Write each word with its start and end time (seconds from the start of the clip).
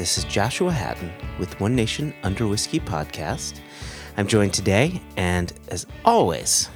This 0.00 0.16
is 0.16 0.24
Joshua 0.24 0.72
Hatton 0.72 1.12
with 1.38 1.60
One 1.60 1.76
Nation 1.76 2.14
Under 2.22 2.46
Whiskey 2.48 2.80
podcast. 2.80 3.60
I'm 4.16 4.26
joined 4.26 4.54
today, 4.54 5.02
and 5.18 5.52
as 5.68 5.86
always, 6.06 6.70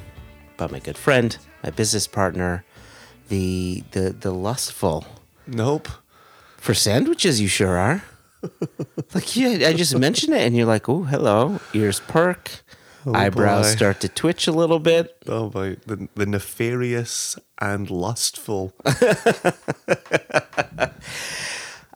by 0.58 0.66
my 0.66 0.78
good 0.78 0.98
friend, 0.98 1.34
my 1.62 1.70
business 1.70 2.06
partner, 2.06 2.66
the 3.30 3.82
the 3.92 4.10
the 4.10 4.30
lustful 4.30 5.06
Nope. 5.46 5.88
for 6.58 6.74
sandwiches. 6.74 7.40
You 7.40 7.48
sure 7.48 7.78
are. 7.78 8.04
like 9.14 9.34
yeah, 9.34 9.68
I 9.68 9.72
just 9.72 9.98
mentioned 9.98 10.34
it, 10.34 10.42
and 10.42 10.54
you're 10.54 10.66
like, 10.66 10.86
"Oh, 10.90 11.04
hello." 11.04 11.60
Ears 11.72 12.00
perk, 12.00 12.62
oh, 13.06 13.14
eyebrows 13.14 13.70
boy. 13.70 13.76
start 13.76 14.00
to 14.00 14.10
twitch 14.10 14.46
a 14.46 14.52
little 14.52 14.80
bit. 14.80 15.16
Oh 15.26 15.48
boy, 15.48 15.78
the, 15.86 16.08
the 16.14 16.26
nefarious 16.26 17.38
and 17.58 17.90
lustful. 17.90 18.74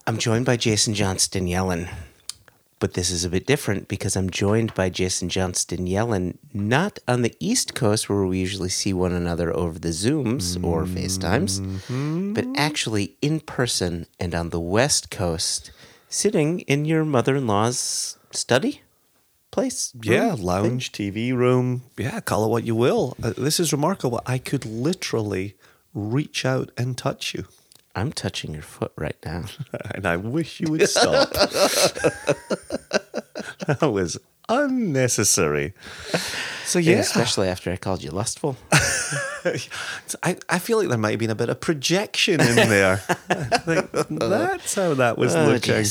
I'm 0.08 0.16
joined 0.16 0.46
by 0.46 0.56
Jason 0.56 0.94
Johnston 0.94 1.44
Yellen. 1.44 1.86
But 2.78 2.94
this 2.94 3.10
is 3.10 3.26
a 3.26 3.28
bit 3.28 3.46
different 3.46 3.88
because 3.88 4.16
I'm 4.16 4.30
joined 4.30 4.72
by 4.72 4.88
Jason 4.88 5.28
Johnston 5.28 5.86
Yellen, 5.86 6.38
not 6.54 6.98
on 7.06 7.20
the 7.20 7.36
East 7.38 7.74
Coast 7.74 8.08
where 8.08 8.24
we 8.24 8.38
usually 8.38 8.70
see 8.70 8.94
one 8.94 9.12
another 9.12 9.54
over 9.54 9.78
the 9.78 9.90
Zooms 9.90 10.64
or 10.64 10.84
FaceTimes, 10.84 12.34
but 12.34 12.46
actually 12.56 13.16
in 13.20 13.40
person 13.40 14.06
and 14.18 14.34
on 14.34 14.48
the 14.48 14.58
West 14.58 15.10
Coast, 15.10 15.72
sitting 16.08 16.60
in 16.60 16.86
your 16.86 17.04
mother 17.04 17.36
in 17.36 17.46
law's 17.46 18.16
study 18.30 18.80
place. 19.50 19.92
Yeah, 20.02 20.30
room, 20.30 20.42
lounge, 20.42 20.90
TV 20.90 21.34
room. 21.34 21.82
Yeah, 21.98 22.20
call 22.20 22.46
it 22.46 22.48
what 22.48 22.64
you 22.64 22.74
will. 22.74 23.14
Uh, 23.22 23.34
this 23.36 23.60
is 23.60 23.74
remarkable. 23.74 24.22
I 24.24 24.38
could 24.38 24.64
literally 24.64 25.54
reach 25.92 26.46
out 26.46 26.70
and 26.78 26.96
touch 26.96 27.34
you. 27.34 27.44
I'm 27.98 28.12
touching 28.12 28.54
your 28.54 28.62
foot 28.62 28.92
right 28.96 29.16
now. 29.24 29.44
And 29.94 30.06
I 30.06 30.16
wish 30.16 30.60
you 30.60 30.70
would 30.70 30.88
stop. 30.88 31.30
that 33.66 33.90
was 33.92 34.18
unnecessary. 34.48 35.74
So, 36.64 36.78
yeah. 36.78 36.98
Especially 36.98 37.48
after 37.48 37.72
I 37.72 37.76
called 37.76 38.02
you 38.02 38.10
lustful. 38.10 38.56
I, 40.22 40.36
I 40.48 40.58
feel 40.58 40.78
like 40.78 40.88
there 40.88 40.98
might 40.98 41.10
have 41.10 41.18
been 41.18 41.30
a 41.30 41.34
bit 41.34 41.48
of 41.48 41.60
projection 41.60 42.40
in 42.40 42.54
there. 42.54 43.02
That's 43.28 44.74
how 44.74 44.94
that 44.94 45.18
was 45.18 45.34
Oh, 45.34 45.46
looking. 45.46 45.84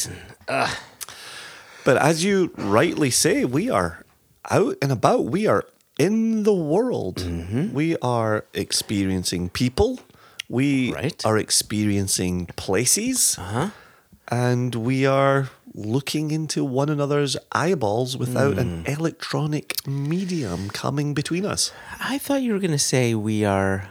But 0.47 1.97
as 1.97 2.23
you 2.23 2.51
rightly 2.57 3.09
say, 3.09 3.45
we 3.45 3.69
are 3.69 4.05
out 4.49 4.77
and 4.81 4.91
about. 4.91 5.25
We 5.25 5.47
are 5.47 5.65
in 5.97 6.43
the 6.43 6.53
world. 6.53 7.17
Mm-hmm. 7.17 7.73
We 7.73 7.97
are 7.97 8.45
experiencing 8.53 9.49
people. 9.49 9.99
We 10.49 10.93
Right. 10.93 11.25
are 11.25 11.37
experiencing 11.37 12.47
places. 12.55 13.35
Uh-huh. 13.37 13.69
And 14.29 14.75
we 14.75 15.05
are 15.05 15.49
looking 15.73 16.31
into 16.31 16.63
one 16.63 16.89
another's 16.89 17.37
eyeballs 17.51 18.17
without 18.17 18.57
an 18.57 18.83
Hmm. 18.83 18.91
electronic 18.91 19.85
medium 19.87 20.69
coming 20.69 21.13
between 21.13 21.45
us. 21.45 21.71
I 21.99 22.17
thought 22.17 22.41
you 22.41 22.53
were 22.53 22.59
going 22.59 22.71
to 22.71 22.79
say 22.79 23.13
we 23.13 23.45
are 23.45 23.89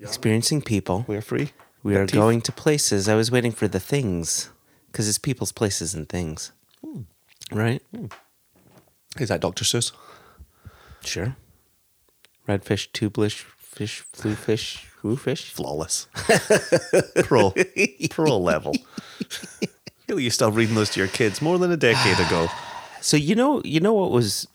experiencing 0.00 0.60
people. 0.62 1.04
We're 1.08 1.22
free. 1.22 1.52
We 1.82 1.94
Got 1.94 2.00
are 2.00 2.06
teeth. 2.06 2.14
going 2.14 2.40
to 2.42 2.52
places. 2.52 3.08
I 3.08 3.14
was 3.14 3.30
waiting 3.30 3.52
for 3.52 3.66
the 3.68 3.80
things 3.80 4.50
because 4.90 5.08
it's 5.08 5.18
people's 5.18 5.52
places 5.52 5.94
and 5.94 6.08
things. 6.08 6.52
Right? 7.52 7.80
Is 9.18 9.28
that 9.28 9.40
Dr. 9.40 9.64
Seuss? 9.64 9.92
Sure. 11.04 11.36
Redfish, 12.48 12.88
tubelish, 12.92 13.44
fish, 13.58 14.04
blue 14.20 14.34
fish, 14.34 14.86
who 15.08 15.16
fish? 15.16 15.50
Flawless. 15.52 16.06
Pro. 17.16 17.54
Pro 18.10 18.38
level. 18.38 18.74
I 19.20 19.66
feel 20.06 20.16
like 20.16 20.24
you 20.24 20.30
still 20.30 20.52
reading 20.52 20.74
those 20.74 20.90
to 20.90 21.00
your 21.00 21.08
kids 21.08 21.42
more 21.42 21.58
than 21.58 21.70
a 21.70 21.76
decade 21.76 22.18
ago. 22.26 22.48
So 23.02 23.16
you 23.16 23.36
know, 23.36 23.62
you 23.62 23.78
know 23.78 23.92
what 23.92 24.10
was? 24.10 24.48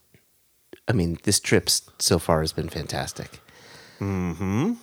I 0.85 0.91
mean, 0.91 1.19
this 1.23 1.39
trip 1.39 1.69
so 1.99 2.19
far 2.19 2.41
has 2.41 2.51
been 2.51 2.67
fantastic, 2.67 3.39
mm-hmm. 3.97 4.73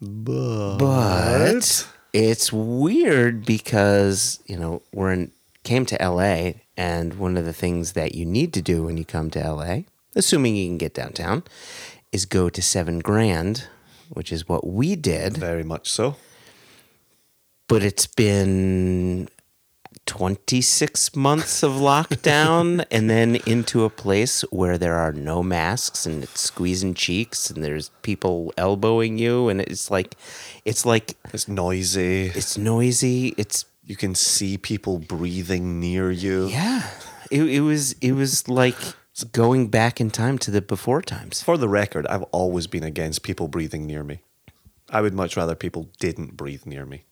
But, 0.00 0.78
but 0.78 1.88
it's 2.12 2.52
weird 2.52 3.44
because 3.44 4.40
you 4.46 4.56
know 4.56 4.82
we're 4.92 5.12
in 5.12 5.30
came 5.62 5.86
to 5.86 5.96
LA, 6.00 6.52
and 6.76 7.14
one 7.14 7.36
of 7.36 7.44
the 7.44 7.52
things 7.52 7.92
that 7.92 8.14
you 8.14 8.26
need 8.26 8.52
to 8.54 8.62
do 8.62 8.82
when 8.82 8.96
you 8.96 9.04
come 9.04 9.30
to 9.30 9.52
LA, 9.52 9.80
assuming 10.16 10.56
you 10.56 10.68
can 10.68 10.78
get 10.78 10.94
downtown, 10.94 11.44
is 12.10 12.24
go 12.24 12.48
to 12.48 12.60
Seven 12.60 12.98
Grand, 12.98 13.68
which 14.12 14.30
is 14.32 14.48
what 14.48 14.66
we 14.66 14.96
did. 14.96 15.36
very 15.36 15.64
much 15.64 15.88
so. 15.90 16.16
but 17.68 17.82
it's 17.82 18.06
been 18.06 19.28
26 20.06 21.14
months 21.16 21.62
of 21.62 21.72
lockdown 21.90 22.84
and 22.90 23.08
then 23.08 23.36
into 23.46 23.84
a 23.84 23.90
place 23.90 24.42
where 24.50 24.76
there 24.76 24.94
are 24.98 25.12
no 25.12 25.42
masks 25.42 26.06
and 26.06 26.22
it's 26.24 26.40
squeezing 26.40 26.92
cheeks 26.94 27.50
and 27.50 27.62
there's 27.62 27.90
people 28.02 28.52
elbowing 28.58 29.16
you 29.18 29.48
and 29.48 29.60
it's 29.60 29.90
like 29.90 30.16
it's 30.64 30.84
like 30.84 31.16
It's 31.32 31.48
noisy. 31.48 32.26
it's 32.34 32.58
noisy 32.58 33.34
it's 33.38 33.64
You 33.84 33.96
can 33.96 34.14
see 34.14 34.58
people 34.58 34.98
breathing 34.98 35.78
near 35.80 36.10
you. 36.10 36.48
yeah 36.48 36.88
it, 37.30 37.42
it 37.44 37.60
was 37.60 37.92
it 38.00 38.12
was 38.12 38.48
like 38.48 38.76
going 39.24 39.68
back 39.68 40.00
in 40.00 40.10
time 40.10 40.38
to 40.38 40.50
the 40.50 40.60
before 40.62 41.02
times 41.02 41.42
For 41.42 41.56
the 41.56 41.68
record, 41.68 42.06
I've 42.06 42.22
always 42.24 42.66
been 42.66 42.82
against 42.84 43.22
people 43.22 43.48
breathing 43.48 43.86
near 43.86 44.02
me. 44.02 44.20
I 44.90 45.00
would 45.00 45.14
much 45.14 45.36
rather 45.36 45.54
people 45.54 45.88
didn't 45.98 46.36
breathe 46.36 46.66
near 46.66 46.84
me. 46.86 47.04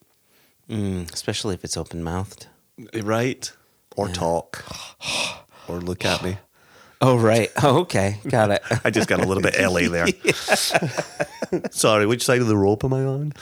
mm, 0.69 1.13
especially 1.13 1.55
if 1.55 1.65
it's 1.65 1.77
open 1.77 2.03
mouthed 2.03 2.47
Right? 2.95 3.51
Or 3.97 4.09
talk. 4.09 4.65
or 5.69 5.81
look 5.81 6.05
at 6.05 6.23
me. 6.23 6.39
oh 7.03 7.17
right 7.17 7.51
oh 7.63 7.79
okay 7.81 8.19
got 8.29 8.51
it 8.51 8.63
I 8.85 8.91
just 8.91 9.09
got 9.09 9.21
a 9.21 9.27
little 9.27 9.43
bit 9.43 9.59
LA 9.59 9.89
there. 9.89 10.07
Sorry, 11.71 12.05
which 12.07 12.25
side 12.25 12.41
of 12.43 12.47
the 12.47 12.57
rope 12.57 12.85
am 12.85 12.93
I 12.93 13.05
on? 13.05 13.33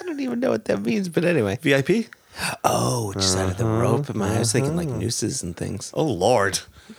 I 0.00 0.04
don't 0.04 0.18
even 0.20 0.40
know 0.40 0.50
what 0.50 0.64
that 0.66 0.80
means 0.82 1.08
but 1.10 1.24
anyway 1.24 1.58
VIP? 1.60 2.06
Oh, 2.64 3.12
which 3.14 3.22
side 3.22 3.50
of 3.50 3.58
the 3.58 3.64
rope 3.66 4.10
am 4.10 4.20
I? 4.22 4.36
I 4.36 4.38
was 4.40 4.52
thinking 4.52 4.76
like 4.76 4.88
nooses 4.88 5.42
and 5.42 5.56
things. 5.56 5.92
Oh, 5.94 6.04
Lord. 6.04 6.58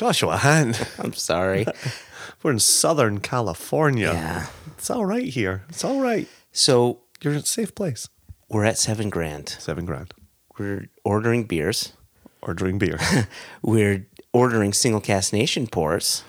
Joshua 0.00 0.36
Han. 0.36 0.74
I'm 0.98 1.14
sorry. 1.14 1.64
We're 2.42 2.50
in 2.52 2.58
Southern 2.58 3.18
California. 3.20 4.12
Yeah. 4.12 4.46
It's 4.76 4.90
all 4.90 5.06
right 5.06 5.26
here. 5.26 5.64
It's 5.70 5.84
all 5.84 6.00
right. 6.02 6.28
So 6.52 7.00
You're 7.22 7.32
in 7.32 7.38
a 7.40 7.46
safe 7.46 7.74
place. 7.74 8.06
we're 8.50 8.64
at 8.66 8.76
seven 8.78 9.08
grand. 9.10 9.48
Seven 9.48 9.86
grand. 9.86 10.12
We're 10.58 10.88
ordering 11.02 11.44
beers. 11.44 11.94
Ordering 12.42 12.78
beer. 12.78 12.98
We're 13.62 14.06
ordering 14.32 14.72
Single 14.74 15.00
Cask 15.00 15.32
Nation 15.32 15.66
pours. 15.66 16.22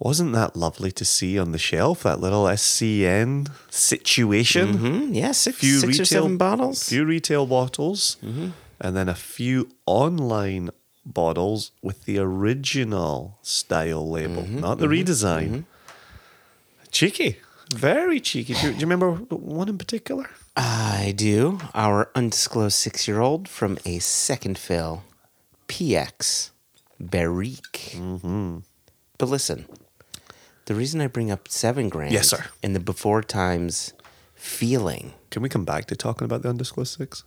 Wasn't 0.00 0.32
that 0.32 0.56
lovely 0.56 0.90
to 0.92 1.04
see 1.04 1.38
on 1.38 1.52
the 1.52 1.58
shelf? 1.58 2.02
That 2.02 2.20
little 2.20 2.44
SCN 2.44 3.48
situation. 3.68 4.78
Hmm? 4.78 5.12
Yeah, 5.12 5.32
six, 5.32 5.58
Few 5.58 5.78
six 5.78 5.84
or 5.84 5.88
retail- 5.88 6.06
seven 6.06 6.36
bottles. 6.38 6.88
few 6.88 7.04
retail 7.04 7.46
bottles, 7.46 8.16
and 8.22 8.96
then 8.96 9.08
a 9.08 9.14
few 9.14 9.68
online 9.86 10.70
bottles 11.12 11.72
with 11.82 12.04
the 12.04 12.18
original 12.18 13.38
style 13.42 14.08
label, 14.08 14.42
mm-hmm, 14.42 14.60
not 14.60 14.78
the 14.78 14.86
mm-hmm, 14.86 15.10
redesign. 15.10 15.48
Mm-hmm. 15.48 15.60
Cheeky, 16.90 17.38
very 17.74 18.20
cheeky. 18.20 18.54
Do 18.54 18.66
you, 18.66 18.72
do 18.72 18.78
you 18.78 18.86
remember 18.86 19.12
one 19.12 19.68
in 19.68 19.78
particular? 19.78 20.28
I 20.56 21.14
do. 21.16 21.58
Our 21.74 22.10
undisclosed 22.14 22.74
six 22.74 23.06
year 23.06 23.20
old 23.20 23.48
from 23.48 23.78
a 23.84 23.98
second 24.00 24.58
fill, 24.58 25.04
PX 25.68 26.50
Barrique. 26.98 27.92
Mm-hmm. 27.94 28.58
But 29.18 29.28
listen, 29.28 29.66
the 30.66 30.74
reason 30.74 31.00
I 31.00 31.06
bring 31.06 31.30
up 31.30 31.48
seven 31.48 31.88
grand 31.88 32.12
Yes, 32.12 32.28
sir. 32.28 32.46
in 32.62 32.72
the 32.72 32.80
before 32.80 33.22
times 33.22 33.92
feeling 34.34 35.14
Can 35.30 35.42
we 35.42 35.48
come 35.48 35.64
back 35.64 35.86
to 35.86 35.96
talking 35.96 36.24
about 36.24 36.42
the 36.42 36.48
undisclosed 36.48 36.96
six? 36.96 37.24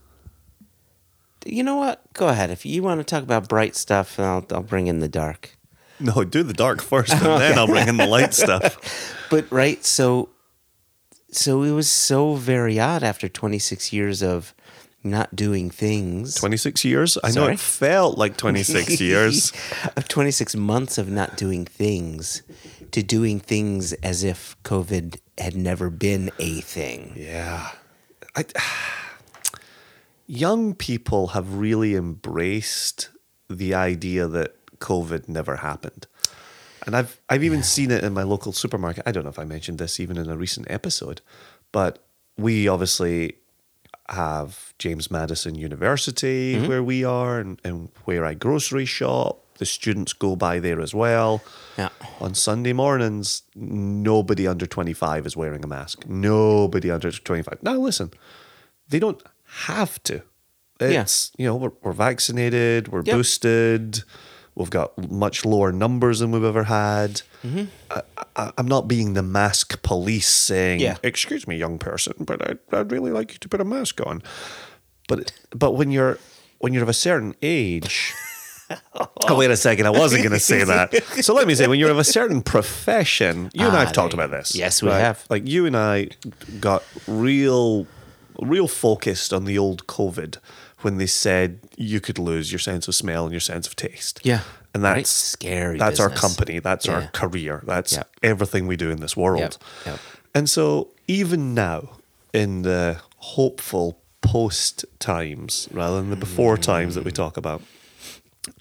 You 1.45 1.63
know 1.63 1.75
what? 1.75 2.01
Go 2.13 2.27
ahead. 2.29 2.49
If 2.49 2.65
you 2.65 2.83
want 2.83 2.99
to 2.99 3.03
talk 3.03 3.23
about 3.23 3.49
bright 3.49 3.75
stuff, 3.75 4.19
I'll, 4.19 4.45
I'll 4.51 4.63
bring 4.63 4.87
in 4.87 4.99
the 4.99 5.09
dark. 5.09 5.57
No, 5.99 6.23
do 6.23 6.43
the 6.43 6.53
dark 6.53 6.81
first, 6.81 7.13
and 7.13 7.21
then 7.41 7.57
I'll 7.57 7.67
bring 7.67 7.87
in 7.87 7.97
the 7.97 8.07
light 8.07 8.33
stuff. 8.33 9.09
But 9.29 9.51
right, 9.51 9.83
so 9.83 10.29
so 11.31 11.63
it 11.63 11.71
was 11.71 11.89
so 11.89 12.35
very 12.35 12.79
odd 12.79 13.01
after 13.01 13.27
26 13.27 13.91
years 13.91 14.21
of 14.21 14.53
not 15.03 15.35
doing 15.35 15.71
things. 15.71 16.35
Twenty 16.35 16.57
six 16.57 16.85
years. 16.85 17.17
I 17.23 17.31
know 17.31 17.47
it 17.47 17.59
felt 17.59 18.17
like 18.17 18.37
twenty 18.37 18.61
six 18.61 19.01
years. 19.01 19.51
of 19.97 20.07
26 20.07 20.55
months 20.55 20.97
of 20.99 21.09
not 21.09 21.35
doing 21.35 21.65
things 21.65 22.43
to 22.91 23.01
doing 23.01 23.39
things 23.39 23.93
as 23.93 24.23
if 24.23 24.55
COVID 24.63 25.19
had 25.39 25.55
never 25.55 25.89
been 25.89 26.29
a 26.37 26.61
thing. 26.61 27.13
Yeah. 27.17 27.71
I, 28.35 28.45
young 30.27 30.73
people 30.73 31.27
have 31.27 31.55
really 31.55 31.95
embraced 31.95 33.09
the 33.49 33.73
idea 33.73 34.27
that 34.27 34.55
COVID 34.79 35.27
never 35.27 35.57
happened. 35.57 36.07
And 36.85 36.95
I've 36.95 37.19
I've 37.29 37.43
even 37.43 37.63
seen 37.63 37.91
it 37.91 38.03
in 38.03 38.13
my 38.13 38.23
local 38.23 38.51
supermarket. 38.51 39.03
I 39.05 39.11
don't 39.11 39.23
know 39.23 39.29
if 39.29 39.39
I 39.39 39.45
mentioned 39.45 39.79
this 39.79 39.99
even 39.99 40.17
in 40.17 40.29
a 40.29 40.35
recent 40.35 40.69
episode, 40.69 41.21
but 41.71 41.99
we 42.37 42.67
obviously 42.67 43.37
have 44.09 44.73
James 44.79 45.09
Madison 45.09 45.55
University 45.55 46.55
mm-hmm. 46.55 46.67
where 46.67 46.83
we 46.83 47.05
are 47.05 47.39
and, 47.39 47.59
and 47.63 47.89
where 48.03 48.25
I 48.25 48.33
grocery 48.33 48.85
shop. 48.85 49.39
The 49.59 49.65
students 49.67 50.13
go 50.13 50.35
by 50.35 50.59
there 50.59 50.81
as 50.81 50.95
well. 50.95 51.41
Yeah. 51.77 51.89
On 52.19 52.33
Sunday 52.33 52.73
mornings, 52.73 53.43
nobody 53.55 54.47
under 54.47 54.65
25 54.65 55.27
is 55.27 55.37
wearing 55.37 55.63
a 55.63 55.67
mask. 55.67 56.05
Nobody 56.07 56.89
under 56.89 57.11
25. 57.11 57.61
Now, 57.61 57.75
listen, 57.75 58.11
they 58.89 58.97
don't 58.97 59.21
have 59.67 60.01
to. 60.03 60.21
It's, 60.79 61.31
you 61.37 61.45
know, 61.45 61.55
we're, 61.55 61.71
we're 61.81 61.93
vaccinated, 61.93 62.89
we're 62.89 63.03
Yep. 63.05 63.15
boosted, 63.15 64.03
we've 64.55 64.69
got 64.69 65.09
much 65.09 65.45
lower 65.45 65.71
numbers 65.71 66.19
than 66.19 66.31
we've 66.31 66.43
ever 66.43 66.65
had. 66.65 67.21
Mm-hmm. 67.43 67.65
I, 67.89 68.01
I, 68.35 68.51
I'm 68.57 68.67
not 68.67 68.87
being 68.89 69.13
the 69.13 69.23
mask 69.23 69.81
police 69.81 70.27
saying, 70.27 70.81
Yeah. 70.81 70.97
excuse 71.01 71.47
me, 71.47 71.55
young 71.57 71.77
person, 71.79 72.13
but 72.19 72.45
I'd, 72.49 72.59
I'd 72.73 72.91
really 72.91 73.11
like 73.11 73.31
you 73.31 73.37
to 73.39 73.47
put 73.49 73.61
a 73.61 73.65
mask 73.65 74.05
on. 74.05 74.21
But 75.07 75.31
but 75.55 75.71
when 75.71 75.91
you're 75.91 76.17
when 76.59 76.73
you're 76.73 76.83
of 76.83 76.89
a 76.89 76.93
certain 76.93 77.35
age, 77.41 78.13
oh 79.29 79.37
wait 79.37 79.51
a 79.51 79.57
second, 79.57 79.85
I 79.85 79.89
wasn't 79.89 80.23
going 80.23 80.33
to 80.33 80.39
say 80.39 80.63
that. 80.65 80.93
So 81.21 81.33
let 81.33 81.47
me 81.47 81.55
say, 81.55 81.67
when 81.67 81.79
you're 81.79 81.91
of 81.91 81.99
a 81.99 82.03
certain 82.05 82.41
profession, 82.41 83.51
you 83.53 83.65
and 83.67 83.75
I 83.75 83.81
Ah, 83.81 83.85
have 83.85 83.93
talked 83.93 84.13
about 84.13 84.31
this. 84.31 84.55
Yes, 84.55 84.81
we 84.83 84.89
have. 84.89 85.25
Like 85.29 85.47
you 85.47 85.65
and 85.65 85.75
I 85.77 86.09
got 86.59 86.83
real, 87.07 87.85
real 88.39 88.67
focused 88.67 89.33
on 89.33 89.45
the 89.45 89.57
old 89.57 89.87
COVID 89.87 90.37
when 90.81 90.97
they 90.97 91.05
said 91.05 91.59
you 91.77 91.99
could 92.01 92.19
lose 92.19 92.51
your 92.51 92.59
sense 92.59 92.87
of 92.87 92.95
smell 92.95 93.23
and 93.23 93.31
your 93.31 93.39
sense 93.39 93.67
of 93.67 93.75
taste. 93.75 94.19
Yeah. 94.23 94.41
and 94.73 94.81
Right. 94.83 94.95
that's 94.97 95.09
Scary 95.11 95.77
That's 95.77 95.99
our 95.99 96.09
company. 96.09 96.57
That's 96.59 96.89
our 96.89 97.03
career. 97.13 97.61
That's 97.65 97.93
Yep. 97.93 98.09
everything 98.23 98.65
we 98.67 98.75
do 98.75 98.89
in 98.89 98.99
this 99.01 99.15
world. 99.15 99.39
Yep. 99.39 99.53
Yep. 99.85 99.99
And 100.33 100.49
so 100.49 100.89
even 101.07 101.53
now, 101.53 101.97
in 102.33 102.63
the 102.63 102.99
hopeful 103.17 103.99
post 104.21 104.83
times 104.99 105.67
rather 105.71 105.97
than 105.97 106.09
the 106.09 106.15
before 106.15 106.57
times 106.57 106.95
that 106.95 107.03
we 107.05 107.11
talk 107.11 107.37
about, 107.37 107.61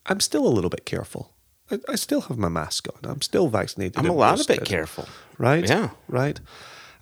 I'm 0.04 0.20
still 0.20 0.46
a 0.46 0.50
little 0.52 0.68
bit 0.70 0.84
careful. 0.84 1.32
I, 1.70 1.78
I 1.88 1.94
still 1.96 2.20
have 2.22 2.36
my 2.36 2.48
mask 2.50 2.88
on. 2.94 3.10
I'm 3.10 3.22
still 3.22 3.48
vaccinated. 3.48 3.96
I'm 3.96 4.10
a 4.10 4.12
lot 4.12 4.38
of 4.38 4.46
bit 4.46 4.64
careful. 4.66 5.08
Right? 5.38 5.66
Yeah. 5.66 5.90
Right. 6.08 6.38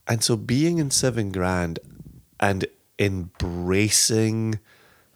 And 0.07 0.23
so 0.23 0.37
being 0.37 0.79
in 0.79 0.91
seven 0.93 1.33
grand 1.33 1.79
and 2.41 2.67
embracing 2.99 4.59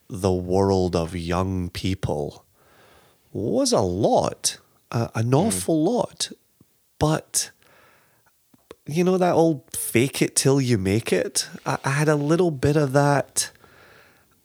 the 0.08 0.32
world 0.32 0.94
of 0.94 1.16
young 1.16 1.70
people 1.70 2.44
was 3.32 3.72
a 3.72 3.80
lot, 3.80 4.58
uh, 4.92 5.08
an 5.14 5.34
awful 5.34 5.82
lot. 5.82 6.30
But 6.98 7.50
you 8.86 9.02
know 9.02 9.18
that 9.18 9.34
old 9.34 9.62
fake 9.74 10.22
it 10.22 10.36
till 10.36 10.60
you 10.60 10.78
make 10.78 11.12
it? 11.12 11.48
I, 11.66 11.78
I 11.84 11.90
had 11.90 12.08
a 12.08 12.16
little 12.16 12.50
bit 12.50 12.76
of 12.76 12.92
that. 12.92 13.50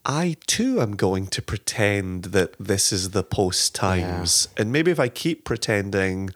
I 0.04 0.36
too 0.46 0.80
am 0.80 0.96
going 0.96 1.26
to 1.28 1.42
pretend 1.42 2.24
that 2.24 2.54
this 2.58 2.90
is 2.92 3.10
the 3.10 3.22
post 3.22 3.74
times. 3.74 4.48
And 4.56 4.72
maybe 4.72 4.90
if 4.90 4.98
I 4.98 5.08
keep 5.08 5.44
pretending, 5.44 6.30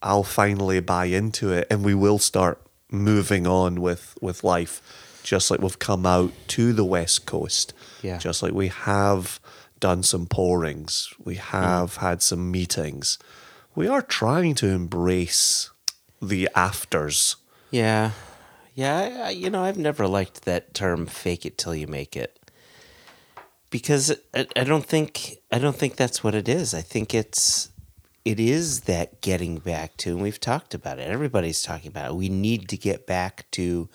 I'll 0.00 0.22
finally 0.22 0.80
buy 0.80 1.06
into 1.06 1.52
it 1.52 1.66
and 1.68 1.84
we 1.84 1.94
will 1.94 2.18
start 2.18 2.62
moving 2.90 3.46
on 3.46 3.80
with, 3.80 4.16
with 4.20 4.44
life, 4.44 4.80
just 5.28 5.50
like 5.50 5.60
we've 5.60 5.78
come 5.78 6.06
out 6.06 6.32
to 6.48 6.72
the 6.72 6.84
West 6.84 7.26
Coast. 7.26 7.74
Yeah. 8.02 8.16
Just 8.16 8.42
like 8.42 8.54
we 8.54 8.68
have 8.68 9.38
done 9.78 10.02
some 10.02 10.26
pourings, 10.26 11.12
we 11.22 11.34
mm. 11.34 11.38
have 11.38 11.96
had 11.96 12.22
some 12.22 12.50
meetings. 12.50 13.18
We 13.74 13.86
are 13.86 14.00
trying 14.00 14.54
to 14.56 14.68
embrace 14.68 15.70
the 16.22 16.48
afters. 16.54 17.36
Yeah. 17.70 18.12
Yeah. 18.74 19.24
I, 19.26 19.30
you 19.30 19.50
know, 19.50 19.62
I've 19.62 19.76
never 19.76 20.08
liked 20.08 20.46
that 20.46 20.72
term 20.72 21.06
fake 21.06 21.44
it 21.44 21.58
till 21.58 21.74
you 21.74 21.86
make 21.86 22.16
it. 22.16 22.38
Because 23.68 24.16
I, 24.34 24.46
I 24.56 24.64
don't 24.64 24.86
think 24.86 25.36
I 25.52 25.58
don't 25.58 25.76
think 25.76 25.96
that's 25.96 26.24
what 26.24 26.34
it 26.34 26.48
is. 26.48 26.72
I 26.72 26.80
think 26.80 27.14
it's 27.14 27.70
it 28.24 28.40
is 28.40 28.82
that 28.82 29.20
getting 29.20 29.58
back 29.58 29.98
to 29.98 30.12
and 30.12 30.22
we've 30.22 30.40
talked 30.40 30.72
about 30.72 30.98
it. 30.98 31.10
Everybody's 31.10 31.62
talking 31.62 31.88
about 31.88 32.12
it. 32.12 32.16
We 32.16 32.30
need 32.30 32.70
to 32.70 32.78
get 32.78 33.06
back 33.06 33.44
to 33.52 33.90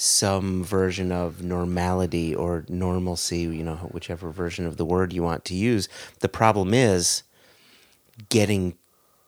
some 0.00 0.62
version 0.62 1.10
of 1.10 1.42
normality 1.42 2.32
or 2.32 2.64
normalcy, 2.68 3.40
you 3.40 3.64
know, 3.64 3.74
whichever 3.90 4.30
version 4.30 4.64
of 4.64 4.76
the 4.76 4.84
word 4.84 5.12
you 5.12 5.24
want 5.24 5.44
to 5.44 5.56
use. 5.56 5.88
The 6.20 6.28
problem 6.28 6.72
is 6.72 7.24
getting 8.28 8.76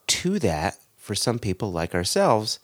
to 0.07 0.39
that 0.39 0.77
for 0.97 1.17
some 1.17 1.41
people 1.41 1.73
like 1.73 1.93
ourselves 1.93 2.61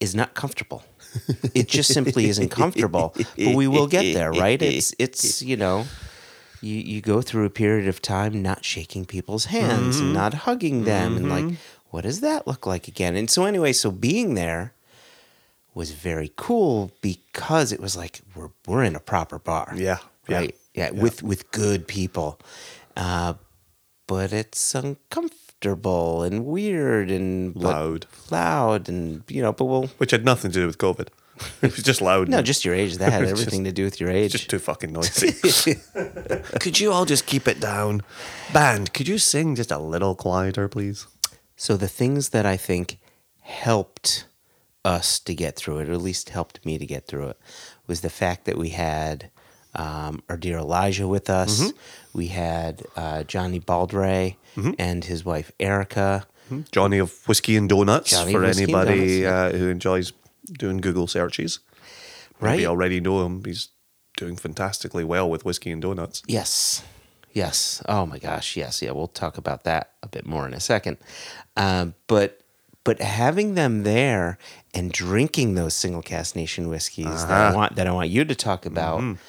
is 0.00 0.14
not 0.14 0.32
comfortable. 0.32 0.82
It 1.54 1.68
just 1.68 1.92
simply 1.92 2.30
isn't 2.30 2.48
comfortable. 2.48 3.14
But 3.14 3.54
we 3.54 3.68
will 3.68 3.86
get 3.86 4.14
there, 4.14 4.32
right? 4.32 4.60
It's 4.62 4.94
it's 4.98 5.42
you 5.42 5.58
know, 5.58 5.84
you 6.62 6.76
you 6.76 7.02
go 7.02 7.20
through 7.20 7.44
a 7.44 7.50
period 7.50 7.86
of 7.86 8.00
time 8.00 8.40
not 8.40 8.64
shaking 8.64 9.04
people's 9.04 9.44
hands 9.44 10.00
and 10.00 10.14
not 10.14 10.32
hugging 10.32 10.84
them 10.84 11.18
and 11.18 11.28
like 11.28 11.44
mm-hmm. 11.44 11.90
what 11.90 12.04
does 12.04 12.22
that 12.22 12.46
look 12.46 12.66
like 12.66 12.88
again? 12.88 13.14
And 13.14 13.28
so 13.28 13.44
anyway, 13.44 13.74
so 13.74 13.90
being 13.90 14.36
there 14.36 14.72
was 15.74 15.90
very 15.92 16.32
cool 16.36 16.90
because 17.00 17.72
it 17.72 17.80
was 17.80 17.96
like 17.96 18.20
we're 18.34 18.50
we're 18.66 18.84
in 18.84 18.94
a 18.96 19.00
proper 19.00 19.38
bar. 19.38 19.72
Yeah, 19.76 19.98
yeah, 20.28 20.36
Right. 20.38 20.54
Yeah, 20.74 20.90
with 20.90 21.22
with 21.22 21.50
good 21.50 21.86
people. 21.86 22.38
Uh, 22.96 23.34
but 24.06 24.32
it's 24.32 24.74
uncomfortable 24.74 26.22
and 26.22 26.44
weird 26.44 27.10
and 27.10 27.54
Loud. 27.56 28.06
loud 28.30 28.88
and 28.88 29.22
you 29.28 29.42
know, 29.42 29.52
but 29.52 29.64
we'll 29.66 29.86
which 29.98 30.10
had 30.10 30.24
nothing 30.24 30.50
to 30.52 30.60
do 30.60 30.66
with 30.66 30.78
COVID. 30.78 31.08
It 31.62 31.74
was 31.74 31.82
just 31.84 32.00
loud. 32.02 32.28
no, 32.28 32.40
just 32.42 32.64
your 32.64 32.74
age. 32.74 32.98
That 32.98 33.12
had 33.18 33.24
everything 33.24 33.64
to 33.64 33.72
do 33.72 33.84
with 33.84 33.98
your 34.00 34.10
age. 34.10 34.32
just 34.32 34.50
too 34.50 34.58
fucking 34.60 34.92
noisy. 34.92 35.32
could 36.60 36.78
you 36.78 36.92
all 36.92 37.04
just 37.04 37.26
keep 37.26 37.48
it 37.48 37.58
down? 37.58 38.02
Band, 38.52 38.92
could 38.92 39.08
you 39.08 39.18
sing 39.18 39.56
just 39.56 39.70
a 39.72 39.78
little 39.78 40.14
quieter, 40.14 40.68
please? 40.68 41.06
So 41.56 41.76
the 41.76 41.88
things 41.88 42.28
that 42.30 42.46
I 42.46 42.56
think 42.56 42.98
helped 43.40 44.26
us 44.84 45.20
to 45.20 45.34
get 45.34 45.56
through 45.56 45.78
it, 45.78 45.88
or 45.88 45.92
at 45.92 46.02
least 46.02 46.30
helped 46.30 46.64
me 46.66 46.78
to 46.78 46.86
get 46.86 47.06
through 47.06 47.28
it, 47.28 47.38
was 47.86 48.00
the 48.00 48.10
fact 48.10 48.44
that 48.46 48.58
we 48.58 48.70
had 48.70 49.30
um, 49.74 50.22
our 50.28 50.36
dear 50.36 50.58
Elijah 50.58 51.08
with 51.08 51.30
us. 51.30 51.60
Mm-hmm. 51.60 51.76
We 52.18 52.26
had 52.28 52.82
uh, 52.96 53.22
Johnny 53.24 53.58
Baldray 53.60 54.36
and 54.78 55.04
his 55.04 55.24
wife 55.24 55.50
Erica. 55.58 56.26
Johnny 56.70 56.98
of 56.98 57.26
Whiskey 57.26 57.56
and 57.56 57.68
Donuts 57.68 58.10
Johnny 58.10 58.32
for 58.32 58.42
of 58.42 58.48
Whiskey 58.48 58.64
and 58.64 58.72
anybody 58.74 59.22
Donuts, 59.22 59.54
uh, 59.54 59.58
who 59.58 59.68
enjoys 59.68 60.12
doing 60.58 60.78
Google 60.78 61.06
searches. 61.06 61.60
Maybe 62.40 62.58
Right. 62.64 62.66
already 62.66 63.00
know 63.00 63.24
him. 63.24 63.42
He's 63.44 63.68
doing 64.18 64.36
fantastically 64.36 65.04
well 65.04 65.30
with 65.30 65.44
Whiskey 65.46 65.70
and 65.70 65.80
Donuts. 65.80 66.22
Yes. 66.26 66.82
Yes. 67.32 67.82
Oh 67.88 68.04
my 68.04 68.18
gosh. 68.18 68.56
Yes. 68.56 68.82
Yeah. 68.82 68.90
We'll 68.90 69.06
talk 69.06 69.38
about 69.38 69.64
that 69.64 69.92
a 70.02 70.08
bit 70.08 70.26
more 70.26 70.46
in 70.46 70.52
a 70.52 70.60
second. 70.60 70.98
Um, 71.56 71.94
but 72.06 72.40
but 72.84 73.00
having 73.00 73.54
them 73.54 73.84
there 73.84 74.36
and 74.74 74.90
drinking 74.92 75.54
those 75.54 75.74
Single 75.74 76.02
Cask 76.02 76.34
Nation 76.34 76.68
whiskeys 76.68 77.26
that 77.26 77.30
I 77.30 77.46
uh-huh. 77.48 77.56
want 77.56 77.76
that 77.76 77.86
I 77.86 77.92
want 77.92 78.10
you 78.10 78.24
to 78.24 78.34
talk 78.34 78.66
about 78.66 79.00
mm-hmm. 79.00 79.20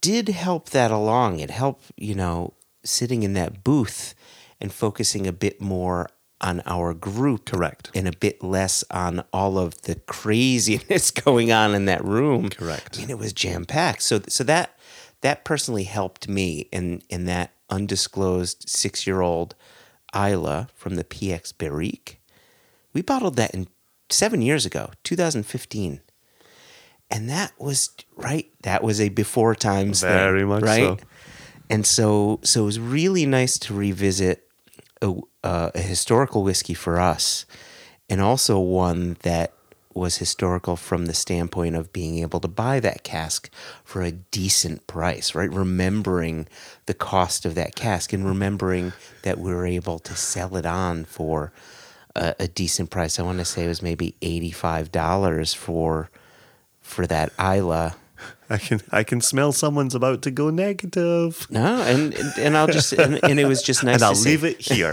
did 0.00 0.28
help 0.28 0.70
that 0.70 0.90
along. 0.90 1.40
It 1.40 1.50
helped, 1.50 1.92
you 1.96 2.14
know, 2.14 2.54
sitting 2.84 3.22
in 3.22 3.32
that 3.34 3.64
booth 3.64 4.14
and 4.60 4.72
focusing 4.72 5.26
a 5.26 5.32
bit 5.32 5.60
more 5.60 6.08
on 6.40 6.62
our 6.66 6.92
group. 6.92 7.46
Correct. 7.46 7.90
And 7.94 8.06
a 8.06 8.12
bit 8.12 8.42
less 8.42 8.84
on 8.90 9.24
all 9.32 9.58
of 9.58 9.80
the 9.82 9.94
craziness 9.94 11.10
going 11.24 11.50
on 11.50 11.74
in 11.74 11.86
that 11.86 12.04
room. 12.04 12.50
Correct. 12.50 12.96
I 12.96 13.00
mean, 13.00 13.10
it 13.10 13.18
was 13.18 13.32
jam 13.32 13.64
packed. 13.64 14.02
So, 14.02 14.20
so 14.28 14.44
that 14.44 14.78
that 15.22 15.44
personally 15.44 15.84
helped 15.84 16.28
me 16.28 16.68
in 16.70 17.02
in 17.08 17.24
that 17.24 17.54
undisclosed 17.70 18.68
six 18.68 19.06
year 19.06 19.22
old 19.22 19.54
Islay 20.14 20.66
from 20.74 20.96
the 20.96 21.04
PX 21.04 21.56
Barrique. 21.56 22.20
We 22.92 23.02
bottled 23.02 23.36
that 23.36 23.52
in 23.52 23.66
seven 24.10 24.42
years 24.42 24.66
ago, 24.66 24.90
2015. 25.04 26.00
And 27.10 27.28
that 27.28 27.52
was 27.58 27.90
right. 28.16 28.50
That 28.62 28.82
was 28.82 29.00
a 29.00 29.08
before 29.08 29.54
times 29.54 30.00
thing, 30.00 30.48
much 30.48 30.62
right. 30.62 30.98
so. 31.00 31.06
And 31.70 31.86
so, 31.86 32.40
so 32.42 32.62
it 32.62 32.66
was 32.66 32.80
really 32.80 33.24
nice 33.24 33.58
to 33.60 33.74
revisit 33.74 34.48
a, 35.00 35.14
uh, 35.42 35.70
a 35.74 35.80
historical 35.80 36.42
whiskey 36.42 36.74
for 36.74 37.00
us, 37.00 37.46
and 38.08 38.20
also 38.20 38.58
one 38.58 39.16
that 39.22 39.52
was 39.94 40.16
historical 40.16 40.76
from 40.76 41.06
the 41.06 41.14
standpoint 41.14 41.76
of 41.76 41.92
being 41.92 42.18
able 42.18 42.40
to 42.40 42.48
buy 42.48 42.80
that 42.80 43.04
cask 43.04 43.48
for 43.84 44.02
a 44.02 44.10
decent 44.10 44.86
price, 44.86 45.34
right? 45.34 45.50
Remembering 45.52 46.48
the 46.86 46.94
cost 46.94 47.46
of 47.46 47.54
that 47.54 47.76
cask 47.76 48.12
and 48.12 48.26
remembering 48.26 48.92
that 49.22 49.38
we 49.38 49.54
were 49.54 49.66
able 49.66 50.00
to 50.00 50.16
sell 50.16 50.56
it 50.56 50.66
on 50.66 51.04
for 51.04 51.52
a, 52.14 52.34
a 52.40 52.48
decent 52.48 52.90
price. 52.90 53.18
I 53.18 53.22
want 53.22 53.38
to 53.38 53.44
say 53.44 53.64
it 53.64 53.68
was 53.68 53.82
maybe 53.82 54.14
eighty-five 54.22 54.92
dollars 54.92 55.54
for 55.54 56.10
for 56.80 57.06
that 57.06 57.32
Islay 57.38 57.92
I 58.50 58.58
can 58.58 58.82
I 58.92 59.04
can 59.04 59.22
smell 59.22 59.52
someone's 59.52 59.94
about 59.94 60.20
to 60.22 60.30
go 60.30 60.50
negative. 60.50 61.46
No, 61.50 61.80
and 61.82 62.14
and 62.38 62.56
I'll 62.56 62.66
just 62.66 62.92
and, 62.92 63.18
and 63.24 63.40
it 63.40 63.46
was 63.46 63.62
just 63.62 63.82
nice. 63.82 63.94
and 63.94 64.04
I'll 64.04 64.14
leave 64.14 64.44
it 64.44 64.60
here. 64.60 64.92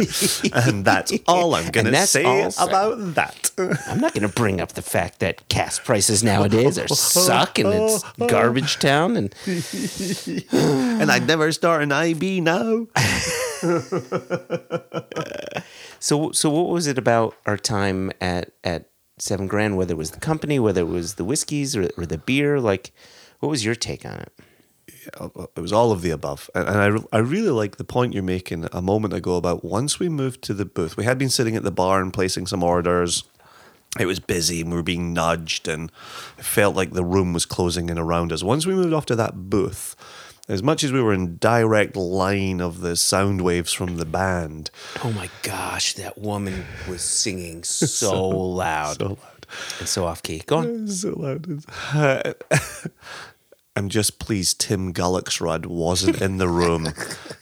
and 0.53 0.85
that's 0.85 1.11
all 1.27 1.55
I'm 1.55 1.69
going 1.69 1.87
to 1.87 2.07
say 2.07 2.23
all, 2.23 2.53
about 2.65 3.15
that. 3.15 3.51
I'm 3.87 3.99
not 3.99 4.13
going 4.13 4.27
to 4.27 4.33
bring 4.33 4.61
up 4.61 4.71
the 4.71 4.81
fact 4.81 5.19
that 5.19 5.45
gas 5.49 5.79
prices 5.79 6.23
nowadays 6.23 6.79
are 6.79 6.87
suck 6.87 7.59
and 7.59 7.69
it's 7.73 8.03
garbage 8.27 8.79
town 8.79 9.17
and 9.17 9.35
and 10.53 11.11
I'd 11.11 11.27
never 11.27 11.51
start 11.51 11.83
an 11.83 11.91
IB 11.91 12.39
now. 12.39 12.87
so 16.01 16.31
so 16.31 16.49
what 16.49 16.67
was 16.67 16.87
it 16.87 16.97
about 16.97 17.35
our 17.45 17.57
time 17.57 18.11
at 18.19 18.51
at 18.63 18.89
Seven 19.19 19.47
Grand? 19.47 19.77
Whether 19.77 19.93
it 19.93 19.97
was 19.97 20.11
the 20.11 20.19
company, 20.19 20.59
whether 20.59 20.81
it 20.81 20.89
was 20.89 21.15
the 21.15 21.23
whiskeys 21.23 21.75
or, 21.75 21.89
or 21.97 22.05
the 22.05 22.17
beer, 22.17 22.59
like 22.59 22.91
what 23.39 23.49
was 23.49 23.63
your 23.63 23.75
take 23.75 24.05
on 24.05 24.19
it? 24.19 24.33
Uh, 25.19 25.29
it 25.55 25.61
was 25.61 25.71
all 25.71 25.91
of 25.91 26.01
the 26.01 26.11
above. 26.11 26.49
And 26.53 26.69
I, 26.69 27.17
I 27.17 27.19
really 27.19 27.49
like 27.49 27.77
the 27.77 27.83
point 27.83 28.13
you're 28.13 28.23
making 28.23 28.67
a 28.71 28.81
moment 28.81 29.13
ago 29.13 29.35
about 29.35 29.63
once 29.63 29.99
we 29.99 30.09
moved 30.09 30.41
to 30.43 30.53
the 30.53 30.65
booth, 30.65 30.97
we 30.97 31.05
had 31.05 31.17
been 31.17 31.29
sitting 31.29 31.55
at 31.55 31.63
the 31.63 31.71
bar 31.71 32.01
and 32.01 32.13
placing 32.13 32.47
some 32.47 32.63
orders. 32.63 33.23
It 33.99 34.05
was 34.05 34.19
busy 34.19 34.61
and 34.61 34.69
we 34.69 34.77
were 34.77 34.83
being 34.83 35.11
nudged, 35.11 35.67
and 35.67 35.91
it 36.37 36.45
felt 36.45 36.75
like 36.75 36.91
the 36.91 37.03
room 37.03 37.33
was 37.33 37.45
closing 37.45 37.89
in 37.89 37.97
around 37.97 38.31
us. 38.31 38.41
Once 38.41 38.65
we 38.65 38.73
moved 38.73 38.93
off 38.93 39.05
to 39.07 39.15
that 39.17 39.49
booth, 39.49 39.95
as 40.47 40.61
much 40.63 40.83
as 40.83 40.91
we 40.91 41.01
were 41.01 41.13
in 41.13 41.37
direct 41.37 41.95
line 41.95 42.59
of 42.61 42.81
the 42.81 42.95
sound 42.95 43.41
waves 43.41 43.71
from 43.73 43.97
the 43.97 44.05
band, 44.05 44.69
Oh 45.03 45.11
my 45.11 45.29
gosh, 45.43 45.93
that 45.93 46.17
woman 46.17 46.65
was 46.89 47.01
singing 47.01 47.63
so 47.65 48.27
loud 48.27 48.97
so 48.97 49.07
loud. 49.07 49.45
and 49.79 49.87
so 49.87 50.05
off 50.05 50.21
key. 50.23 50.41
Go 50.45 50.57
on. 50.57 50.87
so 50.89 51.11
loud. 51.17 51.63
I'm 53.75 53.87
just 53.87 54.19
pleased 54.19 54.59
Tim 54.59 54.93
Gullicksrud 54.93 55.65
wasn't 55.65 56.21
in 56.21 56.37
the 56.37 56.49
room 56.49 56.89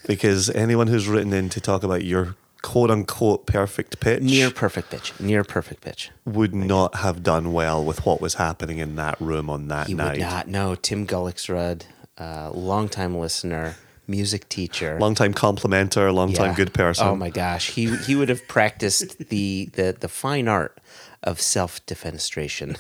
because 0.06 0.50
anyone 0.52 0.86
who's 0.88 1.08
written 1.08 1.34
in 1.34 1.50
to 1.50 1.60
talk 1.60 1.82
about 1.84 2.04
your 2.06 2.36
quote 2.62 2.92
unquote 2.92 3.48
perfect 3.48 4.00
pitch 4.00 4.22
Near 4.22 4.52
perfect 4.52 4.92
pitch. 4.92 5.12
Near 5.20 5.44
perfect 5.44 5.82
pitch. 5.82 6.12
would 6.26 6.54
not 6.54 6.96
have 6.96 7.24
done 7.24 7.52
well 7.52 7.84
with 7.84 8.06
what 8.06 8.22
was 8.22 8.36
happening 8.36 8.78
in 8.78 8.96
that 8.98 9.20
room 9.20 9.50
on 9.50 9.70
that 9.70 9.88
He 9.88 9.96
night. 9.96 10.20
would 10.20 10.20
not. 10.20 10.48
No, 10.48 10.76
Tim 10.76 11.08
Gullicksrud, 11.08 11.84
uh, 12.20 12.52
longtime 12.54 13.18
listener, 13.18 13.76
music 14.08 14.50
teacher. 14.50 14.98
Long-time 15.00 15.34
complimenter, 15.34 16.14
long-time 16.14 16.50
Yeah. 16.52 16.56
good 16.56 16.74
person. 16.74 17.08
Oh 17.08 17.16
my 17.16 17.30
gosh, 17.30 17.70
he 17.72 17.96
he 17.98 18.16
would 18.16 18.30
have 18.30 18.48
practiced 18.48 19.18
the 19.30 19.70
the 19.74 19.96
the 20.00 20.08
fine 20.10 20.48
art 20.48 20.78
of 21.24 21.40
self 21.42 21.86
defenestration. 21.86 22.78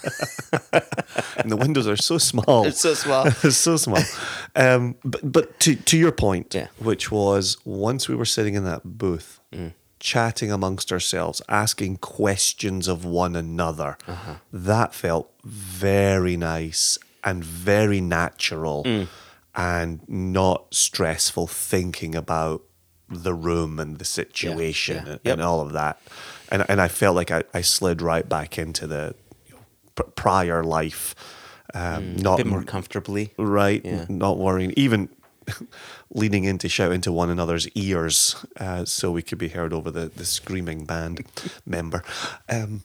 and 1.38 1.52
the 1.52 1.58
windows 1.58 1.88
are 1.88 1.98
so 1.98 2.18
small. 2.18 2.66
It's 2.66 2.82
so 2.82 2.94
small. 2.94 3.28
it's 3.44 3.58
so 3.58 3.78
small. 3.78 4.02
Um, 4.56 4.96
but 5.04 5.22
but 5.32 5.60
to 5.62 5.76
to 5.76 5.98
your 5.98 6.12
point, 6.12 6.54
Yeah. 6.56 6.68
which 6.78 7.12
was 7.12 7.58
once 7.66 8.08
we 8.10 8.16
were 8.16 8.26
sitting 8.26 8.56
in 8.56 8.64
that 8.66 8.82
booth, 8.98 9.40
Mm. 9.52 9.74
chatting 10.00 10.52
amongst 10.52 10.92
ourselves, 10.92 11.42
asking 11.50 11.98
questions 11.98 12.88
of 12.88 13.04
one 13.04 13.36
another, 13.36 13.98
Uh-huh. 14.08 14.36
that 14.54 14.94
felt 14.94 15.32
very 15.44 16.38
nice 16.38 16.98
and 17.24 17.44
very 17.44 18.00
natural, 18.02 18.84
Mm. 18.86 19.08
And 19.56 20.08
not 20.08 20.74
stressful 20.74 21.48
thinking 21.48 22.16
about 22.16 22.62
the 23.10 23.34
room 23.34 23.80
and 23.80 23.98
the 23.98 24.06
situation 24.06 24.96
yeah. 24.98 25.02
and, 25.14 25.20
Yep. 25.24 25.34
and 25.34 25.42
all 25.42 25.62
of 25.62 25.74
that. 25.74 26.00
And 26.52 26.64
and 26.70 26.80
I 26.82 26.88
felt 26.88 27.16
like 27.16 27.32
I, 27.32 27.44
I 27.54 27.62
slid 27.62 28.02
right 28.02 28.28
back 28.28 28.58
into 28.58 28.88
the 28.88 29.16
you 29.48 29.56
know, 29.56 30.04
prior 30.16 30.64
life. 30.64 31.16
Um, 31.74 32.16
a 32.18 32.22
not 32.22 32.38
bit 32.38 32.48
more 32.48 32.64
comfortably. 32.64 33.34
right, 33.38 33.84
Yeah. 33.86 34.06
not 34.10 34.38
worrying, 34.40 34.74
even 34.76 35.10
leaning 36.12 36.44
in 36.46 36.58
to 36.60 36.70
shout 36.70 36.92
into 36.92 37.12
one 37.12 37.30
another's 37.30 37.68
ears 37.70 38.36
uh, 38.60 38.86
so 38.86 39.12
we 39.12 39.22
could 39.22 39.38
be 39.38 39.50
heard 39.50 39.74
over 39.74 39.92
the, 39.92 40.08
the 40.10 40.26
screaming 40.26 40.86
band 40.86 41.26
member. 41.66 42.04
Um, 42.48 42.82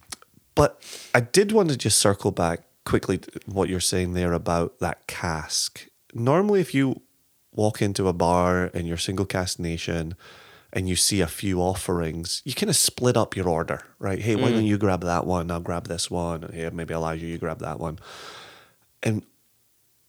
but 0.55 0.83
I 1.15 1.21
did 1.21 1.53
want 1.53 1.71
to 1.71 1.77
just 1.77 1.99
circle 1.99 2.31
back 2.31 2.61
quickly 2.85 3.19
to 3.19 3.41
what 3.47 3.69
you're 3.69 3.81
saying 3.81 4.13
there 4.15 4.33
about 4.35 4.79
that 4.81 5.07
cask. 5.07 5.87
Normally, 6.15 6.61
if 6.61 6.75
you 6.75 7.03
walk 7.53 7.83
into 7.83 8.09
a 8.09 8.13
bar 8.13 8.67
in 8.67 8.87
your 8.87 8.97
Single 8.97 9.27
Cask 9.27 9.59
Nation 9.59 10.15
and 10.73 10.89
you 10.89 10.97
see 10.97 11.21
a 11.21 11.27
few 11.27 11.61
offerings, 11.61 12.43
you 12.45 12.55
kind 12.55 12.71
of 12.71 12.77
split 12.77 13.17
up 13.17 13.37
your 13.37 13.49
order, 13.49 13.83
right? 13.99 14.19
Hey, 14.19 14.37
why 14.37 14.51
don't 14.51 14.63
mm. 14.63 14.69
you 14.69 14.79
grab 14.79 15.03
that 15.03 15.27
one? 15.27 15.51
I'll 15.51 15.61
grab 15.61 15.89
this 15.89 16.11
one. 16.11 16.51
Hey, 16.53 16.71
maybe 16.73 16.95
Elijah, 16.95 17.27
you 17.27 17.39
grab 17.39 17.59
that 17.61 17.79
one. 17.79 17.99
And 19.03 19.25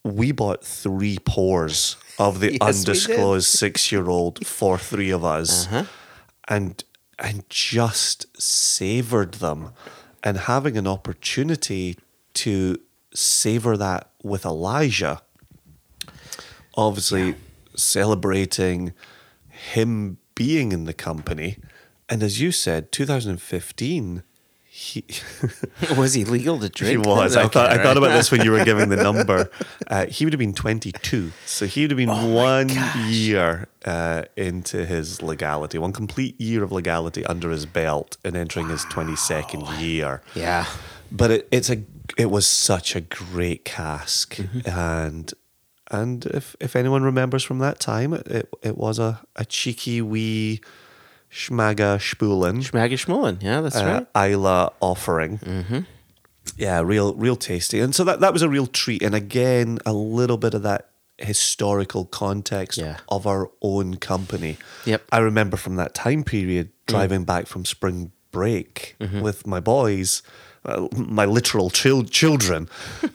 we 0.04 0.32
bought 0.32 0.64
three 0.64 1.18
pours 1.26 1.98
of 2.20 2.40
the 2.40 2.54
Yes, 2.62 2.62
undisclosed 2.62 3.48
six 3.48 3.92
year 3.92 4.08
old 4.08 4.46
for 4.48 4.78
three 4.78 5.10
of 5.10 5.26
us 5.26 5.66
uh-huh. 5.68 5.86
and 6.48 6.84
and 7.18 7.50
just 7.50 8.26
savored 8.40 9.36
them 9.36 9.72
and 10.24 10.38
having 10.38 10.78
an 10.78 10.86
opportunity 10.86 11.98
to 12.34 12.78
savor 13.14 13.78
that 13.78 14.12
with 14.22 14.46
Elijah 14.46 15.22
obviously 16.78 17.36
celebrating 17.76 18.94
him 19.50 20.18
being 20.36 20.72
in 20.72 20.86
the 20.86 20.94
company 20.94 21.58
and 22.10 22.22
as 22.24 22.40
you 22.42 22.52
said 22.52 22.92
2015 22.92 24.24
he 24.78 25.06
Was 25.98 26.16
he 26.16 26.26
legal 26.26 26.60
to 26.60 26.68
drink? 26.78 26.92
he 26.92 26.98
was. 26.98 27.38
I 27.38 27.44
Okay, 27.44 27.54
thought 27.54 27.70
I 27.70 27.82
thought 27.82 27.96
about 27.96 28.10
this 28.12 28.30
when 28.30 28.42
you 28.44 28.52
were 28.52 28.66
giving 28.72 28.90
the 28.90 28.98
number. 28.98 29.50
Uh, 29.88 30.06
he 30.08 30.26
would 30.26 30.34
have 30.34 30.40
been 30.40 30.54
22, 30.54 31.32
so 31.46 31.66
he 31.66 31.84
would 31.84 31.92
have 31.92 31.98
been 31.98 32.10
Oh 32.10 32.28
one 32.34 32.68
year 33.08 33.70
uh, 33.86 34.24
into 34.36 34.86
his 34.86 35.22
legality, 35.22 35.78
one 35.78 35.94
complete 35.94 36.40
year 36.42 36.62
of 36.62 36.74
legality 36.74 37.26
under 37.26 37.52
his 37.52 37.66
belt, 37.66 38.18
and 38.26 38.36
entering 38.36 38.68
his 38.68 38.82
22nd 38.88 39.80
year. 39.80 40.22
Yeah. 40.36 40.66
But 41.10 41.32
it, 41.32 41.48
it's 41.52 41.70
a 41.70 41.82
it 42.18 42.30
was 42.30 42.46
such 42.46 42.98
a 42.98 43.02
great 43.02 43.64
cask, 43.64 44.36
Mm-hmm. 44.36 44.70
and 44.70 45.34
and 46.02 46.26
if 46.28 46.56
if 46.60 46.76
anyone 46.76 47.04
remembers 47.04 47.44
from 47.44 47.60
that 47.60 47.80
time, 47.80 48.14
it 48.14 48.50
it 48.62 48.78
was 48.78 49.00
a 49.00 49.22
a 49.36 49.46
cheeky 49.46 50.02
wee 50.02 50.62
schmaga 51.32 51.98
spulen 52.00 52.64
Schmagishmullen. 52.64 53.42
Yeah, 53.42 53.62
that's 53.62 53.76
uh, 53.76 53.86
right. 54.14 54.30
Islay 54.32 54.70
offering. 54.80 55.38
Mm-hmm. 55.40 55.80
Yeah, 56.58 56.82
real, 56.82 57.14
real 57.16 57.36
tasty, 57.36 57.80
and 57.80 57.94
so 57.96 58.04
that 58.04 58.20
that 58.20 58.32
was 58.34 58.42
a 58.42 58.50
real 58.50 58.68
treat. 58.68 59.02
And 59.02 59.16
again, 59.16 59.80
a 59.86 59.94
little 59.94 60.38
bit 60.38 60.54
of 60.54 60.62
that 60.64 60.90
historical 61.18 62.06
context 62.06 62.78
Yeah. 62.78 62.98
of 63.10 63.26
our 63.26 63.50
own 63.62 63.96
company. 63.98 64.58
Yep. 64.86 65.02
I 65.12 65.20
remember 65.20 65.58
from 65.58 65.76
that 65.78 65.94
time 65.94 66.24
period 66.24 66.70
driving 66.88 67.24
back 67.26 67.48
from 67.48 67.66
spring 67.66 68.12
break 68.32 68.96
with 69.22 69.48
my 69.48 69.60
boys. 69.60 70.22
Uh, 70.66 70.88
my 70.96 71.26
literal 71.26 71.70
chil- 71.70 72.04
children, 72.06 72.68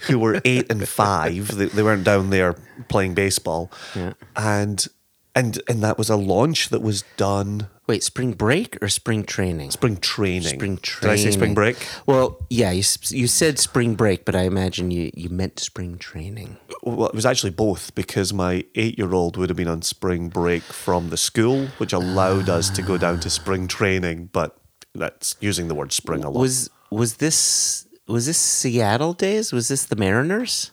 who 0.06 0.18
were 0.18 0.40
eight 0.44 0.70
and 0.70 0.88
five, 0.88 1.48
they, 1.56 1.66
they 1.66 1.82
weren't 1.82 2.04
down 2.04 2.30
there 2.30 2.54
playing 2.88 3.14
baseball, 3.14 3.70
Yeah. 3.96 4.12
and 4.36 4.86
and 5.34 5.60
and 5.68 5.82
that 5.82 5.96
was 5.98 6.10
a 6.10 6.16
launch 6.16 6.68
that 6.70 6.80
was 6.82 7.02
done 7.16 7.68
Wait, 7.86 8.04
spring 8.04 8.32
break 8.34 8.80
or 8.80 8.88
spring 8.88 9.24
training? 9.24 9.70
spring 9.72 9.96
training. 9.96 10.42
Spring 10.42 10.76
training. 10.78 11.16
Did. 11.16 11.20
I 11.20 11.24
say 11.24 11.30
spring 11.32 11.54
break? 11.54 11.76
Well, 12.06 12.38
yeah, 12.48 12.70
you, 12.70 12.84
you 13.08 13.26
said 13.26 13.58
spring 13.58 13.96
break, 13.96 14.24
but 14.24 14.36
I 14.36 14.42
imagine 14.42 14.92
you, 14.92 15.10
you 15.12 15.28
meant 15.28 15.58
spring 15.58 15.98
training. 15.98 16.56
Well, 16.84 17.08
it 17.08 17.14
was 17.16 17.26
actually 17.26 17.50
both 17.50 17.92
because 17.96 18.32
my 18.32 18.64
eight 18.76 18.96
year 18.96 19.12
old 19.12 19.36
would 19.36 19.50
have 19.50 19.56
been 19.56 19.66
on 19.66 19.82
spring 19.82 20.28
break 20.28 20.62
from 20.62 21.10
the 21.10 21.16
school, 21.16 21.66
which 21.78 21.92
allowed 21.92 22.48
us 22.48 22.70
to 22.70 22.82
go 22.82 22.96
down 22.96 23.18
to 23.20 23.30
spring 23.30 23.66
training, 23.66 24.30
but 24.32 24.56
that's 24.94 25.34
using 25.40 25.66
the 25.66 25.74
word 25.74 25.90
spring 25.92 26.22
a 26.22 26.30
lot. 26.30 26.38
Was 26.40 26.70
was 26.90 27.16
this 27.16 27.86
was 28.06 28.26
this 28.26 28.38
Seattle 28.38 29.12
days? 29.12 29.52
Was 29.52 29.68
this 29.68 29.84
the 29.84 29.96
Mariners? 29.96 30.72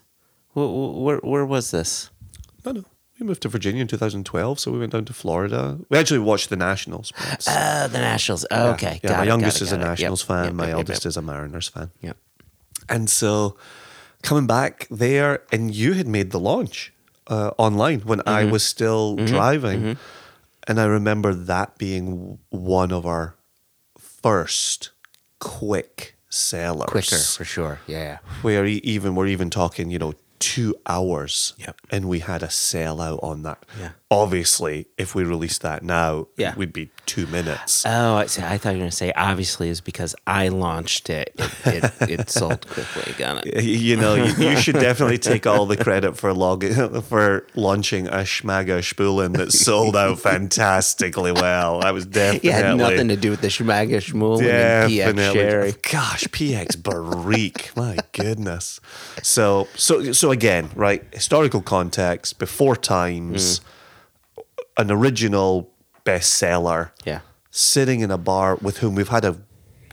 Where 0.54 0.68
where, 0.68 1.18
where 1.20 1.46
was 1.46 1.72
this? 1.72 2.10
no, 2.66 2.72
no. 2.72 2.84
We 3.20 3.26
moved 3.26 3.42
to 3.42 3.50
Virginia 3.50 3.82
in 3.82 3.88
2012, 3.88 4.60
so 4.60 4.72
we 4.72 4.78
went 4.78 4.92
down 4.92 5.06
to 5.06 5.14
Florida. 5.14 5.80
We 5.90 5.98
actually 5.98 6.20
watched 6.20 6.50
the 6.52 6.56
Nationals. 6.56 7.12
it's- 7.18 7.48
Uh, 7.48 7.88
the 7.88 7.98
Nationals. 7.98 8.46
Oh, 8.52 8.74
okay, 8.74 9.00
Yeah, 9.04 9.10
got 9.10 9.18
my 9.18 9.24
it, 9.24 9.28
youngest 9.28 9.58
it, 9.58 9.64
is 9.64 9.72
a 9.72 9.76
it. 9.76 9.80
Yep, 9.80 9.88
Nationals 9.90 10.22
fan. 10.22 10.44
yep, 10.46 10.54
my 10.54 10.68
yep, 10.68 10.76
eldest 10.76 11.04
is 11.08 11.18
a 11.18 11.22
Mariners 11.24 11.68
fan. 11.68 11.90
Yep. 12.02 12.16
And 12.90 13.10
so 13.10 13.58
coming 14.22 14.46
back 14.46 14.86
there, 14.92 15.42
and 15.52 15.74
you 15.74 15.94
had 15.94 16.08
made 16.08 16.30
the 16.30 16.40
launch 16.40 16.94
uh, 17.26 17.52
online 17.58 18.02
when 18.02 18.22
I 18.28 18.44
Mm-hmm. 18.44 18.52
was 18.52 18.64
still 18.64 19.16
driving. 19.16 19.98
And 20.68 20.80
I 20.80 20.86
remember 20.86 21.34
that 21.34 21.80
being 21.80 22.38
one 22.52 22.92
of 22.92 23.06
our 23.08 23.34
first 23.98 24.92
quick 25.40 26.16
sellers. 26.30 26.90
Quicker 26.90 27.18
for 27.18 27.46
sure. 27.46 27.80
Yeah. 27.88 28.20
Where 28.42 28.66
even 28.66 29.16
we're 29.16 29.28
even 29.28 29.50
talking, 29.50 29.90
you 29.90 30.00
know, 30.00 30.14
two 30.40 30.76
hours. 30.86 31.54
Yep. 31.58 31.78
And 31.92 32.10
we 32.10 32.20
had 32.20 32.44
a 32.44 32.48
sellout 32.48 33.24
on 33.24 33.44
that. 33.44 33.66
Yeah. 33.80 33.92
Obviously, 34.10 34.88
if 34.98 35.14
we 35.16 35.26
released 35.26 35.62
that 35.64 35.84
now, 35.84 36.28
Yeah. 36.38 36.52
it 36.52 36.58
would 36.58 36.72
be 36.72 36.92
two 37.06 37.28
minutes. 37.28 37.84
Oh, 37.86 38.16
I 38.16 38.28
see. 38.28 38.42
I 38.42 38.58
thought 38.58 38.70
you 38.70 38.76
were 38.78 38.82
going 38.84 38.90
to 38.90 38.96
say 38.96 39.12
obviously 39.18 39.68
is 39.68 39.82
because 39.82 40.16
I 40.26 40.48
launched 40.48 41.10
it. 41.10 41.34
It, 41.66 41.84
it, 41.84 42.10
it 42.22 42.30
sold 42.40 42.66
quickly. 42.70 43.14
Got 43.18 43.46
it. 43.46 43.64
you 43.66 43.98
know, 43.98 44.16
you, 44.16 44.34
you 44.52 44.56
should 44.58 44.76
definitely 44.76 45.18
take 45.18 45.46
all 45.46 45.66
the 45.66 45.76
credit 45.76 46.16
for 46.16 46.34
log- 46.34 46.64
for 47.04 47.46
launching 47.54 48.08
a 48.08 48.20
Schmaga 48.24 48.80
Spulin 48.80 49.36
that 49.36 49.52
sold 49.68 49.98
out 49.98 50.20
fantastically 50.20 51.34
well. 51.34 51.82
That 51.82 51.94
was 51.94 52.06
definitely 52.06 52.50
It 52.50 52.54
had 52.54 52.78
nothing 52.78 53.10
to 53.10 53.18
do 53.18 53.30
with 53.30 53.42
the 53.42 53.50
Schmaga 53.50 53.98
Schmool 53.98 54.42
and 54.42 54.90
PX. 54.90 55.34
Sherry. 55.34 55.74
Gosh, 55.92 56.24
PX 56.26 56.82
Barrique. 56.82 57.72
My 57.76 57.98
goodness. 58.14 58.80
So 59.22 59.68
so 59.76 60.14
so 60.14 60.32
again, 60.32 60.70
right, 60.76 61.04
historical 61.14 61.62
context, 61.62 62.40
before 62.40 62.78
times, 62.78 63.60
Mm. 63.60 63.64
An 64.78 64.92
original 64.92 65.72
bestseller. 66.06 66.92
Yeah. 67.06 67.20
Sitting 67.52 68.02
in 68.02 68.12
a 68.12 68.18
bar 68.18 68.56
with 68.62 68.78
whom 68.80 68.96
we've 68.96 69.10
had 69.10 69.26
a 69.26 69.38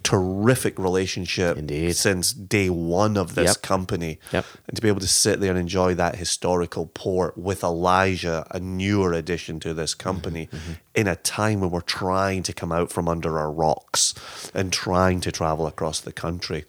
terrific 0.02 0.78
relationship 0.78 1.56
Indeed. 1.56 1.96
since 1.96 2.32
day 2.34 2.68
one 2.68 3.16
of 3.16 3.34
this 3.34 3.52
Yep. 3.52 3.62
company. 3.62 4.18
Yep. 4.32 4.44
And 4.68 4.76
to 4.76 4.82
be 4.82 4.88
able 4.88 5.00
to 5.00 5.08
sit 5.08 5.40
there 5.40 5.50
and 5.50 5.58
enjoy 5.58 5.94
that 5.94 6.16
historical 6.16 6.86
port 6.86 7.38
with 7.38 7.64
Elijah, 7.64 8.46
a 8.50 8.60
newer 8.60 9.14
addition 9.14 9.60
to 9.60 9.72
this 9.72 9.94
company, 9.94 10.48
Mm-hmm, 10.52 10.72
in 10.94 11.08
a 11.08 11.16
time 11.16 11.60
when 11.60 11.70
we're 11.70 11.80
trying 11.80 12.42
to 12.42 12.52
come 12.52 12.70
out 12.70 12.92
from 12.92 13.08
under 13.08 13.38
our 13.38 13.50
rocks 13.50 14.14
and 14.52 14.70
trying 14.72 15.20
to 15.22 15.32
travel 15.32 15.66
across 15.66 16.00
the 16.00 16.12
country. 16.12 16.66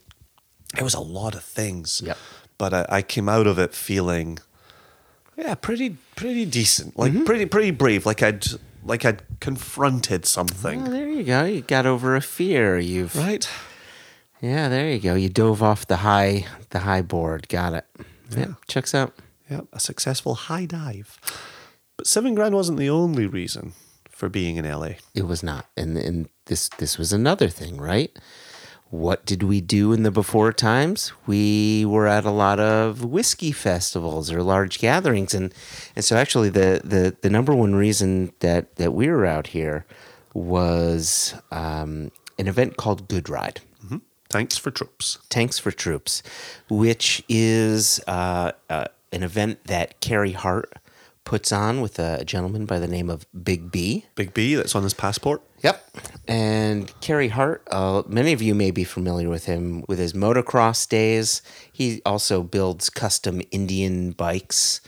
It 0.77 0.84
was 0.84 0.93
a 0.93 1.00
lot 1.01 1.36
of 1.36 1.43
things. 1.43 2.01
Yep. 2.05 2.17
But 2.57 2.74
I, 2.74 2.86
I 2.89 3.01
came 3.01 3.27
out 3.27 3.48
of 3.48 3.60
it 3.60 3.74
feeling 3.74 4.39
yeah, 5.38 5.56
pretty 5.56 5.98
pretty 6.15 6.46
decent. 6.46 6.98
Like 6.98 7.12
Mm-hmm. 7.12 7.24
pretty 7.25 7.46
pretty 7.46 7.72
brave. 7.72 8.06
Like 8.06 8.22
I'd 8.24 8.46
like 8.84 9.06
I'd 9.06 9.24
confronted 9.39 10.25
something. 10.25 10.84
Well, 10.84 10.92
there 10.92 11.10
you 11.10 11.24
go. 11.24 11.44
You 11.46 11.62
got 11.62 11.86
over 11.86 12.15
a 12.15 12.22
fear. 12.22 12.77
You've 12.80 13.15
Right? 13.15 13.48
yeah. 14.42 14.70
There 14.70 14.89
you 14.89 15.00
go. 15.00 15.15
You 15.15 15.30
dove 15.30 15.62
off 15.63 15.88
the 15.88 15.98
high 15.98 16.46
the 16.70 16.80
high 16.80 17.01
board. 17.01 17.48
Got 17.50 17.74
it. 17.74 17.86
Yeah, 18.36 18.54
checks 18.68 18.94
out. 18.96 19.13
Yeah, 19.50 19.62
a 19.74 19.80
successful 19.80 20.34
high 20.36 20.65
dive. 20.65 21.20
But 21.98 22.08
seven 22.08 22.34
grand 22.36 22.56
wasn't 22.56 22.80
the 22.80 22.89
only 22.89 23.27
reason 23.27 23.74
for 24.10 24.27
being 24.30 24.58
in 24.58 24.65
LA. 24.70 24.94
It 25.13 25.27
was 25.27 25.44
not, 25.44 25.68
and 25.77 25.98
and 25.98 26.27
this 26.48 26.70
this 26.77 26.98
was 26.98 27.13
another 27.13 27.48
thing, 27.50 27.77
right? 27.77 28.12
What 28.96 29.25
did 29.25 29.44
we 29.44 29.60
do 29.60 29.92
in 29.92 30.04
the 30.04 30.12
before 30.12 30.54
times? 30.54 31.12
We 31.28 31.86
were 31.86 32.08
at 32.08 32.24
a 32.24 32.32
lot 32.32 32.62
of 32.62 33.04
whiskey 33.04 33.52
festivals 33.52 34.32
or 34.32 34.42
large 34.42 34.80
gatherings, 34.80 35.34
and 35.34 35.54
and 35.96 36.06
so 36.06 36.16
actually 36.16 36.50
the 36.50 36.82
the 36.84 37.16
the 37.22 37.30
number 37.30 37.54
one 37.54 37.75
reason 37.75 38.32
that 38.40 38.78
that 38.78 38.94
we 38.94 39.10
were 39.10 39.25
out 39.25 39.48
here 39.48 39.86
was 40.34 41.36
um, 41.52 42.12
an 42.40 42.48
event 42.48 42.78
called 42.78 43.10
Good 43.10 43.28
Ride. 43.30 43.60
Tanks 44.30 44.58
for 44.58 44.72
troops. 44.72 45.20
Tanks 45.30 45.60
for 45.60 45.72
Troops, 45.72 46.24
which 46.70 47.24
is 47.30 48.02
uh, 48.08 48.54
uh, 48.70 48.86
an 49.12 49.24
event 49.24 49.64
that 49.66 50.00
Carey 50.02 50.32
Hart 50.32 50.74
puts 51.25 51.51
on 51.51 51.82
with 51.82 52.00
a 52.00 52.24
gentleman 52.24 52.65
by 52.65 52.79
the 52.79 52.88
name 52.88 53.10
of 53.10 53.25
Big 53.44 53.72
B. 53.72 54.05
Big 54.15 54.34
B, 54.34 54.55
that's 54.55 54.75
on 54.75 54.84
his 54.84 54.94
passport. 54.94 55.41
Yep. 55.62 55.89
And 56.27 57.00
Carey 57.01 57.29
Hart, 57.29 57.67
uh, 57.72 58.03
many 58.08 58.32
of 58.32 58.41
you 58.41 58.55
may 58.55 58.72
be 58.72 58.84
familiar 58.84 59.29
with 59.29 59.46
him 59.46 59.84
with 59.88 60.00
his 60.00 60.13
motocross 60.13 60.88
days. 60.88 61.41
He 61.72 62.01
also 62.05 62.44
builds 62.44 62.89
custom 62.89 63.41
Indian 63.51 64.12
bikes 64.12 64.82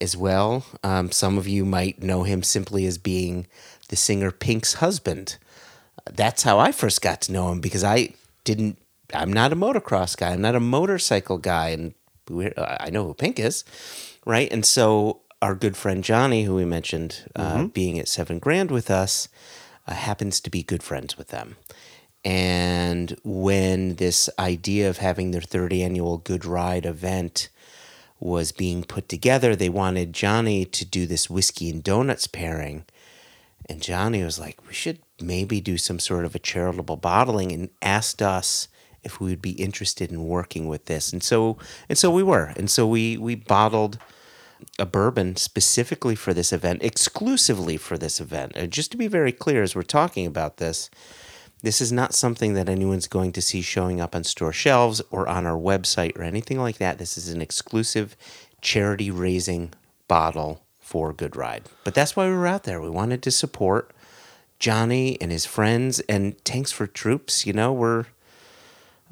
as 0.00 0.16
well. 0.16 0.64
Um, 0.82 1.12
some 1.12 1.38
of 1.38 1.46
you 1.46 1.64
might 1.64 2.02
know 2.02 2.24
him 2.24 2.42
simply 2.42 2.86
as 2.86 2.98
being 2.98 3.46
the 3.88 3.96
singer 3.96 4.30
Pink's 4.30 4.74
husband. 4.74 5.36
That's 6.10 6.42
how 6.42 6.58
I 6.58 6.72
first 6.72 7.02
got 7.02 7.20
to 7.22 7.32
know 7.32 7.52
him 7.52 7.60
because 7.60 7.84
I 7.84 8.14
didn't. 8.44 8.78
I'm 9.14 9.32
not 9.32 9.52
a 9.52 9.56
motocross 9.56 10.16
guy. 10.16 10.30
I'm 10.30 10.40
not 10.40 10.54
a 10.54 10.60
motorcycle 10.60 11.38
guy, 11.38 11.68
and 11.68 11.94
I 12.56 12.90
know 12.90 13.06
who 13.06 13.14
Pink 13.14 13.38
is, 13.38 13.64
right? 14.24 14.50
And 14.50 14.64
so 14.64 15.20
our 15.42 15.56
good 15.56 15.76
friend 15.76 16.04
Johnny, 16.04 16.44
who 16.44 16.54
we 16.54 16.64
mentioned 16.64 17.24
uh, 17.34 17.64
being 17.64 17.98
at 17.98 18.08
Seven 18.08 18.38
Grand 18.38 18.70
with 18.70 18.90
us, 18.90 19.28
uh, 19.88 19.92
happens 19.92 20.40
to 20.40 20.50
be 20.50 20.62
good 20.62 20.84
friends 20.84 21.18
with 21.18 21.28
them. 21.28 21.56
And 22.24 23.16
when 23.24 23.96
this 23.96 24.30
idea 24.38 24.88
of 24.88 24.98
having 24.98 25.32
their 25.32 25.40
third 25.40 25.72
annual 25.72 26.18
Good 26.18 26.44
Ride 26.44 26.86
event 26.86 27.48
was 28.20 28.52
being 28.52 28.84
put 28.84 29.08
together, 29.08 29.56
they 29.56 29.68
wanted 29.68 30.12
Johnny 30.12 30.64
to 30.64 30.84
do 30.84 31.06
this 31.06 31.28
whiskey 31.28 31.68
and 31.68 31.82
donuts 31.82 32.28
pairing. 32.28 32.84
And 33.68 33.82
Johnny 33.82 34.22
was 34.22 34.38
like, 34.38 34.64
we 34.68 34.72
should 34.72 35.00
maybe 35.20 35.60
do 35.60 35.76
some 35.76 35.98
sort 35.98 36.24
of 36.24 36.36
a 36.36 36.38
charitable 36.38 36.96
bottling 36.98 37.50
and 37.50 37.70
asked 37.82 38.22
us 38.22 38.68
if 39.02 39.18
we 39.18 39.30
would 39.30 39.42
be 39.42 39.52
interested 39.52 40.12
in 40.12 40.28
working 40.28 40.68
with 40.68 40.84
this. 40.84 41.12
And 41.12 41.24
so 41.24 41.58
and 41.88 41.98
so 41.98 42.12
we 42.12 42.22
were. 42.22 42.52
And 42.56 42.70
so 42.70 42.86
we 42.86 43.16
we 43.16 43.34
bottled 43.34 43.98
a 44.78 44.86
bourbon 44.86 45.36
specifically 45.36 46.14
for 46.14 46.32
this 46.34 46.52
event, 46.52 46.82
exclusively 46.82 47.76
for 47.76 47.96
this 47.98 48.20
event. 48.20 48.52
And 48.54 48.70
just 48.72 48.90
to 48.92 48.96
be 48.96 49.08
very 49.08 49.32
clear 49.32 49.62
as 49.62 49.74
we're 49.74 49.82
talking 49.82 50.26
about 50.26 50.56
this, 50.58 50.90
this 51.62 51.80
is 51.80 51.92
not 51.92 52.12
something 52.14 52.54
that 52.54 52.68
anyone's 52.68 53.06
going 53.06 53.32
to 53.32 53.42
see 53.42 53.62
showing 53.62 54.00
up 54.00 54.14
on 54.16 54.24
store 54.24 54.52
shelves 54.52 55.00
or 55.10 55.28
on 55.28 55.46
our 55.46 55.56
website 55.58 56.16
or 56.18 56.22
anything 56.22 56.58
like 56.58 56.78
that. 56.78 56.98
This 56.98 57.16
is 57.16 57.28
an 57.28 57.40
exclusive 57.40 58.16
charity 58.60 59.10
raising 59.10 59.72
bottle 60.08 60.62
for 60.80 61.12
Good 61.12 61.36
Ride. 61.36 61.62
But 61.84 61.94
that's 61.94 62.16
why 62.16 62.26
we 62.26 62.34
were 62.34 62.46
out 62.46 62.64
there. 62.64 62.80
We 62.80 62.90
wanted 62.90 63.22
to 63.22 63.30
support 63.30 63.92
Johnny 64.58 65.20
and 65.20 65.30
his 65.30 65.46
friends 65.46 66.00
and 66.00 66.42
Tanks 66.44 66.72
for 66.72 66.86
Troops. 66.86 67.46
You 67.46 67.52
know, 67.52 67.72
we're, 67.72 68.06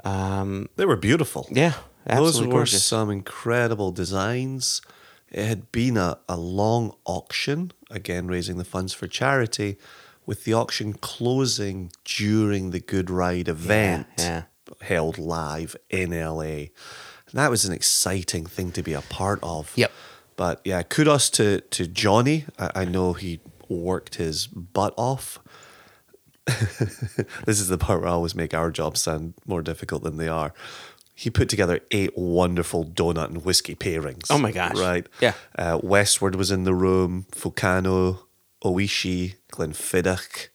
um, 0.05 0.69
They 0.77 0.85
were 0.87 0.97
beautiful. 0.97 1.47
yeah, 1.51 1.75
Those 2.07 2.41
were 2.41 2.47
gorgeous. 2.49 2.85
some 2.85 3.11
incredible 3.11 3.93
designs. 3.93 4.83
It 5.31 5.47
had 5.47 5.71
been 5.71 5.97
a, 5.97 6.19
a 6.29 6.37
long 6.37 6.95
auction, 7.05 7.73
again, 7.91 8.27
raising 8.27 8.59
the 8.59 8.65
funds 8.65 8.93
for 8.93 9.07
charity, 9.07 9.77
with 10.27 10.45
the 10.45 10.55
auction 10.55 10.93
closing 10.93 11.93
during 12.05 12.71
the 12.71 12.81
Good 12.81 13.11
Ride 13.11 13.49
event 13.49 14.07
yeah. 14.19 14.43
held 14.81 15.19
live 15.19 15.77
in 15.89 16.11
LA. 16.11 16.43
And 17.31 17.35
that 17.35 17.51
was 17.51 17.65
an 17.65 17.73
exciting 17.73 18.47
thing 18.47 18.73
to 18.73 18.83
be 18.83 18.93
a 18.93 19.03
part 19.03 19.39
of. 19.43 19.73
Yep. 19.77 19.93
But 20.37 20.61
yeah, 20.65 20.83
kudos 20.83 21.31
to, 21.31 21.61
to 21.61 21.87
Johnny. 21.87 22.47
I, 22.59 22.71
I 22.75 22.85
know 22.85 23.13
he 23.13 23.41
worked 23.69 24.17
his 24.17 24.47
butt 24.47 24.95
off. 24.97 25.39
this 26.47 27.61
is 27.61 27.69
the 27.69 27.79
part 27.79 28.01
where 28.01 28.09
I 28.09 28.13
always 28.13 28.35
make 28.35 28.55
our 28.55 28.71
jobs 28.71 29.03
sound 29.03 29.35
more 29.47 29.63
difficult 29.63 30.03
than 30.03 30.17
they 30.17 30.29
are. 30.29 30.53
He 31.21 31.29
put 31.29 31.51
together 31.51 31.81
eight 31.91 32.17
wonderful 32.17 32.83
donut 32.87 33.27
and 33.27 33.45
whiskey 33.45 33.75
pairings. 33.75 34.29
Oh 34.31 34.39
my 34.39 34.53
gosh. 34.53 34.79
Right. 34.79 35.07
Yeah. 35.21 35.35
Uh, 35.55 35.79
Westward 35.83 36.35
was 36.35 36.51
in 36.51 36.65
the 36.65 36.73
room. 36.73 37.27
Fulcano, 37.33 38.21
Ohishi, 38.65 39.35
Glenfiddich. 39.53 40.49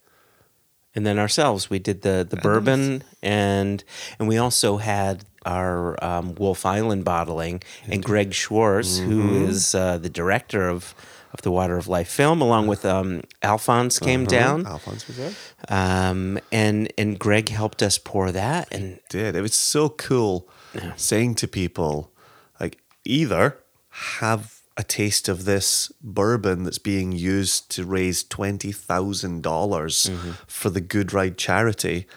and 0.95 1.05
then 1.05 1.19
ourselves 1.19 1.69
we 1.69 1.77
did 1.77 2.01
the 2.01 2.25
the 2.27 2.37
bourbon 2.37 3.03
and 3.21 3.83
and 4.17 4.27
we 4.27 4.37
also 4.37 4.77
had 4.77 5.23
our 5.45 6.03
um, 6.03 6.33
Wolf 6.35 6.65
Island 6.65 7.03
bottling 7.05 7.61
and 7.87 8.03
Greg 8.03 8.33
Schwartz 8.33 8.97
who 8.97 9.35
is 9.47 9.75
uh, 9.75 9.97
the 9.99 10.09
director 10.09 10.67
of 10.67 10.95
of 11.33 11.41
the 11.41 11.51
Water 11.51 11.77
of 11.77 11.87
Life 11.87 12.09
film 12.09 12.41
along 12.41 12.65
with 12.67 12.85
um, 12.85 13.21
Alphonse 13.43 13.99
came 13.99 14.25
down 14.25 14.65
Alphonse 14.65 15.05
was 15.07 15.17
there. 15.17 15.33
um, 15.67 16.39
and 16.51 16.91
and 16.97 17.19
Greg 17.19 17.49
helped 17.49 17.83
us 17.83 17.99
pour 17.99 18.31
that 18.31 18.67
and 18.71 18.99
did. 19.09 19.35
It 19.35 19.41
was 19.41 19.53
so 19.53 19.89
cool 19.89 20.47
saying 20.95 21.35
to 21.35 21.47
people, 21.47 22.11
like, 22.59 22.79
either 23.03 23.59
have 23.89 24.61
a 24.77 24.83
taste 24.83 25.29
of 25.29 25.45
this 25.45 25.91
bourbon 26.01 26.63
that's 26.63 26.77
being 26.79 27.11
used 27.13 27.71
to 27.71 27.85
raise 27.85 28.23
$20,000 28.23 29.41
mm-hmm. 29.41 30.31
for 30.47 30.69
the 30.69 30.81
Good 30.81 31.13
Ride 31.13 31.37
charity. 31.37 32.07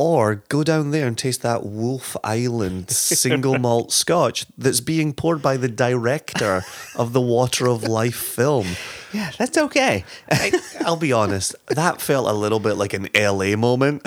Or 0.00 0.36
go 0.48 0.62
down 0.62 0.92
there 0.92 1.08
and 1.08 1.18
taste 1.18 1.42
that 1.42 1.64
Wolf 1.66 2.16
Island 2.22 2.88
single 2.88 3.58
malt 3.66 3.90
scotch 3.90 4.46
that's 4.56 4.80
being 4.80 5.12
poured 5.12 5.42
by 5.42 5.56
the 5.56 5.68
director 5.68 6.62
of 6.94 7.12
the 7.12 7.20
Water 7.20 7.66
of 7.66 7.82
Life 7.82 8.14
film. 8.14 8.68
yeah 9.12 9.32
that's 9.36 9.58
okay 9.58 10.04
I, 10.30 10.52
I'll 10.82 10.96
be 10.96 11.12
honest, 11.12 11.56
that 11.66 12.00
felt 12.00 12.28
a 12.28 12.32
little 12.32 12.60
bit 12.60 12.74
like 12.74 12.94
an 12.94 13.08
LA 13.12 13.56
moment. 13.56 14.02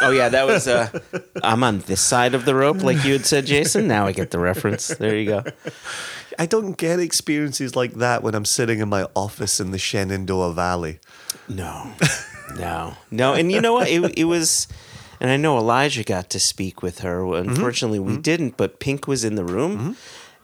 oh 0.00 0.10
yeah 0.12 0.30
that 0.30 0.46
was 0.46 0.66
uh, 0.66 0.88
I'm 1.42 1.62
on 1.62 1.80
this 1.80 2.00
side 2.00 2.34
of 2.34 2.46
the 2.46 2.54
rope 2.54 2.82
like 2.82 3.04
you 3.04 3.12
had 3.12 3.26
said 3.26 3.44
Jason 3.44 3.86
now 3.86 4.06
I 4.06 4.12
get 4.12 4.30
the 4.30 4.38
reference 4.38 4.88
there 4.88 5.14
you 5.14 5.26
go 5.26 5.44
I 6.38 6.46
don't 6.46 6.76
get 6.78 7.00
experiences 7.00 7.76
like 7.76 7.94
that 7.94 8.22
when 8.22 8.34
I'm 8.34 8.44
sitting 8.46 8.78
in 8.80 8.88
my 8.88 9.06
office 9.14 9.60
in 9.60 9.70
the 9.72 9.78
Shenandoah 9.78 10.52
Valley. 10.54 10.98
No, 11.48 11.92
no, 12.56 12.96
no. 13.10 13.34
And 13.34 13.52
you 13.52 13.60
know 13.60 13.72
what? 13.74 13.88
It, 13.88 14.18
it 14.18 14.24
was, 14.24 14.66
and 15.20 15.30
I 15.30 15.36
know 15.36 15.58
Elijah 15.58 16.04
got 16.04 16.30
to 16.30 16.40
speak 16.40 16.82
with 16.82 17.00
her. 17.00 17.24
Unfortunately, 17.34 17.98
we 17.98 18.16
didn't, 18.16 18.56
but 18.56 18.80
Pink 18.80 19.06
was 19.06 19.24
in 19.24 19.34
the 19.34 19.44
room. 19.44 19.96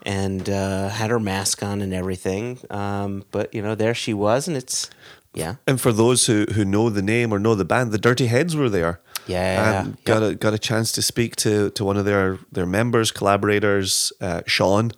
and 0.02 0.48
uh, 0.48 0.88
had 0.88 1.10
her 1.10 1.20
mask 1.20 1.62
on 1.62 1.82
and 1.82 1.92
everything. 1.92 2.58
Um, 2.70 3.24
but 3.30 3.52
you 3.54 3.60
know, 3.60 3.74
there 3.74 3.94
she 3.94 4.14
was, 4.14 4.48
and 4.48 4.56
it's 4.56 4.88
yeah, 5.34 5.56
And 5.66 5.78
for 5.80 5.92
those 5.92 6.26
who, 6.26 6.46
who 6.54 6.64
know 6.64 6.88
the 6.90 7.02
name 7.02 7.32
or 7.32 7.38
know 7.38 7.54
the 7.54 7.64
band, 7.66 7.92
the 7.92 7.98
Dirty 7.98 8.26
Heads 8.26 8.56
were 8.56 8.68
there. 8.70 9.00
Yeah, 9.26 9.82
and 9.82 10.02
got 10.04 10.22
a 10.22 10.34
got 10.34 10.54
a 10.54 10.58
chance 10.58 10.90
to 10.92 11.02
speak 11.02 11.36
to 11.36 11.70
to 11.70 11.84
one 11.84 11.98
of 11.98 12.04
their 12.06 12.38
their 12.50 12.66
members, 12.66 13.12
collaborators, 13.12 14.12
uh, 14.22 14.40
Sean. 14.46 14.92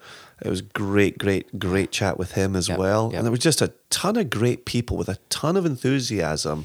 It 0.44 0.48
was 0.48 0.62
great, 0.62 1.18
great, 1.18 1.58
great 1.58 1.90
chat 1.92 2.16
with 2.18 2.32
him 2.32 2.56
as 2.56 2.68
Yep, 2.68 2.78
well. 2.78 3.08
yep. 3.10 3.18
And 3.18 3.24
there 3.26 3.30
was 3.30 3.40
just 3.40 3.60
a 3.62 3.72
ton 3.90 4.16
of 4.16 4.28
great 4.30 4.64
people 4.64 4.96
with 4.96 5.08
a 5.08 5.18
ton 5.30 5.56
of 5.56 5.64
enthusiasm. 5.66 6.64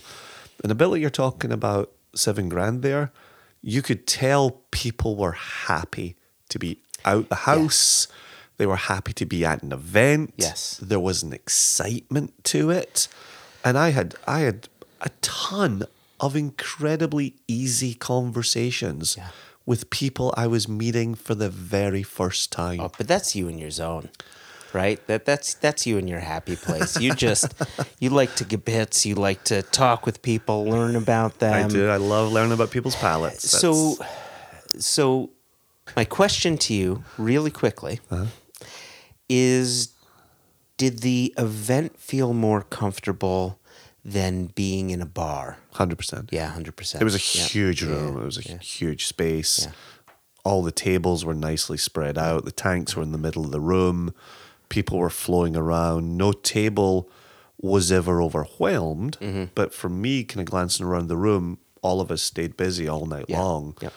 And 0.63 0.71
a 0.71 0.75
bit 0.75 0.87
like 0.87 1.01
you're 1.01 1.09
talking 1.11 1.51
about 1.51 1.91
seven 2.17 2.49
grand 2.49 2.81
there, 2.81 3.11
you 3.61 3.81
could 3.81 4.05
tell 4.07 4.61
people 4.71 5.15
were 5.15 5.33
happy 5.33 6.15
to 6.49 6.59
be 6.59 6.81
out 7.05 7.29
the 7.29 7.35
house. 7.35 8.07
They 8.57 8.65
were 8.65 8.75
happy 8.75 9.13
to 9.13 9.25
be 9.25 9.45
at 9.45 9.61
an 9.63 9.71
event. 9.71 10.33
Yes. 10.37 10.77
There 10.81 10.99
was 10.99 11.21
an 11.23 11.31
excitement 11.33 12.43
to 12.45 12.69
it. 12.71 13.07
And 13.63 13.77
I 13.77 13.89
had 13.89 14.15
I 14.27 14.39
had 14.39 14.67
a 15.01 15.09
ton 15.21 15.83
of 16.19 16.35
incredibly 16.35 17.35
easy 17.47 17.93
conversations 17.93 19.15
Yeah. 19.17 19.29
with 19.65 19.89
people 19.89 20.33
I 20.37 20.47
was 20.47 20.67
meeting 20.67 21.13
for 21.15 21.35
the 21.35 21.49
very 21.49 22.01
first 22.03 22.51
time. 22.51 22.79
Oh, 22.79 22.91
but 22.97 23.07
that's 23.07 23.35
you 23.35 23.47
in 23.47 23.57
your 23.59 23.69
zone, 23.71 24.09
right? 24.73 25.05
That 25.07 25.25
that's 25.25 25.53
that's 25.55 25.85
you 25.87 25.97
in 25.97 26.07
your 26.07 26.19
happy 26.19 26.55
place. 26.55 26.99
You 26.99 27.13
just 27.13 27.53
you 27.99 28.09
like 28.09 28.35
to 28.35 28.43
get 28.45 28.65
bits. 28.65 29.05
You 29.05 29.15
like 29.15 29.43
to 29.45 29.61
talk 29.61 30.05
with 30.05 30.21
people, 30.21 30.65
learn 30.65 30.95
about 30.95 31.39
them. 31.39 31.53
I 31.53 31.67
do. 31.67 31.87
I 31.89 31.97
love 31.97 32.31
learning 32.31 32.53
about 32.53 32.71
people's 32.71 32.95
palates. 32.95 33.49
So, 33.49 33.95
That's- 33.95 34.85
so 34.85 35.29
my 35.95 36.05
question 36.05 36.57
to 36.57 36.73
you, 36.73 37.03
really 37.17 37.51
quickly, 37.51 37.99
Uh-huh. 38.11 38.25
is: 39.29 39.93
Did 40.77 40.99
the 40.99 41.33
event 41.37 41.99
feel 41.99 42.33
more 42.33 42.61
comfortable 42.61 43.59
than 44.05 44.47
being 44.55 44.89
in 44.89 45.01
a 45.01 45.05
bar? 45.05 45.57
100%. 45.75 46.29
Yeah, 46.31 46.47
hundred 46.47 46.75
percent. 46.75 47.01
It 47.01 47.05
was 47.05 47.15
a 47.15 47.19
huge 47.19 47.81
room. 47.83 48.17
It 48.17 48.23
was 48.25 48.37
a 48.37 48.57
huge 48.57 49.05
space. 49.05 49.65
Yeah. 49.65 49.71
All 50.43 50.63
the 50.63 50.71
tables 50.71 51.25
were 51.25 51.33
nicely 51.33 51.77
spread 51.77 52.17
out. 52.17 52.45
The 52.45 52.51
tanks 52.51 52.95
were 52.95 53.03
in 53.03 53.11
the 53.11 53.17
middle 53.17 53.43
of 53.43 53.51
the 53.51 53.59
room. 53.59 54.13
People 54.69 54.97
were 54.97 55.09
flowing 55.09 55.55
around. 55.55 56.17
No 56.17 56.31
table 56.31 57.09
was 57.59 57.91
ever 57.91 58.21
overwhelmed. 58.21 59.17
Mm-hmm. 59.19 59.45
But 59.55 59.73
for 59.73 59.89
me, 59.89 60.23
kind 60.23 60.41
of 60.45 60.49
glancing 60.51 60.85
around 60.85 61.07
the 61.07 61.17
room, 61.17 61.57
all 61.81 62.01
of 62.01 62.11
us 62.11 62.21
stayed 62.21 62.55
busy 62.57 62.87
all 62.87 63.05
night 63.05 63.25
Yeah. 63.27 63.41
long. 63.41 63.75
Yep. 63.81 63.93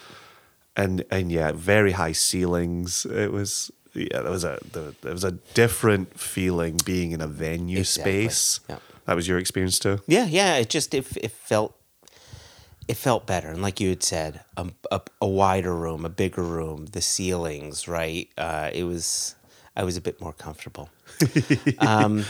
And 0.76 1.04
and 1.10 1.30
yeah, 1.32 1.52
very 1.52 1.92
high 1.92 2.12
ceilings. 2.12 3.04
It 3.04 3.32
was 3.32 3.70
yeah, 3.92 4.22
there 4.22 4.30
was 4.30 4.44
a 4.44 4.58
there, 4.72 4.92
there 5.02 5.12
was 5.12 5.24
a 5.24 5.32
different 5.54 6.18
feeling 6.18 6.78
being 6.84 7.10
in 7.12 7.20
a 7.20 7.26
venue 7.26 7.80
Exactly. 7.80 8.28
space. 8.28 8.60
Yep. 8.68 8.82
That 9.06 9.16
was 9.16 9.26
your 9.26 9.38
experience 9.38 9.78
too. 9.80 10.00
Yeah, 10.06 10.26
yeah. 10.26 10.56
It 10.56 10.70
just 10.70 10.94
it, 10.94 11.04
it 11.16 11.32
felt 11.32 11.74
it 12.88 12.96
felt 12.96 13.26
better, 13.26 13.48
and 13.48 13.62
like 13.62 13.80
you 13.80 13.88
had 13.90 14.02
said, 14.02 14.40
a, 14.56 14.68
a, 14.90 15.00
a 15.20 15.26
wider 15.28 15.74
room, 15.74 16.04
a 16.04 16.08
bigger 16.08 16.42
room, 16.42 16.86
the 16.86 17.00
ceilings, 17.00 17.86
right? 17.86 18.28
Uh, 18.38 18.70
it 18.72 18.82
was 18.84 19.34
I 19.76 19.84
was 19.84 19.96
a 19.96 20.00
bit 20.00 20.20
more 20.20 20.32
comfortable. 20.32 20.90
um, 21.78 22.24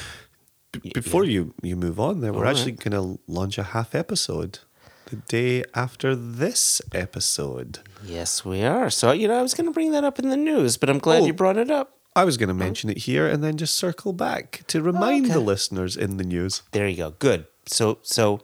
Before 0.94 1.24
you 1.24 1.54
you 1.62 1.76
move 1.76 1.98
on, 1.98 2.20
there 2.20 2.32
we're 2.32 2.38
All 2.40 2.44
right. 2.44 2.56
actually 2.56 2.72
going 2.72 2.92
to 2.92 3.20
launch 3.26 3.58
a 3.58 3.62
half 3.62 3.94
episode 3.94 4.60
the 5.06 5.16
day 5.16 5.64
after 5.74 6.14
this 6.14 6.80
episode. 6.92 7.80
yes, 8.04 8.44
we 8.44 8.62
are. 8.62 8.88
So 8.90 9.10
you 9.12 9.26
know, 9.28 9.38
I 9.38 9.42
was 9.42 9.54
going 9.54 9.66
to 9.66 9.72
bring 9.72 9.90
that 9.92 10.04
up 10.04 10.18
in 10.18 10.28
the 10.28 10.36
news, 10.36 10.76
but 10.76 10.88
I'm 10.88 10.98
glad 11.00 11.22
Oh. 11.22 11.26
you 11.26 11.32
brought 11.32 11.56
it 11.56 11.70
up. 11.70 11.96
I 12.14 12.24
was 12.24 12.36
going 12.36 12.48
to 12.48 12.54
mention 12.54 12.90
it 12.90 12.98
here 12.98 13.26
and 13.26 13.42
then 13.42 13.56
just 13.56 13.74
circle 13.74 14.12
back 14.12 14.62
to 14.68 14.82
remind 14.82 15.26
okay. 15.26 15.34
the 15.34 15.40
listeners 15.40 15.96
in 15.96 16.16
the 16.16 16.24
news. 16.24 16.62
There 16.72 16.86
you 16.88 16.96
go. 16.96 17.10
Good. 17.18 17.46
So 17.66 17.98
so 18.02 18.40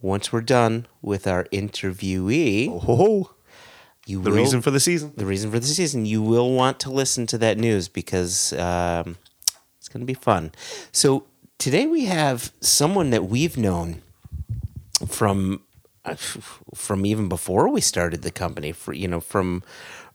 once 0.00 0.32
we're 0.32 0.40
done 0.42 0.86
with 1.02 1.26
our 1.26 1.44
interviewee, 1.52 2.68
Oh, 2.70 3.30
you 4.06 4.20
the 4.22 4.30
will, 4.30 4.36
reason 4.36 4.60
for 4.62 4.70
the 4.70 4.80
season. 4.80 5.12
the 5.16 5.26
reason 5.26 5.50
for 5.50 5.58
the 5.58 5.66
season. 5.66 6.06
You 6.06 6.22
will 6.22 6.52
want 6.52 6.80
to 6.80 6.90
listen 6.90 7.26
to 7.28 7.38
that 7.38 7.58
news 7.58 7.88
because 7.88 8.52
um, 8.54 9.16
it's 9.78 9.88
going 9.88 10.00
to 10.00 10.06
be 10.06 10.14
fun. 10.14 10.52
So 10.92 11.24
today 11.58 11.86
we 11.86 12.04
have 12.06 12.52
someone 12.60 13.10
that 13.10 13.24
we've 13.24 13.56
known 13.56 14.02
from 15.08 15.62
uh, 16.04 16.14
from 16.74 17.06
even 17.06 17.28
before 17.28 17.68
we 17.68 17.80
started 17.80 18.22
the 18.22 18.30
company. 18.30 18.72
For 18.72 18.92
you 18.92 19.08
know, 19.08 19.20
from 19.20 19.62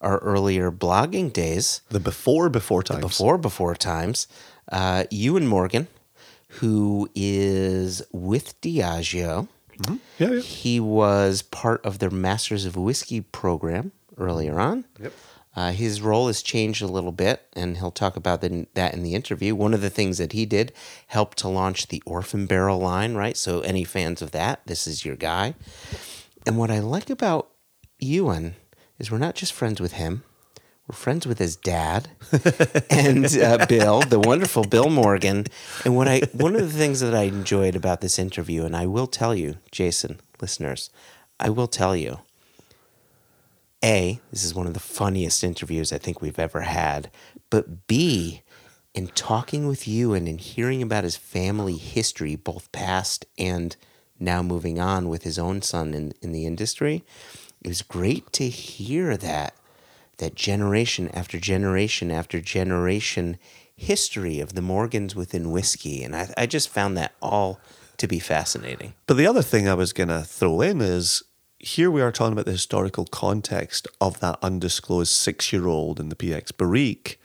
our 0.02 0.19
earlier 0.19 0.71
blogging 0.71 1.34
days, 1.34 1.82
The 1.89 1.99
before 1.99 2.49
before 2.49 2.84
times. 2.84 3.02
before 3.02 3.38
before 3.38 3.75
times. 3.75 4.28
Uh, 4.71 5.06
Ewan 5.10 5.47
Morgan, 5.47 5.88
who 6.60 7.10
is 7.15 8.04
with 8.12 8.60
Diageo. 8.62 9.47
Yeah, 9.88 9.96
yeah. 10.18 10.39
He 10.39 10.80
was 10.80 11.42
part 11.42 11.86
of 11.86 12.00
their 12.00 12.10
Masters 12.10 12.65
of 12.65 12.76
Whiskey 12.76 13.22
program 13.22 13.92
earlier 14.18 14.60
on. 14.60 14.86
Yep. 15.00 15.13
Uh, 15.56 15.72
his 15.72 16.02
role 16.02 16.28
has 16.28 16.42
changed 16.42 16.82
a 16.82 16.88
little 16.88 17.12
bit, 17.12 17.48
and 17.54 17.78
he'll 17.78 17.92
talk 17.92 18.15
about 18.15 18.42
the, 18.42 18.68
that 18.76 18.94
in 18.94 19.04
the 19.04 19.15
interview. 19.15 19.56
One 19.56 19.74
of 19.74 19.82
the 19.82 19.89
things 19.89 20.18
that 20.18 20.32
he 20.32 20.46
did 20.46 20.72
helped 21.08 21.38
to 21.39 21.48
launch 21.48 21.88
the 21.88 22.04
Orphan 22.06 22.46
Barrel 22.46 22.80
line, 22.80 23.15
right? 23.15 23.36
So, 23.36 23.62
any 23.62 23.84
fans 23.84 24.22
of 24.22 24.32
that, 24.32 24.62
this 24.65 24.86
is 24.88 25.04
your 25.04 25.15
guy. 25.15 25.56
And 26.46 26.58
what 26.58 26.72
I 26.72 26.80
like 26.80 27.10
about 27.10 27.50
Ewan 28.00 28.56
is 29.00 29.10
we're 29.12 29.18
not 29.18 29.36
just 29.36 29.54
friends 29.54 29.82
with 29.82 29.94
him, 29.94 30.24
we're 30.89 30.95
friends 30.95 31.28
with 31.28 31.38
his 31.38 31.56
dad 31.56 32.10
and 32.89 33.25
uh, 33.38 33.63
Bill, 33.67 34.02
the 34.02 34.19
wonderful 34.19 34.63
Bill 34.63 34.89
Morgan. 34.89 35.45
And 35.86 35.95
what 35.95 36.08
I 36.08 36.21
one 36.34 36.56
of 36.56 36.62
the 36.62 36.78
things 36.78 36.99
that 37.02 37.13
I 37.13 37.23
enjoyed 37.23 37.75
about 37.75 38.02
this 38.02 38.17
interview, 38.17 38.65
and 38.65 38.75
I 38.75 38.88
will 38.88 39.06
tell 39.06 39.36
you, 39.36 39.58
Jason, 39.71 40.19
listeners, 40.41 40.89
I 41.39 41.49
will 41.49 41.67
tell 41.67 41.95
you. 41.95 42.21
A, 43.82 44.19
this 44.32 44.43
is 44.43 44.54
one 44.54 44.67
of 44.67 44.73
the 44.73 44.80
funniest 44.80 45.41
interviews 45.41 45.93
I 45.93 45.99
think 45.99 46.21
we've 46.21 46.39
ever 46.39 46.62
had. 46.62 47.10
But 47.49 47.88
B, 47.88 48.41
in 48.93 49.08
talking 49.08 49.67
with 49.67 49.88
you 49.88 50.13
and 50.13 50.28
in 50.28 50.38
hearing 50.38 50.82
about 50.82 51.06
his 51.06 51.15
family 51.15 51.78
history, 51.78 52.36
both 52.36 52.71
past 52.73 53.25
and 53.38 53.78
now 54.19 54.41
moving 54.41 54.80
on 54.80 55.08
with 55.08 55.23
his 55.23 55.39
own 55.39 55.62
son 55.62 55.93
in, 55.93 56.13
in 56.21 56.34
the 56.34 56.45
industry, 56.45 57.06
it 57.62 57.69
was 57.69 57.82
great 57.82 58.34
to 58.34 58.49
hear 58.49 59.15
that 59.15 59.54
that 60.19 60.36
generation 60.36 61.10
after 61.10 61.39
generation 61.39 62.12
after 62.12 62.39
generation 62.39 63.38
history 63.75 64.39
of 64.39 64.53
the 64.53 64.62
Morgans 64.62 65.15
within 65.15 65.51
whiskey. 65.51 66.03
And 66.03 66.15
I, 66.15 66.34
I 66.38 66.45
just 66.45 66.69
found 66.69 66.97
that 66.97 67.13
all 67.21 67.60
to 67.97 68.08
be 68.08 68.19
fascinating. 68.19 68.93
But 69.08 69.17
the 69.17 69.27
other 69.27 69.41
thing 69.41 69.67
I 69.67 69.73
was 69.73 69.93
going 69.93 70.10
to 70.10 70.21
throw 70.21 70.62
in 70.62 70.82
is 70.82 71.23
here 71.60 71.91
we 71.91 72.01
are 72.01 72.12
talking 72.12 72.34
about 72.34 72.45
the 72.45 72.51
historical 72.51 73.05
context 73.05 73.88
of 73.99 74.19
that 74.21 74.39
undisclosed 74.41 75.12
six 75.12 75.51
year 75.51 75.67
old 75.67 75.99
in 75.99 76.10
the 76.10 76.15
PX 76.15 76.55
Barrique. 76.55 77.19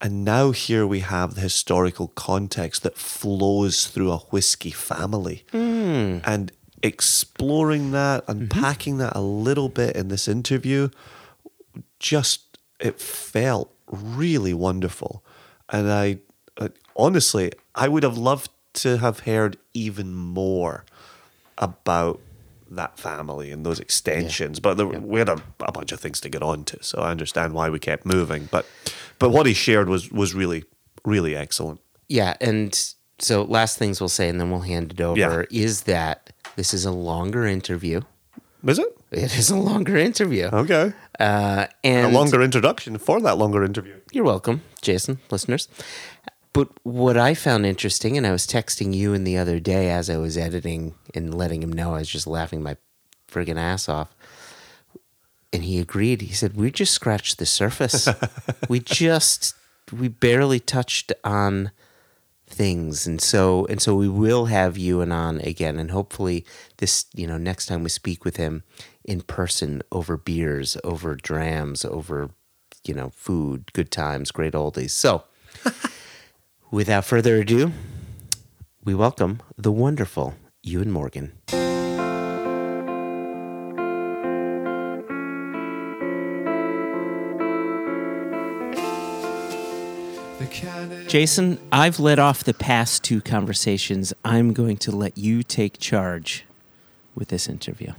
And 0.00 0.24
now 0.24 0.50
here 0.50 0.86
we 0.86 1.00
have 1.00 1.34
the 1.34 1.40
historical 1.40 2.08
context 2.08 2.82
that 2.82 2.96
flows 2.96 3.86
through 3.86 4.10
a 4.10 4.18
whiskey 4.18 4.72
family. 4.72 5.44
Hmm. 5.52 6.18
And 6.24 6.50
exploring 6.82 7.92
that, 7.92 8.22
mm-hmm. 8.22 8.42
unpacking 8.42 8.98
that 8.98 9.14
a 9.14 9.20
little 9.20 9.68
bit 9.68 9.94
in 9.94 10.08
this 10.08 10.26
interview, 10.26 10.88
just 12.02 12.58
it 12.80 13.00
felt 13.00 13.72
really 13.86 14.52
wonderful. 14.52 15.24
And 15.70 15.90
I 15.90 16.18
uh, 16.58 16.68
honestly, 16.96 17.52
I 17.74 17.88
would 17.88 18.02
have 18.02 18.18
loved 18.18 18.50
to 18.74 18.98
have 18.98 19.20
heard 19.20 19.56
even 19.72 20.14
more 20.14 20.84
about 21.58 22.20
that 22.70 22.98
family 22.98 23.50
and 23.52 23.64
those 23.66 23.78
extensions. 23.80 24.58
But 24.60 24.76
there, 24.78 24.86
we 24.86 25.18
had 25.18 25.28
a, 25.28 25.40
a 25.60 25.72
bunch 25.72 25.92
of 25.92 26.00
things 26.00 26.20
to 26.22 26.28
get 26.28 26.42
on 26.42 26.64
to, 26.64 26.82
so 26.82 27.00
I 27.00 27.10
understand 27.10 27.52
why 27.52 27.68
we 27.70 27.78
kept 27.78 28.04
moving. 28.04 28.48
But 28.50 28.66
but 29.18 29.30
what 29.30 29.46
he 29.46 29.54
shared 29.54 29.88
was 29.88 30.10
was 30.10 30.34
really 30.34 30.64
really 31.04 31.36
excellent. 31.36 31.80
Yeah, 32.08 32.34
and 32.40 32.74
so 33.18 33.42
last 33.44 33.78
things 33.78 34.00
we'll 34.00 34.08
say, 34.08 34.28
and 34.28 34.40
then 34.40 34.50
we'll 34.50 34.60
hand 34.60 34.92
it 34.92 35.00
over, 35.00 35.18
Yeah. 35.18 35.42
is 35.50 35.82
that 35.82 36.30
this 36.56 36.74
is 36.74 36.84
a 36.84 36.90
longer 36.90 37.44
interview. 37.46 38.00
Is 38.66 38.78
it 38.78 38.96
It 39.10 39.36
is 39.38 39.50
a 39.50 39.56
longer 39.56 39.96
interview. 39.96 40.46
okay? 40.52 40.92
Uh, 41.20 41.66
A 41.84 41.86
and 41.86 42.14
longer 42.14 42.42
introduction 42.42 42.98
for 42.98 43.20
that 43.20 43.36
longer 43.36 43.62
interview. 43.64 44.00
You're 44.12 44.24
welcome, 44.24 44.62
Jason, 44.80 45.18
listeners. 45.30 45.68
But 46.52 46.68
what 46.82 47.16
I 47.16 47.34
found 47.34 47.64
interesting, 47.64 48.16
and 48.16 48.26
I 48.26 48.32
was 48.32 48.46
texting 48.46 48.94
you 48.94 49.14
in 49.14 49.24
the 49.24 49.38
other 49.38 49.58
day 49.58 49.90
as 49.90 50.10
I 50.10 50.18
was 50.18 50.36
editing 50.36 50.94
and 51.14 51.34
letting 51.34 51.62
him 51.62 51.72
know 51.72 51.94
I 51.94 51.98
was 51.98 52.08
just 52.08 52.26
laughing 52.26 52.62
my 52.62 52.76
friggin' 53.30 53.56
ass 53.56 53.88
off. 53.88 54.14
And 55.52 55.64
he 55.64 55.78
agreed. 55.78 56.22
He 56.22 56.34
said, 56.34 56.56
We 56.56 56.70
just 56.70 56.92
scratched 56.92 57.38
the 57.38 57.46
surface. 57.46 58.08
we 58.68 58.80
just, 58.80 59.54
we 59.90 60.08
barely 60.08 60.60
touched 60.60 61.12
on 61.24 61.72
things. 62.46 63.06
And 63.06 63.20
so, 63.20 63.66
and 63.66 63.80
so 63.80 63.94
we 63.94 64.08
will 64.08 64.46
have 64.46 64.78
Ewan 64.78 65.12
on 65.12 65.40
again. 65.40 65.78
And 65.78 65.90
hopefully, 65.90 66.44
this, 66.78 67.06
you 67.14 67.26
know, 67.26 67.38
next 67.38 67.66
time 67.66 67.82
we 67.82 67.90
speak 67.90 68.24
with 68.24 68.36
him 68.36 68.62
in 69.04 69.22
person 69.22 69.82
over 69.90 70.16
beers, 70.16 70.76
over 70.84 71.14
drams, 71.14 71.84
over 71.84 72.30
you 72.84 72.94
know, 72.94 73.10
food, 73.14 73.72
good 73.72 73.90
times, 73.90 74.30
great 74.30 74.54
oldies. 74.54 74.90
So, 74.90 75.24
without 76.70 77.04
further 77.04 77.36
ado, 77.36 77.72
we 78.84 78.94
welcome 78.94 79.40
the 79.56 79.72
wonderful 79.72 80.34
Ewan 80.62 80.90
Morgan. 80.90 81.32
Jason, 91.06 91.58
I've 91.70 92.00
led 92.00 92.18
off 92.18 92.42
the 92.42 92.54
past 92.54 93.04
two 93.04 93.20
conversations. 93.20 94.12
I'm 94.24 94.52
going 94.52 94.76
to 94.78 94.90
let 94.90 95.16
you 95.16 95.42
take 95.42 95.78
charge 95.78 96.44
with 97.14 97.28
this 97.28 97.48
interview. 97.48 97.92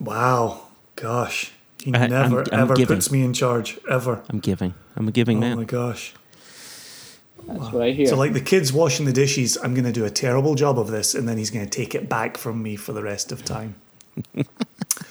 Wow. 0.00 0.62
Gosh. 0.96 1.52
He 1.82 1.94
I- 1.94 2.00
I'm- 2.00 2.10
never, 2.10 2.42
I'm 2.52 2.60
ever 2.60 2.74
giving. 2.74 2.96
puts 2.96 3.10
me 3.10 3.22
in 3.22 3.32
charge, 3.32 3.78
ever. 3.90 4.22
I'm 4.28 4.40
giving. 4.40 4.74
I'm 4.96 5.08
a 5.08 5.12
giving 5.12 5.38
Oh 5.38 5.40
man. 5.40 5.52
Oh 5.52 5.56
my 5.56 5.64
gosh. 5.64 6.14
That's 7.46 7.72
what 7.72 7.82
I 7.82 7.92
hear. 7.92 8.06
So, 8.08 8.16
like 8.16 8.32
the 8.34 8.40
kids 8.40 8.72
washing 8.72 9.06
the 9.06 9.12
dishes, 9.12 9.56
I'm 9.62 9.72
going 9.72 9.84
to 9.84 9.92
do 9.92 10.04
a 10.04 10.10
terrible 10.10 10.54
job 10.54 10.78
of 10.78 10.88
this, 10.88 11.14
and 11.14 11.26
then 11.26 11.38
he's 11.38 11.50
going 11.50 11.64
to 11.64 11.70
take 11.70 11.94
it 11.94 12.08
back 12.08 12.36
from 12.36 12.62
me 12.62 12.76
for 12.76 12.92
the 12.92 13.02
rest 13.02 13.32
of 13.32 13.44
time. 13.44 13.76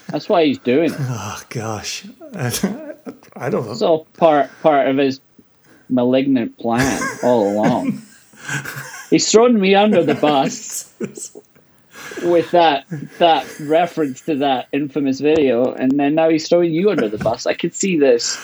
That's 0.07 0.29
why 0.29 0.45
he's 0.45 0.59
doing 0.59 0.91
it. 0.91 0.97
Oh, 0.99 1.41
gosh. 1.49 2.05
I 2.35 3.49
don't 3.49 3.65
know. 3.65 3.71
It's 3.71 3.81
all 3.81 4.05
part 4.17 4.49
part 4.61 4.87
of 4.87 4.97
his 4.97 5.19
malignant 5.89 6.57
plan 6.57 7.01
all 7.23 7.53
along. 7.53 8.01
he's 9.09 9.31
thrown 9.31 9.59
me 9.59 9.73
under 9.73 10.03
the 10.03 10.15
bus 10.15 10.93
with 12.23 12.51
that 12.51 12.85
that 13.19 13.59
reference 13.59 14.21
to 14.21 14.35
that 14.35 14.67
infamous 14.71 15.19
video, 15.19 15.71
and 15.73 15.99
then 15.99 16.15
now 16.15 16.29
he's 16.29 16.47
throwing 16.47 16.71
you 16.71 16.89
under 16.89 17.07
the 17.09 17.17
bus. 17.17 17.45
I 17.45 17.53
could 17.53 17.73
see 17.75 17.97
this 17.97 18.37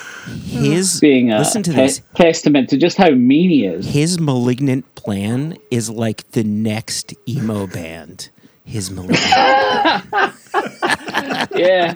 His 0.45 0.99
being 0.99 1.31
a 1.31 1.39
listen 1.39 1.63
to 1.63 1.71
te- 1.71 1.77
this. 1.77 2.01
testament 2.15 2.69
to 2.69 2.77
just 2.77 2.97
how 2.97 3.09
mean 3.11 3.49
he 3.49 3.65
is. 3.65 3.85
His 3.87 4.19
malignant 4.19 4.93
plan 4.95 5.57
is 5.71 5.89
like 5.89 6.29
the 6.31 6.43
next 6.43 7.13
emo 7.27 7.67
band. 7.67 8.29
His 8.65 8.89
malignant. 8.91 9.21
Yeah. 11.55 11.95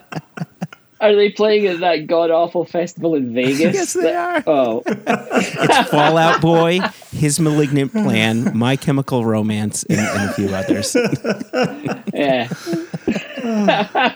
Are 1.00 1.16
they 1.16 1.30
playing 1.30 1.68
at 1.68 1.80
that 1.82 2.08
god 2.08 2.32
awful 2.32 2.66
festival 2.66 3.16
in 3.16 3.34
Vegas? 3.34 3.60
Yes, 3.78 3.94
they 3.94 4.16
are. 4.16 4.44
Oh, 4.48 4.82
It's 4.86 5.90
Fall 5.90 6.18
Out 6.18 6.42
Boy, 6.42 6.80
His 7.12 7.40
Malignant 7.40 7.92
Plan, 7.92 8.58
My 8.58 8.76
Chemical 8.76 9.24
Romance, 9.26 9.84
and, 9.84 10.00
and 10.00 10.30
a 10.30 10.34
few 10.34 10.50
others. 10.50 10.96
yeah. 12.14 12.48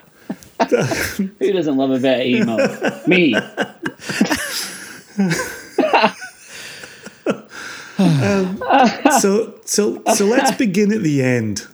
Who 1.39 1.53
doesn't 1.53 1.77
love 1.77 1.91
a 1.91 1.99
bit 1.99 2.19
of 2.19 2.25
emo? 2.27 2.57
Me. 3.07 3.35
Um, 7.97 8.61
so, 9.19 9.59
so, 9.65 10.01
so 10.15 10.25
let's 10.25 10.51
begin 10.57 10.91
at 10.91 11.01
the 11.01 11.21
end. 11.21 11.67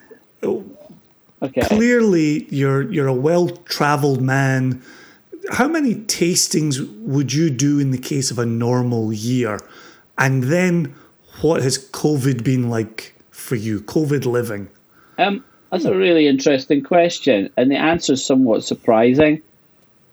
Okay. 1.41 1.61
Clearly, 1.61 2.45
you're 2.49 2.91
you're 2.91 3.07
a 3.07 3.13
well-traveled 3.13 4.21
man. 4.21 4.81
How 5.51 5.67
many 5.67 5.95
tastings 5.95 6.79
would 7.01 7.31
you 7.31 7.49
do 7.49 7.79
in 7.79 7.91
the 7.91 7.97
case 7.97 8.31
of 8.31 8.39
a 8.39 8.45
normal 8.45 9.13
year? 9.13 9.59
And 10.17 10.43
then, 10.45 10.95
what 11.41 11.61
has 11.61 11.77
COVID 11.77 12.43
been 12.43 12.69
like 12.69 13.13
for 13.29 13.55
you? 13.55 13.81
COVID 13.81 14.25
living. 14.25 14.67
Um, 15.19 15.43
that's 15.71 15.85
a 15.85 15.95
really 15.95 16.27
interesting 16.27 16.83
question, 16.83 17.51
and 17.55 17.69
the 17.69 17.77
answer 17.77 18.13
is 18.13 18.25
somewhat 18.25 18.63
surprising. 18.63 19.41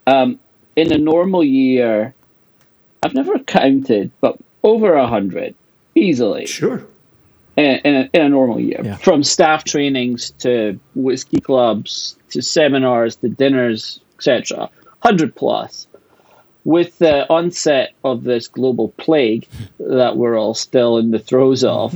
Um, 0.07 0.39
in 0.77 0.93
a 0.93 0.99
normal 0.99 1.43
year, 1.43 2.15
I've 3.03 3.15
never 3.15 3.39
counted, 3.39 4.11
but 4.21 4.39
over 4.63 4.95
a 4.95 5.07
hundred 5.07 5.55
easily. 5.95 6.47
Sure. 6.47 6.85
In, 7.57 7.65
in, 7.85 7.95
a, 7.95 8.11
in 8.13 8.23
a 8.23 8.29
normal 8.29 8.61
year, 8.61 8.81
Yeah. 8.85 8.97
from 8.97 9.23
staff 9.23 9.65
trainings 9.65 10.31
to 10.41 10.79
whiskey 10.95 11.41
clubs 11.41 12.17
to 12.31 12.43
seminars 12.43 13.17
to 13.17 13.29
dinners, 13.29 14.01
etc., 14.17 14.71
hundred 15.01 15.35
plus. 15.35 15.87
With 16.65 16.97
the 16.99 17.29
onset 17.31 17.93
of 18.03 18.25
this 18.25 18.49
global 18.49 18.89
plague 18.97 19.47
that 19.79 20.17
we're 20.17 20.39
all 20.39 20.55
still 20.55 20.97
in 20.99 21.11
the 21.11 21.19
throes 21.19 21.63
of, 21.63 21.95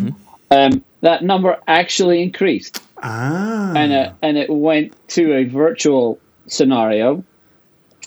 um, 0.50 0.84
that 1.00 1.22
number 1.24 1.56
actually 1.66 2.22
increased, 2.22 2.82
Ah. 3.02 3.72
and 3.74 3.92
it, 3.92 4.12
and 4.22 4.36
it 4.36 4.50
went 4.50 4.92
to 5.08 5.32
a 5.34 5.44
virtual 5.44 6.18
scenario. 6.46 7.24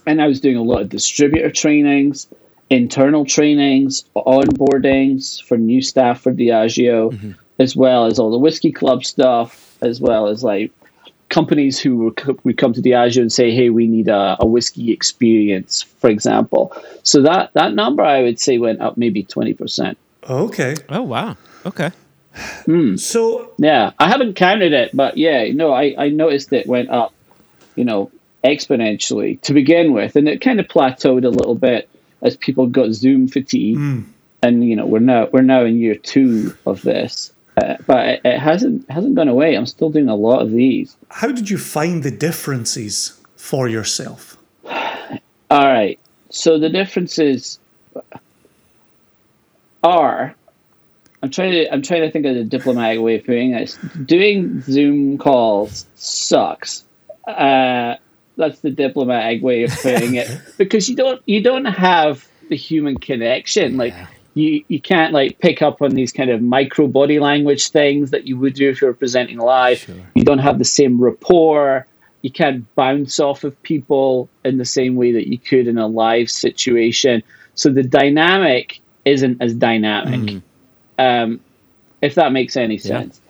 And 0.05 0.21
I 0.21 0.27
was 0.27 0.39
doing 0.39 0.57
a 0.57 0.61
lot 0.63 0.81
of 0.81 0.89
distributor 0.89 1.49
trainings, 1.51 2.27
internal 2.69 3.25
trainings, 3.25 4.03
onboardings 4.15 5.41
for 5.43 5.57
new 5.57 5.81
staff 5.81 6.21
for 6.21 6.31
Diageo, 6.33 7.35
as 7.59 7.75
well 7.75 8.05
as 8.05 8.19
all 8.19 8.31
the 8.31 8.37
whiskey 8.37 8.71
club 8.71 9.05
stuff, 9.05 9.77
as 9.81 9.99
well 9.99 10.27
as 10.27 10.43
like 10.43 10.71
companies 11.29 11.79
who 11.79 12.13
would 12.43 12.57
come 12.57 12.73
to 12.73 12.81
Diageo 12.81 13.21
and 13.21 13.31
say, 13.31 13.51
"Hey, 13.51 13.69
we 13.69 13.87
need 13.87 14.07
a, 14.07 14.37
a 14.39 14.45
whiskey 14.45 14.91
experience," 14.91 15.81
for 15.81 16.09
example. 16.09 16.75
So 17.03 17.23
that 17.23 17.51
that 17.53 17.73
number 17.73 18.03
I 18.03 18.21
would 18.21 18.39
say 18.39 18.57
went 18.57 18.81
up 18.81 18.97
maybe 18.97 19.23
twenty 19.23 19.53
percent. 19.53 19.97
okay. 20.27 20.75
Oh, 20.89 21.01
wow. 21.01 21.37
Okay. 21.65 21.91
Hmm. 22.65 22.95
So, 22.95 23.51
Yeah, 23.57 23.91
I 23.99 24.07
haven't 24.07 24.35
counted 24.35 24.73
it, 24.73 24.95
but 24.95 25.17
yeah, 25.17 25.51
no, 25.51 25.73
I, 25.73 25.95
I 25.97 26.09
noticed 26.09 26.53
it 26.53 26.65
went 26.65 26.89
up, 26.89 27.13
you 27.75 27.83
know, 27.83 28.09
exponentially 28.43 29.41
to 29.41 29.53
begin 29.53 29.93
with, 29.93 30.15
and 30.15 30.27
it 30.27 30.41
kind 30.41 30.59
of 30.59 30.67
plateaued 30.67 31.25
a 31.25 31.29
little 31.29 31.55
bit 31.55 31.89
as 32.21 32.37
people 32.37 32.67
got 32.67 32.91
Zoom 32.91 33.27
fatigue, 33.27 33.77
hmm. 33.77 34.01
and 34.41 34.67
you 34.67 34.75
know, 34.75 34.85
we're 34.85 34.99
now 34.99 35.27
we're 35.31 35.41
now 35.41 35.65
in 35.65 35.79
year 35.79 35.95
two 35.95 36.55
of 36.65 36.81
this, 36.81 37.31
uh, 37.61 37.77
but 37.85 38.07
it, 38.07 38.21
it 38.25 38.39
hasn't 38.39 38.89
hasn't 38.89 39.15
gone 39.15 39.27
away. 39.27 39.55
I'm 39.55 39.65
still 39.65 39.89
doing 39.89 40.09
a 40.09 40.15
lot 40.15 40.41
of 40.41 40.51
these. 40.51 40.95
how 41.09 41.31
did 41.31 41.49
you 41.49 41.57
find 41.57 42.03
the 42.03 42.11
differences 42.11 43.19
for 43.35 43.67
yourself? 43.67 44.37
All 44.65 45.67
right, 45.67 45.99
so 46.29 46.57
the 46.57 46.69
differences 46.69 47.59
are. 49.83 50.35
I'm 51.23 51.29
trying 51.29 51.51
to. 51.51 51.71
I'm 51.71 51.81
trying 51.81 52.01
to 52.01 52.11
think 52.11 52.25
of 52.25 52.35
the 52.35 52.43
diplomatic 52.43 52.99
way 52.99 53.15
of 53.15 53.25
putting 53.25 53.51
this. 53.51 53.77
Doing 54.05 54.61
Zoom 54.61 55.17
calls 55.17 55.85
sucks. 55.95 56.83
Uh, 57.27 57.95
that's 58.37 58.61
the 58.61 58.71
diplomatic 58.71 59.43
way 59.43 59.63
of 59.63 59.71
putting 59.81 60.15
it 60.15 60.29
because 60.57 60.89
you 60.89 60.95
don't. 60.95 61.21
You 61.25 61.43
don't 61.43 61.65
have 61.65 62.27
the 62.49 62.55
human 62.55 62.97
connection. 62.97 63.77
Like 63.77 63.93
you, 64.33 64.63
you 64.67 64.79
can't 64.79 65.13
like 65.13 65.39
pick 65.39 65.61
up 65.61 65.81
on 65.81 65.91
these 65.91 66.13
kind 66.13 66.29
of 66.29 66.41
micro 66.41 66.87
body 66.87 67.19
language 67.19 67.69
things 67.69 68.11
that 68.11 68.27
you 68.27 68.37
would 68.37 68.53
do 68.53 68.69
if 68.69 68.81
you 68.81 68.87
were 68.87 68.93
presenting 68.93 69.37
live. 69.37 69.87
You 70.15 70.23
don't 70.23 70.39
have 70.39 70.57
the 70.57 70.65
same 70.65 71.01
rapport. 71.01 71.85
You 72.21 72.31
can't 72.31 72.73
bounce 72.75 73.19
off 73.19 73.43
of 73.43 73.61
people 73.63 74.29
in 74.45 74.57
the 74.57 74.65
same 74.65 74.95
way 74.95 75.11
that 75.13 75.27
you 75.27 75.37
could 75.37 75.67
in 75.67 75.77
a 75.77 75.87
live 75.87 76.29
situation. 76.29 77.23
So 77.55 77.69
the 77.69 77.83
dynamic 77.83 78.79
isn't 79.03 79.41
as 79.41 79.53
dynamic 79.53 80.41
um, 80.97 81.39
if 82.01 82.15
that 82.15 82.31
makes 82.31 82.55
any 82.55 82.77
sense. 82.77 83.21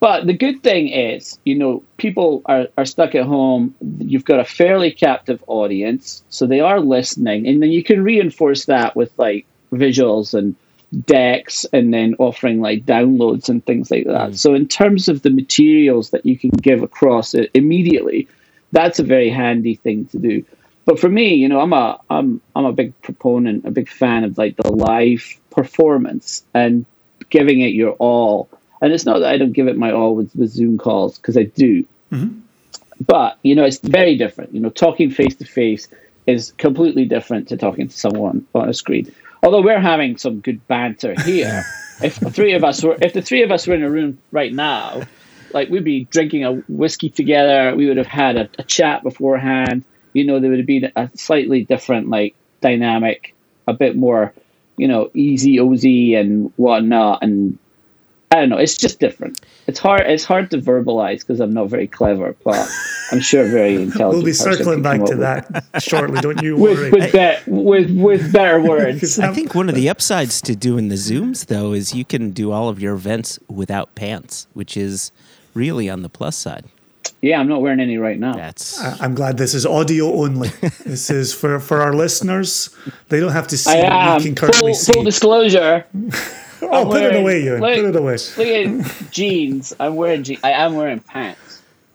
But 0.00 0.26
the 0.26 0.32
good 0.32 0.62
thing 0.62 0.88
is, 0.88 1.38
you 1.44 1.56
know, 1.56 1.82
people 1.96 2.42
are, 2.46 2.68
are 2.76 2.84
stuck 2.84 3.16
at 3.16 3.24
home. 3.24 3.74
You've 3.98 4.24
got 4.24 4.38
a 4.38 4.44
fairly 4.44 4.92
captive 4.92 5.42
audience, 5.48 6.22
so 6.28 6.46
they 6.46 6.60
are 6.60 6.80
listening. 6.80 7.48
And 7.48 7.60
then 7.60 7.70
you 7.70 7.82
can 7.82 8.04
reinforce 8.04 8.66
that 8.66 8.94
with 8.94 9.10
like 9.18 9.44
visuals 9.72 10.34
and 10.34 10.54
decks 11.04 11.66
and 11.72 11.92
then 11.92 12.14
offering 12.18 12.60
like 12.60 12.86
downloads 12.86 13.48
and 13.48 13.64
things 13.64 13.90
like 13.90 14.06
that. 14.06 14.30
Mm. 14.30 14.38
So, 14.38 14.54
in 14.54 14.66
terms 14.66 15.08
of 15.08 15.22
the 15.22 15.30
materials 15.30 16.10
that 16.10 16.24
you 16.24 16.38
can 16.38 16.50
give 16.50 16.82
across 16.82 17.34
it 17.34 17.50
immediately, 17.54 18.28
that's 18.72 18.98
a 18.98 19.04
very 19.04 19.30
handy 19.30 19.74
thing 19.74 20.06
to 20.06 20.18
do. 20.18 20.44
But 20.84 20.98
for 20.98 21.08
me, 21.08 21.34
you 21.34 21.48
know, 21.48 21.60
I'm 21.60 21.72
a 21.72 22.00
I'm 22.08 22.40
I'm 22.56 22.64
a 22.64 22.72
big 22.72 23.00
proponent, 23.02 23.66
a 23.66 23.70
big 23.70 23.88
fan 23.88 24.24
of 24.24 24.38
like 24.38 24.56
the 24.56 24.72
live 24.72 25.38
performance 25.50 26.44
and 26.54 26.86
giving 27.30 27.60
it 27.60 27.74
your 27.74 27.92
all. 27.92 28.48
And 28.80 28.92
it's 28.92 29.04
not 29.04 29.18
that 29.18 29.28
I 29.28 29.36
don't 29.36 29.52
give 29.52 29.66
it 29.66 29.76
my 29.76 29.92
all 29.92 30.14
with, 30.14 30.34
with 30.36 30.50
Zoom 30.50 30.78
calls 30.78 31.18
because 31.18 31.36
I 31.36 31.42
do. 31.42 31.84
Mm-hmm. 32.12 32.40
But 33.06 33.38
you 33.42 33.54
know, 33.54 33.64
it's 33.64 33.78
very 33.78 34.16
different. 34.16 34.54
You 34.54 34.60
know, 34.60 34.70
talking 34.70 35.10
face 35.10 35.34
to 35.36 35.44
face 35.44 35.88
is 36.26 36.52
completely 36.52 37.04
different 37.04 37.48
to 37.48 37.56
talking 37.56 37.88
to 37.88 37.96
someone 37.96 38.46
on 38.54 38.68
a 38.68 38.74
screen. 38.74 39.12
Although 39.42 39.62
we're 39.62 39.80
having 39.80 40.16
some 40.18 40.40
good 40.40 40.66
banter 40.66 41.14
here. 41.22 41.64
if 42.02 42.20
the 42.20 42.30
three 42.30 42.54
of 42.54 42.64
us 42.64 42.82
were 42.82 42.96
if 43.00 43.12
the 43.12 43.22
three 43.22 43.42
of 43.42 43.50
us 43.50 43.66
were 43.66 43.74
in 43.74 43.82
a 43.82 43.90
room 43.90 44.18
right 44.30 44.52
now, 44.52 45.02
like 45.52 45.68
we'd 45.68 45.84
be 45.84 46.04
drinking 46.04 46.44
a 46.44 46.54
whiskey 46.68 47.10
together, 47.10 47.74
we 47.76 47.86
would 47.86 47.96
have 47.96 48.06
had 48.06 48.36
a, 48.36 48.48
a 48.58 48.62
chat 48.62 49.02
beforehand. 49.02 49.84
You 50.12 50.24
know, 50.24 50.40
there 50.40 50.50
would 50.50 50.58
have 50.58 50.66
been 50.66 50.92
a 50.96 51.10
slightly 51.14 51.64
different 51.64 52.08
like 52.08 52.34
dynamic, 52.60 53.34
a 53.66 53.72
bit 53.72 53.96
more, 53.96 54.32
you 54.76 54.88
know, 54.88 55.10
easy 55.14 55.56
ozy 55.56 56.16
and 56.18 56.52
whatnot. 56.56 57.22
And 57.22 57.58
I 58.30 58.36
don't 58.36 58.48
know, 58.48 58.58
it's 58.58 58.76
just 58.76 59.00
different. 59.00 59.40
It's 59.68 59.78
hard. 59.78 60.00
It's 60.06 60.24
hard 60.24 60.50
to 60.52 60.58
verbalize 60.58 61.20
because 61.20 61.40
I'm 61.40 61.52
not 61.52 61.68
very 61.68 61.86
clever, 61.86 62.34
but 62.42 62.68
I'm 63.12 63.20
sure 63.20 63.44
very 63.44 63.74
intelligent. 63.82 64.12
We'll 64.14 64.24
be 64.24 64.32
circling 64.32 64.82
back 64.82 65.04
to 65.04 65.14
that 65.16 65.64
shortly. 65.82 66.20
Don't 66.20 66.42
you 66.42 66.56
worry. 66.66 66.90
with 66.90 67.12
with, 67.12 67.12
be- 67.12 67.50
with 67.50 67.90
with 67.96 68.32
better 68.32 68.60
words. 68.60 69.18
I 69.18 69.32
think 69.34 69.54
one 69.54 69.68
of 69.68 69.74
the 69.74 69.88
upsides 69.90 70.40
to 70.42 70.56
doing 70.56 70.88
the 70.88 70.94
Zooms, 70.96 71.46
though, 71.46 71.74
is 71.74 71.94
you 71.94 72.04
can 72.04 72.30
do 72.30 72.50
all 72.50 72.68
of 72.70 72.80
your 72.80 72.94
events 72.94 73.38
without 73.48 73.94
pants, 73.94 74.46
which 74.54 74.74
is 74.76 75.12
really 75.54 75.88
on 75.90 76.02
the 76.02 76.08
plus 76.08 76.34
side. 76.36 76.64
Yeah, 77.20 77.40
I'm 77.40 77.48
not 77.48 77.60
wearing 77.62 77.80
any 77.80 77.98
right 77.98 78.18
now. 78.18 78.34
That's 78.34 78.80
I'm 79.02 79.14
glad 79.14 79.38
this 79.38 79.52
is 79.52 79.66
audio 79.66 80.06
only. 80.14 80.48
this 80.86 81.10
is 81.10 81.34
for, 81.34 81.58
for 81.60 81.80
our 81.80 81.92
listeners. 81.92 82.70
They 83.08 83.18
don't 83.20 83.32
have 83.32 83.48
to 83.48 83.58
see 83.58 83.70
I 83.72 83.82
what 83.82 83.92
am 83.92 84.18
we 84.18 84.24
can 84.24 84.34
currently 84.34 84.72
full, 84.72 84.74
see. 84.74 84.92
full 84.92 85.04
disclosure. 85.04 85.84
Oh, 86.62 86.86
put 86.86 87.02
it 87.02 87.16
away, 87.16 87.44
Ewan. 87.44 87.60
look- 87.60 87.76
put 87.76 87.84
it 87.84 87.96
away. 87.96 88.16
Look 88.36 88.84
at 88.86 89.10
jeans. 89.10 89.74
I'm 89.78 89.96
wearing 89.96 90.22
jeans. 90.22 90.40
I 90.42 90.50
am 90.52 90.74
wearing 90.76 91.00
pants. 91.00 91.40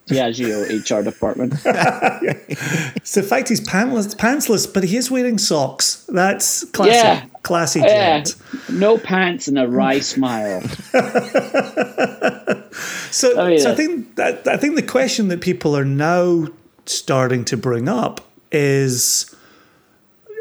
Diageo 0.07 0.67
HR 0.67 1.01
department. 1.01 1.53
so 3.03 3.21
the 3.21 3.25
fact 3.27 3.47
he's 3.47 3.61
pantless, 3.61 4.13
pantsless, 4.17 4.71
but 4.71 4.83
he 4.83 4.97
is 4.97 5.09
wearing 5.09 5.37
socks. 5.37 6.05
That's 6.09 6.65
classy. 6.71 6.91
Yeah. 6.91 7.25
Classy 7.43 7.79
Yeah, 7.81 8.23
no 8.69 8.97
pants 8.97 9.47
and 9.47 9.57
a 9.59 9.67
wry 9.67 9.99
smile. 9.99 10.61
So, 13.11 13.33
Oh, 13.37 13.47
yeah. 13.47 13.59
so 13.59 13.71
I 13.71 13.75
think 13.75 14.15
that 14.15 14.47
I 14.47 14.57
think 14.57 14.75
the 14.75 14.81
question 14.81 15.27
that 15.27 15.41
people 15.41 15.77
are 15.77 15.85
now 15.85 16.47
starting 16.87 17.45
to 17.45 17.55
bring 17.57 17.87
up 17.87 18.21
is 18.51 19.33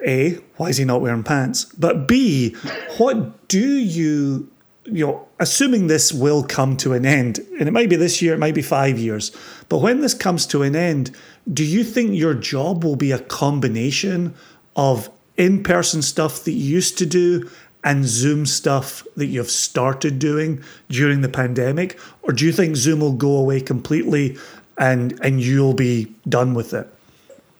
A, 0.07 0.39
why 0.57 0.69
is 0.69 0.77
he 0.77 0.85
not 0.85 1.01
wearing 1.01 1.23
pants? 1.23 1.65
But 1.65 2.09
B, 2.09 2.55
what 2.99 3.49
do 3.49 3.61
you 3.61 4.49
you 4.85 5.07
know, 5.07 5.29
assuming 5.39 5.87
this 5.87 6.13
will 6.13 6.43
come 6.43 6.77
to 6.79 6.93
an 6.93 7.07
end, 7.07 7.39
and 7.59 7.69
it 7.69 7.73
might 7.73 7.89
be 7.89 7.97
this 7.97 8.21
year, 8.21 8.35
it 8.35 8.39
might 8.39 8.55
be 8.55 8.63
five 8.63 8.99
years, 8.99 9.31
but 9.69 9.79
when 9.79 10.01
this 10.01 10.15
comes 10.15 10.45
to 10.47 10.63
an 10.63 10.75
end, 10.75 11.15
do 11.53 11.65
you 11.65 11.85
think 11.85 12.15
your 12.15 12.35
job 12.35 12.85
will 12.85 12.97
be 12.97 13.13
a 13.13 13.19
combination 13.19 14.35
of 14.75 15.09
in 15.37 15.63
person 15.63 16.03
stuff 16.03 16.45
that 16.45 16.53
you 16.53 16.75
used 16.75 16.99
to 16.99 17.07
do 17.07 17.49
and 17.85 18.05
Zoom 18.05 18.47
stuff 18.47 19.07
that 19.17 19.27
you've 19.27 19.51
started 19.51 20.19
doing 20.19 20.63
during 20.89 21.21
the 21.21 21.29
pandemic? 21.29 21.99
Or 22.23 22.33
do 22.33 22.45
you 22.45 22.53
think 22.53 22.77
Zoom 22.77 23.01
will 23.01 23.13
go 23.13 23.37
away 23.37 23.61
completely 23.61 24.37
and, 24.79 25.19
and 25.23 25.41
you'll 25.41 25.75
be 25.75 26.15
done 26.29 26.55
with 26.55 26.75
it? 26.75 26.87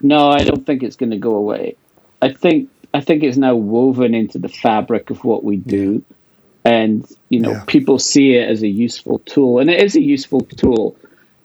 No, 0.01 0.31
I 0.31 0.45
don't 0.45 0.67
think 0.67 0.83
it's 0.83 0.97
going 0.97 1.11
to 1.11 1.19
go 1.19 1.35
away. 1.35 1.77
I 2.23 2.33
think 2.33 2.71
I 2.95 3.01
think 3.01 3.23
it's 3.23 3.37
now 3.37 3.55
woven 3.57 4.15
into 4.15 4.39
the 4.39 4.49
fabric 4.49 5.11
of 5.11 5.25
what 5.25 5.45
we 5.45 5.57
do, 5.57 6.03
and 6.65 7.07
you 7.29 7.41
know 7.41 7.53
Yeah. 7.53 7.65
people 7.67 7.99
see 7.99 8.35
it 8.35 8.49
as 8.49 8.63
a 8.63 8.69
useful 8.69 9.19
tool, 9.27 9.59
and 9.59 9.69
it 9.69 9.83
is 9.83 9.97
a 9.97 10.01
useful 10.01 10.43
tool. 10.43 10.97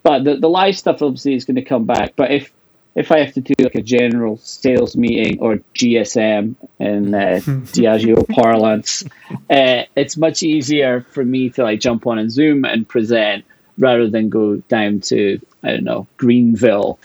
But 0.04 0.24
the 0.24 0.36
the 0.38 0.50
live 0.50 0.78
stuff 0.78 1.02
obviously 1.02 1.34
is 1.34 1.46
going 1.46 1.56
to 1.56 1.64
come 1.64 1.86
back. 1.86 2.14
But 2.16 2.32
if 2.32 2.54
if 2.96 3.12
I 3.12 3.20
have 3.20 3.34
to 3.34 3.42
do 3.42 3.54
like 3.60 3.76
a 3.76 3.82
general 3.82 4.38
sales 4.38 4.96
meeting 4.96 5.40
or 5.40 5.60
GSM 5.76 6.56
in 6.80 7.14
uh, 7.14 7.40
Diageo 7.76 8.28
parlance, 8.30 9.04
uh, 9.50 9.84
it's 9.96 10.18
much 10.18 10.42
easier 10.44 11.02
for 11.12 11.24
me 11.24 11.50
to 11.52 11.64
like 11.64 11.80
jump 11.80 12.08
on 12.08 12.18
and 12.20 12.32
Zoom 12.32 12.66
and 12.66 12.88
present 12.88 13.46
rather 13.78 14.10
than 14.10 14.30
go 14.30 14.58
down 14.70 15.00
to 15.02 15.40
I 15.64 15.72
don't 15.72 15.84
know 15.84 16.08
Greenville 16.18 17.00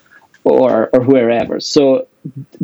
or 0.44 0.90
or 0.92 1.00
wherever. 1.00 1.60
So 1.60 2.06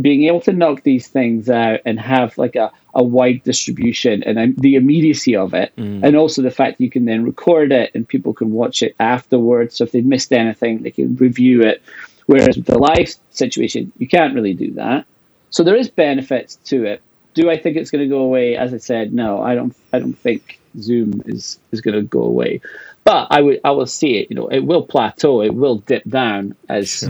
being 0.01 0.25
able 0.25 0.41
to 0.43 0.53
knock 0.53 0.83
these 0.83 1.09
things 1.09 1.51
out 1.51 1.81
and 1.85 1.99
have 1.99 2.39
like 2.39 2.57
a, 2.57 2.71
a 2.95 3.03
wide 3.03 3.43
distribution 3.43 4.23
and 4.23 4.39
um, 4.39 4.55
the 4.59 4.77
immediacy 4.77 5.35
of 5.37 5.55
it, 5.55 5.73
and 6.05 6.17
also 6.17 6.43
the 6.43 6.51
fact 6.51 6.79
that 6.79 6.85
you 6.85 6.91
can 6.91 7.05
then 7.05 7.25
record 7.25 7.73
it 7.73 7.91
and 7.95 8.07
people 8.07 8.33
can 8.33 8.53
watch 8.53 8.83
it 8.83 8.95
afterwards. 9.01 9.77
So 9.77 9.85
if 9.85 9.93
they've 9.93 10.05
missed 10.05 10.33
anything, 10.33 10.83
they 10.83 10.91
can 10.91 11.17
review 11.17 11.63
it. 11.63 11.83
Whereas 12.27 12.57
with 12.57 12.67
the 12.67 12.79
live 12.79 13.15
situation, 13.31 13.91
you 13.99 14.07
can't 14.07 14.35
really 14.35 14.55
do 14.55 14.73
that. 14.75 15.07
So 15.51 15.65
there 15.65 15.77
is 15.77 15.89
benefits 15.89 16.57
to 16.67 16.85
it. 16.85 17.03
Do 17.35 17.51
I 17.51 17.57
think 17.57 17.77
it's 17.77 17.91
going 17.91 18.05
to 18.05 18.09
go 18.09 18.21
away? 18.21 18.57
As 18.57 18.75
I 18.75 18.79
said, 18.79 19.13
no, 19.13 19.41
I 19.41 19.55
don't. 19.55 19.75
I 19.93 19.99
don't 19.99 20.19
think 20.19 20.59
Zoom 20.79 21.23
is 21.27 21.59
is 21.73 21.81
going 21.81 21.95
to 21.95 22.03
go 22.03 22.23
away. 22.23 22.61
But 23.05 23.29
I 23.31 23.41
would, 23.41 23.61
I 23.65 23.71
will 23.71 23.87
see 23.87 24.19
it. 24.19 24.29
You 24.31 24.37
know, 24.37 24.49
it 24.49 24.61
will 24.61 24.83
plateau. 24.83 25.41
It 25.41 25.55
will 25.55 25.77
dip 25.77 26.05
down 26.05 26.55
as 26.69 27.09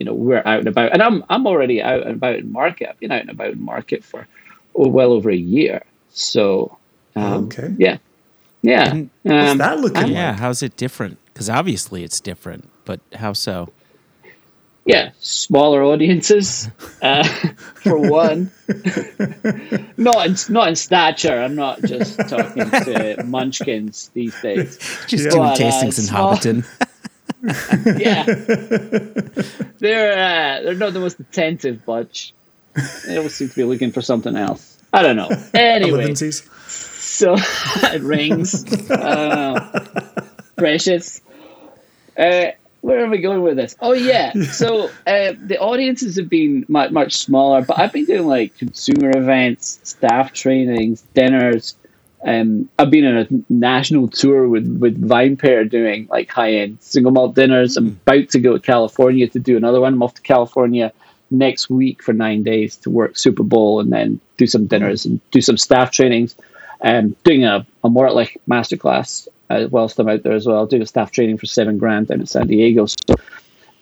you 0.00 0.06
know 0.06 0.14
we're 0.14 0.42
out 0.44 0.58
and 0.58 0.66
about. 0.68 0.92
And 0.92 1.00
I'm 1.02 1.22
I'm 1.30 1.46
already 1.46 1.80
out 1.80 2.02
and 2.02 2.16
about 2.16 2.34
in 2.36 2.50
market. 2.50 2.88
I've 2.88 2.98
been 2.98 3.12
out 3.12 3.20
and 3.20 3.30
about 3.30 3.52
in 3.52 3.62
market 3.62 4.02
for 4.02 4.26
oh, 4.74 4.88
well 4.88 5.12
over 5.12 5.30
a 5.30 5.36
year. 5.36 5.82
So 6.12 6.76
um, 7.14 7.44
Okay. 7.44 7.72
yeah, 7.78 7.98
yeah. 8.62 8.92
What's 9.22 9.50
Um, 9.52 9.58
that 9.58 9.78
looking 9.78 10.08
yeah. 10.08 10.30
like? 10.30 10.40
How's 10.40 10.62
it 10.64 10.76
different? 10.76 11.18
Because 11.32 11.48
obviously 11.48 12.02
it's 12.02 12.18
different, 12.20 12.68
but 12.84 12.98
how 13.14 13.32
so? 13.34 13.68
yeah, 14.86 15.10
smaller 15.20 15.84
audiences 15.84 16.68
uh, 17.02 17.22
for 17.74 17.98
one. 18.10 18.50
not 19.96 20.26
in 20.26 20.36
not 20.48 20.68
in 20.68 20.74
stature. 20.76 21.38
I'm 21.38 21.54
not 21.54 21.82
just 21.82 22.18
talking 22.28 22.68
to 22.70 23.22
munchkins 23.26 24.10
these 24.14 24.34
days. 24.40 24.78
Just 25.06 25.24
Yeah. 25.26 25.30
doing 25.30 25.42
But, 25.42 25.60
uh, 25.60 25.64
tastings 25.64 25.98
in 25.98 26.04
small- 26.06 26.34
Hobbiton. 26.34 26.64
Yeah, 27.96 28.24
they're 29.78 30.12
uh, 30.12 30.62
they're 30.62 30.74
not 30.74 30.92
the 30.92 31.00
most 31.00 31.20
attentive 31.20 31.84
bunch. 31.84 32.34
They 33.06 33.16
always 33.16 33.34
seem 33.34 33.48
to 33.48 33.56
be 33.56 33.64
looking 33.64 33.92
for 33.92 34.02
something 34.02 34.36
else. 34.36 34.78
I 34.92 35.02
don't 35.02 35.16
know. 35.16 35.30
Anyway, 35.54 36.14
so 36.14 37.34
it 37.38 38.02
rings. 38.02 38.64
Precious. 40.56 41.20
Uh, 42.16 42.50
where 42.82 43.04
am 43.04 43.12
I 43.12 43.16
going 43.18 43.42
with 43.42 43.56
this? 43.56 43.76
Oh 43.80 43.92
yeah. 43.92 44.32
So 44.32 44.86
uh, 45.06 45.32
the 45.46 45.58
audiences 45.60 46.16
have 46.16 46.28
been 46.28 46.64
much 46.68 46.90
much 46.90 47.16
smaller, 47.16 47.62
but 47.62 47.78
I've 47.78 47.92
been 47.92 48.06
doing 48.06 48.26
like 48.26 48.56
consumer 48.58 49.16
events, 49.16 49.80
staff 49.82 50.32
trainings, 50.32 51.02
dinners. 51.14 51.74
Um, 52.24 52.68
I've 52.78 52.90
been 52.90 53.06
on 53.06 53.16
a 53.16 53.26
national 53.52 54.08
tour 54.08 54.46
with 54.48 54.66
with 54.78 55.00
VinePair 55.00 55.68
doing 55.70 56.06
like 56.10 56.30
high 56.30 56.52
end 56.54 56.78
single 56.80 57.12
malt 57.12 57.34
dinners. 57.34 57.76
I'm 57.76 57.88
about 58.06 58.28
to 58.30 58.38
go 58.40 58.52
to 58.54 58.60
California 58.60 59.26
to 59.28 59.38
do 59.38 59.56
another 59.56 59.80
one. 59.80 59.94
I'm 59.94 60.02
off 60.02 60.14
to 60.14 60.22
California 60.22 60.92
next 61.30 61.70
week 61.70 62.02
for 62.02 62.12
nine 62.12 62.42
days 62.42 62.76
to 62.78 62.90
work 62.90 63.16
Super 63.16 63.42
Bowl 63.42 63.80
and 63.80 63.92
then 63.92 64.20
do 64.36 64.46
some 64.46 64.66
dinners 64.66 65.06
and 65.06 65.20
do 65.30 65.40
some 65.40 65.56
staff 65.56 65.90
trainings. 65.92 66.36
Um, 66.82 67.14
doing 67.24 67.44
a, 67.44 67.66
a 67.84 67.88
more 67.88 68.10
like 68.10 68.38
masterclass 68.48 69.28
uh, 69.48 69.68
whilst 69.70 69.98
I'm 69.98 70.08
out 70.08 70.22
there 70.22 70.32
as 70.34 70.46
well, 70.46 70.66
doing 70.66 70.82
a 70.82 70.86
staff 70.86 71.10
training 71.12 71.38
for 71.38 71.46
seven 71.46 71.78
grand 71.78 72.08
down 72.08 72.20
in 72.20 72.26
San 72.26 72.46
Diego. 72.48 72.86
So 72.86 73.14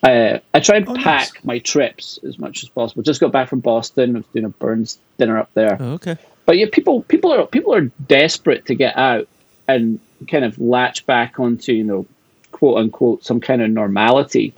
uh, 0.03 0.39
I 0.53 0.59
try 0.59 0.77
and 0.77 0.87
Oh, 0.87 0.93
nice. 0.93 1.03
pack 1.03 1.43
my 1.45 1.59
trips 1.59 2.19
as 2.25 2.39
much 2.39 2.63
as 2.63 2.69
possible. 2.69 3.03
Just 3.03 3.19
got 3.19 3.31
back 3.31 3.49
from 3.49 3.59
Boston. 3.59 4.15
I 4.15 4.19
was 4.19 4.27
doing 4.33 4.45
a 4.45 4.49
Burns 4.49 4.97
dinner 5.17 5.37
up 5.37 5.49
there. 5.53 5.77
Oh, 5.79 5.93
okay. 5.93 6.17
But 6.49 6.57
yeah, 6.57 6.65
people 6.71 7.03
people 7.03 7.31
are 7.31 7.45
people 7.45 7.75
are 7.75 7.91
desperate 8.07 8.65
to 8.65 8.73
get 8.73 8.97
out 8.97 9.27
and 9.67 9.99
kind 10.27 10.43
of 10.43 10.57
latch 10.57 11.05
back 11.05 11.39
onto 11.39 11.73
you 11.73 11.83
know 11.83 12.07
quote 12.51 12.79
unquote 12.79 13.23
some 13.23 13.39
kind 13.39 13.61
of 13.61 13.69
normality 13.69 14.55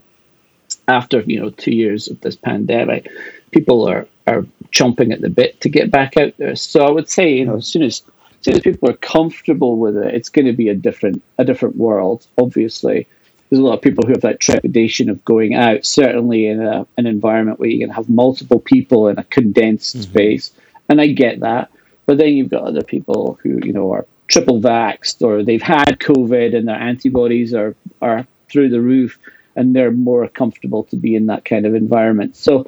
after 0.87 1.19
you 1.19 1.41
know 1.41 1.49
two 1.49 1.75
years 1.75 2.07
of 2.07 2.21
this 2.21 2.37
pandemic. 2.37 3.09
People 3.51 3.89
are 3.89 4.07
are 4.25 4.43
chomping 4.71 5.11
at 5.11 5.19
the 5.19 5.29
bit 5.29 5.59
to 5.59 5.67
get 5.67 5.91
back 5.91 6.15
out 6.15 6.37
there. 6.37 6.55
So 6.55 6.85
I 6.85 6.91
would 6.91 7.09
say 7.09 7.33
you 7.33 7.43
know 7.43 7.57
as 7.57 7.67
soon 7.67 7.81
as 7.81 8.03
as 8.39 8.45
soon 8.45 8.53
as 8.53 8.61
people 8.61 8.89
are 8.89 8.95
comfortable 8.95 9.75
with 9.75 9.97
it, 9.97 10.15
it's 10.15 10.29
going 10.29 10.45
to 10.45 10.53
be 10.53 10.69
a 10.69 10.73
different 10.73 11.21
a 11.39 11.43
different 11.43 11.75
world. 11.75 12.25
Obviously, 12.37 13.05
there's 13.49 13.59
a 13.59 13.65
lot 13.65 13.73
of 13.73 13.81
people 13.81 14.05
who 14.05 14.13
have 14.13 14.21
that 14.21 14.39
trepidation 14.39 15.09
of 15.09 15.25
going 15.25 15.55
out. 15.55 15.85
Certainly 15.85 16.47
in 16.47 16.61
a, 16.61 16.87
an 16.97 17.05
environment 17.05 17.59
where 17.59 17.67
you 17.67 17.79
can 17.79 17.93
have 17.93 18.09
multiple 18.09 18.61
people 18.61 19.09
in 19.09 19.19
a 19.19 19.25
condensed 19.25 19.97
mm-hmm. 19.97 20.09
space, 20.09 20.53
and 20.87 21.01
I 21.01 21.07
get 21.07 21.41
that. 21.41 21.69
But 22.05 22.17
then 22.17 22.29
you've 22.33 22.49
got 22.49 22.63
other 22.63 22.83
people 22.83 23.39
who 23.41 23.59
you 23.63 23.73
know 23.73 23.91
are 23.93 24.05
triple 24.27 24.61
vaxxed 24.61 25.21
or 25.21 25.43
they've 25.43 25.61
had 25.61 25.99
COVID 25.99 26.55
and 26.55 26.67
their 26.67 26.79
antibodies 26.79 27.53
are 27.53 27.75
are 28.01 28.25
through 28.49 28.69
the 28.69 28.81
roof, 28.81 29.17
and 29.55 29.75
they're 29.75 29.91
more 29.91 30.27
comfortable 30.27 30.83
to 30.85 30.95
be 30.95 31.15
in 31.15 31.27
that 31.27 31.45
kind 31.45 31.65
of 31.65 31.75
environment. 31.75 32.35
So 32.35 32.67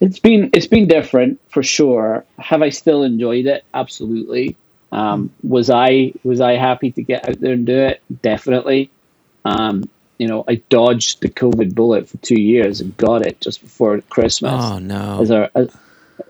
it's 0.00 0.18
been 0.18 0.50
it's 0.52 0.66
been 0.66 0.88
different 0.88 1.40
for 1.48 1.62
sure. 1.62 2.24
Have 2.38 2.62
I 2.62 2.70
still 2.70 3.02
enjoyed 3.02 3.46
it? 3.46 3.64
Absolutely. 3.72 4.56
Um, 4.92 5.30
was 5.42 5.70
I 5.70 6.12
was 6.22 6.40
I 6.40 6.52
happy 6.52 6.92
to 6.92 7.02
get 7.02 7.28
out 7.28 7.40
there 7.40 7.52
and 7.52 7.66
do 7.66 7.76
it? 7.76 8.02
Definitely. 8.22 8.90
Um, 9.44 9.84
you 10.18 10.28
know, 10.28 10.44
I 10.46 10.56
dodged 10.68 11.20
the 11.20 11.28
COVID 11.28 11.74
bullet 11.74 12.08
for 12.08 12.16
two 12.18 12.40
years 12.40 12.80
and 12.80 12.96
got 12.96 13.26
it 13.26 13.40
just 13.40 13.60
before 13.62 14.00
Christmas. 14.02 14.52
Oh 14.54 14.78
no. 14.78 15.20
As 15.20 15.30
our, 15.30 15.50
as- 15.54 15.76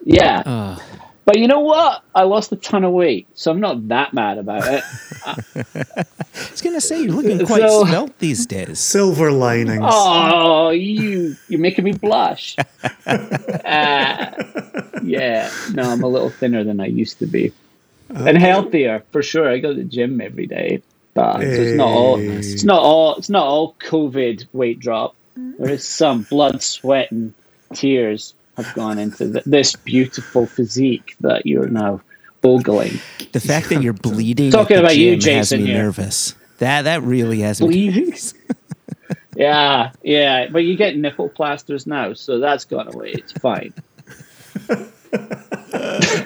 yeah. 0.04 0.78
But 1.24 1.38
you 1.38 1.48
know 1.48 1.60
what? 1.60 2.02
I 2.14 2.22
lost 2.24 2.52
a 2.52 2.56
ton 2.56 2.84
of 2.84 2.92
weight, 2.92 3.26
so 3.34 3.50
I'm 3.50 3.60
not 3.60 3.88
that 3.88 4.12
mad 4.12 4.38
about 4.38 4.64
it. 4.66 4.84
I 5.26 6.04
was 6.50 6.60
gonna 6.62 6.80
say 6.80 7.02
you're 7.02 7.12
looking 7.12 7.44
quite 7.46 7.62
So- 7.62 7.84
svelte 7.84 8.18
these 8.18 8.46
days. 8.46 8.78
Silver 8.80 9.32
linings. 9.32 9.84
Oh, 9.86 10.70
you 10.70 11.36
you're 11.48 11.60
making 11.60 11.84
me 11.84 11.92
blush. 11.92 12.56
uh, 13.06 14.30
yeah, 15.02 15.50
no, 15.72 15.82
I'm 15.82 16.02
a 16.02 16.08
little 16.08 16.30
thinner 16.30 16.64
than 16.64 16.80
I 16.80 16.86
used 16.86 17.18
to 17.20 17.26
be, 17.26 17.52
and 18.10 18.36
healthier 18.38 19.02
for 19.12 19.22
sure. 19.22 19.48
I 19.48 19.58
go 19.58 19.72
to 19.72 19.78
the 19.78 19.84
gym 19.84 20.20
every 20.20 20.46
day, 20.46 20.82
but 21.14 21.40
so 21.40 21.46
it's 21.46 21.76
not 21.76 21.88
all. 21.88 22.18
It's 22.18 22.64
not 22.64 22.82
all. 22.82 23.16
It's 23.16 23.30
not 23.30 23.44
all 23.46 23.74
COVID 23.80 24.46
weight 24.52 24.80
drop. 24.80 25.14
There 25.36 25.70
is 25.70 25.86
some 25.86 26.22
blood, 26.22 26.62
sweat, 26.62 27.10
and 27.10 27.34
tears 27.72 28.34
have 28.56 28.72
gone 28.74 28.98
into 28.98 29.32
th- 29.32 29.44
this 29.44 29.76
beautiful 29.76 30.46
physique 30.46 31.16
that 31.20 31.46
you're 31.46 31.68
now 31.68 32.00
ogling. 32.42 33.00
The 33.32 33.40
fact 33.40 33.68
that 33.70 33.82
you're 33.82 33.92
bleeding. 33.92 34.50
Talking 34.50 34.76
at 34.76 34.84
about 34.84 34.96
you, 34.96 35.16
gym 35.16 35.36
has 35.38 35.52
me 35.52 35.66
here. 35.66 35.82
nervous. 35.82 36.34
That 36.58 36.82
that 36.82 37.02
really 37.02 37.40
has 37.40 37.60
me. 37.60 37.66
Bleeding. 37.66 38.16
yeah, 39.36 39.92
yeah, 40.02 40.48
but 40.48 40.64
you 40.64 40.76
get 40.76 40.96
nipple 40.96 41.28
plasters 41.28 41.86
now, 41.86 42.12
so 42.14 42.38
that's 42.38 42.64
gone 42.64 42.92
away. 42.92 43.12
It's 43.12 43.32
fine. 43.32 43.74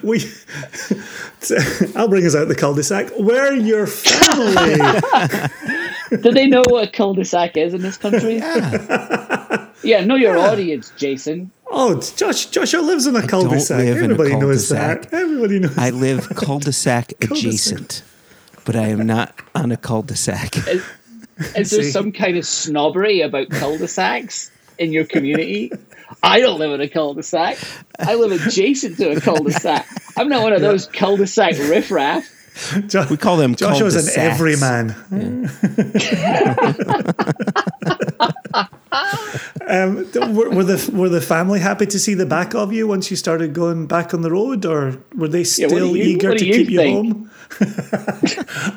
We, 0.02 0.20
I'll 1.96 2.08
bring 2.08 2.24
us 2.24 2.34
out 2.34 2.48
the 2.48 2.54
cul-de-sac. 2.56 3.10
Where 3.18 3.54
your 3.54 3.86
family? 3.86 4.76
Do 6.22 6.32
they 6.32 6.46
know 6.46 6.62
what 6.68 6.88
a 6.88 6.90
cul-de-sac 6.90 7.56
is 7.56 7.74
in 7.74 7.82
this 7.82 7.96
country? 7.96 8.36
Yeah, 9.82 10.04
know 10.04 10.16
your 10.16 10.38
audience, 10.38 10.92
Jason. 10.96 11.50
Oh, 11.70 11.96
it's 11.96 12.12
Josh. 12.12 12.46
Joshua 12.46 12.80
lives 12.80 13.06
in 13.06 13.16
a 13.16 13.26
cul-de-sac. 13.26 13.78
live 13.78 13.96
in 13.98 14.10
a 14.10 14.14
Everybody 14.14 14.36
knows 14.36 14.68
cul-de-sac. 14.68 15.10
that. 15.10 15.20
Everybody 15.22 15.58
knows. 15.60 15.78
I 15.78 15.90
live 15.90 16.28
cul-de-sac 16.34 17.12
adjacent, 17.22 18.02
but 18.64 18.76
I 18.76 18.88
am 18.88 19.06
not 19.06 19.34
on 19.54 19.72
a 19.72 19.76
cul-de-sac. 19.76 20.56
Is 20.56 20.84
there 21.54 21.64
See? 21.64 21.90
some 21.90 22.12
kind 22.12 22.36
of 22.36 22.46
snobbery 22.46 23.20
about 23.20 23.50
cul-de-sacs 23.50 24.50
in 24.78 24.92
your 24.92 25.04
community? 25.04 25.70
I 26.22 26.40
don't 26.40 26.58
live 26.58 26.72
in 26.72 26.80
a 26.80 26.88
cul-de-sac. 26.88 27.58
I 27.98 28.14
live 28.14 28.32
adjacent 28.46 28.96
to 28.96 29.10
a 29.16 29.20
cul-de-sac. 29.20 29.86
I'm 30.16 30.28
not 30.28 30.42
one 30.42 30.52
of 30.52 30.60
those 30.60 30.86
cul-de-sac 30.86 31.54
riffraff. 31.58 32.28
Jo- 32.88 33.06
We 33.08 33.16
call 33.16 33.36
them 33.36 33.54
Joshua's 33.54 33.94
an 33.94 34.12
cul-de-sacs. 34.14 34.18
everyman. 34.18 34.96
um, 39.68 40.34
were, 40.34 40.50
were 40.50 40.64
the 40.64 40.90
were 40.92 41.08
the 41.08 41.20
family 41.20 41.60
happy 41.60 41.86
to 41.86 41.98
see 41.98 42.14
the 42.14 42.26
back 42.26 42.54
of 42.54 42.72
you 42.72 42.86
once 42.88 43.10
you 43.10 43.16
started 43.16 43.52
going 43.52 43.86
back 43.86 44.14
on 44.14 44.22
the 44.22 44.30
road, 44.30 44.64
or 44.64 44.98
were 45.14 45.28
they 45.28 45.44
still 45.44 45.96
you- 45.96 46.02
eager 46.02 46.34
to 46.34 46.44
you 46.44 46.52
keep 46.52 46.70
you 46.70 46.82
home? 46.82 47.30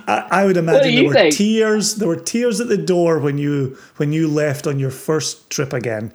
I, 0.07 0.27
I 0.31 0.45
would 0.45 0.57
imagine 0.57 0.95
there 0.95 1.05
were 1.05 1.13
think? 1.13 1.35
tears. 1.35 1.95
There 1.95 2.07
were 2.07 2.15
tears 2.15 2.59
at 2.61 2.67
the 2.67 2.77
door 2.77 3.19
when 3.19 3.37
you 3.37 3.77
when 3.97 4.11
you 4.13 4.27
left 4.27 4.67
on 4.67 4.79
your 4.79 4.91
first 4.91 5.49
trip 5.49 5.73
again. 5.73 6.11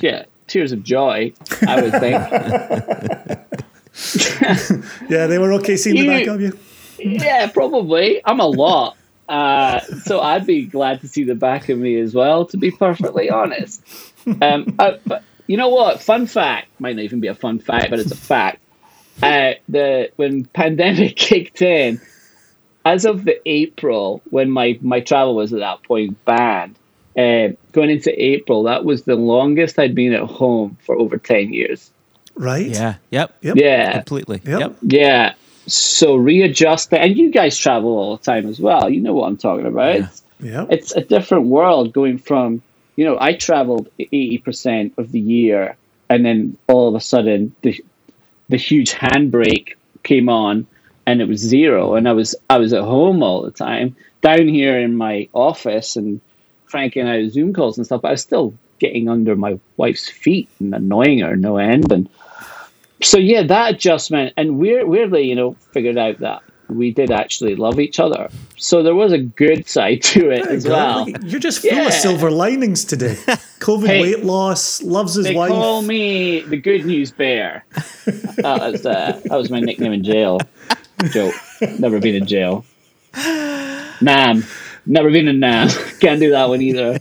Yeah, 0.00 0.24
tears 0.46 0.72
of 0.72 0.82
joy, 0.82 1.32
I 1.66 1.82
would 1.82 1.92
think. 2.00 3.40
Yeah, 5.10 5.26
they 5.26 5.38
were 5.38 5.52
okay 5.54 5.76
seeing 5.76 5.96
the 5.96 6.06
back 6.06 6.26
of 6.28 6.40
you. 6.40 6.58
yeah, 6.98 7.48
probably. 7.48 8.20
I'm 8.24 8.40
a 8.40 8.46
lot. 8.46 8.96
Uh, 9.30 9.80
so 10.02 10.20
I'd 10.20 10.44
be 10.44 10.66
glad 10.66 11.02
to 11.02 11.08
see 11.08 11.22
the 11.22 11.36
back 11.36 11.68
of 11.68 11.78
me 11.78 11.96
as 12.00 12.12
well, 12.12 12.46
to 12.46 12.56
be 12.56 12.72
perfectly 12.72 13.30
honest. 13.30 13.80
Um, 14.42 14.74
uh, 14.78 14.94
but 15.06 15.22
you 15.46 15.56
know 15.56 15.68
what? 15.68 16.02
Fun 16.02 16.26
fact 16.26 16.68
might 16.80 16.96
not 16.96 17.02
even 17.02 17.20
be 17.20 17.28
a 17.28 17.34
fun 17.34 17.60
fact, 17.60 17.90
but 17.90 18.00
it's 18.00 18.10
a 18.10 18.16
fact. 18.16 18.60
Uh, 19.22 19.52
the 19.68 20.10
when 20.16 20.44
pandemic 20.46 21.14
kicked 21.16 21.62
in, 21.62 22.00
as 22.84 23.04
of 23.04 23.24
the 23.24 23.40
April 23.48 24.20
when 24.30 24.50
my 24.50 24.78
my 24.82 24.98
travel 24.98 25.36
was 25.36 25.52
at 25.52 25.60
that 25.60 25.84
point 25.84 26.24
banned, 26.24 26.76
uh, 27.16 27.54
going 27.70 27.90
into 27.90 28.12
April, 28.20 28.64
that 28.64 28.84
was 28.84 29.04
the 29.04 29.14
longest 29.14 29.78
I'd 29.78 29.94
been 29.94 30.12
at 30.12 30.22
home 30.22 30.76
for 30.84 30.96
over 30.96 31.18
ten 31.18 31.52
years. 31.52 31.90
Right? 32.34 32.66
Yeah. 32.66 32.96
Yep. 33.10 33.36
Yep. 33.42 33.56
Yeah, 33.56 33.92
Completely. 33.92 34.40
Yep. 34.44 34.60
Yep. 34.60 34.76
yeah. 34.82 35.34
So 35.72 36.16
readjust 36.16 36.90
that. 36.90 37.00
and 37.02 37.16
you 37.16 37.30
guys 37.30 37.56
travel 37.56 37.90
all 37.96 38.16
the 38.16 38.22
time 38.22 38.46
as 38.48 38.60
well. 38.60 38.88
You 38.90 39.00
know 39.00 39.14
what 39.14 39.26
I'm 39.26 39.36
talking 39.36 39.66
about. 39.66 39.94
Yeah. 39.96 40.04
It's, 40.06 40.22
Yep. 40.42 40.66
it's 40.70 40.92
a 40.92 41.02
different 41.02 41.46
world 41.48 41.92
going 41.92 42.16
from, 42.16 42.62
you 42.96 43.04
know, 43.04 43.18
I 43.20 43.34
traveled 43.34 43.90
80% 44.00 44.96
of 44.96 45.12
the 45.12 45.20
year 45.20 45.76
and 46.08 46.24
then 46.24 46.56
all 46.66 46.88
of 46.88 46.94
a 46.94 47.00
sudden 47.00 47.54
the, 47.60 47.78
the 48.48 48.56
huge 48.56 48.90
handbrake 48.92 49.74
came 50.02 50.30
on 50.30 50.66
and 51.06 51.20
it 51.20 51.28
was 51.28 51.40
zero 51.40 51.94
and 51.94 52.08
I 52.08 52.12
was 52.12 52.34
I 52.48 52.56
was 52.56 52.72
at 52.72 52.82
home 52.84 53.22
all 53.22 53.42
the 53.42 53.50
time 53.50 53.96
down 54.22 54.48
here 54.48 54.78
in 54.78 54.96
my 54.96 55.28
office 55.34 55.96
and 55.96 56.20
cranking 56.66 57.06
out 57.06 57.30
Zoom 57.30 57.52
calls 57.52 57.76
and 57.76 57.84
stuff. 57.86 58.00
But 58.00 58.08
I 58.08 58.12
was 58.12 58.22
still 58.22 58.54
getting 58.78 59.10
under 59.10 59.36
my 59.36 59.58
wife's 59.76 60.08
feet 60.08 60.48
and 60.58 60.74
annoying 60.74 61.18
her 61.18 61.36
no 61.36 61.58
end 61.58 61.92
and 61.92 62.08
so 63.02 63.18
yeah, 63.18 63.42
that 63.44 63.74
adjustment, 63.74 64.34
and 64.36 64.58
we're 64.58 64.86
weirdly, 64.86 65.22
you 65.28 65.34
know, 65.34 65.56
figured 65.72 65.98
out 65.98 66.18
that 66.20 66.42
we 66.68 66.92
did 66.92 67.10
actually 67.10 67.56
love 67.56 67.80
each 67.80 67.98
other. 67.98 68.28
So 68.56 68.82
there 68.84 68.94
was 68.94 69.12
a 69.12 69.18
good 69.18 69.66
side 69.68 70.02
to 70.04 70.30
it 70.30 70.46
as 70.46 70.66
well. 70.68 71.08
You're 71.08 71.40
just 71.40 71.60
full 71.62 71.70
Yeah. 71.72 71.86
of 71.88 71.92
silver 71.92 72.30
linings 72.30 72.84
today. 72.84 73.14
COVID 73.58 73.86
Hey. 73.88 74.00
weight 74.02 74.24
loss, 74.24 74.80
loves 74.82 75.14
his 75.14 75.26
They 75.26 75.34
wife. 75.34 75.50
call 75.50 75.82
me 75.82 76.40
the 76.42 76.56
Good 76.58 76.84
News 76.86 77.10
Bear. 77.10 77.64
that 78.06 78.58
was 78.72 78.86
uh, 78.86 79.20
that 79.24 79.36
was 79.36 79.50
my 79.50 79.58
nickname 79.60 79.92
in 79.92 80.04
jail. 80.04 80.38
Joke. 81.10 81.34
Never 81.78 81.98
been 81.98 82.14
in 82.14 82.26
jail. 82.26 82.64
Nam. 84.00 84.44
Never 84.86 85.10
been 85.10 85.26
in 85.28 85.40
Nam. 85.40 85.68
Can't 86.00 86.20
do 86.20 86.30
that 86.30 86.48
one 86.48 86.62
either. 86.62 87.00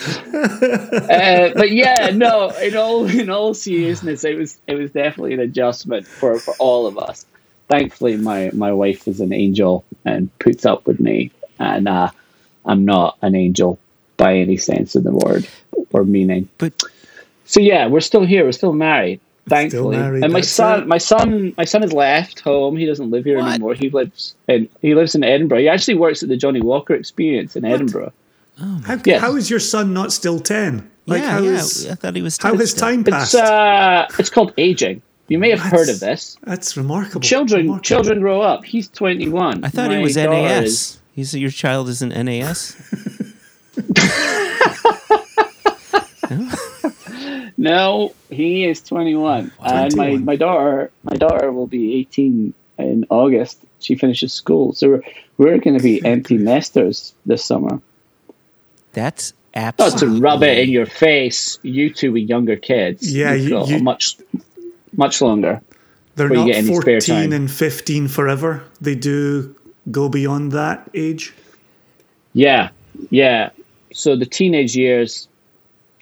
uh, 0.34 1.50
but 1.54 1.70
yeah, 1.70 2.10
no. 2.14 2.50
In 2.50 2.76
all 2.76 3.06
in 3.06 3.30
all 3.30 3.54
seriousness, 3.54 4.24
it 4.24 4.36
was 4.36 4.58
it 4.66 4.74
was 4.74 4.90
definitely 4.90 5.34
an 5.34 5.40
adjustment 5.40 6.06
for, 6.06 6.38
for 6.38 6.54
all 6.58 6.86
of 6.86 6.98
us. 6.98 7.26
Thankfully, 7.68 8.16
my 8.16 8.50
my 8.52 8.72
wife 8.72 9.06
is 9.06 9.20
an 9.20 9.32
angel 9.32 9.84
and 10.04 10.36
puts 10.38 10.64
up 10.64 10.86
with 10.86 11.00
me, 11.00 11.30
and 11.58 11.88
uh, 11.88 12.10
I'm 12.64 12.84
not 12.84 13.18
an 13.22 13.34
angel 13.34 13.78
by 14.16 14.36
any 14.36 14.56
sense 14.56 14.94
of 14.94 15.04
the 15.04 15.12
word 15.12 15.46
or 15.92 16.04
meaning. 16.04 16.48
But 16.58 16.82
So 17.44 17.60
yeah, 17.60 17.86
we're 17.86 18.00
still 18.00 18.24
here. 18.24 18.44
We're 18.44 18.52
still 18.52 18.72
married. 18.72 19.20
Thankfully, 19.48 19.96
married, 19.96 20.22
and 20.22 20.32
my 20.32 20.42
son, 20.42 20.82
it. 20.82 20.86
my 20.86 20.98
son, 20.98 21.54
my 21.56 21.64
son 21.64 21.82
has 21.82 21.92
left 21.92 22.40
home. 22.40 22.76
He 22.76 22.86
doesn't 22.86 23.10
live 23.10 23.24
here 23.24 23.38
What? 23.38 23.48
anymore. 23.48 23.74
He 23.74 23.90
lives 23.90 24.34
in 24.46 24.68
he 24.80 24.94
lives 24.94 25.14
in 25.14 25.24
Edinburgh. 25.24 25.60
He 25.60 25.68
actually 25.68 25.96
works 25.96 26.22
at 26.22 26.28
the 26.28 26.36
Johnnie 26.36 26.60
Walker 26.60 26.94
Experience 26.94 27.56
in 27.56 27.64
Edinburgh. 27.64 28.12
How, 28.84 28.98
Yes. 29.04 29.20
how 29.20 29.36
is 29.36 29.48
your 29.50 29.60
son 29.60 29.92
not 29.94 30.12
still 30.12 30.38
10? 30.38 30.90
Like, 31.06 31.22
yeah, 31.22 31.30
how 31.30 31.42
yeah. 31.42 31.50
is- 31.52 31.88
I 31.88 31.94
thought 31.94 32.14
he 32.14 32.22
was. 32.22 32.36
10 32.38 32.52
how 32.52 32.58
has 32.58 32.70
still. 32.70 32.80
time 32.88 33.00
It's 33.00 33.10
passed? 33.10 33.34
uh, 33.34 34.06
it's 34.18 34.30
called 34.30 34.52
aging. 34.58 35.02
You 35.28 35.38
may 35.38 35.50
have 35.50 35.60
heard 35.60 35.88
of 35.88 36.00
this. 36.00 36.36
That's 36.44 36.76
remarkable. 36.76 37.20
Children, 37.20 37.62
Remarkable. 37.62 37.82
children 37.84 38.20
grow 38.20 38.40
up. 38.42 38.64
He's 38.64 38.88
twenty 38.88 39.28
one. 39.28 39.64
I 39.64 39.68
thought 39.68 39.90
he 39.92 39.98
was 39.98 40.16
NAS. 40.16 40.98
He's 41.14 41.32
your 41.34 41.50
child 41.50 41.88
is 41.88 42.02
an 42.02 42.08
NAS. 42.10 42.76
No, 47.56 48.14
he 48.30 48.64
is 48.64 48.80
21. 48.82 49.52
And 49.62 49.94
my, 49.96 50.16
my 50.16 50.36
daughter 50.36 50.90
my 51.02 51.14
daughter 51.16 51.52
will 51.52 51.66
be 51.66 51.94
18 51.96 52.54
in 52.78 53.04
August. 53.10 53.58
She 53.80 53.96
finishes 53.96 54.32
school. 54.32 54.72
So 54.72 54.88
we're, 54.88 55.02
we're 55.36 55.58
going 55.58 55.76
to 55.76 55.82
be 55.82 56.02
empty 56.04 56.38
nesters 56.38 57.12
this 57.26 57.44
summer. 57.44 57.80
That's 58.92 59.32
Not 59.54 59.64
absolutely. 59.78 60.18
to 60.18 60.22
rub 60.22 60.42
it 60.42 60.58
in 60.58 60.68
your 60.70 60.86
face, 60.86 61.58
you 61.62 61.90
two 61.92 62.12
with 62.12 62.28
younger 62.28 62.56
kids. 62.56 63.14
Yeah, 63.14 63.34
you've 63.34 63.68
you- 63.68 63.78
got 63.78 63.82
much 63.82 64.16
much 64.96 65.20
longer. 65.22 65.60
They're 66.16 66.28
where 66.28 66.38
you 66.38 66.44
not 66.44 66.52
get 66.52 66.56
any 66.64 66.74
spare 66.76 67.00
14 67.00 67.32
and 67.32 67.50
15 67.50 68.08
forever. 68.08 68.64
They 68.80 68.94
do 68.96 69.54
go 69.90 70.08
beyond 70.08 70.52
that 70.52 70.90
age. 70.94 71.32
Yeah, 72.32 72.70
yeah. 73.10 73.50
So 73.92 74.16
the 74.16 74.26
teenage 74.26 74.76
years, 74.76 75.28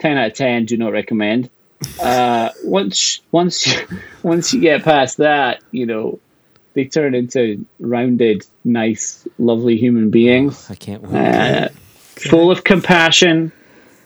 10 0.01 0.17
out 0.17 0.29
of 0.29 0.35
10, 0.35 0.65
do 0.67 0.77
not 0.77 0.93
recommend. 0.93 1.51
Uh, 2.03 2.51
once 2.65 3.21
once 3.33 3.67
you, 3.67 3.87
once 4.23 4.53
you 4.53 4.61
get 4.61 4.83
past 4.83 5.19
that, 5.19 5.63
you 5.71 5.87
know, 5.87 6.19
they 6.75 6.85
turn 6.87 7.15
into 7.15 7.65
rounded, 7.79 8.45
nice, 8.65 9.27
lovely 9.39 9.77
human 9.77 10.11
beings, 10.11 10.69
I 10.71 10.75
can't 10.75 11.03
wait. 11.03 11.15
uh, 11.15 11.69
full 12.19 12.51
of 12.51 12.65
compassion, 12.65 13.53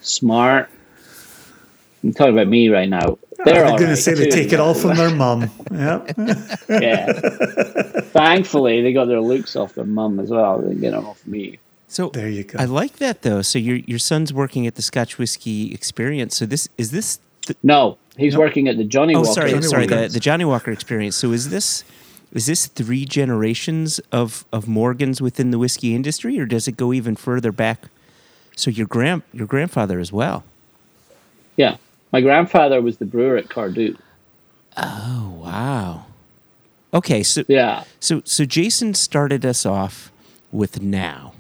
smart. 0.01 0.69
I'm 2.05 2.13
talking 2.13 2.35
about 2.35 2.49
me 2.49 2.69
right 2.69 2.89
now. 2.89 3.19
They're 3.45 3.65
all 3.65 3.71
going 3.79 3.83
to 3.83 3.87
right, 3.89 3.99
say 3.99 4.15
they 4.15 4.27
too. 4.27 4.31
take 4.31 4.53
it 4.53 4.61
all 4.61 4.75
from 4.75 4.97
their 4.97 5.11
mum. 5.15 5.51
Yeah. 5.73 6.05
Yeah. 6.69 7.13
Thankfully, 8.13 8.83
they 8.83 8.93
got 8.93 9.07
their 9.07 9.21
looks 9.21 9.57
off 9.57 9.75
their 9.75 9.87
mum 9.87 10.21
as 10.21 10.31
well. 10.31 10.61
They 10.61 10.75
get 10.75 10.91
them 10.93 11.07
off 11.07 11.27
me. 11.27 11.59
so 11.89 12.11
There 12.11 12.29
you 12.29 12.45
go. 12.45 12.59
I 12.59 12.67
like 12.67 12.97
that 12.97 13.23
though. 13.23 13.41
So 13.43 13.59
your 13.59 13.77
your 13.77 13.99
son's 13.99 14.33
working 14.33 14.67
at 14.67 14.75
the 14.75 14.83
Scotch 14.83 15.17
Whiskey 15.19 15.73
Experience. 15.73 16.37
So 16.37 16.45
this 16.47 16.69
is 16.77 16.91
this. 16.91 17.21
The, 17.47 17.57
No, 17.63 17.97
he's 18.19 18.37
working 18.37 18.69
at 18.69 18.77
the 18.77 18.85
Johnny 18.85 19.15
oh, 19.15 19.21
Walker. 19.23 19.33
sorry, 19.33 19.51
Johnny 19.53 19.63
sorry. 19.63 19.87
The, 19.87 20.09
the 20.09 20.21
Johnnie 20.21 20.45
Walker 20.45 20.71
Experience. 20.71 21.17
So 21.17 21.33
is 21.33 21.49
this 21.49 21.85
is 22.33 22.47
this 22.47 22.67
three 22.67 23.05
generations 23.07 23.99
of 24.13 24.45
of 24.53 24.69
Morgans 24.69 25.21
within 25.23 25.51
the 25.53 25.59
whiskey 25.59 25.95
industry, 25.95 26.39
or 26.39 26.45
does 26.47 26.69
it 26.69 26.77
go 26.77 26.93
even 26.93 27.17
further 27.17 27.51
back? 27.51 27.87
So 28.57 28.71
your 28.71 28.87
grand 28.87 29.23
your 29.33 29.47
grandfather 29.47 29.99
as 29.99 30.13
well. 30.13 30.45
Yeah. 31.57 31.77
My 32.13 32.21
grandfather 32.21 32.81
was 32.83 32.99
the 32.99 33.07
brewer 33.07 33.37
at 33.37 33.47
Cardhu. 33.47 33.97
Oh 34.77 35.39
wow. 35.43 36.07
Okay, 36.95 37.23
so 37.23 37.45
Yeah. 37.49 37.85
So 38.01 38.23
so 38.25 38.45
Jason 38.45 38.95
started 38.95 39.45
us 39.47 39.65
off 39.65 40.11
with 40.51 40.83
now. 40.83 41.33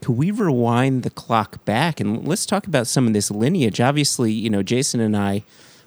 could 0.00 0.16
we 0.16 0.30
rewind 0.30 1.02
the 1.02 1.10
clock 1.10 1.64
back 1.64 1.98
and 1.98 2.26
let's 2.28 2.46
talk 2.46 2.66
about 2.66 2.86
some 2.86 3.06
of 3.06 3.12
this 3.14 3.30
lineage? 3.30 3.80
Obviously, 3.80 4.32
you 4.32 4.50
know, 4.50 4.62
Jason 4.62 5.00
and 5.00 5.16
I, 5.16 5.42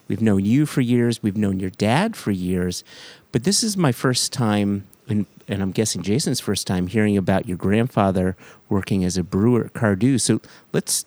we've 0.08 0.22
known 0.22 0.44
you 0.44 0.66
for 0.66 0.82
years, 0.82 1.22
we've 1.22 1.38
known 1.38 1.60
your 1.60 1.70
dad 1.70 2.16
for 2.16 2.32
years, 2.32 2.84
but 3.32 3.44
this 3.44 3.64
is 3.64 3.78
my 3.78 3.92
first 3.92 4.34
time, 4.34 4.88
and, 5.08 5.26
and 5.48 5.62
I'm 5.62 5.72
guessing 5.72 6.02
Jason's 6.02 6.40
first 6.40 6.68
time 6.68 6.88
hearing 6.88 7.18
about 7.18 7.48
your 7.48 7.58
grandfather 7.58 8.36
working 8.70 9.04
as 9.04 9.18
a 9.18 9.24
brewer 9.24 9.66
at 9.66 9.74
Cardhu. 9.74 10.20
So 10.20 10.42
let's 10.74 11.06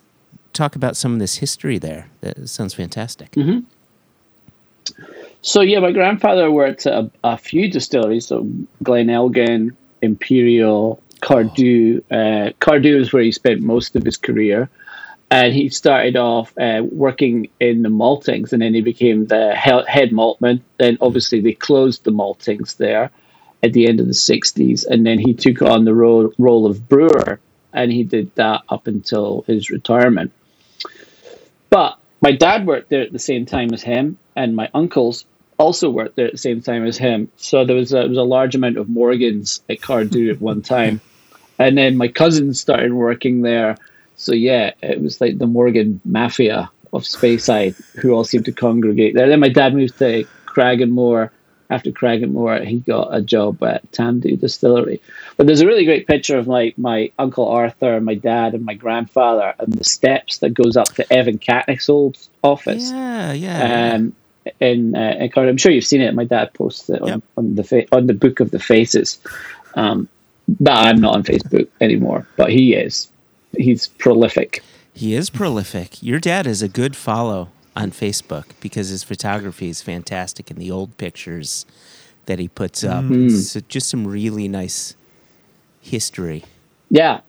talk 0.53 0.75
about 0.75 0.97
some 0.97 1.13
of 1.13 1.19
this 1.19 1.37
history 1.37 1.79
there. 1.79 2.11
That 2.23 2.49
sounds 2.49 2.75
fantastic. 2.75 3.33
Mm-hmm. 3.33 3.61
So 5.43 5.61
yeah, 5.61 5.81
my 5.81 5.93
grandfather 5.93 6.51
worked 6.51 6.87
at 6.87 6.93
a, 6.93 7.11
a 7.25 7.37
few 7.37 7.71
distilleries, 7.71 8.27
so 8.27 8.47
Glen 8.83 9.09
Elgin, 9.09 9.77
Imperial, 10.03 11.03
Cardhu. 11.21 12.03
Uh, 12.11 12.53
Cardhu 12.61 12.99
is 12.99 13.13
where 13.13 13.23
he 13.23 13.33
spent 13.33 13.61
most 13.61 13.97
of 13.97 14.05
his 14.05 14.17
career. 14.17 14.69
And 15.33 15.55
he 15.55 15.69
started 15.69 16.17
off 16.17 16.53
uh, 16.59 16.83
working 16.91 17.49
in 17.61 17.83
the 17.83 17.89
maltings, 17.89 18.53
and 18.53 18.61
then 18.61 18.75
he 18.75 18.81
became 18.81 19.27
the 19.27 19.55
head 19.55 20.11
maltman. 20.11 20.61
Then 20.79 20.99
obviously 21.01 21.41
they 21.41 21.53
closed 21.53 22.03
the 22.03 22.11
maltings 22.11 22.77
there 22.79 23.13
at 23.63 23.73
the 23.73 23.87
end 23.87 24.01
of 24.01 24.07
the 24.07 24.13
60s, 24.13 24.87
and 24.87 25.07
then 25.07 25.19
he 25.19 25.35
took 25.35 25.63
on 25.63 25.85
the 25.85 25.95
role, 25.95 26.33
role 26.39 26.67
of 26.67 26.89
brewer, 26.89 27.41
and 27.73 27.93
he 27.93 28.05
did 28.05 28.35
that 28.35 28.63
up 28.69 28.87
until 28.87 29.45
his 29.47 29.71
retirement. 29.71 30.33
But 31.69 31.99
my 32.21 32.33
dad 32.33 32.67
worked 32.67 32.91
there 32.91 33.03
at 33.03 33.13
the 33.13 33.19
same 33.19 33.47
time 33.47 33.73
as 33.73 33.83
him, 33.83 34.19
and 34.35 34.57
my 34.57 34.71
uncles 34.75 35.25
also 35.59 35.91
worked 35.91 36.17
there 36.17 36.27
at 36.27 36.33
the 36.33 36.39
same 36.39 36.63
time 36.63 36.87
as 36.87 36.97
him. 36.97 37.31
So 37.37 37.65
there 37.65 37.77
was 37.77 37.93
a, 37.93 37.97
there 37.97 38.09
was 38.09 38.19
a 38.19 38.23
large 38.23 38.55
amount 38.55 38.79
of 38.79 38.89
Morgans 38.89 39.61
at 39.69 39.81
Cardhu 39.81 40.31
at 40.31 40.41
one 40.41 40.63
time. 40.63 41.01
And 41.59 41.77
then 41.77 41.99
my 41.99 42.09
cousins 42.09 42.59
started 42.59 42.95
working 42.95 43.43
there. 43.43 43.77
So 44.17 44.33
yeah, 44.33 44.73
it 44.83 45.03
was 45.03 45.21
like 45.21 45.37
the 45.37 45.47
Morgan 45.47 46.01
mafia 46.07 46.71
of 46.95 47.03
Speyside 47.03 47.75
who 47.97 48.13
all 48.13 48.25
seemed 48.25 48.47
to 48.47 48.53
congregate 48.53 49.15
there. 49.15 49.29
Then 49.29 49.41
my 49.41 49.51
dad 49.51 49.75
moved 49.75 49.99
to 49.99 50.25
Cragganmore. 50.47 51.31
After 51.71 51.93
Cragganmore, 51.93 52.65
he 52.65 52.79
got 52.81 53.15
a 53.15 53.23
job 53.23 53.63
at 53.63 53.91
Tamdhu 53.93 54.39
Distillery. 54.41 55.01
But 55.37 55.47
there's 55.47 55.61
a 55.61 55.67
really 55.67 55.85
great 55.85 56.07
picture 56.07 56.37
of 56.37 56.49
like 56.49 56.77
my 56.77 57.13
uncle 57.19 57.49
Arthur, 57.49 58.01
my 58.01 58.15
dad, 58.15 58.55
and 58.55 58.65
my 58.65 58.75
grandfather, 58.75 59.55
and 59.59 59.73
the 59.73 59.85
steps 59.85 60.39
that 60.39 60.51
goes 60.51 60.77
up 60.77 60.89
to 60.95 61.13
Evan 61.13 61.39
Cattanach's 61.39 61.89
old 61.89 62.19
office. 62.43 62.91
Yeah, 62.91 63.33
yeah. 63.33 63.95
Um, 63.95 64.15
in, 64.61 64.97
uh, 64.97 65.17
in 65.21 65.31
I'm 65.37 65.57
sure 65.57 65.71
you've 65.71 65.85
seen 65.85 66.01
it. 66.01 66.15
My 66.15 66.25
dad 66.25 66.53
posted 66.55 66.97
it 66.97 67.03
on, 67.03 67.09
yep. 67.09 67.23
on 67.37 67.55
the 67.55 67.65
fa- 67.65 67.87
on 67.93 68.07
the 68.07 68.15
book 68.15 68.41
of 68.41 68.51
the 68.51 68.59
faces. 68.59 69.21
Um, 69.75 70.09
but 70.59 70.73
I'm 70.73 71.01
not 71.01 71.15
on 71.15 71.23
Facebook 71.23 71.69
anymore, 71.81 72.27
but 72.37 72.51
he 72.51 72.75
is. 72.75 73.09
He's 73.57 73.87
prolific. 73.87 74.63
He 74.93 75.15
is 75.15 75.31
prolific. 75.31 76.03
Your 76.03 76.19
dad 76.19 76.47
is 76.47 76.63
a 76.63 76.69
good 76.69 76.97
follow 76.97 77.51
on 77.81 77.91
Facebook 77.91 78.45
because 78.61 78.89
his 78.89 79.03
photography 79.03 79.69
is 79.69 79.83
fantastic 79.83 80.51
and 80.51 80.61
the 80.61 80.71
old 80.71 80.97
pictures 80.99 81.67
that 82.27 82.39
he 82.39 82.49
puts 82.49 82.85
up. 82.85 83.05
Mm. 83.05 83.31
So 83.41 83.61
just 83.69 83.89
some 83.89 84.07
really 84.07 84.47
nice 84.47 84.95
history. 85.81 86.45
Yeah. 86.91 87.21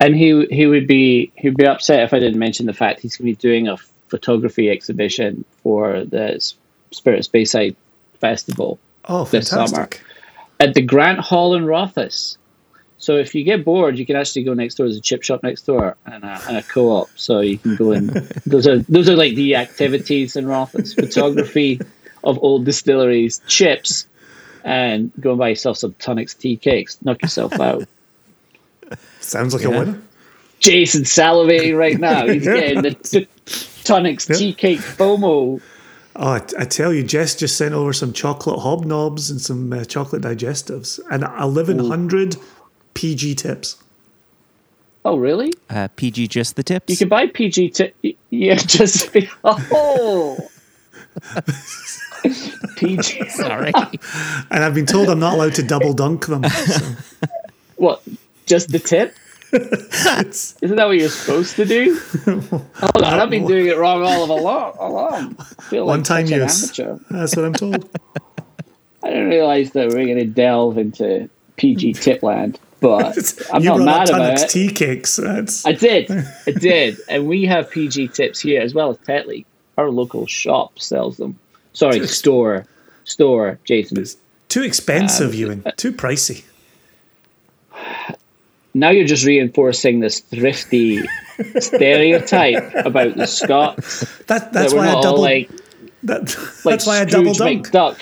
And 0.00 0.16
he 0.16 0.46
he 0.46 0.66
would 0.66 0.86
be 0.86 1.32
he'd 1.36 1.56
be 1.56 1.66
upset 1.66 2.00
if 2.00 2.14
I 2.14 2.18
didn't 2.18 2.38
mention 2.38 2.66
the 2.66 2.72
fact 2.72 3.00
he's 3.00 3.16
going 3.16 3.32
to 3.32 3.36
be 3.36 3.40
doing 3.40 3.68
a 3.68 3.76
photography 4.08 4.70
exhibition 4.70 5.44
for 5.62 6.04
the 6.04 6.40
Spirit 6.92 7.28
Speyside 7.30 7.76
Festival 8.20 8.78
oh, 9.04 9.24
this 9.24 9.48
summer 9.48 9.88
at 10.60 10.74
the 10.74 10.82
Grant 10.82 11.20
Hall 11.20 11.54
in 11.54 11.66
Rothes. 11.66 12.38
So 12.98 13.16
if 13.16 13.34
you 13.34 13.44
get 13.44 13.64
bored, 13.64 13.96
you 13.96 14.04
can 14.04 14.16
actually 14.16 14.42
go 14.42 14.54
next 14.54 14.74
door. 14.74 14.86
There's 14.86 14.96
a 14.96 15.00
chip 15.00 15.22
shop 15.22 15.42
next 15.42 15.62
door 15.62 15.96
and 16.04 16.24
a, 16.24 16.40
and 16.48 16.56
a 16.56 16.62
co-op, 16.62 17.08
so 17.14 17.40
you 17.40 17.56
can 17.56 17.76
go 17.76 17.92
in. 17.92 18.06
those 18.46 18.66
are 18.66 18.78
those 18.80 19.08
are 19.08 19.16
like 19.16 19.34
the 19.34 19.54
activities 19.54 20.34
in 20.34 20.46
Rothes: 20.46 20.94
photography 20.94 21.80
of 22.24 22.38
old 22.42 22.64
distilleries, 22.64 23.40
chips, 23.46 24.06
and 24.64 25.12
go 25.20 25.30
and 25.30 25.38
buy 25.38 25.50
yourself 25.50 25.78
some 25.78 25.92
Tunnocks 25.94 26.36
tea 26.36 26.56
cakes. 26.56 26.98
Knock 27.02 27.22
yourself 27.22 27.58
out. 27.60 27.86
Sounds 29.20 29.54
like 29.54 29.62
yeah. 29.62 29.68
a 29.68 29.78
winner. 29.78 30.02
Jason 30.58 31.02
salivating 31.02 31.78
right 31.78 31.98
now. 31.98 32.26
He's 32.26 32.44
getting 32.44 32.82
the, 32.82 32.90
the 32.90 33.28
Tunnocks 33.46 34.28
yep. 34.28 34.38
tea 34.38 34.52
cake 34.52 34.80
FOMO. 34.80 35.60
Oh, 36.20 36.26
I, 36.26 36.42
I, 36.58 36.64
tell 36.64 36.92
you, 36.92 37.04
Jess 37.04 37.36
just 37.36 37.56
sent 37.56 37.74
over 37.74 37.92
some 37.92 38.12
chocolate 38.12 38.58
hobnobs 38.58 39.30
and 39.30 39.40
some 39.40 39.72
uh, 39.72 39.84
chocolate 39.84 40.22
digestives 40.22 40.98
and 41.12 41.22
1100 41.22 42.34
Ooh. 42.34 42.40
PG 42.98 43.36
tips. 43.36 43.80
Oh, 45.04 45.18
really? 45.18 45.52
Uh, 45.70 45.86
PG 45.94 46.26
just 46.26 46.56
the 46.56 46.64
tips? 46.64 46.90
You 46.90 46.96
can 46.96 47.08
buy 47.08 47.28
PG 47.28 47.70
tips. 47.70 47.96
Yeah, 48.30 48.54
just. 48.56 49.16
Oh! 49.44 50.36
PG. 52.76 53.28
Sorry. 53.28 53.72
and 54.50 54.64
I've 54.64 54.74
been 54.74 54.84
told 54.84 55.08
I'm 55.10 55.20
not 55.20 55.34
allowed 55.34 55.54
to 55.54 55.62
double 55.62 55.92
dunk 55.92 56.26
them. 56.26 56.42
So. 56.42 56.96
What? 57.76 58.02
Just 58.46 58.70
the 58.70 58.80
tip? 58.80 59.14
Isn't 59.52 60.76
that 60.76 60.86
what 60.88 60.98
you're 60.98 61.08
supposed 61.08 61.54
to 61.54 61.64
do? 61.64 62.00
Hold 62.24 63.04
on, 63.04 63.04
I've 63.04 63.30
been 63.30 63.46
doing 63.46 63.66
it 63.66 63.78
wrong 63.78 64.02
all 64.02 64.24
of 64.24 64.30
along. 64.30 64.76
along. 64.80 65.36
One 65.70 65.98
like 66.00 66.04
time 66.04 66.26
use. 66.26 66.72
That's 67.10 67.36
what 67.36 67.44
I'm 67.44 67.54
told. 67.54 67.88
I 69.04 69.08
didn't 69.10 69.28
realize 69.28 69.70
that 69.70 69.88
we 69.88 69.94
are 70.02 70.04
going 70.04 70.18
to 70.18 70.26
delve 70.26 70.78
into 70.78 71.30
PG 71.56 71.94
Tipland, 71.94 72.58
but 72.80 73.48
I'm 73.52 73.62
not 73.62 73.80
mad 73.80 74.10
about 74.10 74.40
it. 74.40 74.50
Tea 74.50 74.68
cakes. 74.68 75.16
That's... 75.16 75.66
I 75.66 75.72
did, 75.72 76.10
I 76.46 76.50
did, 76.50 76.98
and 77.08 77.26
we 77.26 77.44
have 77.46 77.70
PG 77.70 78.08
tips 78.08 78.40
here 78.40 78.60
as 78.60 78.74
well 78.74 78.90
as 78.90 78.98
Tetley. 78.98 79.44
Our 79.76 79.90
local 79.90 80.26
shop 80.26 80.78
sells 80.78 81.16
them. 81.16 81.38
Sorry, 81.72 82.04
store, 82.08 82.66
store, 83.04 83.58
Jason. 83.64 84.00
It's 84.00 84.16
too 84.48 84.62
expensive, 84.62 85.30
um, 85.30 85.34
Ewan. 85.34 85.64
Too 85.76 85.92
pricey 85.92 86.44
now 88.74 88.90
you're 88.90 89.06
just 89.06 89.24
reinforcing 89.24 90.00
this 90.00 90.20
thrifty 90.20 91.00
stereotype 91.58 92.74
about 92.74 93.16
the 93.16 93.26
Scots. 93.26 94.00
That, 94.24 94.52
that's 94.52 94.72
that 94.72 94.76
why 94.76 94.88
I 94.88 95.00
double. 95.00 95.20
Like, 95.20 95.50
that, 96.04 96.26
that's 96.26 96.64
like 96.64 96.86
why 96.86 97.00
I 97.00 97.04
double 97.04 97.34
dunk. 97.34 97.70
Duck. 97.70 97.98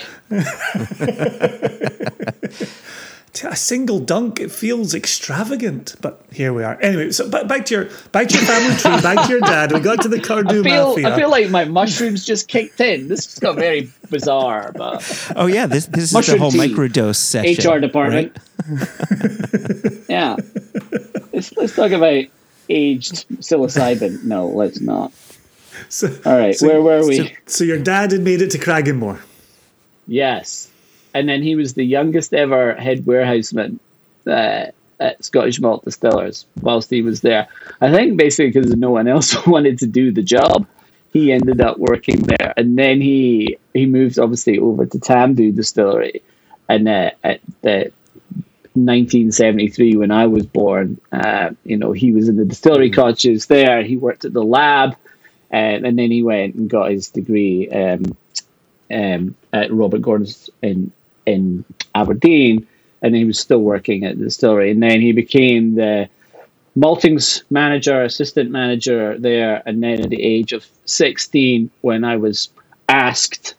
A 3.44 3.56
single 3.56 4.00
dunk, 4.00 4.40
it 4.40 4.50
feels 4.50 4.94
extravagant, 4.94 5.96
but 6.00 6.24
here 6.32 6.52
we 6.52 6.62
are. 6.62 6.80
Anyway, 6.80 7.10
so 7.10 7.28
back 7.28 7.66
to 7.66 7.74
your 7.74 7.84
back 8.12 8.28
to 8.28 8.36
your 8.36 8.44
family 8.46 8.76
tree, 8.76 8.90
back 9.02 9.26
to 9.26 9.32
your 9.32 9.40
dad. 9.40 9.72
We 9.72 9.80
got 9.80 10.02
to 10.02 10.08
the 10.08 10.18
Cardhu 10.18 10.60
I 10.60 10.62
feel, 10.62 10.88
Mafia. 10.88 11.12
I 11.12 11.16
feel 11.16 11.30
like 11.30 11.50
my 11.50 11.64
mushrooms 11.64 12.24
just 12.24 12.48
kicked 12.48 12.80
in. 12.80 13.08
This 13.08 13.26
just 13.26 13.40
got 13.40 13.56
very 13.56 13.90
bizarre, 14.10 14.72
but 14.76 15.32
oh 15.36 15.46
yeah, 15.46 15.66
this 15.66 15.86
this 15.86 16.14
is 16.14 16.26
the 16.26 16.38
whole 16.38 16.52
microdose 16.52 17.16
session. 17.16 17.72
HR 17.72 17.80
department. 17.80 18.36
Right? 18.68 20.02
yeah, 20.08 20.36
let's 21.32 21.56
let's 21.56 21.74
talk 21.74 21.90
about 21.90 22.24
aged 22.68 23.28
psilocybin. 23.38 24.24
No, 24.24 24.48
let's 24.48 24.80
not. 24.80 25.12
So, 25.88 26.08
All 26.24 26.38
right, 26.38 26.54
so, 26.54 26.68
where 26.68 26.80
were 26.80 27.06
we? 27.06 27.18
So, 27.18 27.26
so 27.46 27.64
your 27.64 27.78
dad 27.78 28.12
had 28.12 28.22
made 28.22 28.40
it 28.40 28.50
to 28.52 28.58
Cragganmore. 28.58 29.20
Yes 30.06 30.70
and 31.16 31.26
then 31.26 31.42
he 31.42 31.56
was 31.56 31.72
the 31.72 31.84
youngest 31.84 32.34
ever 32.34 32.74
head 32.74 33.06
warehouseman 33.06 33.80
uh, 34.26 34.66
at 35.00 35.24
Scottish 35.24 35.58
Malt 35.60 35.82
Distillers 35.82 36.44
whilst 36.60 36.90
he 36.90 37.00
was 37.00 37.22
there. 37.22 37.48
I 37.80 37.90
think 37.90 38.18
basically 38.18 38.50
because 38.50 38.76
no 38.76 38.90
one 38.90 39.08
else 39.08 39.46
wanted 39.46 39.78
to 39.78 39.86
do 39.86 40.12
the 40.12 40.22
job, 40.22 40.66
he 41.14 41.32
ended 41.32 41.62
up 41.62 41.78
working 41.78 42.20
there, 42.20 42.52
and 42.58 42.78
then 42.78 43.00
he 43.00 43.56
he 43.72 43.86
moved 43.86 44.18
obviously 44.18 44.58
over 44.58 44.84
to 44.84 44.98
Tamdhu 44.98 45.56
Distillery, 45.56 46.22
and 46.68 46.86
uh, 46.86 47.12
at 47.24 47.40
the 47.62 47.92
1973 48.74 49.96
when 49.96 50.10
I 50.10 50.26
was 50.26 50.44
born, 50.44 51.00
uh, 51.12 51.50
you 51.64 51.78
know, 51.78 51.92
he 51.92 52.12
was 52.12 52.28
in 52.28 52.36
the 52.36 52.44
distillery 52.44 52.90
cottages 52.90 53.46
there. 53.46 53.82
He 53.82 53.96
worked 53.96 54.26
at 54.26 54.34
the 54.34 54.44
lab, 54.44 54.96
and, 55.50 55.86
and 55.86 55.98
then 55.98 56.10
he 56.10 56.22
went 56.22 56.56
and 56.56 56.68
got 56.68 56.90
his 56.90 57.08
degree 57.08 57.70
um, 57.70 58.14
um, 58.90 59.34
at 59.50 59.72
Robert 59.72 60.02
Gordon's 60.02 60.50
in 60.60 60.92
in 61.26 61.64
Aberdeen, 61.94 62.66
and 63.02 63.14
he 63.14 63.24
was 63.24 63.38
still 63.38 63.60
working 63.60 64.04
at 64.04 64.18
the 64.18 64.24
distillery. 64.24 64.70
And 64.70 64.82
then 64.82 65.00
he 65.00 65.12
became 65.12 65.74
the 65.74 66.08
maltings 66.76 67.42
manager, 67.50 68.02
assistant 68.02 68.50
manager 68.50 69.18
there. 69.18 69.62
And 69.66 69.82
then 69.82 70.00
at 70.00 70.10
the 70.10 70.22
age 70.22 70.52
of 70.52 70.66
16, 70.86 71.70
when 71.82 72.04
I 72.04 72.16
was 72.16 72.48
asked, 72.88 73.54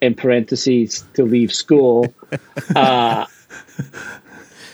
in 0.00 0.14
parentheses, 0.14 1.04
to 1.14 1.24
leave 1.24 1.52
school, 1.52 2.12
uh, 2.74 3.26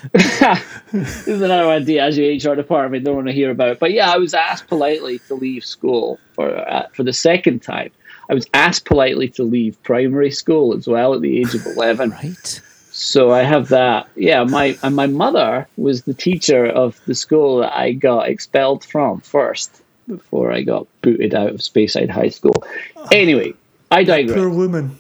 this 0.13 1.27
is 1.27 1.43
another 1.43 1.67
one 1.67 1.85
Diageo 1.85 2.43
HR 2.43 2.55
department 2.55 3.05
don't 3.05 3.17
want 3.17 3.27
to 3.27 3.33
hear 3.33 3.51
about. 3.51 3.79
But 3.79 3.93
yeah, 3.93 4.11
I 4.11 4.19
was 4.19 4.35
asked 4.35 4.69
politely 4.69 5.19
to 5.27 5.35
leave 5.35 5.65
school 5.65 6.21
for 6.35 6.57
uh, 6.57 6.87
for 6.93 7.03
the 7.03 7.13
second 7.13 7.63
time. 7.63 7.91
I 8.29 8.35
was 8.35 8.47
asked 8.55 8.85
politely 8.87 9.29
to 9.31 9.43
leave 9.43 9.81
primary 9.83 10.31
school 10.31 10.75
as 10.75 10.87
well 10.87 11.15
at 11.15 11.21
the 11.21 11.39
age 11.41 11.55
of 11.55 11.65
11. 11.77 12.11
right. 12.11 12.61
So 12.91 13.31
I 13.31 13.43
have 13.43 13.69
that. 13.69 14.09
Yeah, 14.17 14.45
my 14.45 14.79
and 14.83 14.97
my 14.97 15.07
mother 15.07 15.67
was 15.77 16.03
the 16.03 16.15
teacher 16.15 16.65
of 16.67 16.99
the 17.07 17.15
school 17.15 17.59
that 17.59 17.77
I 17.77 17.93
got 17.93 18.29
expelled 18.29 18.85
from 18.85 19.21
first 19.21 19.83
before 20.09 20.51
I 20.51 20.63
got 20.63 20.87
booted 21.03 21.35
out 21.35 21.51
of 21.51 21.57
Speyside 21.61 22.09
High 22.09 22.31
School. 22.31 22.65
Anyway, 23.13 23.53
I 23.91 24.03
digress 24.03 24.37
Poor 24.39 24.49
woman. 24.49 24.97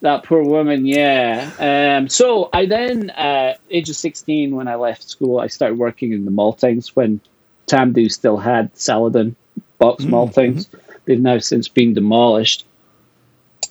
that 0.00 0.24
poor 0.24 0.42
woman 0.42 0.86
yeah 0.86 1.50
um, 1.98 2.08
so 2.08 2.48
i 2.52 2.66
then 2.66 3.10
uh, 3.10 3.54
age 3.70 3.88
of 3.90 3.96
16 3.96 4.54
when 4.54 4.68
i 4.68 4.74
left 4.76 5.02
school 5.08 5.40
i 5.40 5.48
started 5.48 5.76
working 5.78 6.12
in 6.12 6.24
the 6.24 6.30
maltings 6.30 6.88
when 6.94 7.20
tamdhu 7.66 8.08
still 8.10 8.36
had 8.36 8.70
saladin 8.76 9.34
box 9.78 10.04
maltings 10.04 10.66
they've 11.08 11.20
now 11.20 11.38
since 11.38 11.68
been 11.68 11.94
demolished 11.94 12.64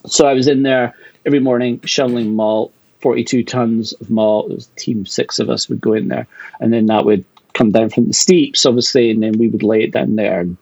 so 0.05 0.27
i 0.27 0.33
was 0.33 0.47
in 0.47 0.63
there 0.63 0.93
every 1.25 1.39
morning 1.39 1.79
shoveling 1.85 2.35
malt 2.35 2.73
42 3.01 3.43
tons 3.43 3.93
of 3.93 4.09
malt 4.09 4.51
it 4.51 4.55
was 4.55 4.67
team 4.75 5.05
six 5.05 5.39
of 5.39 5.49
us 5.49 5.69
would 5.69 5.79
go 5.79 5.93
in 5.93 6.09
there 6.09 6.27
and 6.59 6.73
then 6.73 6.87
that 6.87 7.05
would 7.05 7.23
come 7.53 7.71
down 7.71 7.89
from 7.89 8.07
the 8.07 8.13
steeps 8.13 8.65
obviously 8.65 9.11
and 9.11 9.23
then 9.23 9.37
we 9.37 9.47
would 9.47 9.63
lay 9.63 9.83
it 9.83 9.91
down 9.91 10.15
there 10.15 10.41
and 10.41 10.57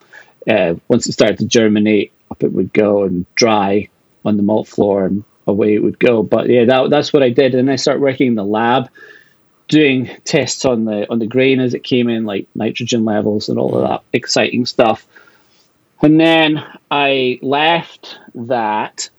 uh, 0.48 0.76
once 0.90 1.08
it 1.08 1.14
started 1.14 1.40
to 1.40 1.46
germinate 1.46 2.12
up 2.30 2.44
it 2.44 2.54
would 2.54 2.72
go 2.74 3.04
and 3.04 3.26
dry 3.36 3.90
on 4.26 4.38
the 4.38 4.44
malt 4.44 4.68
floor 4.68 5.06
and 5.06 5.24
away 5.48 5.76
it 5.76 5.84
would 5.84 6.00
go. 6.00 6.24
But 6.24 6.50
yeah, 6.50 6.66
that, 6.66 6.90
that's 6.90 7.14
what 7.14 7.24
I 7.24 7.30
did. 7.30 7.56
And 7.56 7.70
I 7.70 7.76
started 7.76 8.02
working 8.02 8.28
in 8.28 8.36
the 8.36 8.44
lab, 8.44 8.90
doing 9.68 10.10
tests 10.26 10.66
on 10.66 10.86
the 10.86 11.10
on 11.10 11.20
the 11.20 11.28
grain 11.28 11.60
as 11.60 11.74
it 11.74 11.84
came 11.84 12.10
in, 12.10 12.26
like 12.26 12.48
nitrogen 12.56 13.06
levels 13.06 13.50
and 13.50 13.60
all 13.60 13.76
of 13.76 13.88
that 13.88 14.02
exciting 14.14 14.66
stuff. 14.66 15.08
And 16.02 16.20
then 16.20 16.64
I 16.92 17.40
left 17.42 18.20
that 18.36 19.10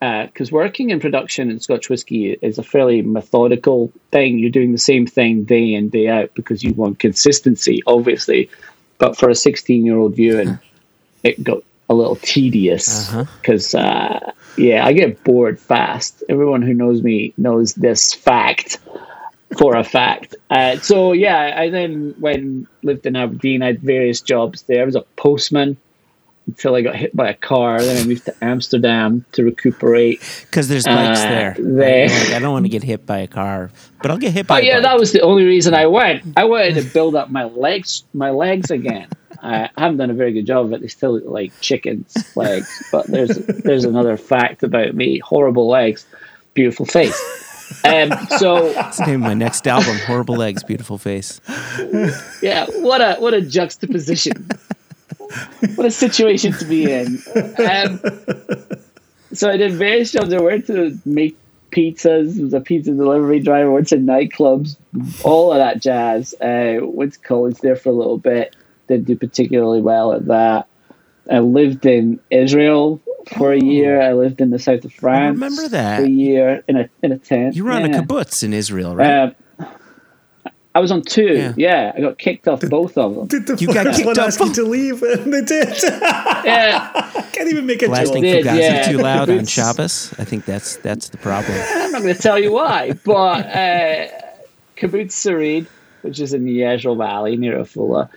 because 0.00 0.50
working 0.50 0.90
in 0.90 0.98
production 0.98 1.50
in 1.50 1.60
Scotch 1.60 1.88
whisky 1.88 2.32
is 2.32 2.58
a 2.58 2.62
fairly 2.62 3.02
methodical 3.02 3.92
thing. 4.10 4.38
You're 4.38 4.50
doing 4.50 4.72
the 4.72 4.78
same 4.78 5.06
thing 5.06 5.44
day 5.44 5.74
in 5.74 5.90
day 5.90 6.08
out 6.08 6.34
because 6.34 6.64
you 6.64 6.74
want 6.74 6.98
consistency, 6.98 7.82
obviously. 7.86 8.50
But 8.98 9.16
for 9.16 9.30
a 9.30 9.34
16 9.34 9.84
year 9.84 9.96
old 9.96 10.16
viewing, 10.16 10.58
it 11.22 11.42
got 11.42 11.62
a 11.88 11.94
little 11.94 12.16
tedious 12.16 13.12
because 13.40 13.74
uh, 13.74 14.32
yeah, 14.56 14.84
I 14.84 14.92
get 14.92 15.22
bored 15.24 15.58
fast. 15.58 16.22
Everyone 16.28 16.62
who 16.62 16.74
knows 16.74 17.02
me 17.02 17.32
knows 17.36 17.74
this 17.74 18.12
fact 18.12 18.78
for 19.58 19.76
a 19.76 19.84
fact. 19.84 20.34
Uh, 20.50 20.76
so 20.78 21.12
yeah, 21.12 21.54
I 21.56 21.70
then 21.70 22.14
when 22.18 22.66
lived 22.82 23.06
in 23.06 23.16
Aberdeen, 23.16 23.62
I 23.62 23.66
had 23.66 23.80
various 23.80 24.20
jobs 24.20 24.62
there. 24.62 24.82
I 24.82 24.86
was 24.86 24.96
a 24.96 25.02
postman 25.16 25.76
until 26.46 26.74
I 26.74 26.82
got 26.82 26.96
hit 26.96 27.14
by 27.14 27.30
a 27.30 27.34
car. 27.34 27.80
Then 27.80 28.02
I 28.02 28.06
moved 28.06 28.24
to 28.26 28.34
Amsterdam 28.42 29.24
to 29.32 29.44
recuperate. 29.44 30.20
Because 30.42 30.68
there's 30.68 30.84
bikes 30.84 31.20
Uh, 31.20 31.28
there. 31.28 31.56
there. 31.58 32.08
Like, 32.08 32.30
I 32.32 32.38
don't 32.38 32.52
want 32.52 32.64
to 32.64 32.68
get 32.70 32.82
hit 32.82 33.06
by 33.06 33.18
a 33.18 33.26
car, 33.28 33.70
but 34.02 34.10
I'll 34.10 34.18
get 34.18 34.32
hit 34.32 34.46
by 34.46 34.56
But 34.56 34.64
a 34.64 34.66
yeah, 34.66 34.74
bike. 34.76 34.82
that 34.84 34.98
was 34.98 35.12
the 35.12 35.20
only 35.20 35.44
reason 35.44 35.74
I 35.74 35.86
went. 35.86 36.22
I 36.36 36.44
wanted 36.44 36.74
to 36.74 36.82
build 36.82 37.14
up 37.14 37.30
my 37.30 37.44
legs, 37.44 38.04
my 38.14 38.30
legs 38.30 38.70
again. 38.70 39.08
I 39.44 39.70
haven't 39.76 39.96
done 39.96 40.10
a 40.10 40.14
very 40.14 40.32
good 40.32 40.46
job 40.46 40.66
of 40.66 40.72
it. 40.72 40.80
They 40.82 40.88
still 40.88 41.14
look 41.14 41.24
like 41.26 41.52
chickens' 41.60 42.14
legs. 42.36 42.88
But 42.92 43.06
there's 43.08 43.36
there's 43.38 43.84
another 43.84 44.16
fact 44.16 44.62
about 44.62 44.94
me: 44.94 45.18
horrible 45.18 45.66
legs, 45.68 46.06
beautiful 46.54 46.86
face. 46.86 47.18
Um, 47.84 48.12
so 48.38 48.72
That's 48.74 48.98
the 48.98 49.06
name 49.06 49.22
of 49.22 49.28
my 49.28 49.34
next 49.34 49.66
album, 49.66 49.96
Horrible 50.06 50.36
Legs, 50.36 50.62
Beautiful 50.62 50.98
Face. 50.98 51.40
yeah, 52.42 52.66
what 52.80 53.00
a 53.00 53.14
what 53.18 53.32
a 53.34 53.40
juxtaposition. 53.40 54.46
what 55.74 55.86
a 55.86 55.90
situation 55.90 56.52
to 56.52 56.64
be 56.64 56.90
in. 56.90 57.18
Um, 57.58 58.00
so 59.32 59.50
I 59.50 59.56
did 59.56 59.72
various 59.72 60.12
jobs. 60.12 60.32
I 60.32 60.40
worked 60.40 60.66
to 60.68 60.98
make 61.04 61.36
pizzas, 61.70 62.40
was 62.40 62.54
a 62.54 62.60
pizza 62.60 62.92
delivery 62.92 63.40
driver, 63.40 63.70
went 63.70 63.88
to 63.88 63.96
nightclubs, 63.96 64.76
all 65.24 65.52
of 65.52 65.58
that 65.58 65.80
jazz. 65.80 66.34
Uh, 66.40 66.78
went 66.82 67.14
to 67.14 67.18
college 67.20 67.58
there 67.58 67.76
for 67.76 67.88
a 67.88 67.92
little 67.92 68.18
bit. 68.18 68.54
Didn't 68.88 69.06
do 69.06 69.16
particularly 69.16 69.80
well 69.80 70.12
at 70.12 70.26
that. 70.26 70.68
I 71.30 71.38
lived 71.38 71.86
in 71.86 72.20
Israel 72.30 73.00
for 73.36 73.52
a 73.52 73.60
year. 73.60 74.00
I 74.00 74.12
lived 74.12 74.40
in 74.40 74.50
the 74.50 74.58
south 74.58 74.84
of 74.84 74.92
France. 74.92 75.22
I 75.22 75.28
remember 75.28 75.68
that. 75.68 75.98
For 75.98 76.04
a 76.04 76.08
year 76.10 76.64
in 76.68 76.76
a 76.76 76.90
in 77.02 77.12
a 77.12 77.18
tent. 77.18 77.54
You 77.54 77.64
were 77.64 77.72
on 77.72 77.84
a 77.84 77.88
kibbutz 77.88 78.42
in 78.42 78.52
Israel, 78.52 78.96
right? 78.96 79.28
Um, 79.28 79.34
I 80.74 80.80
was 80.80 80.90
on 80.90 81.02
two. 81.02 81.34
Yeah. 81.34 81.54
Yeah. 81.56 81.92
I 81.94 82.00
got 82.00 82.18
kicked 82.18 82.48
off 82.48 82.60
both 82.62 82.96
of 82.96 83.14
them. 83.14 83.26
Did 83.26 83.46
the 83.46 83.56
You 83.56 83.72
got 83.72 83.94
kicked 83.94 84.06
one 84.06 84.18
off 84.18 84.28
ask 84.28 84.40
you 84.40 84.52
to 84.54 84.64
leave? 84.64 85.02
And 85.12 85.32
they 85.32 85.42
did. 85.42 85.82
Yeah, 85.82 87.10
Can't 87.32 87.50
even 87.50 87.66
make 87.66 87.82
a 87.82 87.86
Blasting 87.86 88.22
joke. 88.22 88.44
did, 88.44 88.46
Fugazi 88.46 88.58
yeah. 88.58 88.90
too 88.90 88.98
loud 88.98 89.28
on 89.28 89.38
Kibbutz. 89.40 89.48
Shabbos. 89.50 90.14
I 90.18 90.24
think 90.24 90.44
that's 90.44 90.76
that's 90.76 91.10
the 91.10 91.18
problem. 91.18 91.58
I'm 91.74 91.92
not 91.92 92.02
going 92.02 92.14
to 92.14 92.20
tell 92.20 92.38
you 92.38 92.52
why, 92.52 92.92
but 93.04 93.46
uh, 93.46 94.08
Kibbutz 94.76 95.12
Sarid, 95.12 95.66
which 96.02 96.20
is 96.20 96.32
in 96.32 96.44
the 96.44 96.60
Yezreel 96.60 96.96
Valley 96.96 97.36
near 97.36 97.58
Afula, 97.58 98.08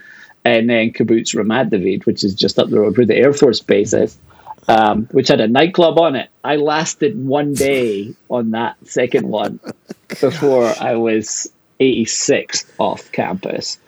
and 0.44 0.70
then 0.70 0.92
Kibbutz 0.92 1.34
Ramat 1.34 1.70
David, 1.70 2.06
which 2.06 2.24
is 2.24 2.34
just 2.34 2.58
up 2.58 2.70
the 2.70 2.80
road 2.80 2.96
where 2.96 3.06
the 3.06 3.16
Air 3.16 3.32
Force 3.32 3.60
Base 3.60 3.92
is, 3.92 4.16
um, 4.68 5.06
which 5.12 5.28
had 5.28 5.40
a 5.40 5.48
nightclub 5.48 5.98
on 5.98 6.16
it. 6.16 6.30
I 6.42 6.56
lasted 6.56 7.22
one 7.22 7.52
day 7.54 8.14
on 8.30 8.52
that 8.52 8.76
second 8.86 9.28
one 9.28 9.60
before 10.20 10.72
I 10.80 10.94
was 10.94 11.50
86 11.80 12.72
off 12.78 13.10
campus. 13.12 13.78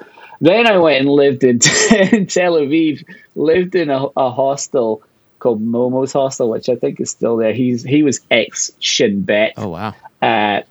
Then 0.40 0.66
I 0.66 0.78
went 0.78 1.00
and 1.00 1.08
lived 1.08 1.42
in, 1.44 1.56
in 2.12 2.26
Tel 2.26 2.54
Aviv, 2.54 3.04
lived 3.34 3.74
in 3.74 3.90
a, 3.90 4.06
a 4.16 4.30
hostel 4.30 5.02
called 5.38 5.62
Momo's 5.62 6.12
Hostel, 6.12 6.50
which 6.50 6.68
I 6.68 6.76
think 6.76 7.00
is 7.00 7.10
still 7.10 7.36
there. 7.36 7.52
He's 7.52 7.82
he 7.82 8.02
was 8.02 8.20
ex 8.30 8.72
Shin 8.80 9.22
Bet. 9.22 9.54
Oh 9.56 9.68
wow. 9.68 9.94
Uh, 10.20 10.62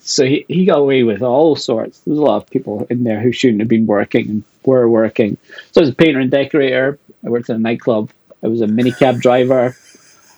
so 0.00 0.24
he, 0.24 0.44
he 0.48 0.64
got 0.66 0.78
away 0.78 1.02
with 1.02 1.22
all 1.22 1.56
sorts. 1.56 1.98
There's 2.00 2.18
a 2.18 2.22
lot 2.22 2.36
of 2.36 2.50
people 2.50 2.86
in 2.88 3.04
there 3.04 3.20
who 3.20 3.32
shouldn't 3.32 3.60
have 3.60 3.68
been 3.68 3.86
working 3.86 4.28
and 4.28 4.44
were 4.64 4.88
working. 4.88 5.36
So 5.72 5.80
I 5.80 5.82
was 5.82 5.90
a 5.90 5.94
painter 5.94 6.20
and 6.20 6.30
decorator. 6.30 6.98
I 7.24 7.28
worked 7.28 7.48
in 7.48 7.56
a 7.56 7.58
nightclub. 7.58 8.10
I 8.42 8.48
was 8.48 8.60
a 8.60 8.66
minicab 8.66 9.20
driver. 9.20 9.76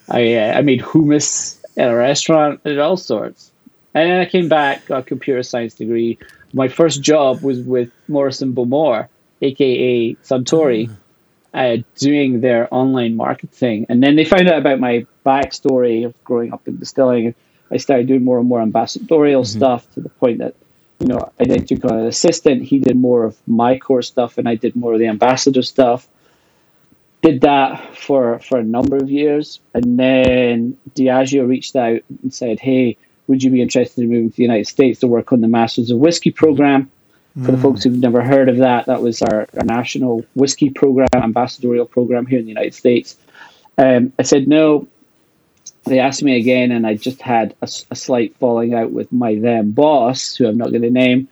I 0.09 0.35
uh, 0.35 0.57
I 0.57 0.61
made 0.61 0.81
hummus 0.81 1.59
at 1.77 1.89
a 1.89 1.95
restaurant. 1.95 2.61
I 2.65 2.69
did 2.69 2.79
all 2.79 2.97
sorts. 2.97 3.48
And 3.93 4.09
then 4.09 4.19
I 4.19 4.25
came 4.25 4.49
back, 4.49 4.85
got 4.85 4.99
a 4.99 5.03
computer 5.03 5.43
science 5.43 5.73
degree. 5.73 6.17
My 6.53 6.67
first 6.67 7.01
job 7.01 7.41
was 7.41 7.59
with 7.61 7.91
Morrison 8.07 8.53
Bowmore, 8.53 9.09
aka 9.41 10.15
Suntory, 10.15 10.89
uh, 11.53 11.77
doing 11.95 12.41
their 12.41 12.71
online 12.73 13.15
marketing. 13.15 13.87
And 13.89 14.03
then 14.03 14.15
they 14.15 14.25
found 14.25 14.47
out 14.47 14.59
about 14.59 14.79
my 14.79 15.05
backstory 15.25 16.05
of 16.05 16.23
growing 16.23 16.53
up 16.53 16.67
in 16.67 16.77
distilling. 16.77 17.33
I 17.71 17.77
started 17.77 18.07
doing 18.07 18.23
more 18.23 18.39
and 18.39 18.47
more 18.47 18.61
ambassadorial 18.61 19.45
stuff 19.45 19.91
to 19.93 20.01
the 20.01 20.09
point 20.09 20.39
that, 20.39 20.55
you 20.99 21.07
know, 21.07 21.31
I 21.39 21.45
then 21.45 21.65
took 21.65 21.85
on 21.85 21.99
an 21.99 22.05
assistant. 22.05 22.63
He 22.63 22.79
did 22.79 22.97
more 22.97 23.23
of 23.23 23.37
my 23.47 23.77
core 23.77 24.01
stuff, 24.01 24.37
and 24.37 24.47
I 24.47 24.55
did 24.55 24.75
more 24.75 24.93
of 24.93 24.99
the 24.99 25.07
ambassador 25.07 25.61
stuff. 25.61 26.07
Did 27.21 27.41
that 27.41 27.95
for 27.97 28.39
for 28.39 28.59
a 28.59 28.63
number 28.63 28.95
of 28.97 29.09
years, 29.09 29.59
and 29.73 29.99
then 29.99 30.77
Diageo 30.95 31.47
reached 31.47 31.75
out 31.75 32.01
and 32.23 32.33
said, 32.33 32.59
"Hey, 32.59 32.97
would 33.29 33.41
you 33.41 33.51
be 33.51 33.61
interested 33.61 34.03
in 34.03 34.09
moving 34.09 34.31
to 34.31 34.35
the 34.35 34.43
United 34.43 34.67
States 34.67 34.99
to 34.99 35.07
work 35.07 35.31
on 35.31 35.39
the 35.39 35.47
Masters 35.47 35.91
of 35.91 35.99
Whiskey 35.99 36.31
program?" 36.31 36.91
For 37.45 37.51
the 37.51 37.57
folks 37.57 37.83
who've 37.83 37.97
never 37.97 38.21
heard 38.21 38.49
of 38.49 38.57
that, 38.57 38.87
that 38.87 39.01
was 39.01 39.21
our, 39.21 39.47
our 39.55 39.63
national 39.63 40.25
whiskey 40.35 40.71
program, 40.71 41.07
ambassadorial 41.13 41.85
program 41.85 42.25
here 42.25 42.39
in 42.39 42.45
the 42.45 42.49
United 42.49 42.73
States. 42.73 43.15
Um, 43.77 44.11
I 44.19 44.23
said 44.23 44.47
no. 44.47 44.87
They 45.85 45.99
asked 45.99 46.21
me 46.21 46.35
again, 46.35 46.71
and 46.71 46.85
I 46.85 46.95
just 46.95 47.21
had 47.21 47.55
a 47.61 47.67
slight 47.67 48.35
falling 48.37 48.73
out 48.73 48.91
with 48.91 49.13
my 49.13 49.35
then 49.35 49.71
boss, 49.71 50.35
who 50.35 50.47
I'm 50.47 50.57
not 50.57 50.71
going 50.71 50.81
to 50.81 50.89
name. 50.89 51.29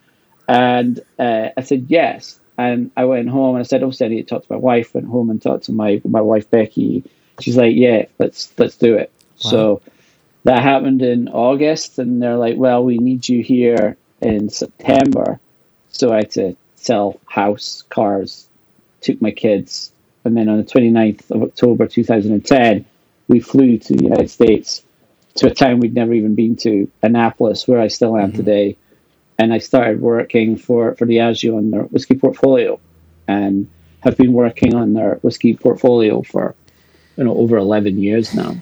And 0.48 1.00
uh, 1.18 1.48
I 1.56 1.60
said 1.62 1.86
yes. 1.88 2.40
And 2.56 2.90
I 2.96 3.04
went 3.04 3.28
home 3.28 3.56
and 3.56 3.64
I 3.64 3.66
said, 3.68 3.82
"Oh, 3.82 3.92
I 4.00 4.08
need 4.08 4.22
to 4.22 4.34
talk 4.34 4.46
to 4.46 4.52
my 4.52 4.58
wife." 4.58 4.94
Went 4.94 5.08
home 5.08 5.30
and 5.30 5.42
talked 5.42 5.64
to 5.64 5.72
my 5.72 6.00
my 6.04 6.22
wife 6.22 6.50
Becky. 6.50 7.04
She's 7.40 7.56
like, 7.56 7.76
"Yeah, 7.76 8.06
let's 8.18 8.52
let's 8.56 8.76
do 8.76 8.96
it." 8.96 9.12
So 9.36 9.82
that 10.44 10.62
happened 10.62 11.02
in 11.02 11.28
August, 11.28 11.98
and 11.98 12.22
they're 12.22 12.36
like, 12.36 12.56
"Well, 12.56 12.84
we 12.84 12.98
need 12.98 13.28
you 13.28 13.42
here 13.42 13.96
in 14.20 14.48
September." 14.48 15.40
So 15.90 16.12
I 16.12 16.18
had 16.18 16.30
to 16.32 16.56
sell 16.76 17.18
house, 17.26 17.82
cars, 17.88 18.48
took 19.00 19.20
my 19.20 19.30
kids, 19.30 19.92
and 20.24 20.36
then 20.36 20.48
on 20.48 20.58
the 20.58 20.64
29th 20.64 21.30
of 21.30 21.42
October 21.42 21.86
2010, 21.86 22.84
we 23.28 23.40
flew 23.40 23.78
to 23.78 23.94
the 23.94 24.04
United 24.04 24.30
States 24.30 24.84
to 25.36 25.46
a 25.46 25.54
town 25.54 25.80
we'd 25.80 25.94
never 25.94 26.12
even 26.12 26.34
been 26.34 26.56
to, 26.56 26.90
Annapolis, 27.02 27.66
where 27.68 27.80
I 27.80 27.88
still 27.88 28.16
am 28.16 28.28
mm-hmm. 28.28 28.36
today. 28.36 28.76
And 29.38 29.52
I 29.52 29.58
started 29.58 30.00
working 30.00 30.56
for, 30.56 30.96
for 30.96 31.06
Diageo 31.06 31.56
on 31.56 31.70
their 31.70 31.82
whiskey 31.82 32.16
portfolio 32.16 32.80
and 33.28 33.68
have 34.00 34.16
been 34.16 34.32
working 34.32 34.74
on 34.74 34.94
their 34.94 35.14
whiskey 35.16 35.54
portfolio 35.54 36.22
for 36.22 36.54
you 37.16 37.24
know 37.24 37.36
over 37.36 37.56
11 37.56 38.00
years 38.00 38.34
now. 38.34 38.56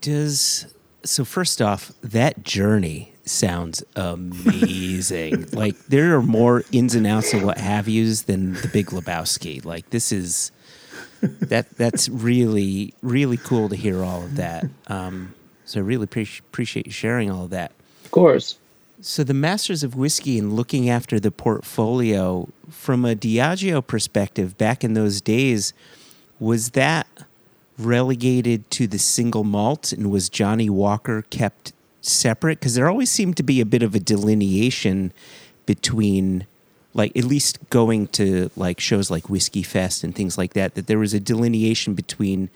Does 0.00 0.72
so 1.04 1.24
first 1.24 1.62
off, 1.62 1.92
that 2.02 2.42
journey 2.42 3.12
sounds 3.24 3.82
amazing. 3.96 5.46
like 5.52 5.76
there 5.86 6.16
are 6.16 6.22
more 6.22 6.64
ins 6.72 6.94
and 6.94 7.06
outs 7.06 7.32
and 7.32 7.44
what 7.44 7.58
have 7.58 7.88
yous 7.88 8.22
than 8.22 8.54
the 8.54 8.68
Big 8.68 8.86
Lebowski. 8.86 9.64
Like 9.64 9.90
this 9.90 10.12
is 10.12 10.52
that 11.22 11.70
that's 11.76 12.08
really 12.08 12.94
really 13.02 13.36
cool 13.36 13.68
to 13.68 13.76
hear 13.76 14.02
all 14.02 14.22
of 14.22 14.36
that. 14.36 14.66
Um, 14.88 15.34
so 15.64 15.80
I 15.80 15.82
really 15.82 16.06
appreci- 16.06 16.40
appreciate 16.40 16.86
you 16.86 16.92
sharing 16.92 17.30
all 17.30 17.44
of 17.44 17.50
that. 17.50 17.72
Of 18.04 18.10
course. 18.10 18.58
So 19.00 19.24
the 19.24 19.34
masters 19.34 19.82
of 19.82 19.94
whiskey 19.94 20.38
and 20.38 20.52
looking 20.52 20.90
after 20.90 21.18
the 21.18 21.30
portfolio 21.30 22.48
from 22.68 23.04
a 23.04 23.14
Diageo 23.14 23.86
perspective 23.86 24.58
back 24.58 24.84
in 24.84 24.92
those 24.94 25.20
days 25.22 25.72
was 26.38 26.70
that 26.70 27.06
relegated 27.86 28.70
to 28.72 28.86
the 28.86 28.98
single 28.98 29.44
malt 29.44 29.92
and 29.92 30.10
was 30.10 30.28
Johnnie 30.28 30.70
Walker 30.70 31.22
kept 31.30 31.72
separate 32.02 32.58
because 32.58 32.74
there 32.74 32.88
always 32.88 33.10
seemed 33.10 33.36
to 33.36 33.42
be 33.42 33.60
a 33.60 33.66
bit 33.66 33.82
of 33.82 33.94
a 33.94 34.00
delineation 34.00 35.12
between 35.66 36.46
like 36.94 37.16
at 37.16 37.24
least 37.24 37.58
going 37.70 38.08
to 38.08 38.50
like 38.56 38.80
shows 38.80 39.10
like 39.10 39.28
Whiskey 39.28 39.62
Fest 39.62 40.02
and 40.02 40.14
things 40.14 40.36
like 40.36 40.54
that 40.54 40.74
that 40.74 40.86
there 40.86 40.98
was 40.98 41.14
a 41.14 41.20
delineation 41.20 41.94
between 41.94 42.50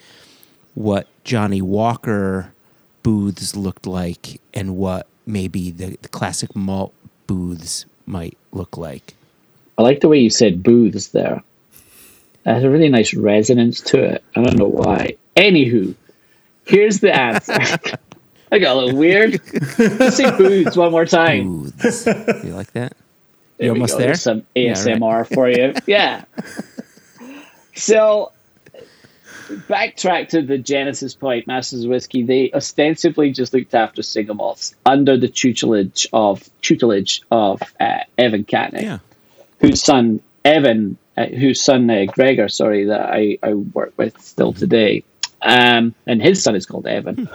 what 0.74 1.06
Johnnie 1.24 1.62
Walker 1.62 2.52
booths 3.02 3.54
looked 3.54 3.86
like 3.86 4.40
and 4.52 4.76
what 4.76 5.06
maybe 5.26 5.70
the, 5.70 5.96
the 6.02 6.08
classic 6.08 6.56
malt 6.56 6.92
booths 7.26 7.86
might 8.06 8.36
look 8.52 8.76
like. 8.76 9.14
I 9.78 9.82
like 9.82 10.00
the 10.00 10.08
way 10.08 10.18
you 10.18 10.30
said 10.30 10.62
booths 10.62 11.08
there. 11.08 11.42
It 12.46 12.52
has 12.52 12.64
a 12.64 12.70
really 12.70 12.88
nice 12.88 13.14
resonance 13.14 13.80
to 13.82 14.02
it. 14.02 14.24
I 14.36 14.42
don't 14.42 14.58
know 14.58 14.66
why. 14.68 15.16
Anywho, 15.36 15.94
here's 16.66 17.00
the 17.00 17.14
answer. 17.14 17.54
I 18.52 18.58
got 18.58 18.76
a 18.76 18.78
little 18.80 18.98
weird. 18.98 19.40
Let's 19.78 20.16
say 20.16 20.30
booths 20.36 20.76
one 20.76 20.92
more 20.92 21.06
time. 21.06 21.70
Booths. 21.70 22.06
you 22.06 22.54
like 22.54 22.72
that? 22.74 22.94
There 23.56 23.66
You're 23.66 23.74
almost 23.74 23.94
go. 23.94 23.98
there? 23.98 24.06
There's 24.08 24.22
some 24.22 24.44
Yeah, 24.54 24.70
right. 24.72 24.76
ASMR 24.78 25.34
for 25.34 25.48
you. 25.48 25.72
Yeah. 25.86 26.24
So, 27.74 28.30
backtrack 29.48 30.28
to 30.30 30.42
the 30.42 30.58
Genesis 30.58 31.14
point, 31.14 31.46
Masters 31.46 31.84
of 31.84 31.90
Whiskey. 31.90 32.22
They 32.22 32.50
ostensibly 32.52 33.32
just 33.32 33.52
looked 33.54 33.74
after 33.74 34.02
single 34.02 34.34
malts 34.36 34.74
under 34.86 35.16
the 35.16 35.28
tutelage 35.28 36.06
of 36.12 36.48
tutelage 36.62 37.22
of 37.30 37.60
uh, 37.80 38.00
Evan 38.18 38.44
Cattanach, 38.44 38.82
Yeah. 38.82 38.98
whose 39.60 39.82
son 39.82 40.20
Evan, 40.44 40.96
uh, 41.16 41.26
whose 41.26 41.60
son 41.60 41.88
uh, 41.90 42.04
Gregor, 42.06 42.48
sorry, 42.48 42.84
that 42.84 43.10
I, 43.10 43.38
I 43.42 43.54
work 43.54 43.92
with 43.96 44.20
still 44.20 44.52
today, 44.52 45.04
um, 45.42 45.94
and 46.06 46.22
his 46.22 46.42
son 46.42 46.56
is 46.56 46.66
called 46.66 46.86
Evan. 46.86 47.28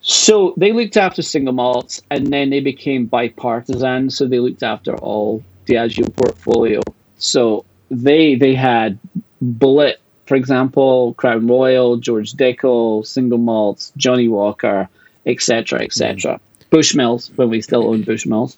So 0.00 0.54
they 0.56 0.72
looked 0.72 0.96
after 0.96 1.22
single 1.22 1.52
malts, 1.52 2.02
and 2.10 2.28
then 2.28 2.50
they 2.50 2.60
became 2.60 3.06
bipartisan. 3.06 4.10
So 4.10 4.26
they 4.26 4.38
looked 4.38 4.62
after 4.62 4.96
all 4.96 5.42
Diageo 5.66 6.14
portfolio. 6.14 6.80
So 7.18 7.64
they 7.90 8.34
they 8.34 8.54
had 8.54 8.98
Bulleit, 9.42 9.96
for 10.26 10.36
example, 10.36 11.14
Crown 11.14 11.46
Royal, 11.46 11.96
George 11.96 12.32
Dickel, 12.32 13.06
single 13.06 13.38
malts, 13.38 13.92
Johnnie 13.96 14.28
Walker, 14.28 14.88
etc., 15.26 15.82
etc. 15.82 16.40
Bushmills 16.70 17.30
when 17.36 17.50
we 17.50 17.60
still 17.60 17.88
owned 17.88 18.06
Bushmills. 18.06 18.56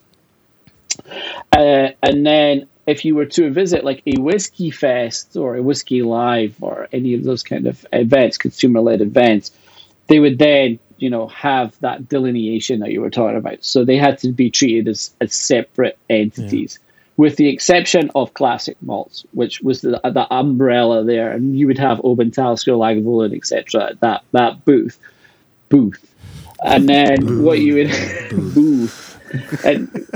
Uh, 1.52 1.88
and 2.02 2.26
then 2.26 2.66
if 2.86 3.04
you 3.04 3.14
were 3.14 3.26
to 3.26 3.50
visit 3.50 3.84
like 3.84 4.02
a 4.06 4.20
whiskey 4.20 4.70
fest 4.70 5.36
or 5.36 5.56
a 5.56 5.62
whiskey 5.62 6.02
live 6.02 6.56
or 6.60 6.88
any 6.92 7.14
of 7.14 7.24
those 7.24 7.42
kind 7.42 7.66
of 7.66 7.84
events, 7.92 8.38
consumer 8.38 8.80
led 8.80 9.00
events, 9.00 9.52
they 10.06 10.18
would 10.18 10.38
then 10.38 10.78
you 10.98 11.10
know 11.10 11.28
have 11.28 11.78
that 11.80 12.08
delineation 12.08 12.80
that 12.80 12.90
you 12.90 13.00
were 13.00 13.10
talking 13.10 13.36
about. 13.36 13.64
So 13.64 13.84
they 13.84 13.96
had 13.96 14.18
to 14.18 14.32
be 14.32 14.50
treated 14.50 14.88
as, 14.88 15.14
as 15.20 15.34
separate 15.34 15.98
entities. 16.08 16.78
With 17.16 17.36
the 17.36 17.48
exception 17.48 18.10
of 18.14 18.32
classic 18.32 18.78
malts, 18.80 19.26
which 19.32 19.60
was 19.60 19.82
the, 19.82 20.00
the 20.02 20.26
umbrella 20.32 21.04
there, 21.04 21.32
and 21.32 21.58
you 21.58 21.66
would 21.66 21.76
have 21.76 22.00
Oban, 22.02 22.30
Talisker, 22.30 22.72
Lagavulin, 22.72 23.36
etc. 23.36 23.92
That 24.00 24.24
that 24.32 24.64
booth, 24.64 24.98
booth, 25.68 26.14
and 26.64 26.88
then 26.88 27.42
what 27.42 27.58
you 27.58 27.74
would 27.74 27.90
booth 28.54 29.08
and. 29.64 30.06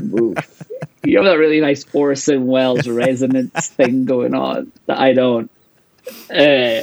You 1.06 1.18
have 1.18 1.26
that 1.26 1.36
really 1.36 1.60
nice 1.60 1.84
Orson 1.92 2.46
Welles 2.46 2.88
resonance 2.88 3.68
thing 3.68 4.06
going 4.06 4.32
on 4.32 4.72
that 4.86 4.96
I 4.98 5.12
don't. 5.12 5.50
Uh, 6.34 6.80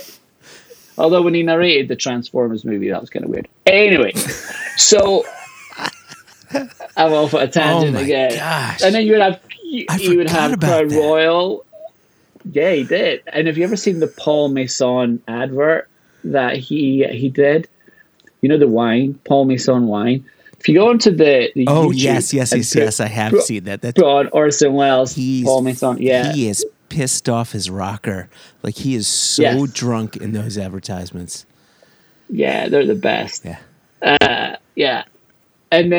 although 0.96 1.24
when 1.24 1.34
he 1.34 1.42
narrated 1.42 1.88
the 1.88 1.96
Transformers 1.96 2.64
movie, 2.64 2.92
that 2.92 3.02
was 3.02 3.10
kind 3.10 3.26
of 3.26 3.32
weird. 3.32 3.48
Anyway, 3.66 4.12
so 4.78 5.26
I'm 6.96 7.14
off 7.14 7.34
at 7.34 7.42
a 7.42 7.48
tangent 7.48 7.98
Oh 7.98 8.00
again. 8.00 8.36
gosh. 8.36 8.84
And 8.84 8.94
then 8.94 9.08
you 9.08 9.14
would 9.14 9.22
have 9.22 9.40
you, 9.64 9.86
you 9.98 10.18
would 10.18 10.30
have 10.30 10.60
Crown 10.60 10.88
that. 10.90 10.96
Royal. 10.96 11.66
Yeah, 12.52 12.74
he 12.74 12.84
did. 12.84 13.24
And 13.26 13.48
have 13.48 13.58
you 13.58 13.64
ever 13.64 13.76
seen 13.76 14.00
the 14.00 14.08
Paul 14.08 14.50
Masson 14.50 15.22
advert 15.28 15.90
that 16.26 16.58
he 16.58 17.08
he 17.08 17.30
did? 17.30 17.68
You 18.42 18.50
know 18.50 18.60
the 18.60 18.68
wine, 18.68 19.20
Paul 19.26 19.46
Masson 19.46 19.88
wine. 19.88 20.26
If 20.62 20.70
you 20.70 20.76
go 20.76 20.92
into 20.92 21.12
the, 21.12 21.52
the 21.56 21.66
Oh 21.68 21.90
YouTube 21.90 21.94
yes, 22.04 22.34
yes, 22.34 22.54
yes, 22.56 22.74
yes. 22.76 23.00
I 23.00 23.08
have 23.08 23.40
seen 23.42 23.66
that. 23.66 23.82
That's 23.82 24.02
on 24.02 24.30
Orson 24.30 24.74
Welles, 24.74 25.14
he's 25.14 25.44
Paul 25.46 25.62
Masson. 25.64 25.98
Yeah, 26.02 26.32
he 26.32 26.48
is 26.48 26.66
pissed 26.90 27.28
off 27.28 27.52
his 27.52 27.70
rocker. 27.70 28.30
Like 28.64 28.76
he 28.76 28.96
is 28.96 29.08
so 29.08 29.42
Yes. 29.44 29.72
drunk 29.74 30.18
in 30.18 30.32
those 30.34 30.58
advertisements. 30.58 31.46
yeah, 32.30 32.70
they're 32.70 32.86
the 32.86 32.96
best. 32.96 33.44
Yeah. 33.46 34.56
Yeah. 34.76 35.04
And 35.72 35.94
uh, 35.94 35.98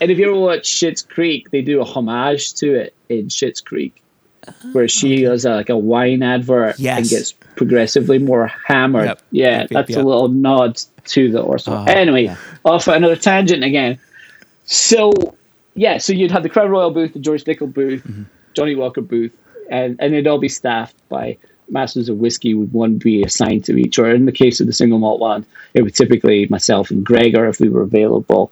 and 0.00 0.10
if 0.10 0.18
you 0.18 0.26
ever 0.30 0.38
watch 0.38 0.62
Schitt's 0.70 1.02
Creek, 1.02 1.50
they 1.50 1.62
do 1.62 1.80
a 1.80 1.84
homage 1.84 2.54
to 2.54 2.74
it 2.74 2.94
in 3.08 3.26
Schitt's 3.26 3.60
Creek, 3.60 4.00
where 4.72 4.86
she 4.88 5.22
does 5.24 5.44
a, 5.44 5.50
like 5.56 5.68
a 5.68 5.76
wine 5.76 6.22
advert 6.22 6.78
and 6.78 7.08
gets 7.08 7.34
progressively 7.56 8.18
more 8.18 8.46
hammered. 8.46 9.06
Yep. 9.06 9.22
Yeah, 9.30 9.60
Yep, 9.60 9.68
that's 9.70 9.90
yep. 9.90 9.98
a 9.98 10.02
little 10.02 10.28
nod 10.28 10.78
to 11.06 11.30
the 11.30 11.40
Orson. 11.40 11.72
Oh, 11.74 11.84
anyway, 11.84 12.24
yeah. 12.24 12.36
off 12.64 12.88
at 12.88 12.96
another 12.96 13.16
tangent 13.16 13.64
again. 13.64 13.98
So 14.64 15.12
yeah, 15.74 15.98
so 15.98 16.12
you'd 16.12 16.30
have 16.30 16.42
the 16.42 16.48
Crown 16.48 16.70
Royal 16.70 16.90
booth, 16.90 17.12
the 17.12 17.18
George 17.18 17.44
Dickel 17.44 17.72
booth, 17.72 18.02
Mm-hmm. 18.04 18.22
Johnnie 18.54 18.74
Walker 18.74 19.00
booth, 19.00 19.32
and 19.70 19.96
and 20.00 20.12
they'd 20.12 20.26
all 20.26 20.38
be 20.38 20.48
staffed 20.48 20.96
by 21.08 21.36
masters 21.68 22.08
of 22.08 22.16
whiskey. 22.18 22.52
Would 22.54 22.72
one 22.72 22.98
be 22.98 23.22
assigned 23.22 23.64
to 23.66 23.76
each, 23.76 23.98
or 23.98 24.10
in 24.10 24.26
the 24.26 24.32
case 24.32 24.60
of 24.60 24.66
the 24.66 24.72
single 24.72 24.98
malt 24.98 25.20
one, 25.20 25.46
it 25.74 25.82
would 25.82 25.94
typically 25.94 26.46
myself 26.50 26.90
and 26.90 27.04
Gregor 27.06 27.46
if 27.46 27.60
we 27.60 27.68
were 27.68 27.82
available, 27.82 28.50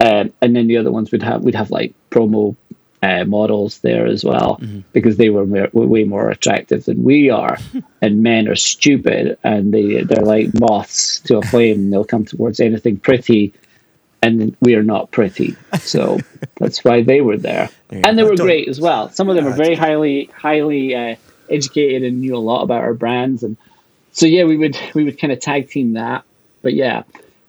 um, 0.00 0.32
and 0.40 0.54
then 0.54 0.68
the 0.68 0.76
other 0.76 0.92
ones 0.92 1.10
would 1.10 1.22
have 1.24 1.42
we'd 1.42 1.56
have 1.56 1.70
like 1.72 1.94
promo 2.10 2.54
uh, 3.02 3.24
models 3.24 3.78
there 3.80 4.06
as 4.06 4.24
well 4.24 4.58
Mm-hmm. 4.60 4.80
because 4.92 5.16
they 5.16 5.30
were 5.30 5.46
mer- 5.46 5.70
way 5.72 6.04
more 6.04 6.30
attractive 6.30 6.84
than 6.84 7.02
we 7.02 7.30
are, 7.30 7.56
and 8.02 8.22
men 8.22 8.46
are 8.48 8.56
stupid 8.56 9.38
and 9.42 9.72
they 9.72 10.02
they're 10.02 10.24
like 10.24 10.48
moths 10.58 11.20
to 11.20 11.38
a 11.38 11.42
flame. 11.42 11.90
They'll 11.90 12.04
come 12.04 12.24
towards 12.26 12.60
anything 12.60 12.98
pretty 12.98 13.52
and 14.22 14.54
we 14.60 14.74
are 14.74 14.82
not 14.82 15.10
pretty. 15.12 15.56
So 15.78 16.18
that's 16.58 16.84
why 16.84 17.02
they 17.02 17.22
were 17.22 17.38
there, 17.38 17.70
and 17.90 18.18
they 18.18 18.22
were 18.22 18.36
great 18.36 18.68
as 18.68 18.78
well. 18.78 19.08
Some 19.10 19.30
of 19.30 19.34
them 19.36 19.46
were 19.46 19.52
very 19.52 19.74
highly 19.74 20.24
highly 20.36 20.94
uh, 20.94 21.16
educated 21.48 22.02
and 22.02 22.20
knew 22.20 22.36
a 22.36 22.38
lot 22.38 22.62
about 22.62 22.82
our 22.82 22.92
brands, 22.92 23.42
and 23.42 23.56
so 24.12 24.26
yeah, 24.26 24.44
we 24.44 24.58
would 24.58 24.76
we 24.94 25.04
would 25.04 25.18
kind 25.18 25.32
of 25.32 25.40
tag 25.40 25.70
team 25.70 25.94
that. 25.94 26.24
But 26.60 26.74
yeah, 26.74 27.04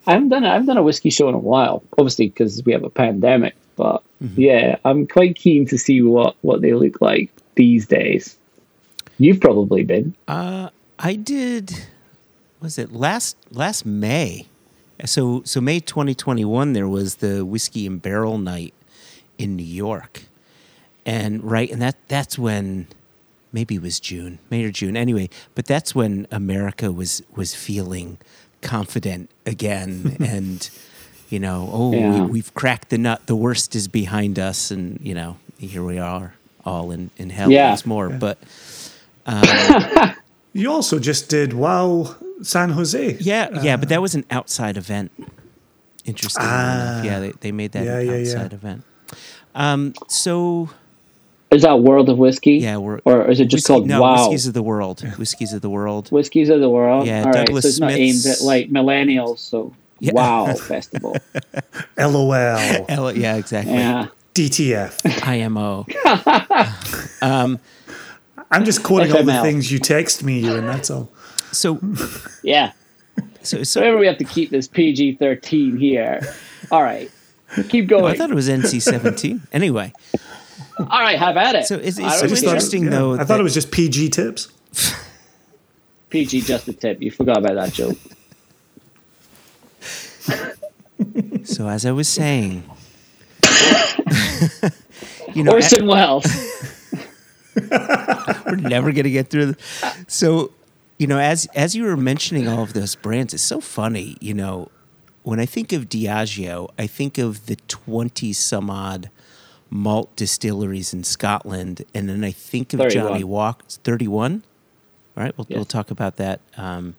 I 0.07 0.13
haven't 0.13 0.29
done 0.29 0.45
a, 0.45 0.49
I 0.49 0.53
haven't 0.53 0.67
done 0.67 0.77
a 0.77 0.83
whiskey 0.83 1.09
show 1.09 1.27
in 1.27 1.35
a 1.35 1.39
while, 1.39 1.83
obviously 1.97 2.29
because 2.29 2.63
we 2.63 2.71
have 2.71 2.85
a 2.85 2.89
pandemic. 2.89 3.53
But 3.75 4.03
yeah, 4.35 4.77
I'm 4.85 5.07
quite 5.07 5.35
keen 5.35 5.65
to 5.67 5.77
see 5.77 6.01
what 6.01 6.35
what 6.41 6.61
they 6.61 6.73
look 6.73 7.01
like 7.01 7.31
these 7.55 7.87
days. 7.87 8.37
You've 9.17 9.39
probably 9.39 9.83
been. 9.83 10.15
Uh, 10.27 10.69
I 10.97 11.15
did. 11.15 11.85
Was 12.59 12.77
it 12.77 12.91
last 12.91 13.37
last 13.51 13.85
May? 13.85 14.47
So 15.05 15.41
so 15.45 15.61
May 15.61 15.79
2021 15.79 16.73
there 16.73 16.87
was 16.87 17.15
the 17.15 17.43
whiskey 17.43 17.87
and 17.87 18.01
barrel 18.01 18.37
night 18.37 18.73
in 19.37 19.55
New 19.55 19.63
York, 19.63 20.23
and 21.05 21.43
right 21.43 21.69
and 21.71 21.81
that 21.81 21.97
that's 22.07 22.37
when 22.37 22.87
maybe 23.51 23.75
it 23.75 23.81
was 23.81 23.99
June 23.99 24.39
May 24.49 24.63
or 24.63 24.71
June 24.71 24.95
anyway. 24.95 25.29
But 25.55 25.65
that's 25.65 25.95
when 25.95 26.27
America 26.31 26.91
was 26.91 27.23
was 27.35 27.55
feeling 27.55 28.17
confident 28.61 29.29
again 29.45 30.17
and. 30.19 30.69
You 31.31 31.39
know, 31.39 31.69
oh, 31.71 31.93
Yeah. 31.93 32.21
we, 32.25 32.31
we've 32.31 32.53
cracked 32.53 32.89
the 32.89 32.97
nut. 32.99 33.25
The 33.25 33.35
worst 33.35 33.75
is 33.75 33.87
behind 33.87 34.37
us, 34.37 34.69
and 34.69 34.99
you 35.01 35.13
know, 35.15 35.37
here 35.57 35.83
we 35.83 35.97
are, 35.97 36.33
all 36.65 36.91
in, 36.91 37.09
in 37.17 37.29
hell 37.31 37.49
Yeah. 37.49 37.69
once 37.69 37.85
more. 37.85 38.09
But 38.09 38.37
You 40.53 40.69
also 40.69 40.99
just 40.99 41.29
did 41.29 41.53
Wow 41.53 42.15
San 42.41 42.69
Jose. 42.71 43.17
Yeah, 43.21 43.61
yeah, 43.61 43.77
but 43.77 43.87
that 43.89 44.01
was 44.01 44.15
an 44.15 44.25
outside 44.29 44.75
event. 44.75 45.11
Interesting 46.03 46.43
enough. 46.43 47.05
Yeah, 47.05 47.19
they, 47.19 47.31
they 47.39 47.51
made 47.53 47.71
that 47.73 47.85
Yeah, 47.85 47.99
an 47.99 48.05
yeah, 48.07 48.13
yeah. 48.15 48.19
outside 48.21 48.53
event. 48.53 48.83
Um, 49.55 49.93
so 50.09 50.69
Is 51.51 51.61
that 51.61 51.79
World 51.79 52.09
of 52.09 52.17
Whiskey? 52.17 52.55
yeah, 52.55 52.77
we're 52.77 52.99
or 53.05 53.29
is 53.29 53.39
it 53.39 53.45
just 53.45 53.63
whiskey- 53.69 53.73
called 53.73 53.87
no 53.87 54.01
Wow? 54.01 54.15
Whiskeys 54.27 54.47
of 54.47 54.53
the 54.53 54.63
World? 54.63 55.01
Whiskeys 55.17 55.53
of 55.53 55.61
the 55.61 55.69
World. 55.69 56.09
Whiskies 56.09 56.49
of 56.49 56.59
the 56.59 56.69
World. 56.69 57.05
Yeah, 57.07 57.19
All 57.19 57.25
right, 57.31 57.45
Douglas 57.45 57.63
so 57.63 57.69
it's 57.69 57.79
not 57.79 57.91
aimed 57.91 58.25
at 58.25 58.41
like 58.41 58.69
millennials. 58.69 59.39
So 59.39 59.73
Yeah. 60.01 60.13
Wow 60.13 60.53
Festival. 60.55 61.15
LOL. 61.97 62.33
L- 62.33 63.15
yeah, 63.15 63.35
exactly. 63.37 63.73
Yeah. 63.75 64.07
DTF. 64.33 65.27
IMO. 65.27 65.85
Um, 67.23 67.59
I'm 68.49 68.65
just 68.65 68.81
quoting 68.81 69.15
all 69.15 69.23
the 69.23 69.41
things 69.43 69.71
you 69.71 69.77
text 69.77 70.23
me, 70.23 70.39
you, 70.39 70.55
and 70.55 70.67
that's 70.67 70.89
all. 70.89 71.11
So 71.51 71.79
Yeah. 72.41 72.71
so 73.43 73.57
So 73.57 73.63
so 73.63 73.81
whenever 73.81 73.99
we 73.99 74.07
have 74.07 74.17
to 74.17 74.23
keep 74.23 74.49
this 74.49 74.67
PG 74.67 75.17
thirteen 75.17 75.77
here. 75.77 76.21
All 76.71 76.81
right. 76.81 77.11
Keep 77.69 77.91
Oh, 77.91 78.05
I 78.05 78.15
thought 78.17 78.31
it 78.31 78.35
was 78.35 78.49
NC 78.49 78.81
seventeen. 78.81 79.41
anyway, 79.53 79.93
All 80.79 80.85
right, 81.01 81.19
have 81.19 81.37
at 81.37 81.53
it. 81.55 81.65
so 81.67 81.75
it's, 81.75 81.99
I 81.99 82.07
it's 82.07 82.15
so 82.15 82.21
don't 82.21 82.29
just 82.29 82.43
interesting 82.43 82.83
yeah, 82.85 82.89
though. 82.89 83.13
I 83.15 83.23
thought 83.23 83.39
it 83.39 83.43
was 83.43 83.53
just 83.53 83.71
PG 83.71 84.09
tips. 84.09 84.47
PG 86.09 86.41
just 86.41 86.67
a 86.67 86.73
tip. 86.73 87.01
You 87.01 87.11
forgot 87.11 87.37
about 87.37 87.53
that 87.55 87.73
joke. 87.73 87.97
So 91.43 91.67
as 91.67 91.85
I 91.85 91.91
was 91.91 92.07
saying, 92.07 92.63
you 95.33 95.43
know, 95.43 95.53
Orson 95.53 95.87
Welles. 95.87 96.25
we're 97.55 98.55
never 98.55 98.91
gonna 98.91 99.09
get 99.09 99.29
through. 99.29 99.47
The, 99.47 99.95
so, 100.07 100.51
you 100.97 101.07
know, 101.07 101.19
as 101.19 101.45
as 101.55 101.75
you 101.75 101.83
were 101.83 101.97
mentioning 101.97 102.47
all 102.47 102.63
of 102.63 102.73
those 102.73 102.95
brands, 102.95 103.33
it's 103.33 103.43
so 103.43 103.59
funny. 103.59 104.17
You 104.21 104.33
know, 104.33 104.69
when 105.23 105.39
I 105.39 105.45
think 105.45 105.73
of 105.73 105.89
Diageo, 105.89 106.69
I 106.77 106.87
think 106.87 107.17
of 107.17 107.45
the 107.47 107.57
twenty 107.67 108.33
some 108.33 108.69
odd 108.69 109.09
malt 109.69 110.15
distilleries 110.15 110.93
in 110.93 111.03
Scotland, 111.03 111.83
and 111.93 112.09
then 112.09 112.23
I 112.23 112.31
think 112.31 112.73
of 112.73 112.79
31. 112.79 113.07
Johnnie 113.07 113.23
Walker. 113.23 113.65
Thirty 113.67 114.07
one. 114.07 114.43
All 115.17 115.23
right, 115.23 115.37
we'll, 115.37 115.47
we'll 115.49 115.65
talk 115.65 115.91
about 115.91 116.15
that 116.17 116.39
um, 116.55 116.95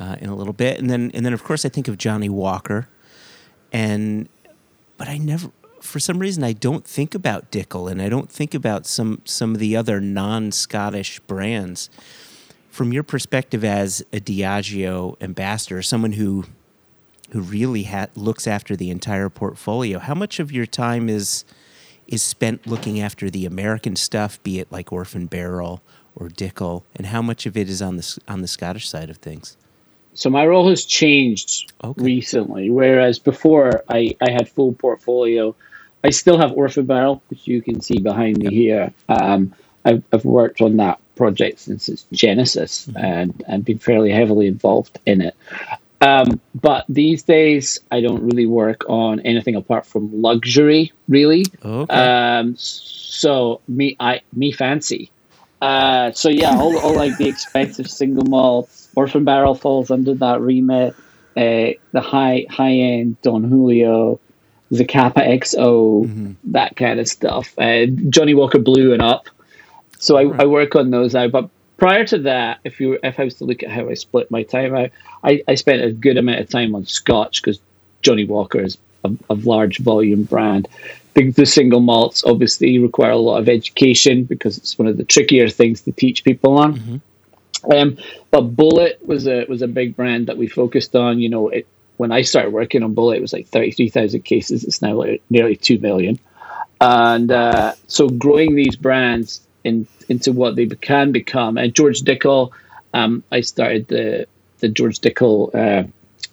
uh, 0.00 0.16
in 0.20 0.30
a 0.30 0.34
little 0.34 0.54
bit, 0.54 0.78
and 0.78 0.88
then 0.88 1.10
and 1.14 1.24
then 1.24 1.34
of 1.34 1.44
course 1.44 1.64
I 1.64 1.68
think 1.68 1.86
of 1.86 1.98
Johnnie 1.98 2.30
Walker, 2.30 2.88
and 3.72 4.28
but 4.96 5.08
I 5.08 5.18
never, 5.18 5.50
for 5.80 6.00
some 6.00 6.18
reason, 6.18 6.42
I 6.42 6.52
don't 6.52 6.84
think 6.84 7.14
about 7.14 7.50
Dickel, 7.52 7.90
and 7.90 8.00
I 8.02 8.08
don't 8.08 8.30
think 8.30 8.54
about 8.54 8.86
some 8.86 9.20
some 9.24 9.54
of 9.54 9.60
the 9.60 9.76
other 9.76 10.00
non-Scottish 10.00 11.20
brands. 11.20 11.90
From 12.70 12.92
your 12.92 13.02
perspective 13.02 13.64
as 13.64 14.00
a 14.12 14.20
Diageo 14.20 15.20
ambassador, 15.20 15.82
someone 15.82 16.12
who 16.12 16.44
who 17.32 17.40
really 17.40 17.84
ha- 17.84 18.08
looks 18.16 18.46
after 18.46 18.74
the 18.74 18.90
entire 18.90 19.28
portfolio, 19.28 19.98
how 19.98 20.14
much 20.14 20.40
of 20.40 20.50
your 20.50 20.66
time 20.66 21.08
is 21.08 21.44
is 22.06 22.22
spent 22.22 22.66
looking 22.66 23.00
after 23.00 23.30
the 23.30 23.46
American 23.46 23.94
stuff, 23.96 24.42
be 24.42 24.58
it 24.58 24.72
like 24.72 24.92
Orphan 24.92 25.26
Barrel 25.26 25.80
or 26.16 26.28
Dickel, 26.28 26.82
and 26.96 27.06
how 27.06 27.22
much 27.22 27.46
of 27.46 27.56
it 27.56 27.68
is 27.68 27.82
on 27.82 27.96
the 27.96 28.18
on 28.26 28.40
the 28.40 28.48
Scottish 28.48 28.88
side 28.88 29.10
of 29.10 29.18
things? 29.18 29.56
So 30.14 30.28
my 30.30 30.46
role 30.46 30.68
has 30.68 30.84
changed 30.84 31.72
Okay. 31.82 32.02
recently, 32.02 32.70
whereas 32.70 33.18
before 33.18 33.84
I, 33.88 34.16
I 34.20 34.30
had 34.30 34.48
full 34.48 34.72
portfolio. 34.72 35.54
I 36.02 36.10
still 36.10 36.38
have 36.38 36.52
Orphan 36.52 36.86
Barrel, 36.86 37.22
which 37.28 37.46
you 37.46 37.60
can 37.62 37.80
see 37.80 37.98
behind 37.98 38.38
me 38.38 38.48
here. 38.54 38.92
Um, 39.08 39.52
I've, 39.84 40.02
I've 40.12 40.24
worked 40.24 40.60
on 40.62 40.76
that 40.78 40.98
project 41.14 41.60
since 41.60 41.88
its 41.88 42.06
genesis 42.12 42.88
and, 42.96 43.42
and 43.46 43.64
been 43.64 43.78
fairly 43.78 44.10
heavily 44.10 44.46
involved 44.46 44.98
in 45.04 45.20
it. 45.20 45.34
Um, 46.00 46.40
but 46.58 46.86
these 46.88 47.22
days, 47.22 47.80
I 47.90 48.00
don't 48.00 48.22
really 48.22 48.46
work 48.46 48.88
on 48.88 49.20
anything 49.20 49.54
apart 49.56 49.84
from 49.84 50.22
luxury, 50.22 50.92
really. 51.08 51.44
Okay. 51.62 51.94
Um, 51.94 52.56
so 52.56 53.60
me, 53.68 53.96
I 54.00 54.22
me 54.32 54.52
fancy. 54.52 55.10
Uh, 55.60 56.12
so 56.12 56.30
yeah, 56.30 56.56
all, 56.56 56.78
all 56.78 56.94
like 56.94 57.18
the 57.18 57.28
expensive 57.28 57.90
single 57.90 58.24
malts, 58.24 58.79
Orphan 58.94 59.24
Barrel 59.24 59.54
falls 59.54 59.90
under 59.90 60.14
that 60.14 60.40
remit. 60.40 60.94
Uh, 61.36 61.78
the 61.92 62.00
high 62.00 62.46
high 62.50 62.72
end 62.72 63.20
Don 63.22 63.44
Julio, 63.44 64.20
Zacapa 64.72 65.26
XO, 65.26 66.06
that 66.44 66.76
kind 66.76 67.00
of 67.00 67.08
stuff. 67.08 67.54
Uh, 67.58 67.86
Johnnie 68.08 68.34
Walker 68.34 68.58
Blue 68.58 68.92
and 68.92 69.02
up. 69.02 69.28
So 69.98 70.16
I, 70.16 70.42
I 70.42 70.46
work 70.46 70.74
on 70.74 70.90
those 70.90 71.14
now. 71.14 71.28
But 71.28 71.50
prior 71.76 72.04
to 72.06 72.18
that, 72.18 72.60
if 72.64 72.80
you 72.80 72.98
if 73.02 73.20
I 73.20 73.24
was 73.24 73.34
to 73.34 73.44
look 73.44 73.62
at 73.62 73.70
how 73.70 73.88
I 73.88 73.94
split 73.94 74.30
my 74.30 74.42
time 74.42 74.74
out, 74.74 74.90
I, 75.22 75.42
I 75.46 75.54
spent 75.54 75.82
a 75.82 75.92
good 75.92 76.16
amount 76.16 76.40
of 76.40 76.48
time 76.48 76.74
on 76.74 76.84
Scotch 76.86 77.42
because 77.42 77.60
Johnnie 78.02 78.24
Walker 78.24 78.60
is 78.60 78.78
a, 79.04 79.12
a 79.28 79.34
large 79.34 79.78
volume 79.78 80.24
brand. 80.24 80.68
The, 81.14 81.30
the 81.30 81.46
single 81.46 81.80
malts 81.80 82.22
obviously 82.24 82.78
require 82.78 83.10
a 83.10 83.16
lot 83.16 83.38
of 83.38 83.48
education 83.48 84.24
because 84.24 84.58
it's 84.58 84.78
one 84.78 84.86
of 84.88 84.96
the 84.96 85.04
trickier 85.04 85.48
things 85.48 85.80
to 85.82 85.92
teach 85.92 86.22
people 86.22 86.58
on. 86.58 87.02
Um, 87.64 87.98
but 88.30 88.56
Bulleit 88.56 89.04
was 89.04 89.26
a 89.26 89.44
was 89.46 89.62
a 89.62 89.68
big 89.68 89.96
brand 89.96 90.26
that 90.28 90.36
we 90.36 90.48
focused 90.48 90.96
on. 90.96 91.20
You 91.20 91.28
know, 91.28 91.48
it 91.48 91.66
when 91.96 92.12
I 92.12 92.22
started 92.22 92.52
working 92.52 92.82
on 92.82 92.94
Bulleit, 92.94 93.16
it 93.16 93.22
was 93.22 93.32
like 93.32 93.48
thirty 93.48 93.72
three 93.72 93.88
thousand 93.88 94.22
cases. 94.22 94.64
It's 94.64 94.82
now 94.82 94.94
like 94.94 95.22
nearly 95.30 95.56
two 95.56 95.78
million, 95.78 96.18
and 96.80 97.30
uh, 97.30 97.74
so 97.86 98.08
growing 98.08 98.54
these 98.54 98.76
brands 98.76 99.40
in, 99.64 99.86
into 100.08 100.32
what 100.32 100.56
they 100.56 100.66
can 100.66 101.12
become. 101.12 101.58
And 101.58 101.74
George 101.74 102.02
Dickel, 102.02 102.52
um, 102.94 103.22
I 103.30 103.42
started 103.42 103.88
the 103.88 104.26
the 104.60 104.68
George 104.68 105.00
Dickel 105.00 105.54
uh, 105.54 105.86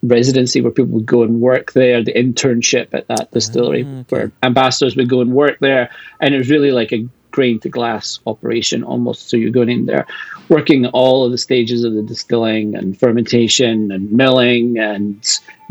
residency 0.03 0.61
where 0.61 0.71
people 0.71 0.93
would 0.93 1.05
go 1.05 1.23
and 1.23 1.41
work 1.41 1.73
there, 1.73 2.03
the 2.03 2.13
internship 2.13 2.93
at 2.93 3.07
that 3.07 3.31
distillery 3.31 3.83
where 4.09 4.31
ambassadors 4.43 4.95
would 4.95 5.09
go 5.09 5.21
and 5.21 5.33
work 5.33 5.59
there, 5.59 5.89
and 6.19 6.33
it 6.33 6.37
was 6.37 6.49
really 6.49 6.71
like 6.71 6.93
a 6.93 7.07
grain 7.31 7.59
to 7.59 7.69
glass 7.69 8.19
operation 8.25 8.83
almost. 8.83 9.29
So 9.29 9.37
you're 9.37 9.51
going 9.51 9.69
in 9.69 9.85
there, 9.85 10.07
working 10.49 10.85
all 10.87 11.25
of 11.25 11.31
the 11.31 11.37
stages 11.37 11.83
of 11.83 11.93
the 11.93 12.01
distilling 12.01 12.75
and 12.75 12.97
fermentation 12.97 13.91
and 13.91 14.11
milling 14.11 14.77
and 14.77 15.25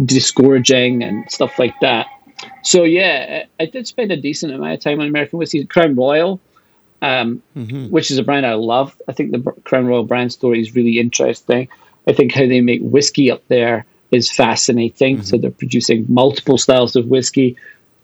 disgorging 0.05 1.03
and 1.03 1.31
stuff 1.31 1.59
like 1.59 1.74
that. 1.81 2.07
So 2.62 2.85
yeah, 2.85 3.45
I 3.59 3.66
did 3.66 3.87
spend 3.87 4.12
a 4.12 4.16
decent 4.16 4.53
amount 4.53 4.74
of 4.74 4.81
time 4.81 5.01
on 5.01 5.07
American 5.07 5.39
whiskey. 5.39 5.64
Crown 5.64 5.95
Royal, 5.95 6.41
um, 7.01 7.43
which 7.91 8.11
is 8.11 8.18
a 8.18 8.22
brand 8.22 8.45
I 8.45 8.55
love. 8.55 9.01
I 9.09 9.12
think 9.12 9.33
the 9.33 9.41
Crown 9.64 9.87
Royal 9.87 10.05
brand 10.05 10.33
story 10.33 10.61
is 10.61 10.74
really 10.74 10.99
interesting. 10.99 11.68
I 12.07 12.12
think 12.12 12.33
how 12.33 12.47
they 12.47 12.61
make 12.61 12.81
whiskey 12.83 13.31
up 13.31 13.47
there 13.49 13.87
is 14.11 14.31
fascinating. 14.31 15.22
So 15.22 15.37
they're 15.37 15.51
producing 15.51 16.07
multiple 16.09 16.59
styles 16.59 16.95
of 16.97 17.07
whiskey, 17.07 17.57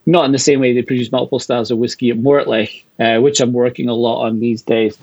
not 0.06 0.24
in 0.24 0.32
the 0.32 0.38
same 0.38 0.60
way 0.60 0.72
they 0.72 0.82
produce 0.82 1.12
multiple 1.12 1.38
styles 1.38 1.70
of 1.70 1.78
whiskey 1.78 2.10
at 2.10 2.16
Mortlach, 2.18 2.82
uh, 2.98 3.20
which 3.20 3.40
I'm 3.40 3.52
working 3.52 3.88
a 3.88 3.94
lot 3.94 4.24
on 4.24 4.40
these 4.40 4.62
days. 4.62 4.98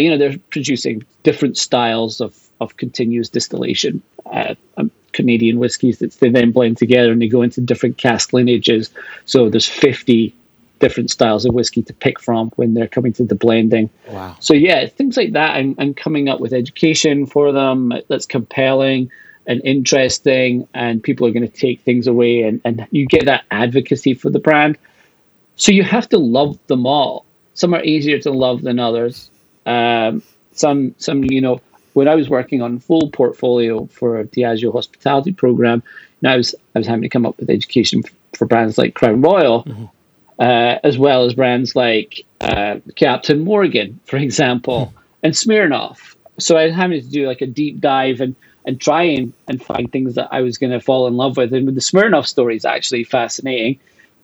You 0.00 0.10
know, 0.10 0.18
they're 0.18 0.38
producing 0.50 1.04
different 1.22 1.56
styles 1.56 2.20
of 2.20 2.38
of 2.60 2.76
continuous 2.76 3.28
distillation. 3.28 4.02
Uh, 4.24 4.54
um, 4.76 4.90
Canadian 5.12 5.58
whiskies 5.58 5.98
that 5.98 6.12
they 6.20 6.30
then 6.30 6.52
blend 6.52 6.78
together 6.78 7.12
and 7.12 7.20
they 7.20 7.28
go 7.28 7.42
into 7.42 7.60
different 7.60 7.98
cask 7.98 8.32
lineages. 8.32 8.90
So 9.26 9.50
there's 9.50 9.68
50 9.68 10.34
different 10.78 11.10
styles 11.10 11.44
of 11.44 11.54
whiskey 11.54 11.82
to 11.82 11.92
pick 11.92 12.18
from 12.18 12.50
when 12.56 12.74
they're 12.74 12.88
coming 12.88 13.12
to 13.14 13.24
the 13.24 13.34
blending. 13.34 13.90
Wow. 14.08 14.36
So 14.40 14.54
yeah, 14.54 14.86
things 14.86 15.16
like 15.16 15.32
that. 15.32 15.56
I'm, 15.56 15.76
I'm 15.78 15.94
coming 15.94 16.28
up 16.28 16.40
with 16.40 16.52
education 16.52 17.26
for 17.26 17.52
them 17.52 17.92
that's 18.08 18.26
compelling 18.26 19.10
and 19.46 19.60
interesting, 19.64 20.68
and 20.72 21.02
people 21.02 21.26
are 21.26 21.32
going 21.32 21.48
to 21.48 21.56
take 21.56 21.80
things 21.80 22.06
away, 22.06 22.42
and, 22.42 22.60
and 22.64 22.86
you 22.92 23.06
get 23.06 23.24
that 23.24 23.44
advocacy 23.50 24.14
for 24.14 24.30
the 24.30 24.38
brand. 24.38 24.78
So 25.56 25.72
you 25.72 25.82
have 25.82 26.08
to 26.10 26.18
love 26.18 26.58
them 26.68 26.86
all. 26.86 27.24
Some 27.54 27.74
are 27.74 27.82
easier 27.82 28.20
to 28.20 28.30
love 28.30 28.62
than 28.62 28.78
others. 28.78 29.30
Um, 29.66 30.22
some, 30.52 30.94
some, 30.98 31.24
you 31.24 31.40
know, 31.40 31.60
when 31.94 32.08
I 32.08 32.14
was 32.14 32.28
working 32.28 32.62
on 32.62 32.78
full 32.80 33.10
portfolio 33.10 33.86
for 33.86 34.24
Diageo 34.24 34.72
hospitality 34.72 35.32
program, 35.32 35.82
and 36.22 36.30
I 36.30 36.36
was 36.36 36.54
I 36.74 36.78
was 36.78 36.86
having 36.86 37.02
to 37.02 37.08
come 37.08 37.26
up 37.26 37.38
with 37.38 37.50
education 37.50 38.02
for 38.34 38.46
brands 38.46 38.78
like 38.78 38.94
Crown 38.94 39.20
Royal, 39.20 39.66
uh, 40.38 40.78
as 40.82 40.96
well 40.98 41.24
as 41.24 41.34
brands 41.34 41.76
like 41.76 42.24
uh, 42.40 42.76
Captain 42.96 43.44
Morgan, 43.44 44.00
for 44.06 44.16
example, 44.16 44.94
and 45.22 45.34
Smirnoff. 45.34 46.16
So 46.38 46.56
I 46.56 46.66
was 46.66 46.74
having 46.74 47.00
to 47.00 47.06
do 47.06 47.26
like 47.26 47.42
a 47.42 47.46
deep 47.46 47.80
dive 47.80 48.20
and 48.20 48.34
and 48.64 48.80
try 48.80 49.02
and, 49.02 49.32
and 49.48 49.62
find 49.62 49.90
things 49.90 50.14
that 50.14 50.28
I 50.30 50.42
was 50.42 50.56
going 50.56 50.70
to 50.70 50.80
fall 50.80 51.08
in 51.08 51.16
love 51.16 51.36
with. 51.36 51.52
And 51.52 51.66
the 51.66 51.80
Smirnoff 51.80 52.26
story 52.26 52.56
is 52.56 52.64
actually 52.64 53.02
fascinating. 53.02 53.80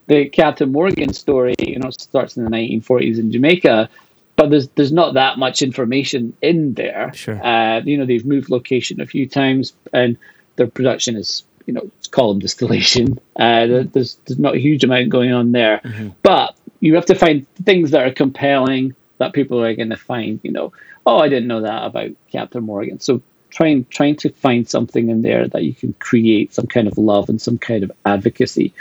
The 0.07 0.29
Captain 0.29 0.71
Morgan 0.71 1.13
story, 1.13 1.57
you 1.59 1.79
know, 1.79 1.91
starts 1.91 2.37
in 2.37 2.45
the 2.45 2.51
1940s 2.51 3.19
in 3.19 3.33
Jamaica, 3.33 3.91
but 4.39 4.51
there's 4.51 4.69
there's 4.69 4.93
not 4.93 5.15
that 5.15 5.37
much 5.37 5.63
information 5.63 6.33
in 6.41 6.73
there. 6.75 7.13
Sure. 7.13 7.45
Uh, 7.45 7.81
you 7.81 7.99
know, 7.99 8.07
they've 8.07 8.25
moved 8.25 8.51
location 8.51 9.01
a 9.01 9.07
few 9.07 9.29
times, 9.29 9.73
and 9.93 10.17
their 10.55 10.69
production 10.69 11.17
is, 11.17 11.43
you 11.67 11.75
know, 11.75 11.91
it's 11.99 12.07
column 12.07 12.39
distillation. 12.47 13.19
Uh, 13.37 13.67
there's 13.93 14.15
there's 14.25 14.39
not 14.39 14.55
a 14.55 14.61
huge 14.61 14.85
amount 14.85 15.09
going 15.09 15.33
on 15.33 15.51
there, 15.51 15.83
but 16.23 16.57
you 16.79 16.95
have 16.95 17.07
to 17.07 17.17
find 17.17 17.49
things 17.65 17.91
that 17.91 18.07
are 18.07 18.13
compelling 18.13 18.95
that 19.19 19.33
people 19.33 19.61
are 19.61 19.75
going 19.75 19.91
to 19.91 19.97
find. 19.97 20.39
You 20.45 20.53
know, 20.53 20.73
oh, 21.05 21.19
I 21.19 21.29
didn't 21.29 21.49
know 21.49 21.63
that 21.63 21.85
about 21.85 22.11
Captain 22.31 22.63
Morgan. 22.63 23.01
So 23.01 23.21
trying 23.51 23.87
trying 23.87 24.15
to 24.17 24.31
find 24.31 24.69
something 24.69 25.09
in 25.09 25.23
there 25.23 25.49
that 25.49 25.65
you 25.65 25.75
can 25.75 25.95
create 25.95 26.55
some 26.55 26.69
kind 26.69 26.87
of 26.87 26.97
love 26.97 27.29
and 27.29 27.43
some 27.43 27.59
kind 27.59 27.83
of 27.83 27.91
advocacy 28.07 28.73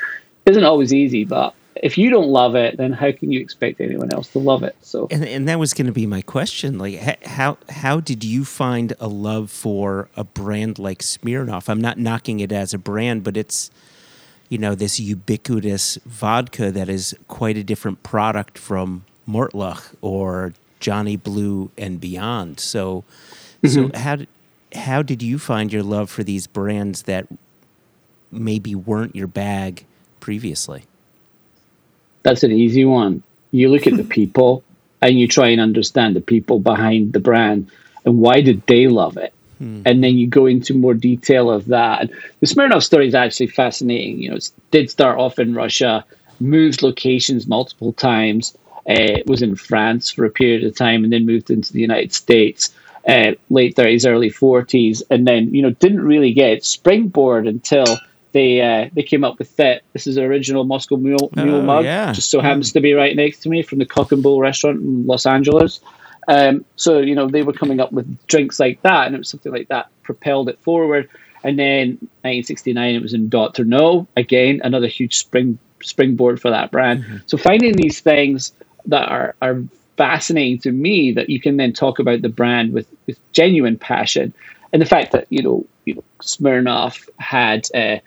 isn't 0.46 0.64
always 0.64 0.94
easy, 0.94 1.26
but 1.26 1.56
if 1.84 1.98
you 1.98 2.10
don't 2.10 2.28
love 2.28 2.56
it, 2.56 2.78
then 2.78 2.94
how 2.94 3.12
can 3.12 3.32
you 3.32 3.40
expect 3.40 3.82
anyone 3.82 4.12
else 4.14 4.30
to 4.30 4.40
love 4.40 4.64
it? 4.64 4.76
So 4.82 5.08
And 5.12 5.24
and 5.26 5.48
that 5.48 5.60
was 5.60 5.74
going 5.74 5.88
to 5.88 5.94
be 5.94 6.06
my 6.06 6.22
question. 6.22 6.78
Like, 6.78 7.24
how 7.26 7.58
how 7.70 8.00
did 8.00 8.24
you 8.24 8.46
find 8.46 8.94
a 9.00 9.08
love 9.08 9.52
for 9.52 10.10
a 10.16 10.24
brand 10.24 10.80
like 10.80 11.00
Smirnoff? 11.00 11.70
I'm 11.70 11.82
not 11.82 11.98
knocking 11.98 12.40
it 12.40 12.52
as 12.52 12.74
a 12.74 12.78
brand, 12.78 13.24
but 13.24 13.38
it's 13.38 13.72
you 14.50 14.58
know 14.58 14.76
this 14.76 15.00
ubiquitous 15.00 15.98
vodka 16.06 16.72
that 16.72 16.90
is 16.90 17.16
quite 17.28 17.58
a 17.58 17.64
different 17.64 18.04
product 18.04 18.58
from 18.58 19.06
Mortlach 19.28 19.94
or 20.02 20.54
Johnny 20.80 21.18
Blue 21.18 21.72
and 21.78 22.00
beyond. 22.00 22.60
So, 22.60 23.04
so 23.64 23.86
mm-hmm. 23.86 23.98
how 23.98 24.18
how 24.76 25.02
did 25.02 25.22
you 25.22 25.40
find 25.40 25.72
your 25.72 25.84
love 25.84 26.10
for 26.10 26.24
these 26.24 26.48
brands 26.48 27.04
that 27.04 27.28
maybe 28.32 28.76
weren't 28.76 29.16
your 29.16 29.28
bag 29.28 29.86
previously? 30.20 30.84
That's 32.28 32.44
an 32.44 32.52
easy 32.52 32.84
one. 32.84 33.24
You 33.52 33.70
look 33.70 33.88
at 33.88 33.96
the 33.96 34.04
people 34.20 34.62
and 35.02 35.18
you 35.18 35.30
try 35.30 35.48
and 35.48 35.62
understand 35.62 36.14
the 36.14 36.22
people 36.22 36.60
behind 36.60 37.14
the 37.14 37.22
brand 37.22 37.72
and 38.04 38.20
why 38.20 38.42
did 38.42 38.68
they 38.68 38.88
love 38.88 39.16
it. 39.16 39.34
And 39.86 40.04
then 40.04 40.18
you 40.18 40.28
go 40.28 40.46
into 40.46 40.74
more 40.74 40.94
detail 40.94 41.50
of 41.50 41.68
that. 41.68 42.02
And 42.02 42.10
the 42.42 42.48
Smirnoff 42.48 42.84
story 42.84 43.08
is 43.08 43.16
actually 43.16 43.48
fascinating. 43.48 44.22
You 44.22 44.32
know, 44.32 44.36
it 44.36 44.52
did 44.72 44.92
start 44.92 45.18
off 45.18 45.40
in 45.40 45.56
Russia, 45.56 46.04
moved 46.42 46.84
locations 46.84 47.48
multiple 47.48 47.94
times. 47.94 48.58
Uh, 48.90 49.20
was 49.26 49.42
in 49.42 49.56
France 49.56 50.12
for 50.12 50.24
a 50.26 50.30
period 50.30 50.64
of 50.64 50.74
time, 50.76 51.04
and 51.04 51.12
then 51.12 51.26
moved 51.26 51.50
into 51.50 51.74
the 51.74 51.82
United 51.82 52.14
States. 52.14 52.74
Uh, 53.06 53.32
late 53.50 53.76
30s, 53.76 54.10
early 54.10 54.30
40s, 54.30 55.02
and 55.10 55.28
then 55.28 55.54
you 55.54 55.62
know 55.62 55.72
didn't 55.72 56.02
really 56.02 56.32
get 56.34 56.64
springboard 56.64 57.48
until 57.48 57.86
they 58.38 58.62
uh, 58.62 58.90
they 58.94 59.02
came 59.04 59.24
up 59.24 59.40
with 59.40 59.56
that. 59.56 59.82
This 59.94 60.06
is 60.06 60.16
the 60.16 60.24
original 60.24 60.64
Moscow 60.64 60.96
Mule, 60.98 61.30
Mule 61.36 61.56
Oh, 61.56 61.62
mug, 61.64 61.86
yeah. 61.86 62.14
just 62.14 62.30
so 62.30 62.40
happens 62.40 62.72
to 62.74 62.82
be 62.82 62.94
right 62.94 63.16
next 63.16 63.40
to 63.40 63.50
me 63.50 63.64
from 63.64 63.80
the 63.80 63.86
Cock 63.86 64.12
and 64.12 64.22
Bull 64.22 64.40
restaurant 64.40 64.80
in 64.80 65.08
Los 65.08 65.26
Angeles. 65.26 65.80
Um, 66.28 66.64
so 66.76 67.00
you 67.00 67.16
know 67.16 67.28
they 67.28 67.42
were 67.42 67.54
coming 67.54 67.80
up 67.80 67.92
with 67.92 68.06
drinks 68.28 68.60
like 68.60 68.82
that, 68.84 69.08
and 69.08 69.16
it 69.16 69.18
was 69.18 69.30
something 69.30 69.52
like 69.52 69.70
that 69.70 69.88
propelled 70.04 70.50
it 70.50 70.60
forward. 70.60 71.10
And 71.44 71.58
then 71.58 71.88
1969, 72.24 72.96
it 72.96 73.02
was 73.02 73.14
in 73.14 73.30
Doctor 73.30 73.64
No 73.64 74.08
again, 74.16 74.62
another 74.64 74.88
huge 74.88 75.18
spring 75.18 75.58
springboard 75.82 76.40
for 76.42 76.52
that 76.52 76.70
brand. 76.72 77.24
So 77.26 77.38
finding 77.38 77.74
these 77.74 78.02
things 78.02 78.54
that 78.86 79.08
are 79.10 79.36
are 79.42 79.64
fascinating 79.96 80.60
to 80.60 80.72
me 80.72 81.14
that 81.14 81.30
you 81.30 81.40
can 81.40 81.58
then 81.58 81.74
talk 81.74 81.98
about 82.00 82.22
the 82.22 82.30
brand 82.30 82.72
with 82.74 82.88
with 83.08 83.18
genuine 83.32 83.78
passion, 83.78 84.34
and 84.74 84.80
the 84.82 84.86
fact 84.86 85.12
that 85.14 85.26
you 85.30 85.42
know 85.42 85.66
you 85.86 85.96
know 85.96 86.04
Smirnoff 86.22 87.08
had. 87.18 87.68
Uh, 87.74 87.98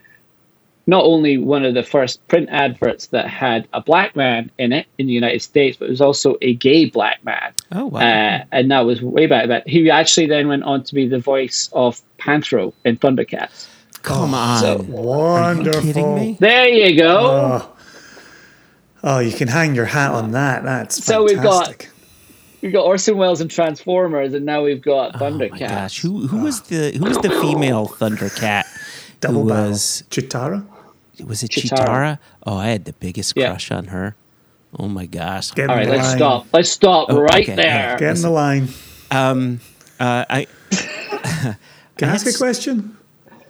not 0.91 1.05
only 1.05 1.39
one 1.39 1.65
of 1.65 1.75
the 1.75 1.83
first 1.83 2.27
print 2.29 2.49
adverts 2.51 3.07
that 3.15 3.27
had 3.29 3.67
a 3.73 3.81
black 3.81 4.15
man 4.17 4.51
in 4.59 4.73
it 4.73 4.87
in 4.99 5.07
the 5.07 5.13
United 5.13 5.41
States, 5.41 5.77
but 5.79 5.87
it 5.87 5.91
was 5.91 6.01
also 6.01 6.37
a 6.43 6.55
gay 6.55 6.85
black 6.87 7.25
man. 7.25 7.53
Oh, 7.73 7.87
wow. 7.87 8.01
Uh, 8.01 8.45
and 8.53 8.71
that 8.71 8.81
was 8.81 9.01
way 9.01 9.27
back 9.27 9.47
then. 9.49 9.63
He 9.67 9.89
actually 9.91 10.27
then 10.27 10.49
went 10.49 10.65
on 10.65 10.83
to 10.85 10.95
be 10.95 11.07
the 11.07 11.19
voice 11.21 11.71
of 11.73 12.01
Panthro 12.19 12.73
in 12.85 12.97
Thundercats. 12.97 13.69
Come 14.03 14.35
on. 14.35 14.61
so- 14.61 14.79
Are 14.81 14.83
you 14.83 14.93
Wonderful. 14.93 15.81
kidding 15.83 16.15
me? 16.15 16.37
There 16.41 16.69
you 16.69 16.97
go. 16.99 17.19
Oh. 17.21 17.77
Oh, 19.03 19.19
you 19.21 19.33
can 19.33 19.49
hang 19.49 19.75
your 19.75 19.87
hat 19.87 20.11
on 20.11 20.33
that. 20.33 20.63
That's 20.65 21.05
So 21.05 21.25
we've 21.25 21.41
got- 21.43 21.87
We've 22.63 22.75
got 22.75 22.85
Orson 22.85 23.17
Welles 23.17 23.41
and 23.41 23.51
Transformers, 23.51 24.35
and 24.35 24.45
now 24.45 24.63
we've 24.63 24.83
got 24.83 25.15
Oh 25.15 25.19
my 25.31 25.31
Thundercats. 25.49 25.59
gosh, 25.61 26.03
who 26.03 26.27
who 26.27 26.41
was 26.43 26.61
the 26.63 26.93
who 26.99 27.05
was 27.07 27.17
the 27.19 27.31
female 27.31 27.89
Thundercat? 27.89 28.65
Double 29.23 29.45
who 29.45 29.49
barrel. 29.49 29.71
was 29.71 30.05
Cheetara. 30.11 30.63
Was 31.27 31.43
it 31.43 31.51
Cheetara. 31.51 31.79
Cheetara? 31.79 32.19
Oh, 32.47 32.57
I 32.57 32.69
had 32.69 32.85
the 32.85 32.93
biggest 32.95 33.35
Yeah. 33.37 33.49
crush 33.51 33.71
on 33.71 33.87
her. 33.87 34.17
Oh 34.79 34.87
my 34.89 35.07
gosh. 35.07 35.51
Get 35.53 35.69
All 35.69 35.75
in 35.75 35.79
right, 35.81 35.87
the 35.87 35.93
let's 35.97 36.09
line. 36.09 36.17
stop. 36.19 36.47
Let's 36.53 36.71
stop 36.71 37.07
Oh, 37.11 37.21
right 37.21 37.43
okay, 37.43 37.55
there. 37.57 37.97
Get 37.99 38.17
in 38.17 38.23
the 38.23 38.31
line. 38.31 38.69
Um, 39.11 39.61
uh, 39.99 40.25
I 40.31 40.47
Can 41.97 42.09
I 42.09 42.15
ask 42.15 42.27
a 42.27 42.33
question? 42.33 42.97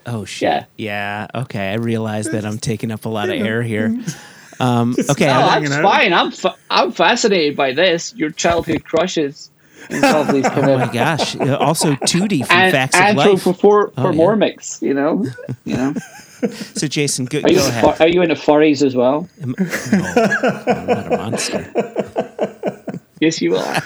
oh 0.07 0.25
shit. 0.25 0.65
Yeah. 0.77 1.27
Yeah. 1.35 1.43
Okay, 1.43 1.71
I 1.71 1.75
realize 1.75 2.27
that 2.31 2.45
I'm 2.47 2.59
taking 2.59 2.91
up 2.91 3.05
a 3.05 3.09
lot 3.09 3.29
of 3.29 3.41
air 3.41 3.63
here. 3.63 3.97
Um, 4.63 4.95
okay. 5.09 5.25
No, 5.25 5.33
I'm 5.33 5.43
I- 5.49 5.51
hanging 5.53 5.71
that's 5.71 5.83
fine. 5.83 6.13
I'm 6.13 6.31
fa- 6.33 6.55
I'm 6.69 6.93
fascinated 6.93 7.57
by 7.57 7.73
this. 7.73 8.13
Your 8.15 8.29
childhood 8.29 8.85
crushes. 8.85 9.51
And 9.89 10.05
all 10.05 10.23
these 10.25 10.47
kind 10.47 10.67
oh 10.71 10.77
my 10.77 10.93
gosh. 10.93 11.35
Also, 11.35 11.93
Tootie 11.95 12.45
from 12.47 12.55
and 12.59 12.71
Facts 12.71 12.95
of 12.95 13.17
Life. 13.17 13.43
anthropophor- 13.43 13.93
Oh, 13.97 14.11
yeah. 14.11 14.19
formormics, 14.19 14.83
you 14.83 14.93
know, 14.93 15.25
you 15.65 15.77
know. 15.79 15.95
So, 16.75 16.87
Jason, 16.87 17.27
go, 17.27 17.39
Are 17.41 17.51
you, 17.51 17.57
go 17.57 17.65
into 17.67 17.69
ahead. 17.79 17.97
fu- 17.97 18.03
are 18.05 18.09
you 18.09 18.23
into 18.23 18.35
furries 18.35 18.83
as 18.83 18.95
well? 18.97 19.29
No, 19.45 19.55
I'm 19.59 20.87
not 20.87 21.07
a 21.13 21.17
monster. 21.17 21.67
Yes, 23.21 23.43
you 23.43 23.55
are. 23.55 23.83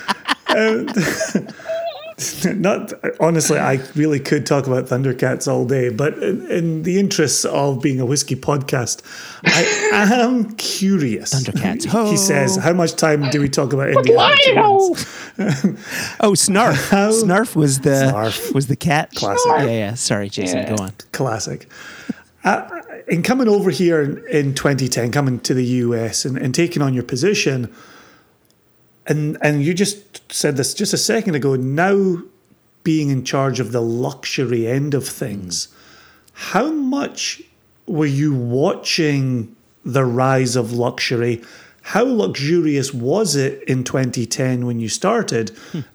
Um, 0.48 0.86
not 2.60 2.92
honestly, 3.18 3.58
I 3.58 3.80
really 3.96 4.20
could 4.20 4.46
talk 4.46 4.68
about 4.68 4.84
Thundercats 4.86 5.48
all 5.48 5.64
day, 5.66 5.88
but 5.88 6.16
in, 6.22 6.48
in 6.48 6.82
the 6.84 7.00
interests 7.00 7.44
of 7.44 7.82
being 7.82 7.98
a 7.98 8.06
whiskey 8.06 8.36
podcast, 8.36 9.02
I 9.44 9.64
am 10.22 10.54
curious. 10.54 11.34
Thundercats, 11.34 12.08
He 12.10 12.16
says, 12.16 12.54
"How 12.54 12.72
much 12.72 12.92
time 12.94 13.28
do 13.30 13.40
we 13.40 13.48
talk 13.48 13.72
about 13.72 13.88
Indiana 13.88 14.36
Jones?" 14.44 15.04
Oh, 16.20 16.34
Snarf. 16.34 16.90
Snarf 17.10 17.56
was 17.56 17.80
the 17.80 18.12
Snarf. 18.14 18.54
was 18.54 18.68
the 18.68 18.76
cat. 18.76 19.10
Classic. 19.16 19.50
Yeah, 19.58 19.64
yeah. 19.64 19.94
Sorry, 19.94 20.28
Jason. 20.28 20.58
Yeah. 20.58 20.76
Go 20.76 20.84
on. 20.84 20.92
Classic. 21.10 21.68
Uh, 22.44 22.82
in 23.08 23.22
coming 23.22 23.48
over 23.48 23.70
here 23.70 24.02
in, 24.02 24.26
in 24.28 24.54
2010, 24.54 25.10
coming 25.10 25.40
to 25.40 25.54
the 25.54 25.64
US 25.64 26.24
and, 26.24 26.36
and 26.36 26.54
taking 26.54 26.82
on 26.82 26.92
your 26.92 27.02
position, 27.02 27.74
and 29.06 29.38
and 29.40 29.62
you 29.62 29.74
just 29.74 30.32
said 30.32 30.56
this 30.56 30.74
just 30.74 30.92
a 30.92 30.98
second 30.98 31.34
ago. 31.34 31.56
Now 31.56 32.22
being 32.82 33.08
in 33.08 33.24
charge 33.24 33.60
of 33.60 33.72
the 33.72 33.80
luxury 33.80 34.66
end 34.66 34.92
of 34.92 35.08
things, 35.08 35.68
how 36.34 36.70
much 36.70 37.42
were 37.86 38.06
you 38.06 38.34
watching 38.34 39.54
the 39.84 40.04
rise 40.04 40.56
of 40.56 40.72
luxury? 40.72 41.42
How 41.82 42.04
luxurious 42.04 42.94
was 42.94 43.36
it 43.36 43.62
in 43.64 43.84
2010 43.84 44.64
when 44.66 44.80
you 44.80 44.88
started? 44.88 45.50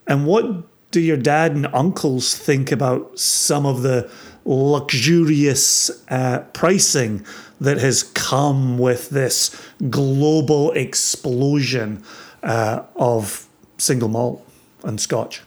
And 0.08 0.26
what 0.28 0.64
do 0.92 1.00
your 1.00 1.18
dad 1.18 1.52
and 1.52 1.68
uncles 1.68 2.36
think 2.36 2.72
about 2.72 3.18
some 3.18 3.66
of 3.66 3.82
the 3.82 4.10
luxurious 4.50 5.92
uh, 6.10 6.40
pricing 6.54 7.24
that 7.62 7.78
has 7.78 8.04
come 8.04 8.78
with 8.78 9.10
this 9.10 9.56
global 9.90 10.72
explosion 10.72 12.04
uh, 12.44 12.84
of 12.96 13.48
single 13.78 14.10
malt 14.10 14.46
and 14.84 15.00
scotch? 15.00 15.42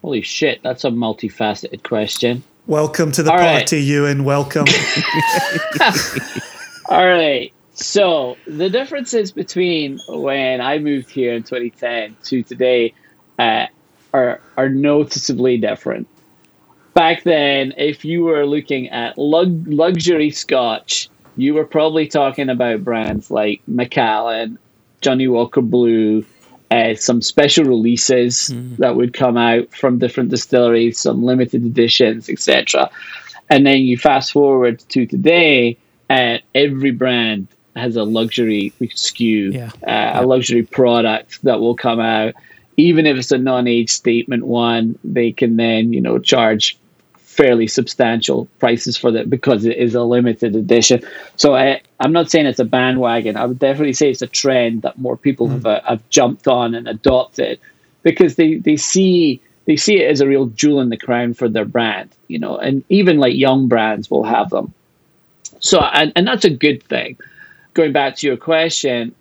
Holy 0.00 0.22
shit, 0.22 0.62
that's 0.62 0.84
a 0.84 0.90
multifaceted 0.90 1.82
question. 1.82 2.42
Welcome 2.66 3.12
to 3.12 3.22
the 3.22 3.30
All 3.30 3.38
right. 3.38 3.58
party, 3.58 3.82
Ewan. 3.82 4.24
Welcome. 4.24 4.66
All 6.88 7.06
right. 7.06 7.52
So 7.74 8.36
the 8.46 8.70
differences 8.70 9.32
between 9.32 9.98
when 10.08 10.60
I 10.60 10.78
moved 10.78 11.10
here 11.10 11.34
in 11.34 11.42
2010 11.42 12.16
to 12.24 12.42
today 12.42 12.94
uh, 13.38 13.66
are 14.12 14.40
are 14.56 14.68
noticeably 14.68 15.58
different. 15.58 16.06
Back 16.94 17.22
then, 17.22 17.72
if 17.76 18.04
you 18.04 18.22
were 18.24 18.44
looking 18.46 18.88
at 18.90 19.16
lug- 19.16 19.66
luxury 19.66 20.30
Scotch, 20.30 21.08
you 21.36 21.54
were 21.54 21.64
probably 21.64 22.06
talking 22.06 22.50
about 22.50 22.84
brands 22.84 23.30
like 23.30 23.62
Macallan, 23.66 24.58
Johnnie 25.00 25.28
Walker 25.28 25.62
Blue, 25.62 26.24
uh, 26.70 26.94
some 26.94 27.22
special 27.22 27.64
releases 27.64 28.48
that 28.78 28.96
would 28.96 29.14
come 29.14 29.36
out 29.36 29.74
from 29.74 29.98
different 29.98 30.28
distilleries, 30.30 30.98
some 30.98 31.22
limited 31.24 31.64
editions, 31.64 32.28
etc. 32.28 32.90
And 33.50 33.66
then 33.66 33.78
you 33.80 33.96
fast 33.98 34.32
forward 34.32 34.80
to 34.90 35.06
today, 35.06 35.78
uh, 36.10 36.38
every 36.54 36.90
brand 36.90 37.48
has 37.74 37.96
a 37.96 38.04
luxury 38.04 38.72
SKU, 38.80 39.52
Yeah. 39.54 39.70
uh, 39.86 40.22
a 40.22 40.26
luxury 40.26 40.62
product 40.62 41.42
that 41.42 41.60
will 41.60 41.74
come 41.74 42.00
out. 42.00 42.34
Even 42.76 43.06
if 43.06 43.16
it's 43.16 43.32
a 43.32 43.38
non-age 43.38 43.90
statement 43.90 44.44
one, 44.46 44.98
they 45.04 45.32
can 45.32 45.56
then 45.56 45.92
you 45.92 46.00
know 46.00 46.18
charge 46.18 46.78
fairly 47.32 47.66
substantial 47.66 48.46
prices 48.58 48.94
for 48.94 49.10
that 49.10 49.30
because 49.30 49.64
it 49.64 49.78
is 49.78 49.94
a 49.94 50.02
limited 50.02 50.54
edition. 50.54 51.02
So 51.36 51.54
I, 51.54 51.80
I'm 51.98 52.12
not 52.12 52.30
saying 52.30 52.44
it's 52.44 52.58
a 52.58 52.64
bandwagon. 52.64 53.38
I 53.38 53.46
would 53.46 53.58
definitely 53.58 53.94
say 53.94 54.10
it's 54.10 54.20
a 54.20 54.26
trend 54.26 54.82
that 54.82 54.98
more 54.98 55.16
people 55.16 55.48
have, 55.48 55.64
uh, 55.64 55.80
have 55.88 56.06
jumped 56.10 56.46
on 56.46 56.74
and 56.74 56.86
adopted 56.86 57.58
because 58.02 58.36
they, 58.36 58.56
they 58.56 58.76
see 58.76 59.40
they 59.64 59.76
see 59.76 60.02
it 60.02 60.10
as 60.10 60.20
a 60.20 60.26
real 60.26 60.46
jewel 60.46 60.80
in 60.80 60.90
the 60.90 60.96
crown 60.96 61.34
for 61.34 61.48
their 61.48 61.64
brand, 61.64 62.10
you 62.28 62.38
know, 62.38 62.58
and 62.58 62.84
even 62.88 63.18
like 63.18 63.34
young 63.34 63.68
brands 63.68 64.10
will 64.10 64.24
have 64.24 64.50
them. 64.50 64.74
So 65.60 65.80
and, 65.80 66.12
and 66.14 66.26
that's 66.26 66.44
a 66.44 66.50
good 66.50 66.82
thing. 66.82 67.16
Going 67.72 67.92
back 67.92 68.16
to 68.16 68.26
your 68.26 68.36
question, 68.36 69.14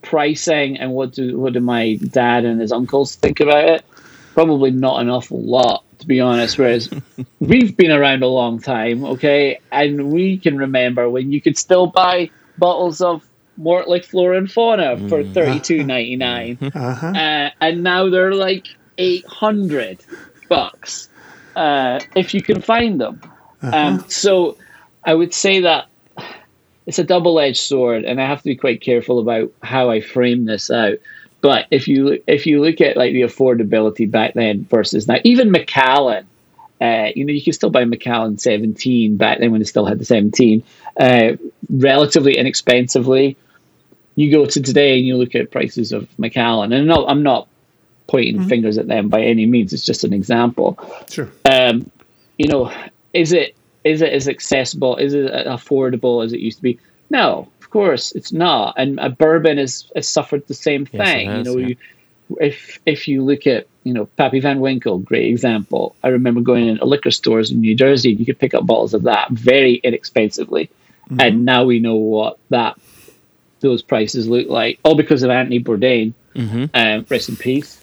pricing 0.00 0.78
and 0.78 0.92
what 0.92 1.12
do 1.12 1.38
what 1.38 1.52
do 1.52 1.60
my 1.60 1.96
dad 1.96 2.46
and 2.46 2.60
his 2.62 2.72
uncles 2.72 3.16
think 3.16 3.40
about 3.40 3.68
it? 3.68 3.84
Probably 4.32 4.70
not 4.70 5.02
an 5.02 5.10
awful 5.10 5.42
lot, 5.42 5.84
be 6.08 6.20
honest. 6.20 6.58
Whereas 6.58 6.90
we've 7.40 7.76
been 7.76 7.92
around 7.92 8.24
a 8.24 8.28
long 8.28 8.60
time, 8.60 9.04
okay, 9.04 9.60
and 9.70 10.10
we 10.12 10.38
can 10.38 10.58
remember 10.58 11.08
when 11.10 11.32
you 11.32 11.40
could 11.42 11.58
still 11.58 11.86
buy 11.88 12.30
bottles 12.58 13.00
of 13.00 13.24
Mortlach 13.60 14.04
Flora 14.04 14.38
and 14.38 14.50
Fauna 14.50 14.98
for 15.08 15.24
thirty 15.24 15.60
two 15.60 15.84
ninety 15.84 16.16
nine, 16.16 16.58
Uh-huh. 16.74 17.06
uh, 17.08 17.50
and 17.60 17.82
now 17.84 18.10
they're 18.10 18.34
like 18.34 18.66
eight 18.98 19.26
hundred 19.26 20.04
bucks 20.48 21.08
uh, 21.56 22.00
if 22.16 22.34
you 22.34 22.42
can 22.42 22.60
find 22.62 23.00
them. 23.00 23.20
Um, 23.62 24.04
so 24.08 24.56
I 25.04 25.14
would 25.14 25.34
say 25.34 25.60
that 25.62 25.86
it's 26.86 26.98
a 26.98 27.04
double-edged 27.04 27.58
sword, 27.60 28.04
and 28.04 28.20
I 28.20 28.26
have 28.26 28.38
to 28.38 28.44
be 28.44 28.56
quite 28.56 28.80
careful 28.80 29.18
about 29.18 29.52
how 29.62 29.90
I 29.90 30.00
frame 30.00 30.46
this 30.46 30.70
out. 30.70 30.98
But 31.40 31.66
if 31.70 31.86
you 31.88 32.22
if 32.26 32.46
you 32.46 32.60
look 32.60 32.80
at 32.80 32.96
like 32.96 33.12
the 33.12 33.22
affordability 33.22 34.10
back 34.10 34.34
then 34.34 34.64
versus 34.64 35.06
now, 35.06 35.18
even 35.24 35.50
Macallan 35.50 36.26
Uh, 36.80 37.10
you 37.16 37.24
know, 37.24 37.32
you 37.32 37.42
can 37.42 37.52
still 37.52 37.70
buy 37.70 37.84
Macallan 37.84 38.38
17 38.38 39.16
back 39.16 39.40
then 39.40 39.50
when 39.50 39.60
it 39.60 39.66
still 39.66 39.84
had 39.84 39.98
the 39.98 40.04
17, 40.04 40.62
uh, 41.00 41.32
relatively 41.68 42.38
inexpensively. 42.38 43.36
You 44.14 44.30
go 44.30 44.46
to 44.46 44.62
today 44.62 44.96
and 44.96 45.04
you 45.04 45.16
look 45.16 45.34
at 45.34 45.50
prices 45.50 45.90
of 45.90 46.06
Macallan, 46.18 46.72
and 46.72 46.86
no, 46.86 47.04
I'm 47.04 47.24
not 47.24 47.48
pointing 48.06 48.48
fingers 48.48 48.78
at 48.78 48.86
them 48.86 49.08
by 49.08 49.22
any 49.22 49.44
means. 49.46 49.72
It's 49.72 49.84
just 49.84 50.04
an 50.04 50.12
example. 50.12 50.78
Sure. 51.10 51.28
Um, 51.44 51.90
you 52.36 52.46
know, 52.46 52.72
is 53.12 53.32
it 53.32 53.56
is 53.82 54.00
it 54.00 54.12
as 54.12 54.28
accessible? 54.28 54.96
Is 54.96 55.14
it 55.14 55.32
affordable 55.46 56.24
as 56.24 56.32
it 56.32 56.38
used 56.40 56.58
to 56.58 56.62
be? 56.62 56.78
No, 57.10 57.48
of 57.68 57.72
course 57.72 58.12
it's 58.12 58.32
not. 58.32 58.74
And 58.78 58.98
uh, 58.98 59.10
bourbon 59.10 59.58
has, 59.58 59.84
has 59.94 60.08
suffered 60.08 60.46
the 60.48 60.54
same 60.54 60.88
Yes, 60.90 61.06
thing. 61.06 61.28
has, 61.28 61.46
you 61.46 61.52
know, 61.52 61.58
yeah. 61.58 61.66
you, 61.68 61.76
if 62.40 62.80
if 62.86 63.08
you 63.08 63.22
look 63.22 63.46
at 63.46 63.66
you 63.84 63.92
know 63.92 64.06
Pappy 64.16 64.40
Van 64.40 64.58
Winkle, 64.60 64.98
great 64.98 65.26
example. 65.30 65.94
I 66.02 66.08
remember 66.08 66.40
going 66.40 66.66
into 66.68 66.84
liquor 66.86 67.10
stores 67.10 67.50
in 67.50 67.60
New 67.60 67.74
Jersey. 67.74 68.10
and 68.12 68.20
You 68.20 68.26
could 68.26 68.38
pick 68.38 68.54
up 68.54 68.64
bottles 68.66 68.94
of 68.94 69.02
that 69.02 69.30
very 69.30 69.74
inexpensively, 69.74 70.70
and 71.18 71.44
now 71.44 71.64
we 71.64 71.78
know 71.78 71.96
what 71.96 72.38
that 72.50 72.78
those 73.60 73.82
prices 73.82 74.26
look 74.28 74.48
like. 74.48 74.78
All 74.82 74.94
because 74.94 75.22
of 75.22 75.30
Anthony 75.30 75.60
Bourdain, 75.60 76.14
um, 76.36 77.06
rest 77.10 77.28
in 77.28 77.36
peace. 77.36 77.82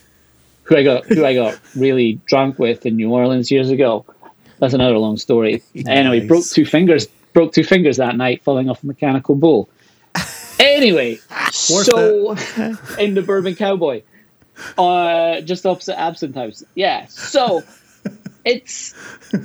Who 0.63 0.77
I 0.77 0.83
got 0.83 1.05
who 1.05 1.23
I 1.25 1.35
got 1.35 1.59
really 1.75 2.19
drunk 2.25 2.57
with 2.57 2.85
in 2.87 2.95
New 2.95 3.11
Orleans 3.11 3.51
years 3.51 3.69
ago. 3.69 4.05
That's 4.59 4.73
another 4.73 4.97
long 4.97 5.17
story. 5.17 5.61
Anyway, 5.87 6.25
broke 6.27 6.45
two 6.45 6.65
fingers. 6.65 7.07
Broke 7.33 7.51
two 7.51 7.63
fingers 7.65 7.97
that 7.97 8.15
night 8.15 8.43
falling 8.43 8.69
off 8.69 8.81
a 8.83 8.87
mechanical 8.87 9.35
bull. 9.35 9.67
Anyway, 10.59 11.19
so 11.51 12.31
in 12.99 13.13
the 13.13 13.21
Bourbon 13.25 13.55
Cowboy, 13.55 14.01
uh, 14.77 15.41
just 15.41 15.65
opposite 15.65 15.99
Absinthe 15.99 16.35
House. 16.35 16.63
Yeah, 16.75 17.05
so 17.07 17.63
it's 18.45 18.93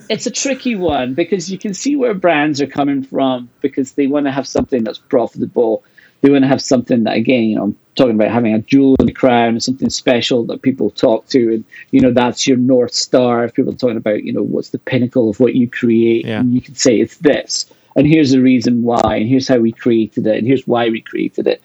it's 0.09 0.27
a 0.27 0.31
tricky 0.31 0.77
one 0.77 1.15
because 1.15 1.51
you 1.51 1.59
can 1.59 1.75
see 1.75 1.97
where 1.97 2.15
brands 2.15 2.61
are 2.61 2.67
coming 2.67 3.03
from 3.03 3.51
because 3.61 3.93
they 3.93 4.07
want 4.07 4.27
to 4.27 4.33
have 4.33 4.47
something 4.47 4.85
that's 4.85 4.99
profitable. 4.99 5.83
They 6.23 6.31
want 6.31 6.45
to 6.45 6.49
have 6.49 6.61
something 6.61 7.05
that, 7.05 7.17
again, 7.17 7.45
you 7.45 7.57
know, 7.57 7.63
I'm 7.65 7.79
talking 7.95 8.15
about 8.15 8.31
having 8.31 8.53
a 8.53 8.59
jewel 8.59 8.95
in 9.01 9.07
the 9.07 9.13
crown 9.13 9.59
something 9.59 9.89
special 9.89 10.45
that 10.45 10.61
people 10.61 10.91
talk 10.91 11.27
to, 11.29 11.55
and 11.55 11.65
you 11.93 12.01
know 12.03 12.13
that's 12.13 12.47
your 12.47 12.59
north 12.59 12.93
star. 12.95 13.45
If 13.45 13.55
people 13.55 13.73
are 13.73 13.77
talking 13.77 13.97
about, 13.97 14.23
you 14.23 14.33
know, 14.33 14.43
what's 14.43 14.69
the 14.71 14.79
pinnacle 14.79 15.31
of 15.31 15.41
what 15.41 15.55
you 15.55 15.69
create, 15.69 16.27
Yeah. 16.27 16.41
and 16.41 16.55
you 16.55 16.61
can 16.61 16.75
say 16.75 17.01
it's 17.01 17.17
this, 17.19 17.67
and 17.97 18.07
here's 18.07 18.31
the 18.31 18.41
reason 18.41 18.83
why, 18.83 19.17
and 19.17 19.29
here's 19.29 19.49
how 19.49 19.59
we 19.59 19.73
created 19.73 20.27
it, 20.27 20.39
and 20.39 20.47
here's 20.47 20.67
why 20.67 20.89
we 20.89 21.01
created 21.01 21.47
it. 21.47 21.63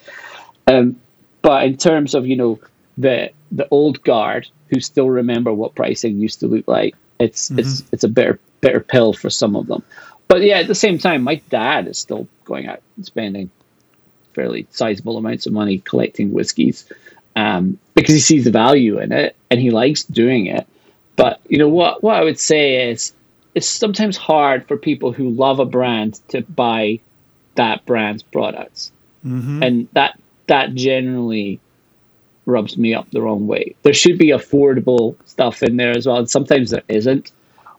Um, 0.68 1.00
but 1.42 1.64
in 1.64 1.78
terms 1.78 2.16
of 2.16 2.28
you 2.28 2.36
know 2.36 2.60
the 2.98 3.32
the 3.52 3.68
old 3.70 4.02
guard 4.04 4.48
who 4.70 4.80
still 4.80 5.10
remember 5.10 5.54
what 5.54 5.76
pricing 5.76 6.18
used 6.18 6.40
to 6.40 6.48
look 6.48 6.68
like, 6.68 6.96
it's 7.20 7.52
it's 7.52 7.84
it's 7.92 8.04
a 8.04 8.10
bitter 8.10 8.40
bitter 8.62 8.80
pill 8.80 9.14
for 9.14 9.30
some 9.30 9.56
of 9.56 9.68
them. 9.68 9.84
But 10.28 10.42
yeah, 10.42 10.58
at 10.58 10.68
the 10.68 10.76
same 10.76 10.98
time, 10.98 11.22
my 11.22 11.36
dad 11.50 11.88
is 11.88 12.00
still 12.00 12.28
going 12.46 12.68
out 12.68 12.82
and 12.96 13.06
spending 13.06 13.52
fairly 14.34 14.68
sizable 14.72 15.18
amounts 15.18 15.46
of 15.46 15.54
money 15.54 15.80
collecting 15.80 16.34
whiskies 16.34 16.86
um, 17.36 17.78
because 17.94 18.14
he 18.14 18.20
sees 18.20 18.44
the 18.44 18.52
value 18.52 19.00
in 19.00 19.12
it 19.12 19.36
and 19.50 19.60
he 19.60 19.72
likes 19.72 20.04
doing 20.04 20.48
it. 20.48 20.68
But 21.16 21.40
you 21.48 21.58
know 21.58 21.70
what? 21.70 22.04
What 22.04 22.16
I 22.16 22.24
would 22.24 22.40
say 22.40 22.90
is, 22.90 23.14
it's 23.56 23.68
sometimes 23.68 24.18
hard 24.18 24.68
for 24.68 24.78
people 24.78 25.14
who 25.14 25.30
love 25.30 25.60
a 25.60 25.66
brand 25.66 26.20
to 26.28 26.42
buy 26.42 27.00
that 27.56 27.86
brand's 27.86 28.22
products, 28.22 28.92
mm-hmm. 29.26 29.64
and 29.64 29.88
that 29.94 30.20
that 30.48 30.76
generally 30.76 31.60
rubs 32.46 32.78
me 32.78 32.94
up 32.94 33.10
the 33.10 33.22
wrong 33.22 33.48
way. 33.48 33.76
There 33.82 33.94
should 33.94 34.18
be 34.18 34.30
affordable 34.30 35.16
stuff 35.26 35.64
in 35.64 35.78
there 35.78 35.98
as 35.98 36.06
well, 36.06 36.18
and 36.18 36.30
sometimes 36.30 36.70
there 36.70 36.84
isn't. 36.88 37.32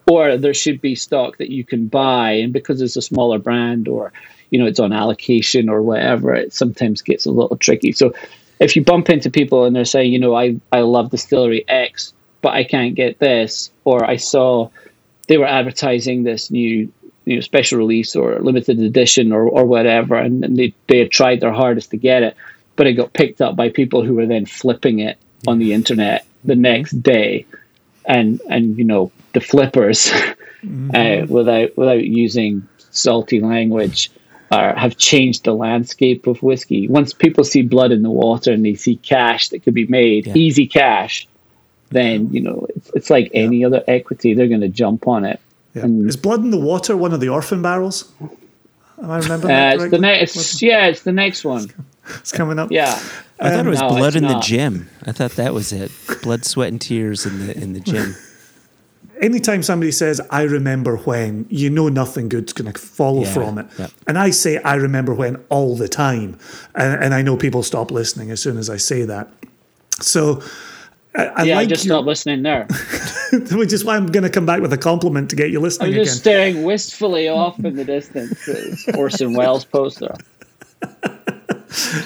Or 0.08 0.36
there 0.36 0.54
should 0.54 0.80
be 0.80 0.94
stock 0.94 1.38
that 1.38 1.50
you 1.50 1.64
can 1.64 1.88
buy, 1.88 2.32
and 2.32 2.52
because 2.52 2.80
it's 2.80 2.96
a 2.96 3.02
smaller 3.02 3.40
brand, 3.40 3.88
or 3.88 4.12
you 4.50 4.58
know 4.58 4.66
it's 4.66 4.80
on 4.80 4.92
allocation 4.92 5.68
or 5.68 5.82
whatever, 5.82 6.32
it 6.34 6.54
sometimes 6.54 7.02
gets 7.02 7.26
a 7.26 7.32
little 7.32 7.56
tricky. 7.56 7.92
So 7.92 8.14
if 8.60 8.76
you 8.76 8.84
bump 8.84 9.10
into 9.10 9.30
people 9.30 9.64
and 9.64 9.74
they're 9.74 9.84
saying, 9.84 10.12
you 10.12 10.20
know, 10.20 10.34
I 10.34 10.60
I 10.72 10.80
love 10.80 11.10
distillery 11.10 11.64
X, 11.68 12.12
but 12.40 12.54
I 12.54 12.62
can't 12.62 12.94
get 12.94 13.18
this, 13.18 13.72
or 13.84 14.04
I 14.04 14.16
saw 14.16 14.70
they 15.28 15.38
were 15.38 15.46
advertising 15.46 16.22
this 16.22 16.50
new 16.50 16.92
you 17.24 17.34
know 17.34 17.40
special 17.40 17.78
release 17.78 18.14
or 18.16 18.38
limited 18.40 18.80
edition 18.80 19.32
or, 19.32 19.48
or 19.48 19.64
whatever 19.64 20.14
and, 20.16 20.44
and 20.44 20.56
they, 20.56 20.74
they 20.88 20.98
had 20.98 21.10
tried 21.10 21.40
their 21.40 21.52
hardest 21.52 21.90
to 21.90 21.96
get 21.96 22.22
it 22.22 22.36
but 22.76 22.86
it 22.86 22.92
got 22.92 23.12
picked 23.12 23.40
up 23.40 23.56
by 23.56 23.70
people 23.70 24.04
who 24.04 24.14
were 24.14 24.26
then 24.26 24.46
flipping 24.46 25.00
it 25.00 25.18
on 25.46 25.58
the 25.58 25.72
internet 25.72 26.26
the 26.44 26.54
next 26.54 27.02
day. 27.02 27.46
And 28.04 28.40
and 28.48 28.78
you 28.78 28.84
know 28.84 29.10
the 29.32 29.40
flippers 29.40 30.12
uh, 30.94 31.26
without 31.28 31.76
without 31.76 32.04
using 32.04 32.68
salty 32.90 33.40
language 33.40 34.12
are, 34.52 34.76
have 34.76 34.96
changed 34.96 35.42
the 35.42 35.52
landscape 35.52 36.28
of 36.28 36.40
whiskey. 36.40 36.86
Once 36.86 37.12
people 37.12 37.42
see 37.42 37.62
blood 37.62 37.90
in 37.90 38.02
the 38.02 38.10
water 38.10 38.52
and 38.52 38.64
they 38.64 38.74
see 38.74 38.94
cash 38.94 39.48
that 39.48 39.64
could 39.64 39.74
be 39.74 39.88
made 39.88 40.28
Yeah. 40.28 40.34
easy 40.36 40.68
cash 40.68 41.26
then 41.90 42.28
you 42.32 42.40
know 42.40 42.66
it's, 42.74 42.90
it's 42.94 43.10
like 43.10 43.30
any 43.34 43.64
other 43.64 43.82
equity 43.88 44.34
they're 44.34 44.48
going 44.48 44.60
to 44.60 44.68
jump 44.68 45.06
on 45.06 45.24
it 45.24 45.40
Yeah. 45.74 45.84
And- 45.84 46.08
Is 46.08 46.16
Blood 46.16 46.40
in 46.40 46.50
the 46.50 46.58
Water 46.60 46.96
one 46.96 47.12
of 47.12 47.20
the 47.20 47.28
orphan 47.28 47.62
barrels? 47.62 48.10
Am 49.02 49.10
I 49.10 49.18
remembering 49.18 49.54
Uh, 49.54 49.72
it's 49.74 49.90
the 49.90 49.98
next. 49.98 50.62
Yeah, 50.62 50.86
it's 50.86 51.02
the 51.02 51.12
next 51.12 51.44
one. 51.44 51.70
It's 52.20 52.32
coming 52.32 52.58
up. 52.58 52.70
Yeah. 52.70 52.98
I 53.38 53.50
thought 53.50 53.66
it 53.66 53.68
was 53.68 53.80
no, 53.80 53.88
blood 53.88 54.14
it's 54.14 54.16
in 54.16 54.22
the 54.26 54.38
gym. 54.40 54.88
I 55.04 55.12
thought 55.12 55.32
that 55.32 55.52
was 55.52 55.72
it. 55.72 55.90
Blood, 56.22 56.44
sweat, 56.46 56.68
and 56.68 56.80
tears 56.80 57.26
in 57.26 57.46
the 57.46 57.54
in 57.58 57.72
the 57.74 57.80
gym. 57.80 58.14
Anytime 59.20 59.62
somebody 59.62 59.92
says, 59.92 60.20
I 60.30 60.42
remember 60.42 60.96
when, 60.98 61.46
you 61.48 61.70
know 61.70 61.88
nothing 61.88 62.28
good's 62.28 62.52
going 62.52 62.70
to 62.70 62.78
follow 62.78 63.22
Yeah, 63.22 63.32
from 63.32 63.58
it. 63.58 63.66
yeah. 63.78 63.86
And 64.06 64.18
I 64.18 64.28
say, 64.30 64.58
I 64.58 64.74
remember 64.74 65.14
when 65.14 65.36
all 65.48 65.74
the 65.74 65.88
time. 65.88 66.38
And, 66.74 67.02
and 67.02 67.14
I 67.14 67.22
know 67.22 67.34
people 67.36 67.62
stop 67.62 67.90
listening 67.90 68.30
as 68.30 68.42
soon 68.42 68.58
as 68.58 68.68
I 68.68 68.76
say 68.76 69.02
that. 69.06 69.28
So 70.02 70.42
I, 71.16 71.24
I 71.26 71.42
yeah, 71.44 71.56
like 71.56 71.66
I 71.66 71.68
just 71.68 71.84
your- 71.84 71.94
stopped 71.96 72.06
listening 72.06 72.42
there. 72.42 72.66
which 73.52 73.72
is 73.72 73.84
why 73.84 73.96
I'm 73.96 74.06
going 74.06 74.22
to 74.24 74.30
come 74.30 74.46
back 74.46 74.60
with 74.60 74.72
a 74.72 74.78
compliment 74.78 75.30
to 75.30 75.36
get 75.36 75.50
you 75.50 75.60
listening 75.60 75.94
I 75.94 75.98
listening 75.98 76.00
was 76.00 76.08
just 76.08 76.20
again. 76.26 76.32
staring 76.52 76.62
wistfully 76.64 77.28
off 77.28 77.58
in 77.64 77.74
the 77.76 77.84
distance 77.84 78.48
at 78.48 78.54
this 78.56 78.88
Orson 78.96 79.32
Welles 79.34 79.64
poster. 79.64 80.14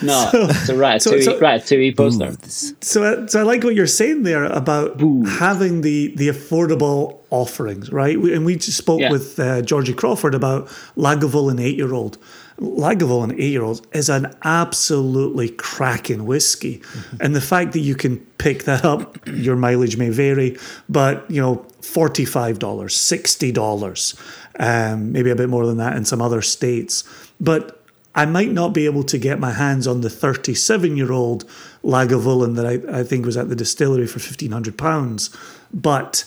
No, 0.03 0.29
it's 0.35 0.69
a 0.69 0.75
Ratatouille, 0.75 1.01
so- 1.03 1.21
so- 1.21 1.41
Ratatouille 1.41 1.97
poster. 1.97 2.33
So, 2.81 3.23
I- 3.23 3.27
so 3.27 3.41
I 3.41 3.43
like 3.43 3.63
what 3.63 3.75
you're 3.75 3.87
saying 3.87 4.23
there 4.25 4.45
about 4.45 4.99
having 5.29 5.83
the 5.83 6.15
the 6.17 6.29
affordable 6.29 7.19
offerings, 7.31 7.93
right? 7.93 8.21
We, 8.21 8.35
and 8.35 8.45
we 8.45 8.57
just 8.57 8.77
spoke 8.79 9.01
Yeah. 9.01 9.11
with 9.13 9.39
uh, 9.39 9.63
Georgie 9.63 9.93
Crawford 9.95 10.35
about 10.35 10.67
Lagavulin 10.97 11.61
eight 11.61 11.77
year 11.77 11.93
old. 11.95 12.19
Lagavulin 12.61 13.33
eight 13.35 13.51
year 13.53 13.63
old 13.63 13.87
is 13.93 14.09
an 14.09 14.35
absolutely 14.45 15.49
cracking 15.49 16.27
whiskey, 16.27 16.83
and 17.21 17.35
the 17.35 17.41
fact 17.41 17.73
that 17.73 17.81
you 17.81 17.95
can 17.95 18.19
pick 18.39 18.65
that 18.65 18.85
up, 18.85 19.17
your 19.27 19.57
mileage 19.57 19.97
may 19.97 20.11
vary, 20.11 20.59
but 20.89 21.29
you 21.31 21.41
know, 21.41 21.67
forty 21.81 22.25
five 22.25 22.59
dollars, 22.59 22.95
sixty 22.95 23.51
dollars, 23.51 24.15
um, 24.59 25.13
maybe 25.13 25.31
a 25.31 25.37
bit 25.37 25.49
more 25.49 25.67
than 25.67 25.79
that 25.79 25.97
in 25.97 26.05
some 26.05 26.21
other 26.21 26.43
states, 26.43 27.05
but 27.41 27.81
I 28.15 28.27
might 28.27 28.51
not 28.51 28.75
be 28.75 28.87
able 28.87 29.05
to 29.05 29.19
get 29.19 29.39
my 29.39 29.53
hands 29.53 29.87
on 29.87 30.01
the 30.01 30.11
37 30.11 30.97
year 30.97 31.13
old 31.13 31.45
Lagavulin 31.85 32.57
that 32.57 32.67
I, 32.67 33.01
I 33.01 33.05
think 33.05 33.25
was 33.25 33.37
at 33.37 33.49
the 33.49 33.57
distillery 33.57 34.07
for 34.07 34.19
£1,500. 34.19 35.37
But 35.73 36.25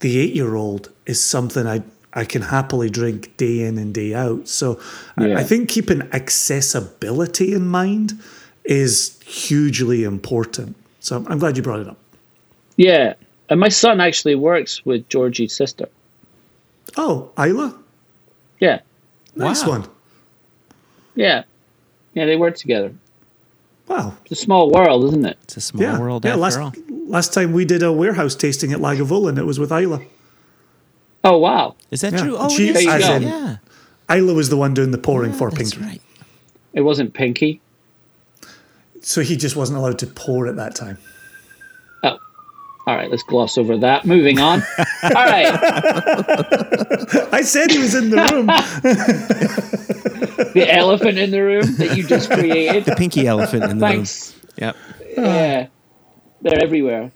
the 0.00 0.18
eight 0.18 0.34
year 0.34 0.56
old 0.56 0.90
is 1.06 1.24
something 1.24 1.66
I, 1.66 1.82
I 2.14 2.24
can 2.24 2.42
happily 2.42 2.90
drink 2.90 3.36
day 3.36 3.60
in 3.60 3.78
and 3.78 3.94
day 3.94 4.14
out. 4.14 4.48
So 4.48 4.78
I, 5.16 5.26
Yeah. 5.28 5.38
I 5.38 5.42
think 5.44 5.68
keeping 5.68 6.02
accessibility 6.12 7.52
in 7.54 7.66
mind 7.66 8.12
is 8.64 9.18
hugely 9.24 10.04
important. 10.04 10.76
So 11.00 11.24
I'm 11.28 11.38
glad 11.38 11.56
you 11.56 11.62
brought 11.62 11.80
it 11.80 11.88
up. 11.88 11.96
Yeah, 12.76 13.14
and 13.48 13.58
my 13.60 13.68
son 13.68 14.00
actually 14.00 14.34
works 14.34 14.84
with 14.84 15.08
Georgie's 15.08 15.54
sister. 15.54 15.88
Oh, 16.96 17.30
Isla? 17.38 17.74
Yeah, 18.60 18.80
Nice 19.34 19.62
Wow. 19.64 19.70
one. 19.70 19.84
yeah, 21.14 21.42
yeah. 22.14 22.26
They 22.26 22.36
work 22.36 22.56
together. 22.56 22.92
Wow. 23.88 24.14
It's 24.24 24.32
a 24.40 24.44
small 24.44 24.70
world, 24.70 25.04
isn't 25.06 25.24
it? 25.24 25.38
It's 25.44 25.56
a 25.56 25.60
small 25.60 25.82
Yeah. 25.82 25.98
world 25.98 26.24
yeah 26.24 26.32
after 26.32 26.40
last, 26.40 26.58
all. 26.58 26.72
last 27.08 27.34
time 27.34 27.52
we 27.52 27.64
did 27.64 27.82
a 27.82 27.92
warehouse 27.92 28.34
tasting 28.34 28.72
at 28.72 28.78
Lagavulin, 28.80 29.38
it 29.38 29.44
was 29.46 29.58
with 29.58 29.72
Isla. 29.72 30.00
Oh 31.24 31.38
wow, 31.38 31.76
Is 31.90 32.00
that 32.00 32.12
Yeah. 32.12 32.22
true? 32.22 32.36
Oh, 32.38 32.48
She- 32.48 32.68
it 32.70 32.76
is. 32.76 32.84
There 32.84 32.98
you 32.98 33.00
yeah. 33.00 33.18
go. 33.18 33.26
yeah. 34.08 34.16
Isla 34.16 34.34
was 34.34 34.48
the 34.50 34.56
one 34.56 34.74
doing 34.74 34.90
the 34.90 34.98
pouring 34.98 35.32
ah, 35.32 35.36
for 35.36 35.50
That's 35.50 35.74
Pinky. 35.74 35.86
right. 35.88 36.00
it 36.74 36.80
wasn't 36.82 37.14
Pinky. 37.14 37.60
So 39.00 39.20
he 39.22 39.36
just 39.36 39.56
wasn't 39.56 39.78
allowed 39.78 39.98
to 40.00 40.06
pour 40.06 40.46
at 40.48 40.56
that 40.56 40.74
time. 40.74 40.98
Oh, 42.02 42.18
all 42.86 42.96
right. 42.96 43.10
Let's 43.10 43.22
gloss 43.24 43.58
over 43.58 43.76
that. 43.78 44.04
Moving 44.04 44.38
on. 44.38 44.62
all 44.78 45.10
right. 45.12 45.46
I 47.32 47.42
said 47.42 47.70
he 47.72 47.78
was 47.78 47.94
in 47.94 48.10
the 48.10 48.16
room. 48.32 48.48
The 50.52 50.70
elephant 50.70 51.16
in 51.18 51.30
the 51.30 51.40
room 51.42 51.74
that 51.76 51.96
you 51.96 52.06
just 52.06 52.30
created. 52.30 52.84
The 52.84 52.94
pinky 52.94 53.26
elephant 53.26 53.64
in 53.64 53.78
the 53.78 53.86
Thanks. 53.86 54.32
room. 54.34 54.42
Yep. 54.58 54.76
Yeah, 55.16 55.66
they're 56.42 56.62
everywhere. 56.62 57.10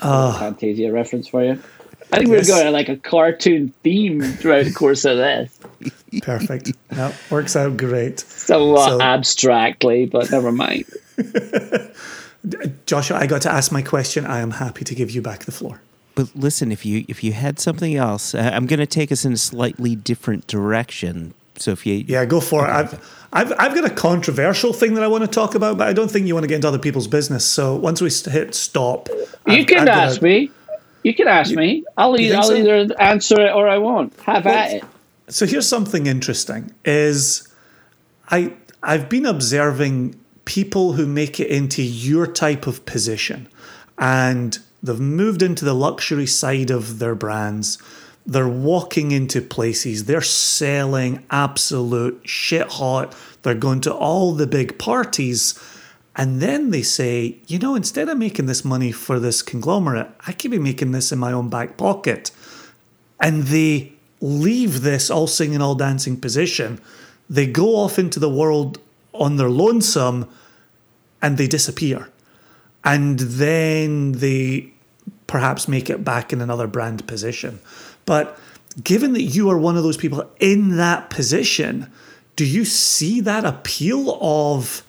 Ah. 0.00 0.36
Fantasia 0.38 0.92
reference 0.92 1.26
for 1.28 1.42
you. 1.44 1.60
I 2.12 2.18
think 2.18 2.30
Yes. 2.30 2.48
we're 2.48 2.54
going 2.54 2.64
to 2.66 2.70
like 2.70 2.88
a 2.88 2.96
cartoon 2.96 3.72
theme 3.82 4.22
throughout 4.22 4.64
the 4.64 4.72
course 4.72 5.04
of 5.04 5.18
this. 5.18 5.58
Perfect. 6.22 6.72
no, 6.92 7.12
works 7.30 7.54
out 7.54 7.76
great. 7.76 8.20
Somewhat 8.20 8.88
So- 8.90 9.00
abstractly, 9.00 10.06
but 10.06 10.30
never 10.30 10.50
mind. 10.50 10.86
Joshua, 12.86 13.18
I 13.18 13.26
got 13.26 13.42
to 13.42 13.50
ask 13.52 13.72
my 13.72 13.82
question. 13.82 14.24
I 14.24 14.38
am 14.40 14.52
happy 14.52 14.84
to 14.84 14.94
give 14.94 15.10
you 15.10 15.20
back 15.20 15.44
the 15.44 15.52
floor. 15.52 15.80
But 16.14 16.34
listen, 16.34 16.72
if 16.72 16.86
you 16.86 17.04
if 17.08 17.22
you 17.22 17.32
had 17.32 17.58
something 17.60 17.94
else, 17.94 18.34
uh, 18.34 18.50
I'm 18.52 18.66
going 18.66 18.80
to 18.80 18.86
take 18.86 19.12
us 19.12 19.24
in 19.24 19.32
a 19.32 19.36
slightly 19.36 19.94
different 19.94 20.46
direction. 20.46 21.34
So 21.56 21.72
if 21.72 21.84
you 21.86 22.04
Yeah, 22.06 22.24
go 22.24 22.40
for 22.40 22.64
it. 22.66 22.70
I've, 22.70 22.94
I've, 23.32 23.52
I've 23.58 23.74
got 23.74 23.84
a 23.84 23.90
controversial 23.90 24.72
thing 24.72 24.94
that 24.94 25.02
I 25.04 25.08
want 25.08 25.24
to 25.24 25.28
talk 25.28 25.54
about, 25.56 25.76
but 25.76 25.88
I 25.88 25.92
don't 25.92 26.10
think 26.10 26.26
you 26.26 26.34
want 26.34 26.44
to 26.44 26.48
get 26.48 26.54
into 26.56 26.68
other 26.68 26.78
people's 26.78 27.08
business. 27.08 27.44
So 27.44 27.74
once 27.76 28.00
we 28.00 28.10
hit 28.10 28.54
stop, 28.54 29.08
You 29.08 29.26
I've- 29.46 29.64
can 29.64 29.78
I've 29.80 29.86
got 29.86 29.98
ask 29.98 30.20
a- 30.20 30.24
me. 30.24 30.50
You 31.08 31.14
can 31.14 31.26
ask 31.26 31.54
me. 31.54 31.84
I'll, 31.96 32.20
you 32.20 32.26
either, 32.26 32.34
think 32.34 32.44
I'll 32.44 32.50
so? 32.50 32.56
either 32.56 33.00
answer 33.00 33.40
it 33.40 33.50
or 33.54 33.66
I 33.66 33.78
won't. 33.78 34.12
Have 34.20 34.46
at 34.46 34.72
it. 34.72 34.84
So 35.28 35.46
here's 35.46 35.66
something 35.66 36.06
interesting: 36.06 36.70
is 36.84 37.48
I 38.30 38.52
I've 38.82 39.08
been 39.08 39.24
observing 39.24 40.20
people 40.44 40.92
who 40.92 41.06
make 41.06 41.40
it 41.40 41.46
into 41.46 41.82
your 41.82 42.26
type 42.26 42.66
of 42.66 42.84
position, 42.84 43.48
and 43.96 44.58
they've 44.82 45.00
moved 45.00 45.42
into 45.42 45.64
the 45.64 45.72
luxury 45.72 46.26
side 46.26 46.70
of 46.70 46.98
their 46.98 47.14
brands. 47.14 47.78
They're 48.26 48.46
walking 48.46 49.10
into 49.10 49.40
places. 49.40 50.04
They're 50.04 50.20
selling 50.20 51.24
absolute 51.30 52.20
shit 52.24 52.68
hot. 52.72 53.16
They're 53.44 53.54
going 53.54 53.80
to 53.82 53.94
all 53.94 54.34
the 54.34 54.46
big 54.46 54.78
parties. 54.78 55.58
And 56.18 56.40
then 56.40 56.70
they 56.70 56.82
say, 56.82 57.36
you 57.46 57.60
know, 57.60 57.76
instead 57.76 58.08
of 58.08 58.18
making 58.18 58.46
this 58.46 58.64
money 58.64 58.90
for 58.90 59.20
this 59.20 59.40
conglomerate, 59.40 60.10
I 60.26 60.32
could 60.32 60.50
be 60.50 60.58
making 60.58 60.90
this 60.90 61.12
in 61.12 61.18
my 61.20 61.32
own 61.32 61.48
back 61.48 61.76
pocket 61.76 62.32
and 63.20 63.44
they 63.44 63.92
leave 64.20 64.82
this 64.82 65.10
all 65.10 65.28
singing, 65.28 65.62
all 65.62 65.76
dancing 65.76 66.20
position. 66.20 66.80
They 67.30 67.46
go 67.46 67.76
off 67.76 68.00
into 68.00 68.18
the 68.18 68.28
world 68.28 68.80
on 69.12 69.36
their 69.36 69.48
lonesome 69.48 70.28
and 71.22 71.38
they 71.38 71.46
disappear. 71.46 72.08
And 72.84 73.20
then 73.20 74.12
they 74.12 74.72
perhaps 75.28 75.68
make 75.68 75.88
it 75.88 76.04
back 76.04 76.32
in 76.32 76.40
another 76.40 76.66
brand 76.66 77.06
position. 77.06 77.60
But 78.06 78.38
given 78.82 79.12
that 79.12 79.22
you 79.22 79.50
are 79.50 79.58
one 79.58 79.76
of 79.76 79.84
those 79.84 79.96
people 79.96 80.28
in 80.40 80.78
that 80.78 81.10
position, 81.10 81.92
do 82.34 82.44
you 82.44 82.64
see 82.64 83.20
that 83.20 83.44
appeal 83.44 84.18
of 84.20 84.82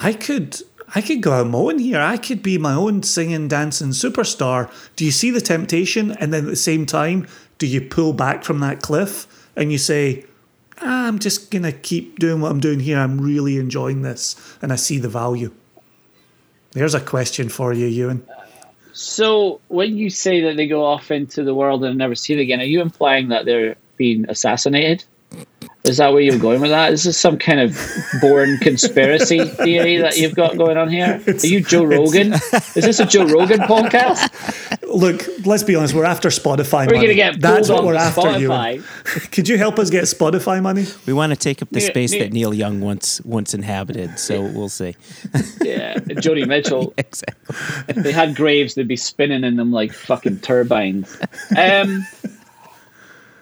I 0.00 0.12
could 0.12 0.60
I 0.94 1.00
could 1.02 1.20
go 1.20 1.32
out 1.32 1.46
mowing 1.46 1.78
here. 1.78 2.00
I 2.00 2.16
could 2.16 2.42
be 2.42 2.58
my 2.58 2.74
own 2.74 3.02
singing, 3.02 3.46
dancing 3.46 3.90
superstar. 3.90 4.70
Do 4.96 5.04
you 5.04 5.12
see 5.12 5.30
the 5.30 5.40
temptation? 5.40 6.12
And 6.12 6.32
then 6.32 6.44
at 6.44 6.50
the 6.50 6.56
same 6.56 6.84
time, 6.84 7.28
do 7.58 7.66
you 7.66 7.80
pull 7.80 8.12
back 8.12 8.42
from 8.42 8.58
that 8.60 8.82
cliff 8.82 9.26
and 9.54 9.70
you 9.70 9.78
say, 9.78 10.24
"Ah, 10.80 11.06
I'm 11.06 11.18
just 11.18 11.50
gonna 11.50 11.72
keep 11.72 12.18
doing 12.18 12.40
what 12.40 12.50
I'm 12.50 12.60
doing 12.60 12.80
here. 12.80 12.98
I'm 12.98 13.20
really 13.20 13.58
enjoying 13.58 14.02
this 14.02 14.34
and 14.62 14.72
I 14.72 14.76
see 14.76 14.98
the 14.98 15.08
value. 15.08 15.52
There's 16.72 16.94
a 16.94 17.00
question 17.00 17.48
for 17.48 17.72
you, 17.72 17.86
Ewan. 17.86 18.26
So 18.92 19.60
when 19.68 19.96
you 19.96 20.10
say 20.10 20.40
that 20.42 20.56
they 20.56 20.66
go 20.66 20.84
off 20.84 21.10
into 21.10 21.42
the 21.42 21.54
world 21.54 21.84
and 21.84 21.96
never 21.96 22.14
see 22.14 22.34
it 22.34 22.40
again, 22.40 22.60
are 22.60 22.64
you 22.64 22.80
implying 22.80 23.28
that 23.28 23.44
they're 23.44 23.76
being 23.96 24.24
assassinated? 24.28 25.04
Is 25.82 25.96
that 25.96 26.12
where 26.12 26.20
you're 26.20 26.38
going 26.38 26.60
with 26.60 26.70
that? 26.72 26.92
Is 26.92 27.04
this 27.04 27.16
some 27.16 27.38
kind 27.38 27.58
of 27.58 27.74
born 28.20 28.58
conspiracy 28.58 29.44
theory 29.46 29.96
that 29.96 30.18
you've 30.18 30.34
got 30.34 30.58
going 30.58 30.76
on 30.76 30.90
here? 30.90 31.22
Are 31.26 31.46
you 31.46 31.62
Joe 31.62 31.84
Rogan? 31.84 32.34
Is 32.34 32.74
this 32.84 33.00
a 33.00 33.06
Joe 33.06 33.24
Rogan 33.24 33.60
podcast? 33.60 34.28
Look, 34.92 35.26
let's 35.46 35.62
be 35.62 35.74
honest, 35.76 35.94
we're 35.94 36.04
after 36.04 36.28
Spotify 36.28 36.86
We're 36.86 36.96
money. 36.96 36.96
going 36.96 37.08
to 37.08 37.14
get 37.14 37.40
That's 37.40 37.70
what 37.70 37.84
we're 37.84 37.94
after, 37.94 38.20
Spotify. 38.20 38.40
Ewan. 38.74 38.84
Could 39.32 39.48
you 39.48 39.56
help 39.56 39.78
us 39.78 39.88
get 39.88 40.04
Spotify 40.04 40.60
money? 40.62 40.84
we 41.06 41.14
want 41.14 41.32
to 41.32 41.36
take 41.38 41.62
up 41.62 41.70
the 41.70 41.80
Yeah, 41.80 41.86
space 41.88 42.12
yeah. 42.12 42.24
that 42.24 42.32
Neil 42.34 42.52
Young 42.52 42.80
once 42.82 43.20
once 43.22 43.54
inhabited, 43.54 44.18
so 44.18 44.42
we'll 44.42 44.68
see. 44.68 44.96
Yeah, 45.62 45.98
Jody 46.20 46.42
Joni 46.42 46.46
Mitchell. 46.48 46.92
exactly. 46.98 47.54
if 47.88 47.96
they 47.96 48.12
had 48.12 48.34
graves, 48.34 48.74
they'd 48.74 48.88
be 48.88 48.96
spinning 48.96 49.44
in 49.44 49.56
them 49.56 49.70
like 49.72 49.92
fucking 49.92 50.40
turbines. 50.40 51.16
Um, 51.56 52.06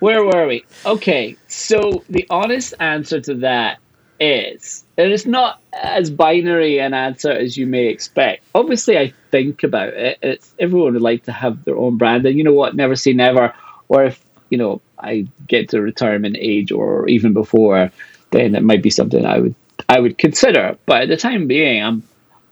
where 0.01 0.25
were 0.25 0.47
we? 0.47 0.65
Okay, 0.85 1.37
so 1.47 2.05
the 2.09 2.27
honest 2.31 2.75
answer 2.81 3.21
to 3.21 3.35
that 3.37 3.79
is, 4.21 4.85
and 4.97 5.13
it's 5.13 5.27
not 5.27 5.61
as 5.73 6.11
binary 6.11 6.79
an 6.79 6.95
answer 6.95 7.31
as 7.31 7.57
you 7.57 7.67
may 7.67 7.87
expect. 7.87 8.45
Obviously, 8.55 8.99
I 8.99 9.13
think 9.31 9.63
about 9.63 9.89
it. 9.91 10.19
It's 10.23 10.55
everyone 10.59 10.95
would 10.95 11.03
like 11.03 11.25
to 11.25 11.33
have 11.33 11.65
their 11.65 11.77
own 11.77 11.97
brand, 11.97 12.27
and 12.27 12.37
you 12.37 12.45
know 12.45 12.53
what? 12.53 12.75
Never 12.75 12.97
say 12.97 13.13
never. 13.13 13.55
Or 13.89 14.05
if 14.05 14.23
you 14.51 14.59
know 14.59 14.81
I 14.99 15.29
get 15.47 15.71
to 15.71 15.81
retirement 15.81 16.37
age, 16.39 16.73
or 16.73 17.09
even 17.09 17.33
before, 17.33 17.91
then 18.31 18.55
it 18.55 18.63
might 18.63 18.83
be 18.83 18.91
something 18.91 19.25
I 19.25 19.39
would 19.39 19.55
I 19.89 20.01
would 20.01 20.19
consider. 20.19 20.77
But 20.87 21.03
at 21.03 21.09
the 21.09 21.17
time 21.17 21.47
being, 21.47 21.83
I'm 21.83 22.03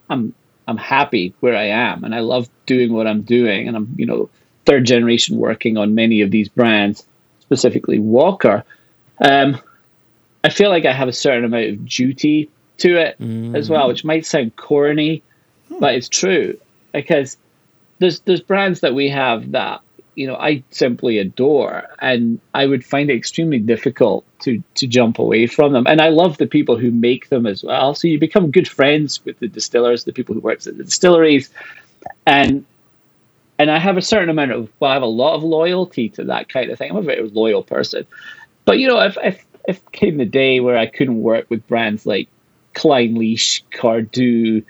I'm 0.08 0.34
I'm 0.68 0.76
happy 0.76 1.34
where 1.40 1.56
I 1.56 1.66
am 1.66 2.04
and 2.04 2.14
I 2.14 2.20
love 2.20 2.48
doing 2.66 2.92
what 2.92 3.06
I'm 3.06 3.22
doing 3.22 3.68
and 3.68 3.76
I'm 3.76 3.94
you 3.96 4.06
know 4.06 4.30
third 4.64 4.84
generation 4.84 5.36
working 5.36 5.76
on 5.76 5.94
many 5.94 6.22
of 6.22 6.30
these 6.30 6.48
brands 6.48 7.06
specifically 7.46 7.98
Walker 7.98 8.64
um, 9.20 9.60
I 10.44 10.50
feel 10.50 10.70
like 10.70 10.84
I 10.84 10.92
have 10.92 11.08
a 11.08 11.12
certain 11.12 11.44
amount 11.44 11.66
of 11.66 11.86
duty 11.86 12.50
to 12.78 12.98
it 12.98 13.16
as 13.56 13.70
well 13.70 13.88
which 13.88 14.04
might 14.04 14.26
sound 14.26 14.56
corny 14.56 15.22
but 15.80 15.94
it's 15.94 16.08
true 16.08 16.58
because 16.92 17.36
there's 17.98 18.20
there's 18.20 18.40
brands 18.40 18.80
that 18.80 18.94
we 18.94 19.08
have 19.08 19.52
that 19.52 19.80
you 20.14 20.26
know 20.26 20.36
I 20.36 20.62
simply 20.70 21.18
adore 21.18 21.84
and 22.00 22.40
I 22.54 22.66
would 22.66 22.84
find 22.84 23.10
it 23.10 23.16
extremely 23.16 23.58
difficult 23.58 24.24
to 24.40 24.62
to 24.74 24.86
jump 24.86 25.18
away 25.18 25.46
from 25.46 25.72
them. 25.72 25.86
And 25.86 26.00
I 26.00 26.08
love 26.08 26.38
the 26.38 26.46
people 26.46 26.76
who 26.76 26.90
make 26.90 27.28
them 27.28 27.46
as 27.46 27.62
well. 27.62 27.94
So 27.94 28.08
you 28.08 28.18
become 28.18 28.50
good 28.50 28.68
friends 28.68 29.24
with 29.24 29.38
the 29.38 29.48
distillers 29.48 30.04
the 30.04 30.12
people 30.12 30.34
who 30.34 30.40
work 30.40 30.66
at 30.66 30.76
the 30.76 30.84
distilleries 30.84 31.50
and 32.26 32.64
and 33.58 33.70
I 33.70 33.78
have 33.78 33.96
a 33.96 34.02
certain 34.02 34.28
amount 34.28 34.52
of 34.52 34.68
well 34.80 34.90
I 34.90 34.94
have 34.94 35.02
a 35.02 35.06
lot 35.06 35.34
of 35.34 35.42
loyalty 35.42 36.08
to 36.10 36.24
that 36.24 36.48
kind 36.48 36.70
of 36.70 36.78
thing 36.78 36.90
I'm 36.90 36.96
a 36.98 37.02
very 37.02 37.28
loyal 37.28 37.62
person 37.62 38.06
but 38.64 38.78
you 38.78 38.88
know 38.88 39.00
if 39.00 39.16
if 39.22 39.44
if 39.68 39.92
came 39.92 40.16
the 40.18 40.24
day 40.24 40.60
where 40.60 40.76
I 40.76 40.86
couldn't 40.86 41.20
work 41.22 41.46
with 41.50 41.66
brands 41.66 42.06
like 42.06 42.28
Klein 42.74 43.14
Leash 43.16 43.64
Cardhu 43.72 44.64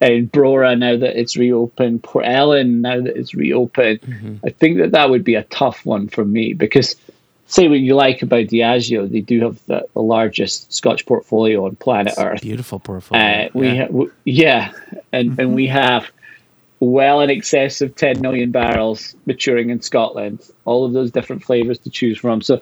and 0.00 0.30
Brora 0.30 0.76
now 0.78 0.96
that 0.98 1.18
it's 1.18 1.36
reopened, 1.36 2.02
Port 2.02 2.26
Ellen 2.26 2.82
now 2.82 3.00
that 3.00 3.16
it's 3.16 3.32
reopened. 3.34 4.40
I 4.44 4.50
think 4.50 4.78
that 4.78 4.90
that 4.90 5.08
would 5.08 5.24
be 5.24 5.36
a 5.36 5.44
tough 5.44 5.86
one 5.86 6.08
for 6.08 6.24
me 6.26 6.52
because 6.52 6.96
say 7.46 7.68
what 7.68 7.78
you 7.78 7.94
like 7.94 8.20
about 8.20 8.46
Diageo, 8.48 9.10
they 9.10 9.20
do 9.20 9.40
have 9.42 9.64
the, 9.66 9.86
the 9.94 10.02
largest 10.02 10.72
Scotch 10.74 11.06
portfolio 11.06 11.64
on 11.64 11.76
planet 11.76 12.14
Earth. 12.18 12.42
Beautiful 12.42 12.80
portfolio. 12.80 13.22
Uh, 13.24 13.48
we 13.54 13.68
Yeah. 13.68 13.74
ha- 13.76 13.86
w- 13.86 14.12
yeah, 14.24 14.72
and 15.12 15.38
and 15.38 15.54
we 15.54 15.66
have 15.82 16.10
well 16.80 17.20
in 17.20 17.30
excess 17.30 17.80
of 17.80 17.94
10 17.94 18.20
million 18.20 18.50
barrels 18.50 19.14
maturing 19.26 19.70
in 19.70 19.80
Scotland. 19.80 20.40
All 20.64 20.84
of 20.84 20.92
those 20.92 21.10
different 21.10 21.44
flavors 21.44 21.78
to 21.80 21.90
choose 21.90 22.18
from. 22.18 22.42
So, 22.42 22.60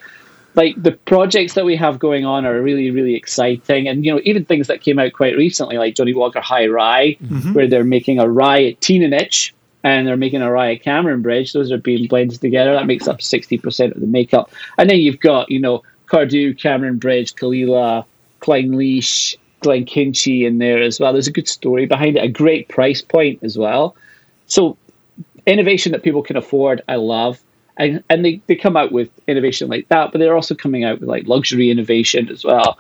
like 0.55 0.81
the 0.81 0.93
projects 0.93 1.55
that 1.55 1.65
we 1.65 1.77
have 1.77 1.99
going 1.99 2.27
on 2.27 2.45
are 2.45 2.61
really 2.61 2.91
really 2.91 3.15
exciting, 3.15 3.89
and 3.89 4.05
you 4.05 4.13
know 4.13 4.21
even 4.25 4.45
things 4.45 4.67
that 4.67 4.83
came 4.83 4.99
out 4.99 5.13
quite 5.13 5.37
recently, 5.37 5.79
like 5.79 5.95
Johnnie 5.95 6.15
Walker 6.15 6.41
High 6.41 6.67
Rye, 6.67 7.17
mm-hmm. 7.23 7.55
where 7.55 7.69
they're 7.69 7.85
making 7.85 8.19
a 8.19 8.29
rye 8.29 8.65
at 8.65 8.81
Teaninich. 8.81 9.53
And 9.85 10.07
they're 10.07 10.17
making 10.17 10.43
a 10.43 10.49
rye 10.49 10.75
at 10.75 10.83
Cameron 10.83 11.23
Bridge. 11.23 11.53
Those 11.53 11.73
are 11.73 11.77
being 11.77 12.07
blended 12.07 12.41
together. 12.41 12.73
That 12.75 12.87
makes 12.87 13.09
up 13.09 13.19
60% 13.19 13.93
of 13.93 14.01
the 14.01 14.07
makeup. 14.07 14.53
And 14.79 14.89
then 14.89 14.99
you've 14.99 15.19
got, 15.19 15.51
you 15.51 15.59
know, 15.59 15.83
Cardhu, 16.07 16.57
Cameron 16.57 16.99
Bridge, 16.99 17.35
Caol 17.35 17.53
Ila, 17.53 18.07
Klein 18.39 18.77
Leash, 18.77 19.37
Glenkinchie 19.63 20.47
in 20.47 20.59
there 20.59 20.83
as 20.83 21.01
well. 21.01 21.13
There's 21.13 21.29
a 21.29 21.33
good 21.33 21.49
story 21.49 21.87
behind 21.87 22.17
it, 22.17 22.25
a 22.25 22.29
great 22.29 22.69
price 22.69 23.03
point 23.03 23.41
as 23.43 23.57
well. 23.57 23.97
So 24.47 24.77
innovation 25.47 25.93
that 25.93 26.03
people 26.03 26.23
can 26.23 26.37
afford, 26.37 26.83
I 26.89 26.97
love. 26.97 27.41
And 27.77 28.05
and 28.11 28.25
they, 28.25 28.43
they 28.47 28.57
come 28.57 28.77
out 28.77 28.93
with 28.93 29.09
innovation 29.27 29.69
like 29.69 29.89
that, 29.89 30.13
but 30.13 30.19
they're 30.19 30.35
also 30.35 30.55
coming 30.55 30.85
out 30.85 31.01
with 31.01 31.09
like 31.09 31.27
luxury 31.27 31.71
innovation 31.71 32.29
as 32.29 32.45
well. 32.45 32.79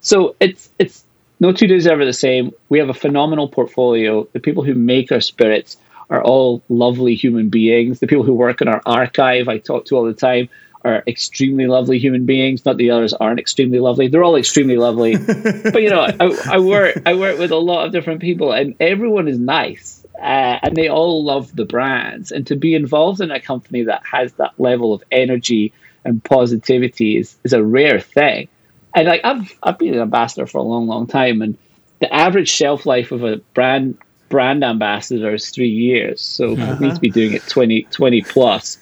So 0.00 0.34
it's 0.40 0.70
it's 0.78 1.04
no 1.38 1.52
two 1.52 1.66
days 1.66 1.86
ever 1.86 2.04
the 2.04 2.12
same. 2.12 2.52
We 2.68 2.78
have 2.80 2.88
a 2.88 2.94
phenomenal 2.94 3.48
portfolio. 3.48 4.26
The 4.32 4.40
people 4.40 4.64
who 4.64 4.74
make 4.74 5.12
our 5.12 5.20
spirits 5.20 5.76
are 6.10 6.22
all 6.22 6.62
lovely 6.68 7.14
human 7.14 7.48
beings. 7.48 8.00
The 8.00 8.06
people 8.06 8.24
who 8.24 8.34
work 8.34 8.60
in 8.60 8.68
our 8.68 8.82
archive, 8.84 9.48
I 9.48 9.58
talk 9.58 9.86
to 9.86 9.96
all 9.96 10.04
the 10.04 10.12
time, 10.12 10.48
are 10.84 11.02
extremely 11.06 11.66
lovely 11.66 11.98
human 11.98 12.26
beings. 12.26 12.64
Not 12.64 12.76
the 12.76 12.90
others 12.90 13.12
aren't 13.12 13.40
extremely 13.40 13.78
lovely. 13.78 14.08
They're 14.08 14.24
all 14.24 14.36
extremely 14.36 14.76
lovely. 14.76 15.16
but 15.16 15.82
you 15.82 15.90
know, 15.90 16.00
I, 16.00 16.38
I 16.50 16.58
work 16.58 17.02
I 17.06 17.14
work 17.14 17.38
with 17.38 17.50
a 17.50 17.56
lot 17.56 17.86
of 17.86 17.92
different 17.92 18.20
people, 18.20 18.52
and 18.52 18.74
everyone 18.80 19.28
is 19.28 19.38
nice. 19.38 20.04
Uh, 20.20 20.58
and 20.62 20.76
they 20.76 20.88
all 20.88 21.24
love 21.24 21.54
the 21.56 21.64
brands. 21.64 22.30
And 22.30 22.46
to 22.46 22.54
be 22.54 22.74
involved 22.74 23.20
in 23.20 23.32
a 23.32 23.40
company 23.40 23.84
that 23.84 24.02
has 24.04 24.32
that 24.34 24.52
level 24.56 24.94
of 24.94 25.02
energy 25.10 25.72
and 26.04 26.22
positivity 26.22 27.16
is, 27.16 27.34
is 27.42 27.52
a 27.52 27.62
rare 27.62 27.98
thing. 27.98 28.48
And 28.94 29.08
like 29.08 29.22
I've 29.24 29.58
I've 29.62 29.78
been 29.78 29.94
an 29.94 30.00
ambassador 30.00 30.46
for 30.46 30.58
a 30.58 30.62
long, 30.62 30.86
long 30.86 31.06
time, 31.06 31.42
and 31.42 31.58
the 32.00 32.12
average 32.12 32.48
shelf 32.48 32.86
life 32.86 33.10
of 33.10 33.24
a 33.24 33.38
brand 33.54 33.98
brand 34.28 34.64
ambassador 34.64 35.34
is 35.34 35.50
three 35.50 35.68
years. 35.68 36.22
So 36.22 36.56
for 36.56 36.76
me 36.76 36.90
to 36.90 37.00
be 37.00 37.10
doing 37.10 37.34
it 37.34 37.46
20, 37.48 37.82
20 37.84 38.22
plus 38.22 38.78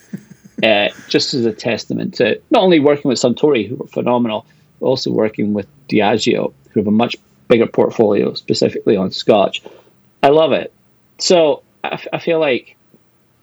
uh, 0.62 0.88
just 1.08 1.34
as 1.34 1.44
a 1.46 1.52
testament 1.52 2.14
to 2.14 2.40
not 2.50 2.62
only 2.62 2.80
working 2.80 3.08
with 3.08 3.18
Suntory, 3.18 3.66
who 3.68 3.76
were 3.76 3.86
phenomenal, 3.86 4.46
but 4.80 4.86
also 4.86 5.10
working 5.10 5.52
with 5.54 5.66
Diageo, 5.88 6.52
who 6.70 6.80
have 6.80 6.86
a 6.86 6.90
much 6.92 7.16
bigger 7.48 7.66
portfolio, 7.66 8.34
specifically 8.34 8.96
on 8.96 9.10
Scotch. 9.10 9.62
I 10.22 10.28
love 10.28 10.52
it. 10.52 10.72
So 11.18 11.62
I, 11.84 11.88
f- 11.88 12.06
I 12.12 12.18
feel 12.18 12.38
like 12.40 12.76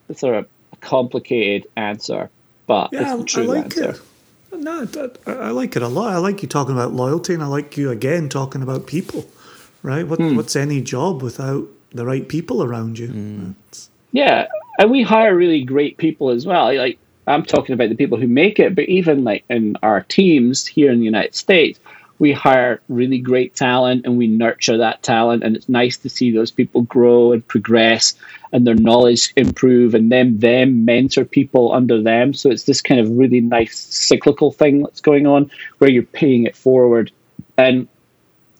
it's 0.08 0.20
sort 0.20 0.36
of 0.36 0.46
a 0.72 0.76
complicated 0.76 1.68
answer, 1.76 2.30
but 2.66 2.90
Yeah, 2.92 3.00
it's 3.00 3.32
the 3.34 3.40
I 3.40 3.44
true 3.44 3.54
like 3.54 3.64
answer. 3.64 3.90
it. 3.90 4.00
No, 4.60 4.86
I 5.26 5.30
I 5.32 5.50
like 5.50 5.76
it 5.76 5.82
a 5.82 5.88
lot. 5.88 6.12
I 6.12 6.16
like 6.18 6.40
you 6.42 6.48
talking 6.48 6.74
about 6.74 6.92
loyalty, 6.94 7.34
and 7.34 7.42
I 7.42 7.46
like 7.46 7.76
you 7.76 7.90
again 7.90 8.28
talking 8.28 8.62
about 8.62 8.86
people. 8.86 9.26
Right? 9.82 10.06
What, 10.08 10.18
Hmm. 10.18 10.34
What's 10.36 10.56
any 10.56 10.80
job 10.80 11.22
without 11.22 11.68
the 11.92 12.04
right 12.06 12.26
people 12.26 12.62
around 12.64 12.98
you? 12.98 13.06
It's- 13.68 13.90
Yeah, 14.10 14.48
and 14.78 14.90
we 14.90 15.02
hire 15.02 15.36
really 15.36 15.62
great 15.62 15.98
people 15.98 16.30
as 16.30 16.46
well. 16.46 16.74
Like 16.74 16.98
I'm 17.28 17.44
talking 17.44 17.74
about 17.74 17.88
the 17.88 17.94
people 17.94 18.18
who 18.18 18.26
make 18.26 18.58
it, 18.58 18.74
but 18.74 18.88
even 18.88 19.24
like 19.24 19.44
in 19.48 19.76
our 19.82 20.02
teams 20.02 20.66
here 20.66 20.90
in 20.90 20.98
the 20.98 21.04
United 21.04 21.34
States, 21.34 21.78
we 22.18 22.32
hire 22.32 22.80
really 22.88 23.18
great 23.18 23.54
talent 23.54 24.04
and 24.04 24.18
we 24.18 24.26
nurture 24.26 24.78
that 24.78 25.02
talent, 25.02 25.44
and 25.44 25.54
it's 25.54 25.68
nice 25.68 25.96
to 25.98 26.08
see 26.08 26.30
those 26.30 26.50
people 26.50 26.82
grow 26.82 27.32
and 27.32 27.46
progress 27.46 28.14
and 28.52 28.66
their 28.66 28.74
knowledge 28.74 29.32
improve, 29.36 29.94
and 29.94 30.10
then 30.10 30.38
them 30.38 30.84
mentor 30.84 31.24
people 31.24 31.72
under 31.72 32.02
them. 32.02 32.34
So 32.34 32.50
it's 32.50 32.64
this 32.64 32.82
kind 32.82 33.00
of 33.00 33.10
really 33.10 33.40
nice 33.40 33.78
cyclical 33.78 34.50
thing 34.50 34.82
that's 34.82 35.00
going 35.00 35.26
on 35.26 35.50
where 35.78 35.90
you're 35.90 36.02
paying 36.02 36.44
it 36.44 36.56
forward, 36.56 37.12
and 37.56 37.86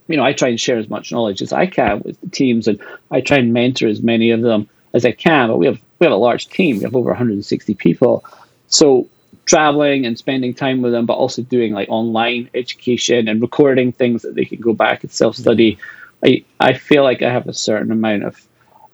you 0.08 0.16
know, 0.16 0.24
I 0.24 0.32
try 0.32 0.48
and 0.48 0.60
share 0.60 0.78
as 0.78 0.88
much 0.88 1.12
knowledge 1.12 1.42
as 1.42 1.52
I 1.52 1.66
can 1.66 2.00
with 2.00 2.20
the 2.20 2.30
teams, 2.30 2.66
and 2.68 2.80
I 3.10 3.20
try 3.20 3.38
and 3.38 3.52
mentor 3.52 3.88
as 3.88 4.02
many 4.02 4.30
of 4.30 4.40
them 4.40 4.68
as 4.94 5.04
I 5.04 5.12
can. 5.12 5.48
But 5.48 5.58
we 5.58 5.66
have 5.66 5.80
we 5.98 6.04
have 6.06 6.12
a 6.12 6.16
large 6.16 6.48
team. 6.48 6.78
We 6.78 6.84
have 6.84 6.96
over 6.96 7.10
160 7.10 7.74
people, 7.74 8.24
so 8.68 9.08
traveling 9.46 10.06
and 10.06 10.16
spending 10.18 10.54
time 10.54 10.82
with 10.82 10.92
them, 10.92 11.06
but 11.06 11.14
also 11.14 11.42
doing 11.42 11.72
like 11.72 11.88
online 11.88 12.50
education 12.54 13.28
and 13.28 13.40
recording 13.40 13.92
things 13.92 14.22
that 14.22 14.34
they 14.34 14.44
can 14.44 14.60
go 14.60 14.72
back 14.72 15.02
and 15.02 15.12
self 15.12 15.36
study. 15.36 15.78
I 16.24 16.44
I 16.60 16.74
feel 16.74 17.02
like 17.02 17.22
I 17.22 17.32
have 17.32 17.48
a 17.48 17.54
certain 17.54 17.90
amount 17.90 18.24
of 18.24 18.46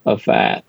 of 0.07 0.29
uh, 0.29 0.61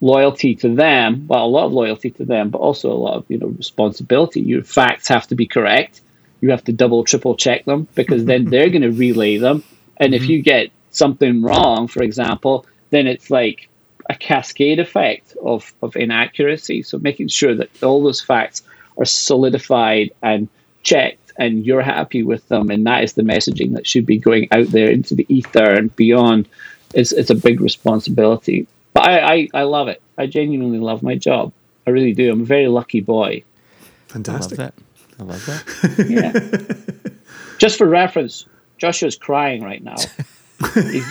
loyalty 0.00 0.54
to 0.54 0.74
them, 0.74 1.26
well, 1.28 1.44
a 1.44 1.46
lot 1.46 1.66
of 1.66 1.72
loyalty 1.72 2.10
to 2.10 2.24
them, 2.24 2.50
but 2.50 2.58
also 2.58 2.92
a 2.92 2.94
lot 2.94 3.16
of 3.16 3.24
you 3.28 3.38
know 3.38 3.48
responsibility. 3.48 4.40
Your 4.40 4.62
facts 4.62 5.08
have 5.08 5.26
to 5.28 5.34
be 5.34 5.46
correct. 5.46 6.00
You 6.40 6.50
have 6.50 6.64
to 6.64 6.72
double, 6.72 7.04
triple 7.04 7.36
check 7.36 7.64
them 7.64 7.88
because 7.94 8.24
then 8.24 8.44
they're 8.50 8.70
going 8.70 8.82
to 8.82 8.90
relay 8.90 9.38
them. 9.38 9.64
And 9.96 10.14
if 10.14 10.28
you 10.28 10.42
get 10.42 10.70
something 10.90 11.42
wrong, 11.42 11.86
for 11.88 12.02
example, 12.02 12.66
then 12.90 13.06
it's 13.06 13.30
like 13.30 13.68
a 14.10 14.14
cascade 14.14 14.78
effect 14.78 15.34
of, 15.42 15.72
of 15.82 15.96
inaccuracy. 15.96 16.82
So 16.82 16.98
making 16.98 17.28
sure 17.28 17.54
that 17.54 17.82
all 17.82 18.02
those 18.02 18.20
facts 18.20 18.62
are 18.98 19.04
solidified 19.04 20.12
and 20.22 20.48
checked 20.82 21.32
and 21.38 21.64
you're 21.66 21.82
happy 21.82 22.22
with 22.22 22.46
them 22.48 22.70
and 22.70 22.86
that 22.86 23.02
is 23.02 23.14
the 23.14 23.22
messaging 23.22 23.74
that 23.74 23.86
should 23.86 24.06
be 24.06 24.18
going 24.18 24.46
out 24.52 24.68
there 24.68 24.90
into 24.90 25.14
the 25.14 25.26
ether 25.28 25.70
and 25.70 25.94
beyond 25.96 26.48
is 26.94 27.12
it's 27.12 27.30
a 27.30 27.34
big 27.34 27.60
responsibility. 27.60 28.66
But 28.92 29.08
I, 29.08 29.18
I, 29.34 29.48
I 29.54 29.62
love 29.62 29.88
it. 29.88 30.00
I 30.16 30.26
genuinely 30.26 30.78
love 30.78 31.02
my 31.02 31.16
job. 31.16 31.52
I 31.86 31.90
really 31.90 32.12
do. 32.12 32.30
I'm 32.30 32.42
a 32.42 32.44
very 32.44 32.68
lucky 32.68 33.00
boy. 33.00 33.42
I 33.80 33.82
love 33.82 34.08
Fantastic. 34.08 34.58
that. 34.58 34.74
I 35.18 35.22
love 35.24 35.44
that. 35.46 36.06
Yeah. 36.08 37.34
Just 37.58 37.78
for 37.78 37.86
reference, 37.88 38.46
Joshua's 38.78 39.16
crying 39.16 39.62
right 39.62 39.82
now. 39.82 39.96
He's, 40.74 41.06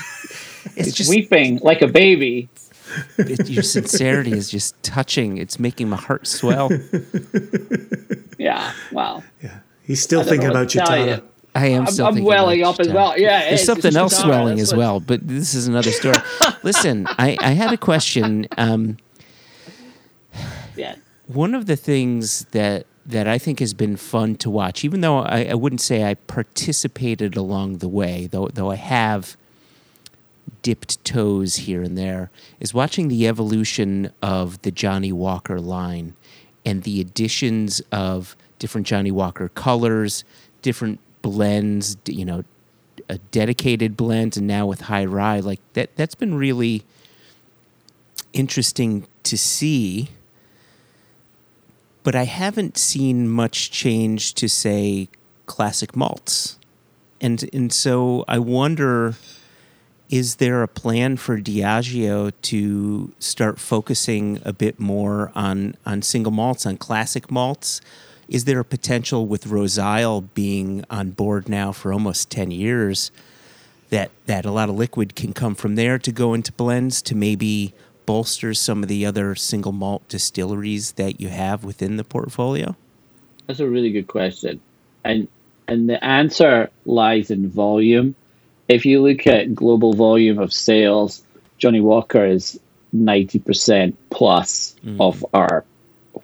It's 0.75 0.85
he's 0.85 0.93
just 0.93 1.09
weeping 1.09 1.59
like 1.61 1.81
a 1.81 1.87
baby. 1.87 2.49
It, 3.17 3.49
your 3.49 3.63
sincerity 3.63 4.31
is 4.31 4.49
just 4.49 4.81
touching. 4.83 5.37
It's 5.37 5.59
making 5.59 5.89
my 5.89 5.97
heart 5.97 6.27
swell. 6.27 6.69
Yeah, 8.39 8.73
wow. 8.91 9.23
Yeah. 9.41 9.59
He's 9.83 10.01
still 10.01 10.23
thinking 10.23 10.49
about 10.49 10.69
to 10.69 10.79
you, 10.79 10.85
tell 10.85 11.07
you. 11.07 11.23
I 11.55 11.67
am 11.67 11.81
I'm, 11.81 11.87
still 11.87 12.07
I'm 12.07 12.23
welling 12.23 12.61
about 12.61 12.73
up 12.75 12.79
as 12.81 12.91
well. 12.91 13.17
Yeah, 13.17 13.41
There's 13.41 13.53
it's 13.61 13.65
something 13.65 13.95
else 13.95 14.15
Cheetara, 14.15 14.23
swelling 14.25 14.59
as 14.59 14.73
well, 14.73 14.99
but 14.99 15.25
this 15.25 15.53
is 15.53 15.67
another 15.67 15.91
story. 15.91 16.17
Listen, 16.63 17.05
I, 17.07 17.37
I 17.39 17.51
had 17.51 17.71
a 17.71 17.77
question. 17.77 18.47
Um, 18.57 18.97
Yeah. 20.75 20.95
one 21.27 21.53
of 21.53 21.67
the 21.67 21.75
things 21.75 22.45
that 22.51 22.85
that 23.05 23.27
I 23.27 23.37
think 23.37 23.59
has 23.59 23.73
been 23.73 23.97
fun 23.97 24.35
to 24.37 24.49
watch, 24.49 24.83
even 24.85 25.01
though 25.01 25.19
I, 25.19 25.43
I 25.51 25.53
wouldn't 25.53 25.81
say 25.81 26.03
I 26.05 26.15
participated 26.15 27.35
along 27.35 27.77
the 27.79 27.87
way, 27.89 28.27
though 28.27 28.47
though 28.47 28.71
I 28.71 28.75
have 28.75 29.37
dipped 30.63 31.03
toes 31.05 31.57
here 31.57 31.83
and 31.83 31.95
there, 31.95 32.31
is 32.59 32.73
watching 32.73 33.07
the 33.07 33.27
evolution 33.27 34.11
of 34.21 34.59
the 34.63 34.71
Johnnie 34.71 35.11
Walker 35.11 35.59
line 35.59 36.15
and 36.65 36.81
the 36.81 36.99
additions 36.99 37.81
of 37.91 38.35
different 38.57 38.87
Johnnie 38.87 39.11
Walker 39.11 39.49
colors, 39.49 40.23
different 40.63 40.99
blends, 41.21 41.97
you 42.07 42.25
know, 42.25 42.43
a 43.07 43.19
dedicated 43.29 43.95
blend, 43.95 44.37
and 44.37 44.47
now 44.47 44.65
with 44.65 44.81
high 44.81 45.05
rye, 45.05 45.39
like 45.39 45.59
that. 45.73 45.95
That's 45.95 46.15
been 46.15 46.33
really 46.35 46.83
interesting 48.33 49.05
to 49.23 49.37
see 49.37 50.09
but 52.03 52.15
I 52.15 52.23
haven't 52.23 52.77
seen 52.77 53.29
much 53.29 53.71
change 53.71 54.33
to 54.35 54.49
say 54.49 55.07
classic 55.45 55.95
malts. 55.95 56.59
And 57.21 57.49
and 57.53 57.71
so 57.71 58.25
I 58.27 58.39
wonder 58.39 59.15
is 60.13 60.35
there 60.35 60.61
a 60.61 60.67
plan 60.67 61.17
for 61.17 61.39
Diageo 61.39 62.31
to 62.43 63.11
start 63.17 63.57
focusing 63.57 64.39
a 64.45 64.53
bit 64.53 64.79
more 64.79 65.31
on 65.33 65.73
on 65.87 66.03
single 66.03 66.31
malts, 66.31 66.67
on 66.67 66.77
classic 66.77 67.31
malts? 67.31 67.81
Is 68.27 68.45
there 68.45 68.59
a 68.59 68.63
potential 68.63 69.25
with 69.25 69.47
Roseisle 69.47 70.29
being 70.35 70.85
on 70.87 71.09
board 71.09 71.49
now 71.49 71.71
for 71.71 71.91
almost 71.91 72.29
10 72.29 72.51
years 72.51 73.09
that 73.89 74.11
that 74.27 74.45
a 74.45 74.51
lot 74.51 74.69
of 74.69 74.75
liquid 74.75 75.15
can 75.15 75.33
come 75.33 75.55
from 75.55 75.73
there 75.73 75.97
to 75.97 76.11
go 76.11 76.35
into 76.35 76.51
blends 76.51 77.01
to 77.01 77.15
maybe 77.15 77.73
bolster 78.05 78.53
some 78.53 78.83
of 78.83 78.89
the 78.89 79.07
other 79.07 79.33
single 79.33 79.71
malt 79.71 80.07
distilleries 80.09 80.91
that 80.91 81.19
you 81.19 81.29
have 81.29 81.63
within 81.63 81.97
the 81.97 82.03
portfolio? 82.03 82.75
That's 83.47 83.59
a 83.59 83.67
really 83.67 83.91
good 83.91 84.07
question. 84.07 84.61
And 85.03 85.27
and 85.67 85.89
the 85.89 86.05
answer 86.05 86.69
lies 86.85 87.31
in 87.31 87.49
volume. 87.49 88.13
If 88.67 88.85
you 88.85 89.01
look 89.01 89.27
at 89.27 89.53
global 89.53 89.93
volume 89.93 90.39
of 90.39 90.53
sales, 90.53 91.23
Johnnie 91.57 91.81
Walker 91.81 92.25
is 92.25 92.59
90% 92.95 93.93
plus 94.09 94.75
of 94.99 95.25
our 95.33 95.65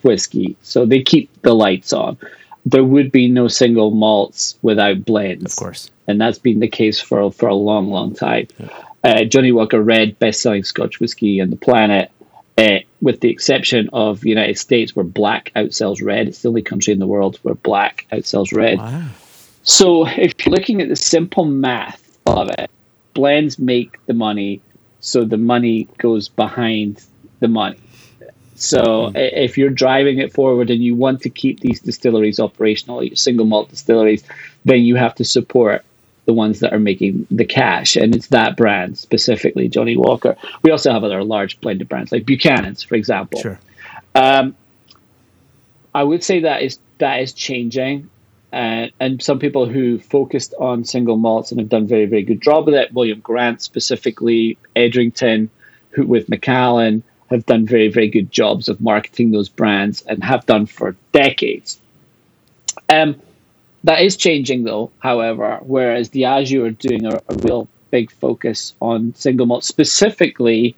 whiskey. 0.03 0.55
So 0.61 0.85
they 0.85 1.01
keep 1.01 1.29
the 1.41 1.53
lights 1.53 1.93
on. 1.93 2.17
There 2.65 2.83
would 2.83 3.11
be 3.11 3.27
no 3.27 3.47
single 3.47 3.91
malts 3.91 4.57
without 4.61 5.03
blends. 5.05 5.53
Of 5.53 5.57
course. 5.57 5.91
and 6.07 6.19
that's 6.19 6.39
been 6.39 6.59
the 6.59 6.67
case 6.67 6.99
for 6.99 7.31
for 7.31 7.49
a 7.49 7.55
long, 7.55 7.89
long 7.89 8.13
time. 8.15 8.47
Uh, 9.03 9.23
Johnnie 9.23 9.51
Walker 9.53 9.81
Red, 9.81 10.19
best-selling 10.19 10.63
Scotch 10.63 10.99
whiskey 10.99 11.39
on 11.41 11.49
the 11.49 11.55
planet, 11.55 12.11
uh, 12.57 12.79
with 13.01 13.21
the 13.21 13.29
exception 13.29 13.89
of 13.93 14.19
the 14.19 14.29
United 14.29 14.57
States, 14.57 14.95
where 14.95 15.05
black 15.05 15.51
outsells 15.55 16.03
red. 16.03 16.27
It's 16.27 16.41
the 16.41 16.49
only 16.49 16.61
country 16.61 16.91
in 16.93 16.99
the 16.99 17.07
world 17.07 17.39
where 17.43 17.55
black 17.55 18.05
outsells 18.11 18.53
red. 18.55 18.77
Wow. 18.77 19.05
So 19.63 20.05
if 20.07 20.33
you're 20.45 20.53
looking 20.53 20.81
at 20.81 20.89
the 20.89 20.95
simple 20.95 21.45
math 21.45 22.08
of 22.37 22.49
it, 22.49 22.69
blends 23.13 23.59
make 23.59 24.03
the 24.05 24.13
money, 24.13 24.61
so 24.99 25.23
the 25.23 25.37
money 25.37 25.87
goes 25.97 26.29
behind 26.29 27.03
the 27.39 27.47
money. 27.47 27.79
So 28.55 29.11
i 29.15 29.19
if 29.19 29.57
you're 29.57 29.69
driving 29.69 30.17
it 30.19 30.33
forward 30.33 30.69
and 30.69 30.83
you 30.83 30.93
want 30.93 31.21
to 31.21 31.29
keep 31.29 31.61
these 31.61 31.79
distilleries 31.79 32.39
operational, 32.39 33.03
your 33.03 33.15
single 33.15 33.45
malt 33.45 33.69
distilleries, 33.69 34.23
then 34.65 34.81
you 34.81 34.95
have 34.95 35.15
to 35.15 35.23
support 35.23 35.85
the 36.25 36.33
ones 36.33 36.59
that 36.59 36.73
are 36.73 36.79
making 36.79 37.25
the 37.31 37.45
cash, 37.45 37.95
and 37.95 38.13
it's 38.15 38.27
that 38.27 38.55
brand 38.55 38.97
specifically, 38.97 39.67
Johnnie 39.67 39.97
Walker. 39.97 40.35
We 40.61 40.69
also 40.69 40.91
have 40.91 41.03
other 41.03 41.23
large 41.23 41.59
blended 41.59 41.89
brands 41.89 42.11
like 42.11 42.25
Buchanan's, 42.25 42.83
for 42.83 42.95
example. 42.95 43.41
Sure. 43.41 43.59
Um, 44.13 44.55
I 45.95 46.03
would 46.03 46.23
say 46.23 46.41
that 46.41 46.61
is 46.61 46.77
that 46.99 47.21
is 47.21 47.33
changing, 47.33 48.09
uh, 48.51 48.87
and 48.99 49.21
some 49.21 49.39
people 49.39 49.67
who 49.67 49.99
focused 49.99 50.53
on 50.59 50.83
single 50.83 51.17
malts 51.17 51.51
and 51.51 51.59
have 51.59 51.69
done 51.69 51.87
very 51.87 52.05
very 52.05 52.23
good 52.23 52.41
job 52.41 52.65
with 52.65 52.75
it. 52.75 52.93
William 52.93 53.19
Grant 53.19 53.61
specifically, 53.61 54.57
Edrington, 54.75 55.49
who 55.91 56.05
with 56.05 56.29
Macallan 56.29 57.03
have 57.29 57.45
done 57.45 57.65
very 57.65 57.89
very 57.89 58.09
good 58.09 58.31
jobs 58.31 58.69
of 58.69 58.81
marketing 58.81 59.31
those 59.31 59.49
brands 59.49 60.01
and 60.01 60.23
have 60.23 60.45
done 60.45 60.65
for 60.65 60.95
decades. 61.11 61.79
Um, 62.87 63.21
that 63.83 64.01
is 64.01 64.17
changing 64.17 64.63
though, 64.63 64.91
however, 64.99 65.59
whereas 65.61 66.09
Diageo 66.09 66.67
are 66.67 66.71
doing 66.71 67.05
a, 67.05 67.21
a 67.29 67.35
real 67.35 67.67
big 67.91 68.11
focus 68.11 68.73
on 68.81 69.13
single 69.15 69.45
malt, 69.45 69.63
specifically 69.63 70.75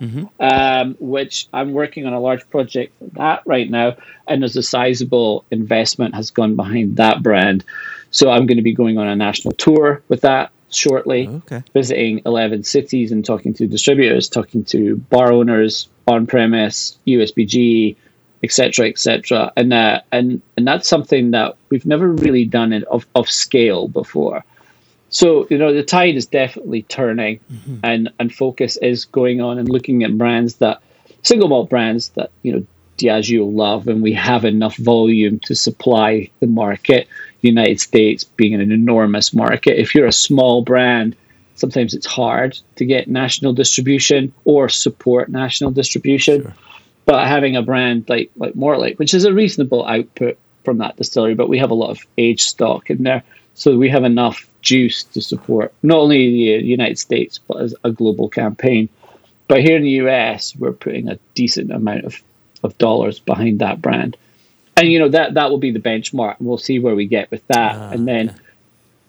Mortlach, 0.00 0.80
um, 0.80 0.96
which 1.00 1.48
I'm 1.52 1.72
working 1.72 2.06
on 2.06 2.12
a 2.12 2.20
large 2.20 2.48
project 2.50 2.96
for 2.98 3.06
that 3.18 3.42
right 3.46 3.68
now, 3.70 3.96
and 4.26 4.42
there's 4.42 4.56
a 4.56 4.62
sizable 4.62 5.44
investment 5.50 6.14
has 6.14 6.30
gone 6.30 6.56
behind 6.56 6.96
that 6.96 7.22
brand. 7.22 7.64
So 8.10 8.30
I'm 8.30 8.46
going 8.46 8.56
to 8.56 8.62
be 8.62 8.72
going 8.72 8.98
on 8.98 9.08
a 9.08 9.16
national 9.16 9.52
tour 9.54 10.02
with 10.08 10.22
that 10.22 10.50
shortly, 10.70 11.28
Okay. 11.28 11.62
visiting 11.74 12.22
11 12.26 12.64
cities 12.64 13.12
and 13.12 13.24
talking 13.24 13.54
to 13.54 13.66
distributors, 13.66 14.28
talking 14.28 14.64
to 14.64 14.96
bar 14.96 15.32
owners, 15.32 15.88
on 16.06 16.26
premise, 16.26 16.98
USBG, 17.06 17.96
etc., 18.42 18.88
etc. 18.88 19.52
And 19.56 19.72
uh, 19.72 20.00
and 20.12 20.40
and 20.56 20.66
that's 20.66 20.88
something 20.88 21.32
that 21.32 21.56
we've 21.70 21.86
never 21.86 22.08
really 22.08 22.44
done 22.44 22.72
it 22.72 22.84
of, 22.84 23.06
of 23.14 23.28
scale 23.28 23.88
before. 23.88 24.44
So 25.16 25.46
you 25.48 25.56
know 25.56 25.72
the 25.72 25.82
tide 25.82 26.16
is 26.16 26.26
definitely 26.26 26.82
turning, 26.82 27.40
mm-hmm. 27.50 27.76
and 27.82 28.10
and 28.18 28.30
focus 28.30 28.76
is 28.76 29.06
going 29.06 29.40
on 29.40 29.58
and 29.58 29.66
looking 29.66 30.02
at 30.02 30.18
brands 30.18 30.56
that 30.56 30.82
single 31.22 31.48
malt 31.48 31.70
brands 31.70 32.10
that 32.10 32.30
you 32.42 32.52
know 32.52 32.66
Diageo 32.98 33.50
love, 33.50 33.88
and 33.88 34.02
we 34.02 34.12
have 34.12 34.44
enough 34.44 34.76
volume 34.76 35.38
to 35.46 35.54
supply 35.54 36.28
the 36.40 36.46
market. 36.46 37.08
United 37.40 37.80
States 37.80 38.24
being 38.24 38.52
an 38.52 38.70
enormous 38.70 39.32
market, 39.32 39.80
if 39.80 39.94
you're 39.94 40.06
a 40.06 40.12
small 40.12 40.60
brand, 40.60 41.16
sometimes 41.54 41.94
it's 41.94 42.06
hard 42.06 42.58
to 42.74 42.84
get 42.84 43.08
national 43.08 43.54
distribution 43.54 44.34
or 44.44 44.68
support 44.68 45.30
national 45.30 45.70
distribution. 45.70 46.42
Sure. 46.42 46.54
But 47.06 47.26
having 47.26 47.56
a 47.56 47.62
brand 47.62 48.04
like 48.10 48.30
like 48.36 48.52
Mortlach, 48.52 48.98
which 48.98 49.14
is 49.14 49.24
a 49.24 49.32
reasonable 49.32 49.86
output 49.86 50.36
from 50.62 50.76
that 50.78 50.98
distillery, 50.98 51.34
but 51.34 51.48
we 51.48 51.56
have 51.56 51.70
a 51.70 51.74
lot 51.74 51.88
of 51.88 52.06
aged 52.18 52.46
stock 52.46 52.90
in 52.90 53.02
there, 53.02 53.22
so 53.54 53.78
we 53.78 53.88
have 53.88 54.04
enough 54.04 54.46
juice 54.66 55.04
to 55.04 55.22
support 55.22 55.72
not 55.84 55.98
only 55.98 56.58
the 56.58 56.66
United 56.66 56.98
States 56.98 57.38
but 57.38 57.62
as 57.62 57.74
a 57.84 57.90
global 57.90 58.28
campaign. 58.28 58.88
But 59.48 59.62
here 59.62 59.76
in 59.76 59.84
the 59.84 59.98
US, 60.02 60.56
we're 60.56 60.72
putting 60.72 61.08
a 61.08 61.20
decent 61.36 61.70
amount 61.70 62.04
of, 62.04 62.20
of 62.64 62.76
dollars 62.78 63.20
behind 63.20 63.60
that 63.60 63.80
brand. 63.80 64.16
And 64.76 64.90
you 64.90 64.98
know 64.98 65.08
that 65.08 65.34
that 65.34 65.50
will 65.50 65.58
be 65.58 65.70
the 65.70 65.78
benchmark. 65.78 66.36
We'll 66.40 66.58
see 66.58 66.80
where 66.80 66.96
we 66.96 67.06
get 67.06 67.30
with 67.30 67.46
that. 67.46 67.76
Uh, 67.76 67.90
and 67.92 68.08
then 68.08 68.30
okay. 68.30 68.38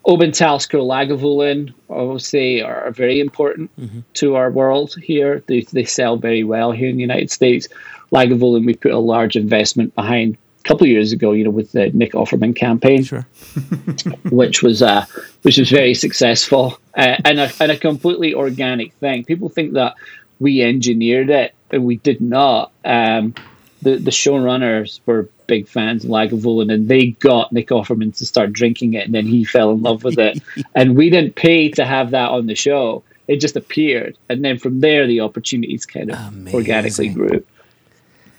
Oban 0.05 0.31
Talisker 0.31 0.77
Lagavulin, 0.77 1.73
obviously, 1.89 2.61
are 2.61 2.91
very 2.91 3.19
important 3.19 3.69
mm-hmm. 3.77 3.99
to 4.13 4.35
our 4.35 4.51
world 4.51 4.95
here. 5.01 5.43
They, 5.47 5.61
they 5.61 5.84
sell 5.85 6.15
very 6.17 6.43
well 6.45 6.71
here 6.71 6.88
in 6.88 6.95
the 6.95 7.01
United 7.01 7.31
States. 7.31 7.67
Lagavulin, 8.13 8.65
we 8.65 8.75
put 8.75 8.91
a 8.91 8.99
large 8.99 9.35
investment 9.35 9.93
behind 9.95 10.38
couple 10.68 10.85
of 10.85 10.89
years 10.91 11.11
ago, 11.11 11.31
you 11.31 11.44
know, 11.44 11.49
with 11.49 11.72
the 11.72 11.89
Nick 11.91 12.11
Offerman 12.11 12.56
campaign, 12.56 13.03
sure. 13.03 13.27
which 14.30 14.61
was 14.61 14.81
uh, 14.81 15.06
which 15.44 15.57
was 15.57 15.69
very 15.69 15.94
successful 15.94 16.80
uh, 16.95 17.15
and 17.26 17.39
a 17.39 17.52
and 17.60 17.72
a 17.72 17.77
completely 17.77 18.34
organic 18.34 18.94
thing. 18.94 19.23
People 19.23 19.49
think 19.49 19.73
that 19.73 19.95
we 20.39 20.61
engineered 20.61 21.30
it, 21.30 21.56
and 21.72 21.85
we 21.85 21.98
did 21.98 22.22
not. 22.22 22.72
Um, 22.84 23.34
the 23.81 23.98
the 23.98 24.11
showrunners 24.11 24.99
were 25.06 25.30
big 25.48 25.68
fans 25.68 26.03
of 26.03 26.11
Lagavulin, 26.11 26.72
and 26.72 26.88
they 26.88 27.11
got 27.11 27.52
Nick 27.53 27.69
Offerman 27.69 28.15
to 28.18 28.26
start 28.26 28.52
drinking 28.52 28.94
it, 28.94 29.06
and 29.06 29.15
then 29.15 29.26
he 29.26 29.44
fell 29.44 29.72
in 29.72 29.81
love 29.81 30.03
with 30.03 30.19
it. 30.19 30.41
and 30.76 30.95
we 30.98 31.10
didn't 31.10 31.35
pay 31.35 31.69
to 31.72 31.85
have 31.85 32.11
that 32.11 32.30
on 32.31 32.48
the 32.48 32.56
show; 32.56 33.03
it 33.27 33.38
just 33.38 33.56
appeared, 33.56 34.18
and 34.30 34.44
then 34.44 34.60
from 34.60 34.81
there, 34.81 35.07
the 35.07 35.22
opportunities 35.22 35.85
kind 35.85 36.11
of 36.11 36.19
Amazing. 36.27 36.56
organically 36.56 37.10
grew. 37.10 37.44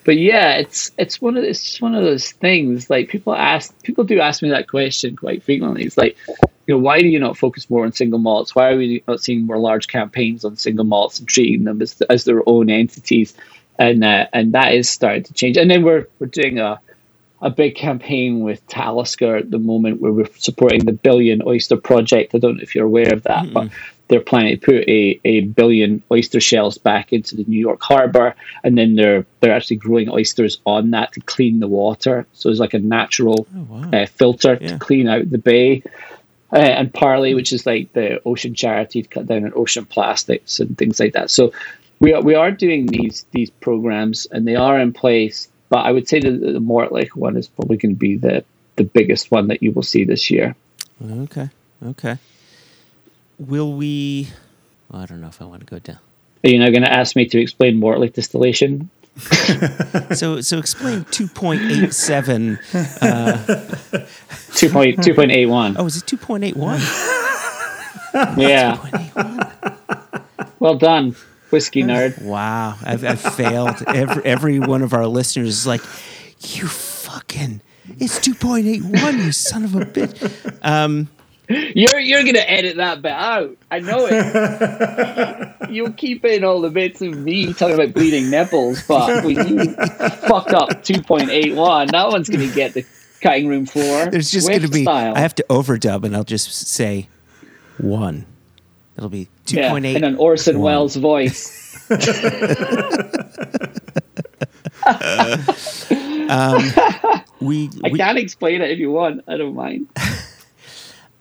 But 0.09 0.17
yeah, 0.17 0.55
it's 0.55 0.91
it's 0.97 1.21
one 1.21 1.37
of 1.37 1.45
it's 1.45 1.63
just 1.63 1.83
one 1.83 1.95
of 1.95 2.03
those 2.03 2.33
things. 2.33 2.89
Like 2.89 3.11
people 3.11 3.35
ask, 3.35 3.79
people 3.83 4.05
do 4.05 4.21
ask 4.21 4.41
me 4.41 4.49
that 4.49 4.67
question 4.67 5.17
quite 5.17 5.43
frequently. 5.43 5.85
It's 5.85 5.99
like, 5.99 6.17
you 6.67 6.75
know, 6.75 6.79
why 6.79 7.03
do 7.03 7.09
you 7.09 7.19
not 7.19 7.37
focus 7.37 7.69
more 7.69 7.85
on 7.85 7.93
single 7.93 8.19
malts? 8.19 8.55
Why 8.55 8.71
are 8.71 8.79
we 8.79 9.05
not 9.07 9.21
seeing 9.21 9.45
more 9.45 9.59
large 9.59 9.87
campaigns 9.87 10.47
on 10.47 10.57
single 10.57 10.87
malts 10.87 11.19
and 11.19 11.29
treating 11.29 11.65
them 11.65 11.83
as 11.83 12.01
as 12.09 12.25
their 12.25 12.41
own 12.49 12.71
entities? 12.71 13.35
And 13.79 14.03
uh, 14.03 14.29
and 14.33 14.53
that 14.55 14.73
is 14.73 14.89
starting 14.89 15.25
to 15.25 15.35
change. 15.35 15.59
And 15.59 15.71
then 15.71 15.85
we're 15.85 16.07
we're 16.19 16.29
doing 16.29 16.59
a 16.59 16.81
a 17.43 17.51
big 17.51 17.75
campaign 17.75 18.41
with 18.41 18.67
Talisker 18.67 19.37
at 19.37 19.51
the 19.51 19.59
moment 19.59 20.01
where 20.01 20.13
we're 20.13 20.35
supporting 20.39 20.87
the 20.87 20.93
Billion 20.93 21.43
Oyster 21.45 21.77
Project. 21.77 22.35
I 22.35 22.39
don't 22.39 22.57
know 22.57 22.63
if 22.63 22.75
you're 22.75 22.87
aware 22.87 23.13
of 23.13 23.25
that, 23.25 23.45
mm-hmm. 23.45 23.53
but 23.53 23.69
they're 24.09 24.21
planning 24.21 24.59
to 24.59 24.65
put 24.65 24.89
a, 24.89 25.21
a 25.25 25.41
billion 25.43 26.03
oyster 26.11 26.41
shells 26.41 26.79
back 26.79 27.13
into 27.13 27.37
the 27.37 27.45
New 27.45 27.59
York 27.59 27.83
harbor, 27.83 28.35
and 28.65 28.77
then 28.77 28.95
they're 28.95 29.27
they're 29.41 29.55
actually 29.55 29.77
growing 29.77 30.09
oysters 30.09 30.61
on 30.65 30.91
that 30.91 31.13
to 31.13 31.21
clean 31.21 31.61
the 31.61 31.69
water. 31.69 32.27
So 32.33 32.51
it's 32.51 32.61
like 32.61 32.75
a 32.75 32.79
natural 32.79 33.47
oh, 33.55 33.67
wow. 33.69 33.91
uh, 33.93 34.07
filter 34.07 34.59
yeah. 34.61 34.69
to 34.69 34.79
clean 34.79 35.09
out 35.09 35.31
the 35.31 35.39
bay. 35.39 35.83
Uh, 36.51 36.57
and 36.57 36.95
Parley, 36.95 37.35
which 37.35 37.53
is 37.53 37.67
like 37.67 37.93
the 37.93 38.23
ocean 38.25 38.55
charity 38.55 39.03
to 39.03 39.09
cut 39.09 39.27
down 39.27 39.45
on 39.45 39.53
ocean 39.55 39.85
plastics 39.85 40.61
and 40.61 40.79
things 40.79 40.99
like 40.99 41.13
that. 41.13 41.31
So 41.31 41.53
we 42.01 42.15
are, 42.15 42.23
we 42.23 42.35
are 42.35 42.51
doing 42.51 42.87
these 42.87 43.27
these 43.33 43.51
programs, 43.51 44.27
and 44.27 44.49
they 44.49 44.57
are 44.57 44.81
in 44.81 44.95
place 44.95 45.49
but 45.69 45.85
I 45.85 45.93
would 45.93 46.09
say 46.09 46.21
the, 46.21 46.31
the 46.31 46.61
Mortlach 46.61 47.11
one 47.11 47.37
is 47.37 47.49
probably 47.49 47.77
going 47.77 47.95
to 47.95 47.99
be 47.99 48.17
the, 48.17 48.45
the 48.77 48.85
biggest 48.85 49.31
one 49.31 49.49
that 49.49 49.63
you 49.63 49.73
will 49.73 49.83
see 49.83 50.05
this 50.05 50.31
year. 50.31 50.55
Okay. 51.05 51.51
Okay. 51.85 52.19
Will 53.39 53.73
we? 53.73 54.29
Well, 54.91 55.03
I 55.03 55.07
don't 55.07 55.21
know 55.21 55.29
if 55.29 55.41
I 55.41 55.45
want 55.45 55.61
to 55.61 55.67
go 55.67 55.79
down. 55.79 55.99
Are 56.45 56.49
you 56.49 56.59
now 56.59 56.71
going 56.71 56.83
to 56.83 56.93
ask 56.93 57.17
me 57.17 57.27
to 57.27 57.41
explain 57.41 57.81
Mortlach 57.81 58.13
distillation? 58.13 58.91
so 60.15 60.41
so 60.41 60.59
explain 60.59 61.05
2.87 61.07 62.59
uh, 63.03 63.37
2. 64.55 64.69
2.81 64.69 65.75
oh 65.77 65.87
is 65.87 65.97
it 65.97 66.05
2.81 66.07 66.79
yeah 68.39 68.77
2.81. 68.77 70.25
well 70.61 70.77
done 70.77 71.17
whiskey 71.51 71.83
nerd. 71.83 72.21
Wow, 72.23 72.77
I've, 72.83 73.05
I've 73.05 73.21
failed. 73.21 73.83
Every 73.87 74.25
every 74.25 74.59
one 74.59 74.83
of 74.83 74.93
our 74.93 75.07
listeners 75.07 75.49
is 75.49 75.67
like, 75.67 75.83
you 76.41 76.67
fucking, 76.67 77.61
it's 77.99 78.21
two 78.21 78.35
point 78.35 78.67
eight 78.67 78.83
one. 78.83 79.19
You 79.19 79.33
son 79.33 79.65
of 79.65 79.75
a 79.75 79.81
bitch. 79.81 80.59
Um, 80.63 81.09
you're 81.49 81.99
you're 81.99 82.25
gonna 82.25 82.39
edit 82.41 82.77
that 82.77 83.03
bit 83.03 83.13
out. 83.13 83.57
I 83.71 83.79
know 83.81 84.07
it. 84.11 85.57
You'll 85.71 85.93
keep 85.93 86.25
in 86.25 86.45
all 86.45 86.61
the 86.61 86.71
bits 86.71 87.01
of 87.01 87.17
me 87.17 87.53
talking 87.53 87.75
about 87.75 87.95
bleeding 87.95 88.31
nipples, 88.31 88.83
but 88.87 89.25
when 89.25 89.49
you 89.49 89.75
fuck 89.75 90.53
up 90.53 90.83
two 90.83 91.03
point 91.03 91.31
eight 91.31 91.55
one, 91.55 91.89
that 91.89 92.09
one's 92.09 92.29
gonna 92.29 92.53
get 92.53 92.75
the 92.75 92.85
cutting 93.21 93.49
room 93.49 93.67
floor. 93.67 94.07
There's 94.07 94.31
just 94.31 94.49
gonna 94.49 94.69
be. 94.69 94.83
Style. 94.83 95.15
I 95.17 95.21
have 95.21 95.35
to 95.37 95.47
overdub, 95.49 96.05
and 96.05 96.15
I'll 96.15 96.25
just 96.25 96.53
say 96.53 97.09
one. 97.79 98.27
It'll 98.99 99.09
be 99.09 99.29
2.8. 99.47 99.85
Yeah, 99.85 99.97
in 99.97 100.03
an 100.03 100.17
Orson 100.17 100.59
Welles 100.59 100.97
voice. 100.97 101.89
um, 101.89 101.97
we, 107.41 107.71
I 107.85 107.91
we, 107.91 107.99
can 107.99 108.19
explain 108.19 108.61
it 108.61 108.73
if 108.73 108.81
you 108.81 108.91
want. 108.91 109.23
I 109.29 109.37
don't 109.37 109.55
mind. 109.55 109.87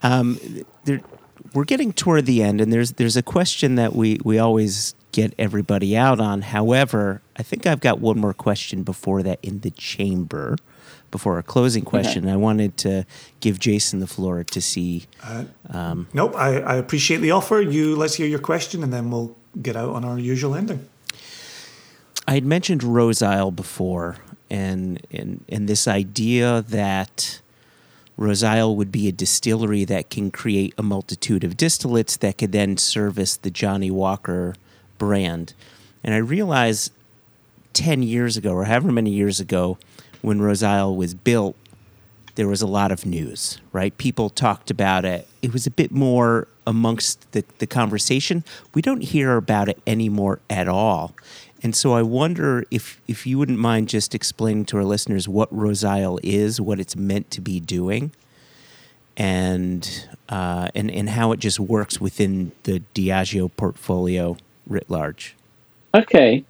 Um, 0.03 0.39
there, 0.85 1.01
we're 1.53 1.65
getting 1.65 1.93
toward 1.93 2.25
the 2.25 2.43
end, 2.43 2.61
and 2.61 2.71
there's 2.71 2.93
there's 2.93 3.17
a 3.17 3.23
question 3.23 3.75
that 3.75 3.95
we 3.95 4.19
we 4.23 4.39
always 4.39 4.95
get 5.11 5.33
everybody 5.39 5.97
out 5.97 6.19
on. 6.19 6.41
However, 6.41 7.21
I 7.35 7.43
think 7.43 7.65
I've 7.65 7.79
got 7.79 7.99
one 7.99 8.19
more 8.19 8.33
question 8.33 8.83
before 8.83 9.23
that 9.23 9.39
in 9.41 9.61
the 9.61 9.71
chamber 9.71 10.57
before 11.09 11.35
our 11.35 11.43
closing 11.43 11.83
question. 11.83 12.25
Okay. 12.25 12.33
I 12.33 12.35
wanted 12.35 12.77
to 12.77 13.05
give 13.39 13.59
Jason 13.59 13.99
the 13.99 14.07
floor 14.07 14.43
to 14.43 14.61
see. 14.61 15.05
Uh, 15.23 15.45
um, 15.69 16.07
nope, 16.13 16.35
I, 16.35 16.59
I 16.59 16.75
appreciate 16.75 17.17
the 17.17 17.31
offer. 17.31 17.61
You 17.61 17.95
let's 17.95 18.15
hear 18.15 18.27
your 18.27 18.39
question, 18.39 18.83
and 18.83 18.91
then 18.91 19.09
we'll 19.09 19.35
get 19.61 19.75
out 19.75 19.89
on 19.89 20.05
our 20.05 20.19
usual 20.19 20.55
ending. 20.55 20.87
I 22.27 22.33
had 22.33 22.45
mentioned 22.45 22.83
Roseisle 22.83 23.55
before, 23.55 24.17
and 24.49 25.01
and 25.11 25.43
and 25.49 25.67
this 25.67 25.87
idea 25.87 26.63
that 26.69 27.41
Roseisle 28.17 28.75
would 28.75 28.91
be 28.91 29.07
a 29.07 29.11
distillery 29.11 29.85
that 29.85 30.09
can 30.09 30.31
create 30.31 30.73
a 30.77 30.83
multitude 30.83 31.43
of 31.43 31.55
distillates 31.55 32.17
that 32.19 32.37
could 32.37 32.51
then 32.51 32.75
service 32.77 33.37
the 33.37 33.51
Johnnie 33.51 33.91
Walker 33.91 34.55
brand. 34.97 35.53
And 36.03 36.13
I 36.13 36.17
realized 36.17 36.91
10 37.73 38.01
years 38.01 38.35
ago, 38.35 38.53
or 38.53 38.65
however 38.65 38.91
many 38.91 39.11
years 39.11 39.39
ago, 39.39 39.77
when 40.21 40.41
Roseisle 40.41 40.95
was 40.95 41.13
built, 41.13 41.55
there 42.35 42.47
was 42.47 42.61
a 42.61 42.67
lot 42.67 42.91
of 42.91 43.05
news, 43.05 43.59
right? 43.71 43.95
People 43.97 44.29
talked 44.29 44.69
about 44.71 45.05
it. 45.05 45.27
It 45.41 45.53
was 45.53 45.67
a 45.67 45.71
bit 45.71 45.91
more 45.91 46.47
amongst 46.65 47.31
the, 47.31 47.43
the 47.59 47.67
conversation. 47.67 48.43
We 48.73 48.81
don't 48.81 49.01
hear 49.01 49.37
about 49.37 49.69
it 49.69 49.79
anymore 49.87 50.39
at 50.49 50.67
all. 50.67 51.15
And 51.63 51.75
so 51.75 51.93
I 51.93 52.03
wonder 52.03 52.63
if, 52.69 53.01
if 53.07 53.25
you 53.25 53.37
wouldn't 53.37 53.57
mind 53.59 53.89
just 53.89 54.13
explaining 54.13 54.65
to 54.65 54.77
our 54.77 54.83
listeners 54.83 55.27
what 55.27 55.51
Roseisle 55.51 56.19
is, 56.21 56.61
what 56.61 56.79
it's 56.79 56.95
meant 56.95 57.31
to 57.31 57.41
be 57.41 57.59
doing, 57.59 58.11
and, 59.15 60.07
uh, 60.29 60.69
and, 60.75 60.91
and 60.91 61.09
how 61.09 61.31
it 61.31 61.39
just 61.39 61.59
works 61.59 61.99
within 61.99 62.51
the 62.63 62.83
Diageo 62.93 63.49
portfolio 63.57 64.37
writ 64.67 64.89
large. 64.89 65.35
Okay. 65.95 66.43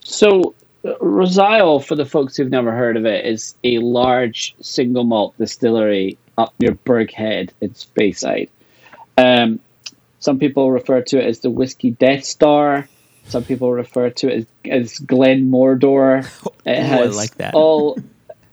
So 0.00 0.54
Roseisle, 0.82 1.84
for 1.84 1.94
the 1.94 2.06
folks 2.06 2.36
who've 2.36 2.50
never 2.50 2.72
heard 2.72 2.96
of 2.96 3.04
it, 3.04 3.26
is 3.26 3.54
a 3.64 3.78
large 3.78 4.54
single 4.62 5.04
malt 5.04 5.36
distillery 5.36 6.16
up 6.38 6.54
near 6.58 6.72
Burghead 6.72 7.50
in 7.60 7.70
Speyside. 7.70 8.48
Um, 9.18 9.60
some 10.20 10.38
people 10.38 10.70
refer 10.70 11.02
to 11.02 11.18
it 11.18 11.26
as 11.26 11.40
the 11.40 11.50
whiskey 11.50 11.90
Death 11.90 12.24
Star. 12.24 12.88
Some 13.28 13.44
people 13.44 13.72
refer 13.72 14.10
to 14.10 14.28
it 14.28 14.48
as, 14.64 14.72
as 14.92 14.98
Glen 14.98 15.50
Mordor. 15.50 16.26
It 16.66 16.82
has 16.82 17.16
I 17.16 17.18
like 17.18 17.34
that. 17.36 17.54
all. 17.54 17.98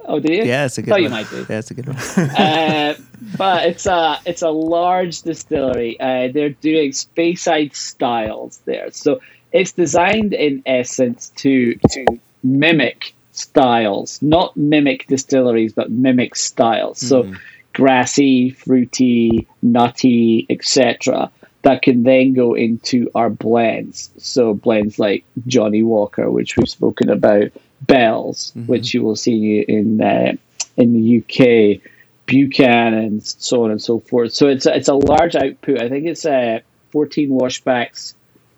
Oh, 0.06 0.22
do 0.22 0.34
you? 0.34 0.44
Yeah, 0.44 0.66
it's 0.66 0.78
a 0.78 0.82
good 0.82 0.92
one. 0.92 1.04
you 1.04 1.10
might 1.10 1.30
do. 1.30 1.46
Yeah, 1.50 1.60
it's 1.60 1.72
a 1.72 1.74
good 1.74 1.88
one. 1.88 1.98
uh, 1.98 2.96
but 3.38 3.66
it's 3.66 3.86
a 3.86 4.20
it's 4.26 4.42
a 4.42 4.50
large 4.50 5.22
distillery. 5.24 6.00
Uh, 6.00 6.30
they're 6.32 6.52
doing 6.52 6.92
Speyside 6.92 7.76
styles 7.76 8.62
there, 8.64 8.92
so 8.92 9.20
it's 9.52 9.74
designed 9.74 10.34
in 10.34 10.64
essence 10.66 11.30
to 11.38 11.76
to 11.92 12.06
mimic 12.42 13.14
styles, 13.34 14.22
not 14.22 14.56
mimic 14.56 15.08
distilleries, 15.08 15.74
but 15.74 15.92
mimic 15.92 16.36
styles. 16.38 17.00
So 17.00 17.34
grassy, 17.74 18.52
fruity, 18.52 19.48
nutty, 19.62 20.46
etc. 20.50 21.30
That 21.66 21.82
can 21.82 22.04
then 22.04 22.34
go 22.34 22.54
into 22.54 23.10
our 23.16 23.30
blends. 23.32 24.12
So 24.20 24.54
blends 24.54 25.00
like 25.00 25.26
Johnnie 25.48 25.82
Walker, 25.82 26.30
which 26.30 26.56
we've 26.56 26.70
spoken 26.70 27.10
about, 27.10 27.52
Bells, 27.82 28.52
which 28.68 28.94
you 28.94 29.02
will 29.04 29.16
see 29.16 29.62
in 29.62 30.00
uh, 30.02 30.34
in 30.78 30.94
the 30.94 31.18
UK, 31.18 31.82
Buchanan, 32.28 32.94
and 32.94 33.24
so 33.24 33.64
on 33.66 33.72
and 33.72 33.82
so 33.82 34.00
forth. 34.00 34.34
So 34.34 34.48
it's 34.48 34.68
a, 34.68 34.76
it's 34.76 34.90
a 34.90 34.94
large 34.94 35.36
output. 35.36 35.82
I 35.82 35.90
think 35.90 36.06
it's 36.06 36.26
uh, 36.26 36.60
14 36.92 37.30
washbacks 37.30 38.14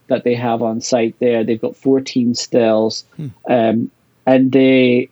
that 0.08 0.24
they 0.24 0.36
have 0.36 0.62
on 0.62 0.82
site 0.82 1.16
there. 1.20 1.44
They've 1.46 1.62
got 1.62 1.78
14 1.78 2.36
stills, 2.36 3.06
um, 3.50 3.90
and 4.26 4.52
they 4.52 5.10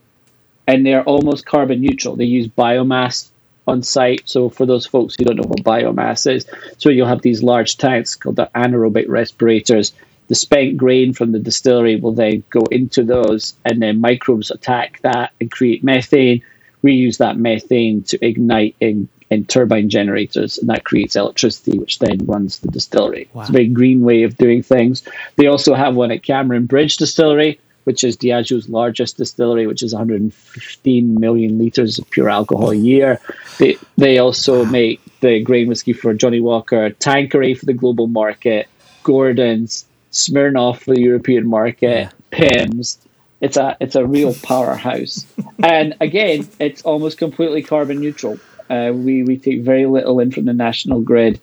and 0.68 0.86
they're 0.86 1.04
almost 1.04 1.46
carbon 1.46 1.80
neutral. 1.82 2.18
They 2.18 2.26
use 2.26 2.48
biomass 2.48 3.30
on 3.68 3.84
site. 3.84 4.22
So 4.26 4.50
for 4.50 4.66
those 4.66 4.86
folks 4.86 5.16
who 5.18 5.26
don't 5.26 5.38
know 5.38 5.48
what 5.48 5.64
biomass 5.64 6.32
is, 6.32 6.46
so 6.78 6.90
you'll 6.90 7.08
have 7.08 7.22
these 7.22 7.44
large 7.44 7.78
tanks 7.78 8.16
called 8.16 8.36
the 8.36 8.50
anaerobic 8.56 9.08
respirators. 9.08 9.94
The 10.28 10.36
spent 10.36 10.78
grain 10.78 11.14
from 11.14 11.32
the 11.32 11.40
distillery 11.40 11.98
will 11.98 12.14
then 12.14 12.44
go 12.50 12.62
into 12.72 13.04
those, 13.04 13.54
and 13.64 13.82
then 13.82 14.02
microbes 14.02 14.52
attack 14.52 15.00
that 15.02 15.34
and 15.40 15.52
create 15.52 15.84
methane. 15.84 16.42
We 16.82 16.94
use 16.94 17.18
that 17.20 17.38
methane 17.38 18.04
to 18.04 18.26
ignite 18.26 18.76
in, 18.80 19.08
in 19.30 19.46
turbine 19.46 19.90
generators, 19.90 20.58
and 20.58 20.70
that 20.70 20.84
creates 20.84 21.16
electricity, 21.16 21.78
which 21.78 22.00
then 22.00 22.26
runs 22.26 22.60
the 22.60 22.70
distillery. 22.70 23.30
It's 23.36 23.50
a 23.50 23.54
very 23.54 23.68
green 23.68 24.02
way 24.02 24.24
of 24.24 24.38
doing 24.38 24.64
things. 24.64 25.04
They 25.36 25.48
also 25.48 25.74
have 25.76 25.96
one 25.96 26.12
at 26.12 26.24
Cameron 26.24 26.66
Bridge 26.66 26.98
Distillery, 26.98 27.60
which 27.86 28.04
is 28.04 28.18
Diageo's 28.18 28.68
largest 28.68 29.18
distillery, 29.18 29.68
which 29.68 29.82
is 29.82 29.94
115 29.94 31.20
million 31.20 31.58
liters 31.58 31.98
of 31.98 32.10
pure 32.10 32.30
alcohol 32.30 32.72
a 32.72 32.76
year. 32.76 33.20
They 33.58 33.78
they 33.98 34.18
also 34.18 34.66
make 34.66 35.00
the 35.22 35.40
grain 35.40 35.68
whiskey 35.68 35.94
for 35.94 36.14
Johnnie 36.14 36.42
Walker, 36.42 36.90
Tanqueray 36.90 37.54
for 37.54 37.66
the 37.66 37.74
global 37.74 38.08
market, 38.08 38.68
Gordon's, 39.04 39.86
Smirnoff 40.12 40.80
for 40.80 40.96
the 40.96 41.02
European 41.02 41.48
market, 41.48 42.12
Pimm's. 42.32 42.98
It's 43.40 43.58
a 43.58 43.78
it's 43.80 43.96
a 43.96 44.06
real 44.06 44.34
powerhouse, 44.44 45.26
and 45.64 45.96
again, 46.02 46.48
it's 46.60 46.82
almost 46.82 47.18
completely 47.18 47.62
carbon 47.62 48.00
neutral. 48.00 48.40
Uh, 48.70 48.92
we 48.96 49.24
we 49.24 49.38
take 49.38 49.62
very 49.62 49.86
little 49.86 50.20
in 50.20 50.32
from 50.32 50.46
the 50.46 50.54
national 50.54 51.02
grid. 51.02 51.40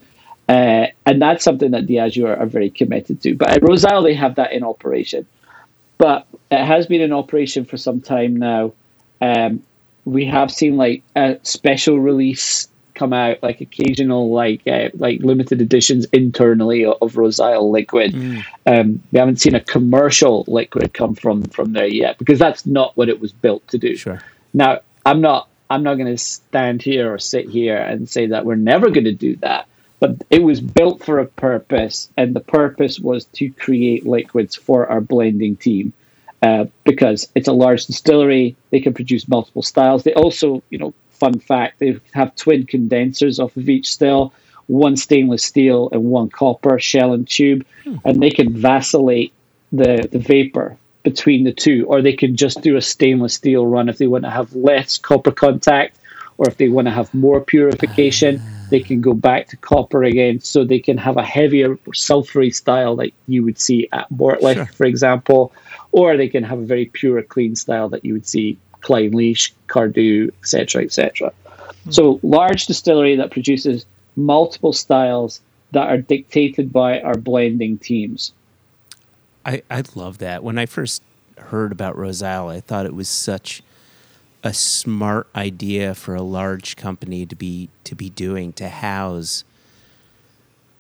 Uh, 0.49 0.89
and 1.07 1.23
that's 1.23 1.45
something 1.45 1.71
that 1.71 1.87
Diageo 1.87 2.27
are, 2.27 2.37
are 2.37 2.47
very 2.47 2.69
committed 2.69 3.23
to. 3.23 3.35
But 3.35 3.51
at 3.51 3.63
Roseisle, 3.63 4.03
they 4.03 4.13
have 4.13 4.35
that 4.35 4.53
in 4.53 4.65
operation 4.65 5.25
but 6.03 6.27
it 6.51 6.65
has 6.65 6.89
been 6.89 7.01
in 7.01 7.13
operation 7.13 7.65
for 7.65 7.77
some 7.77 8.01
time 8.01 8.35
now. 8.35 8.73
Um, 9.21 9.63
we 10.05 10.25
have 10.25 10.51
seen 10.51 10.77
like 10.77 11.05
a 11.15 11.39
special 11.45 12.01
release 12.01 12.67
come 12.95 13.13
out, 13.13 13.41
like 13.41 13.61
occasional 13.61 14.33
like 14.33 14.67
uh, 14.67 14.89
like 14.95 15.21
limited 15.21 15.63
editions 15.63 16.07
internally 16.07 16.85
of, 16.85 17.17
Roseisle 17.17 17.71
liquid. 17.71 18.17
Um, 18.67 19.01
we 19.13 19.19
haven't 19.21 19.41
seen 19.41 19.55
a 19.55 19.61
commercial 19.61 20.45
liquid 20.49 20.93
come 20.93 21.15
from 21.15 21.45
from 21.45 21.73
there 21.73 21.87
yet 21.87 22.19
because 22.19 22.41
that's 22.41 22.67
not 22.67 22.97
what 22.97 23.09
it 23.09 23.21
was 23.21 23.33
built 23.33 23.65
to 23.69 23.79
do. 23.79 23.95
Sure. 23.95 24.21
Now, 24.53 24.81
I'm 25.07 25.21
not 25.21 25.49
I'm 25.71 25.85
not 25.85 25.95
going 25.95 26.11
to 26.11 26.19
stand 26.19 26.83
here 26.83 27.15
or 27.15 27.21
sit 27.21 27.49
here 27.49 27.77
and 27.77 28.09
say 28.09 28.27
that 28.27 28.45
we're 28.45 28.57
never 28.57 28.91
going 28.91 29.05
to 29.05 29.13
do 29.13 29.37
that. 29.37 29.69
But 30.03 30.17
it 30.31 30.43
was 30.43 30.61
built 30.61 31.05
for 31.05 31.21
a 31.21 31.27
purpose, 31.27 32.11
and 32.17 32.35
the 32.35 32.41
purpose 32.41 32.99
was 32.99 33.25
to 33.39 33.51
create 33.51 34.05
liquids 34.05 34.57
for 34.57 34.89
our 34.89 35.01
blending 35.01 35.55
team. 35.55 35.93
Uh, 36.43 36.65
because 36.83 37.29
it's 37.37 37.47
a 37.47 37.53
large 37.53 37.87
distillery, 37.87 38.57
they 38.71 38.81
can 38.81 38.95
produce 38.95 39.29
multiple 39.29 39.63
styles. 39.63 40.03
They 40.03 40.13
also, 40.15 40.61
you 40.71 40.79
know, 40.79 40.93
fun 41.13 41.39
fact, 41.39 41.79
they 41.79 42.01
have 42.15 42.35
twin 42.35 42.67
condensers 42.67 43.39
off 43.39 43.57
of 43.57 43.69
each 43.69 43.93
still, 43.93 44.35
one 44.67 44.97
stainless 44.97 45.45
steel 45.45 45.89
and 45.93 46.03
one 46.03 46.31
copper 46.31 46.81
shell 46.81 47.13
and 47.13 47.29
tube, 47.29 47.65
and 48.05 48.21
they 48.21 48.31
can 48.31 48.53
vacillate 48.53 49.33
the 49.71 50.09
the 50.11 50.19
vapor 50.19 50.77
between 51.05 51.45
the 51.45 51.53
two, 51.53 51.87
or 51.87 52.03
they 52.03 52.15
can 52.15 52.35
just 52.35 52.61
do 52.61 52.77
a 52.77 52.83
stainless 52.83 53.35
steel 53.35 53.65
run 53.65 53.89
if 53.89 53.99
they 53.99 54.09
want 54.09 54.25
to 54.25 54.31
have 54.31 54.53
less 54.53 54.99
copper 54.99 55.31
contact, 55.31 55.97
or 56.43 56.49
if 56.49 56.57
they 56.57 56.69
want 56.69 56.87
to 56.87 56.91
have 56.91 57.15
more 57.15 57.41
purification, 57.41 58.43
they 58.69 58.81
can 58.81 59.01
go 59.01 59.15
back 59.15 59.47
to 59.47 59.57
copper 59.59 60.03
again, 60.03 60.41
so 60.41 60.65
they 60.65 60.81
can 60.81 60.99
have 60.99 61.17
a 61.17 61.23
heavier 61.23 61.77
sulfury 61.93 62.53
style 62.53 62.97
like 62.97 63.15
you 63.29 63.45
would 63.45 63.61
see 63.61 63.89
at 63.93 64.11
Mortlach, 64.11 64.75
for 64.75 64.85
example, 64.85 65.53
or 65.93 66.17
they 66.17 66.27
can 66.27 66.43
have 66.43 66.59
a 66.59 66.65
very 66.65 66.87
pure, 66.87 67.23
clean 67.23 67.55
style 67.55 67.89
that 67.91 68.05
you 68.05 68.13
would 68.13 68.27
see 68.27 68.59
Klein 68.81 69.13
Leash, 69.13 69.55
Cardhu, 69.69 70.33
etc., 70.41 70.83
etc. 70.83 71.33
Hmm. 71.85 71.91
So 71.93 72.19
large 72.25 72.67
distillery 72.67 73.15
that 73.15 73.31
produces 73.31 73.87
multiple 74.17 74.73
styles 74.73 75.41
that 75.71 75.89
are 75.89 75.99
dictated 75.99 76.73
by 76.73 77.01
our 77.03 77.17
blending 77.17 77.79
teams. 77.79 78.33
I, 79.47 79.63
I 79.71 79.85
love 79.95 80.19
that. 80.19 80.43
When 80.43 80.59
I 80.59 80.67
first 80.67 81.05
heard 81.39 81.71
about 81.71 81.97
Roseisle, 81.97 82.49
I 82.49 82.61
thought 82.61 82.85
it 82.85 82.97
was 82.97 83.09
such 83.09 83.63
a 84.43 84.53
smart 84.53 85.29
idea 85.35 85.95
for 85.95 86.15
a 86.15 86.23
large 86.23 86.77
company 86.77 87.25
to 87.27 87.37
be 87.37 87.69
to 87.85 87.95
be 87.95 88.11
doing 88.11 88.53
to 88.55 88.69
house 88.69 89.45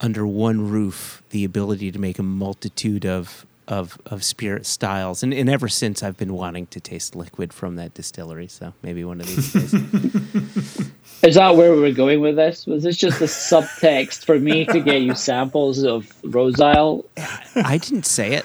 under 0.01 0.26
one 0.26 0.68
roof 0.68 1.22
the 1.30 1.44
ability 1.44 1.93
to 1.93 1.98
make 1.98 2.18
a 2.18 2.22
multitude 2.22 3.06
of 3.06 3.47
of, 3.68 3.97
of 4.06 4.24
spirit 4.24 4.66
styles. 4.66 5.22
And, 5.22 5.32
and 5.32 5.48
ever 5.48 5.68
since 5.68 6.02
I've 6.02 6.16
been 6.16 6.34
wanting 6.34 6.66
to 6.68 6.80
taste 6.80 7.14
liquid 7.14 7.52
from 7.52 7.76
that 7.76 7.94
distillery. 7.94 8.48
So 8.48 8.74
maybe 8.82 9.05
one 9.05 9.20
of 9.20 9.26
these 9.26 9.52
days. 9.52 9.72
Is 11.22 11.36
that 11.36 11.56
where 11.56 11.72
we 11.72 11.80
were 11.80 11.93
going 11.93 12.20
with 12.20 12.34
this? 12.34 12.66
Was 12.66 12.82
this 12.82 12.97
just 12.97 13.20
a 13.20 13.26
subtext 13.26 14.24
for 14.24 14.39
me 14.39 14.64
to 14.66 14.80
get 14.80 15.02
you 15.02 15.14
samples 15.14 15.84
of 15.84 16.12
Roseisle? 16.22 17.05
I 17.55 17.78
didn't 17.78 18.06
say 18.06 18.34
it. 18.34 18.44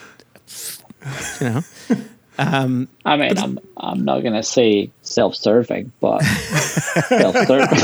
You 1.42 1.50
know 1.50 2.08
Um, 2.40 2.88
I 3.06 3.18
mean, 3.18 3.38
I'm 3.38 3.60
I'm 3.78 4.06
not 4.06 4.22
gonna 4.22 4.44
say 4.44 4.92
self-serving, 5.02 5.92
but 6.00 6.20
self-serving. 6.24 7.80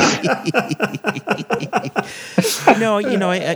no, 2.79 2.99
you 2.99 3.17
know, 3.17 3.31
I, 3.31 3.37
I, 3.37 3.53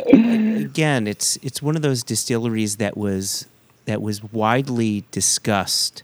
again, 0.60 1.08
it's 1.08 1.38
it's 1.38 1.62
one 1.62 1.76
of 1.76 1.82
those 1.82 2.04
distilleries 2.04 2.78
that 2.78 2.98
was 2.98 3.48
that 3.86 4.02
was 4.02 4.24
widely 4.24 5.06
discussed 5.12 6.04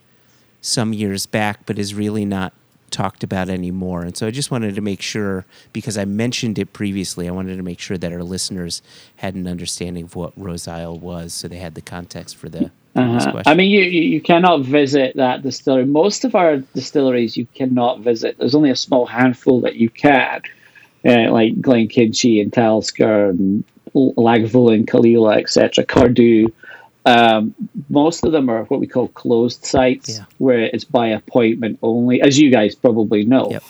some 0.62 0.94
years 0.94 1.26
back, 1.26 1.66
but 1.66 1.78
is 1.78 1.94
really 1.94 2.26
not 2.26 2.54
talked 2.94 3.24
about 3.24 3.50
anymore. 3.50 4.04
And 4.04 4.16
so 4.16 4.28
I 4.28 4.32
just 4.32 4.52
wanted 4.52 4.76
to 4.76 4.82
make 4.82 5.02
sure, 5.02 5.46
because 5.74 5.98
I 5.98 6.06
mentioned 6.06 6.58
it 6.60 6.72
previously, 6.72 7.28
I 7.28 7.32
wanted 7.32 7.58
to 7.58 7.64
make 7.64 7.80
sure 7.80 7.98
that 7.98 8.14
our 8.14 8.24
listeners 8.24 8.82
had 9.18 9.36
an 9.36 9.48
understanding 9.48 10.06
of 10.06 10.16
what 10.16 10.32
Roseisle 10.40 11.00
was, 11.00 11.34
so 11.34 11.48
they 11.48 11.58
had 11.58 11.76
the 11.76 11.82
context 11.82 12.38
for 12.38 12.48
the. 12.50 12.72
Uh, 12.96 13.32
question. 13.32 13.42
I 13.46 13.56
mean, 13.56 13.72
you, 13.72 13.82
you 13.82 14.22
cannot 14.22 14.62
visit 14.62 15.16
that 15.16 15.42
distillery. 15.42 15.86
Most 15.86 16.26
of 16.26 16.36
our 16.36 16.58
distilleries 16.58 17.36
you 17.36 17.48
cannot 17.56 18.02
visit. 18.02 18.38
There's 18.38 18.56
only 18.56 18.70
a 18.70 18.76
small 18.76 19.06
handful 19.06 19.62
that 19.62 19.76
you 19.76 19.90
can, 19.90 20.42
uh, 21.06 21.32
like 21.32 21.60
Glenkinchie 21.60 22.42
and 22.42 22.54
Talisker 22.54 23.30
and 23.30 23.64
Lagavulin, 23.96 24.86
Caol 24.88 25.08
Ila, 25.08 25.38
etc. 25.38 25.86
Cardhu. 25.86 26.52
Um, 27.06 27.54
most 27.90 28.24
of 28.26 28.32
them 28.32 28.50
are 28.50 28.64
what 28.66 28.80
we 28.80 28.88
call 28.88 29.08
closed 29.10 29.66
sites, 29.66 30.18
Yeah. 30.18 30.26
where 30.38 30.60
it's 30.60 30.86
by 30.86 31.08
appointment 31.10 31.80
only, 31.82 32.22
as 32.22 32.40
you 32.40 32.50
guys 32.52 32.76
probably 32.76 33.26
know. 33.26 33.50
Yep. 33.52 33.64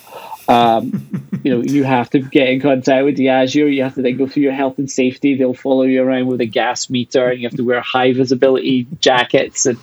Um, 0.48 1.30
you 1.44 1.56
know, 1.56 1.64
you 1.64 1.84
have 1.84 2.10
to 2.12 2.20
get 2.20 2.50
in 2.50 2.62
contact 2.62 3.06
with 3.06 3.18
Diageo. 3.18 3.74
You 3.74 3.84
have 3.84 3.96
to 3.96 4.02
then 4.02 4.18
go 4.18 4.28
through 4.28 4.44
your 4.44 4.54
health 4.54 4.78
and 4.78 4.90
safety. 4.90 5.36
They'll 5.36 5.54
follow 5.54 5.84
you 5.84 6.04
around 6.04 6.28
with 6.28 6.42
a 6.42 6.46
gas 6.46 6.90
meter, 6.90 7.30
and 7.30 7.42
you 7.42 7.48
have 7.48 7.58
to 7.58 7.64
wear 7.64 7.82
high 7.82 8.14
visibility 8.14 8.88
jackets 9.00 9.66
and 9.66 9.78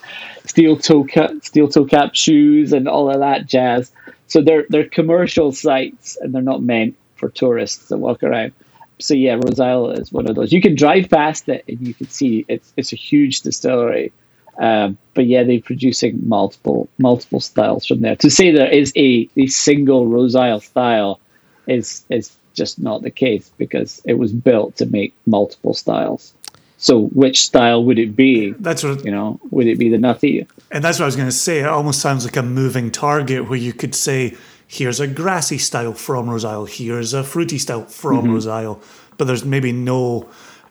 steel 0.45 0.77
toe 0.77 1.05
cap, 1.05 1.31
steel 1.43 1.69
toe 1.69 1.85
cap 1.85 2.15
shoes, 2.15 2.73
and 2.73 2.89
all 2.89 3.11
of 3.11 3.21
that 3.21 3.47
jazz. 3.47 3.93
So 4.27 4.43
they're 4.43 4.67
they're 4.69 4.89
commercial 4.89 5.53
sites, 5.53 6.17
and 6.17 6.35
they're 6.35 6.43
not 6.43 6.63
meant 6.63 6.97
for 7.17 7.29
tourists 7.29 7.89
to 7.89 7.97
walk 7.97 8.23
around. 8.23 8.53
So 8.99 9.15
yeah, 9.15 9.35
Roseisle 9.35 9.99
is 9.99 10.13
one 10.13 10.29
of 10.29 10.37
those. 10.37 10.53
You 10.53 10.61
can 10.61 10.75
drive 10.75 11.09
past 11.09 11.49
it, 11.49 11.65
and 11.69 11.87
you 11.87 11.95
can 11.95 12.09
see 12.09 12.45
it's 12.49 12.73
it's 12.77 12.93
a 12.93 12.97
huge 12.97 13.41
distillery. 13.41 14.13
Um, 14.61 14.99
but 15.15 15.27
yeah, 15.27 15.43
they're 15.43 15.61
producing 15.61 16.29
multiple 16.29 16.89
multiple 16.99 17.41
styles 17.41 17.87
from 17.87 18.01
there. 18.03 18.15
To 18.17 18.31
say 18.31 18.53
there 18.53 18.71
is 18.71 18.93
a, 18.97 19.29
a 19.37 19.47
single 19.47 20.07
Roseisle 20.07 20.61
style 20.61 21.19
is 21.67 22.05
is 22.11 22.37
just 22.55 22.79
not 22.79 23.03
the 23.03 23.11
case 23.11 23.51
because 23.59 24.03
it 24.05 24.15
was 24.19 24.33
built 24.33 24.77
to 24.77 24.87
make 24.87 25.15
multiple 25.27 25.73
styles. 25.75 26.35
So 26.77 27.07
which 27.09 27.43
style 27.43 27.85
would 27.85 27.99
it 27.99 28.17
be? 28.17 28.53
That's 28.53 28.83
what, 28.83 29.05
You 29.05 29.11
know, 29.11 29.39
would 29.51 29.67
it 29.67 29.79
be 29.79 29.89
the 29.91 29.99
nutty? 29.99 30.47
and 30.71 30.83
that's 30.85 30.99
what 30.99 31.05
I 31.05 31.07
was 31.07 31.17
going 31.17 31.29
to 31.29 31.33
say. 31.49 31.61
It 31.61 31.67
almost 31.67 32.01
sounds 32.01 32.25
like 32.25 32.37
a 32.37 32.43
moving 32.43 32.91
target 32.91 33.49
where 33.49 33.59
you 33.59 33.73
could 33.73 33.95
say, 33.95 34.37
"Here's 34.67 35.01
a 35.01 35.07
grassy 35.07 35.59
style 35.59 35.95
from 35.95 36.29
Roseisle. 36.29 36.67
Here's 36.67 37.15
a 37.15 37.23
fruity 37.25 37.59
style 37.59 37.85
from 37.87 38.27
Roseisle," 38.27 38.79
but 39.17 39.27
there's 39.27 39.45
maybe 39.45 39.73
no 39.73 40.29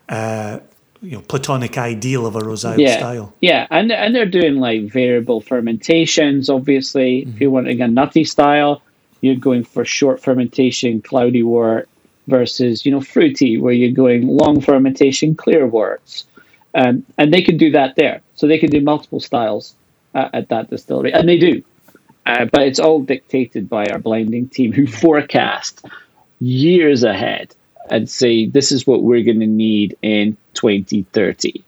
uh, 0.08 0.58
you 1.02 1.12
know 1.12 1.22
platonic 1.22 1.78
ideal 1.78 2.26
of 2.26 2.36
a 2.36 2.40
Roseisle 2.40 2.78
yeah, 2.78 2.98
style. 2.98 3.34
Yeah, 3.40 3.66
and 3.70 3.90
and 3.90 4.14
they're 4.14 4.26
doing 4.26 4.56
like 4.56 4.84
variable 4.84 5.40
fermentations. 5.40 6.50
Obviously, 6.50 7.22
Mm-hmm. 7.22 7.30
if 7.34 7.40
you're 7.40 7.50
wanting 7.50 7.80
a 7.80 7.88
nutty 7.88 8.24
style, 8.24 8.82
you're 9.20 9.36
going 9.36 9.64
for 9.64 9.84
short 9.84 10.22
fermentation, 10.22 11.00
cloudy 11.02 11.42
wort, 11.42 11.88
versus 12.26 12.84
you 12.84 12.92
know 12.92 13.00
fruity, 13.00 13.58
where 13.58 13.72
you're 13.72 13.92
going 13.92 14.26
long 14.26 14.60
fermentation, 14.60 15.34
clear 15.34 15.66
worts. 15.66 16.26
Um, 16.74 17.04
and 17.18 17.34
they 17.34 17.42
can 17.42 17.56
do 17.56 17.72
that 17.72 17.96
there, 17.96 18.20
so 18.34 18.46
they 18.46 18.58
can 18.58 18.70
do 18.70 18.80
multiple 18.80 19.18
styles 19.20 19.74
at, 20.14 20.34
at 20.34 20.48
that 20.50 20.70
distillery, 20.70 21.12
and 21.12 21.28
they 21.28 21.38
do. 21.38 21.62
Uh, 22.26 22.44
but 22.44 22.62
it's 22.62 22.78
all 22.78 23.00
dictated 23.00 23.68
by 23.68 23.86
our 23.86 23.98
blending 23.98 24.48
team, 24.48 24.72
who 24.72 24.86
forecast 25.04 25.84
years 26.40 27.02
ahead 27.02 27.54
and 27.90 28.08
say 28.08 28.46
this 28.46 28.70
is 28.70 28.86
what 28.86 29.02
we're 29.02 29.24
going 29.24 29.40
to 29.40 29.46
need 29.46 29.96
in 30.00 30.36
2030 30.54 31.62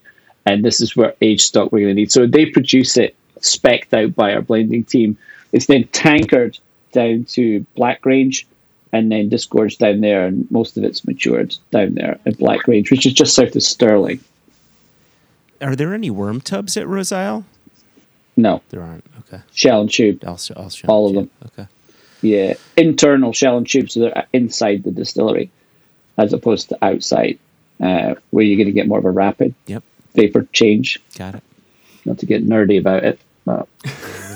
and 0.45 0.63
this 0.63 0.81
is 0.81 0.95
where 0.95 1.13
age 1.21 1.41
stock 1.41 1.71
we're 1.71 1.79
going 1.85 1.95
to 1.95 2.01
need 2.01 2.11
so 2.11 2.25
they 2.27 2.45
produce 2.45 2.97
it 2.97 3.15
specced 3.39 3.93
out 3.93 4.15
by 4.15 4.33
our 4.33 4.41
blending 4.41 4.83
team 4.83 5.17
it's 5.51 5.67
then 5.67 5.85
tankered 5.89 6.57
down 6.91 7.23
to 7.25 7.65
Blackgrange 7.77 8.45
and 8.91 9.11
then 9.11 9.29
disgorged 9.29 9.79
down 9.79 10.01
there 10.01 10.25
and 10.25 10.49
most 10.51 10.77
of 10.77 10.83
it's 10.83 11.05
matured 11.05 11.55
down 11.71 11.95
there 11.95 12.19
at 12.25 12.37
Blackgrange 12.37 12.91
which 12.91 13.05
is 13.05 13.13
just 13.13 13.35
south 13.35 13.55
of 13.55 13.63
Stirling 13.63 14.19
Are 15.61 15.75
there 15.75 15.93
any 15.93 16.09
worm 16.11 16.41
tubs 16.41 16.77
at 16.77 16.87
Roseisle? 16.87 17.43
no 18.35 18.61
There 18.69 18.81
aren't. 18.81 19.05
Okay. 19.19 19.41
shell 19.53 19.81
and 19.81 19.91
tube 19.91 20.23
I'll, 20.25 20.37
sh- 20.37 20.51
All 20.87 21.07
of 21.07 21.13
you. 21.13 21.19
them. 21.21 21.29
Okay. 21.47 21.67
yeah 22.21 22.53
internal 22.77 23.33
shell 23.33 23.57
and 23.57 23.67
tube 23.67 23.89
so 23.89 23.99
they're 24.01 24.27
inside 24.33 24.83
the 24.83 24.91
distillery 24.91 25.49
as 26.17 26.31
opposed 26.33 26.69
to 26.69 26.77
outside 26.85 27.39
uh, 27.81 28.15
where 28.31 28.43
you're 28.43 28.57
going 28.57 28.67
to 28.67 28.71
get 28.73 28.87
more 28.87 28.99
of 28.99 29.05
a 29.05 29.11
rapid 29.11 29.53
Yep. 29.67 29.83
vapor 30.15 30.47
change 30.53 30.99
Got 31.17 31.35
it. 31.35 31.43
not 32.05 32.19
to 32.19 32.25
get 32.25 32.45
nerdy 32.45 32.79
about 32.79 33.03
it. 33.03 33.19
But 33.45 33.67
We 33.83 33.89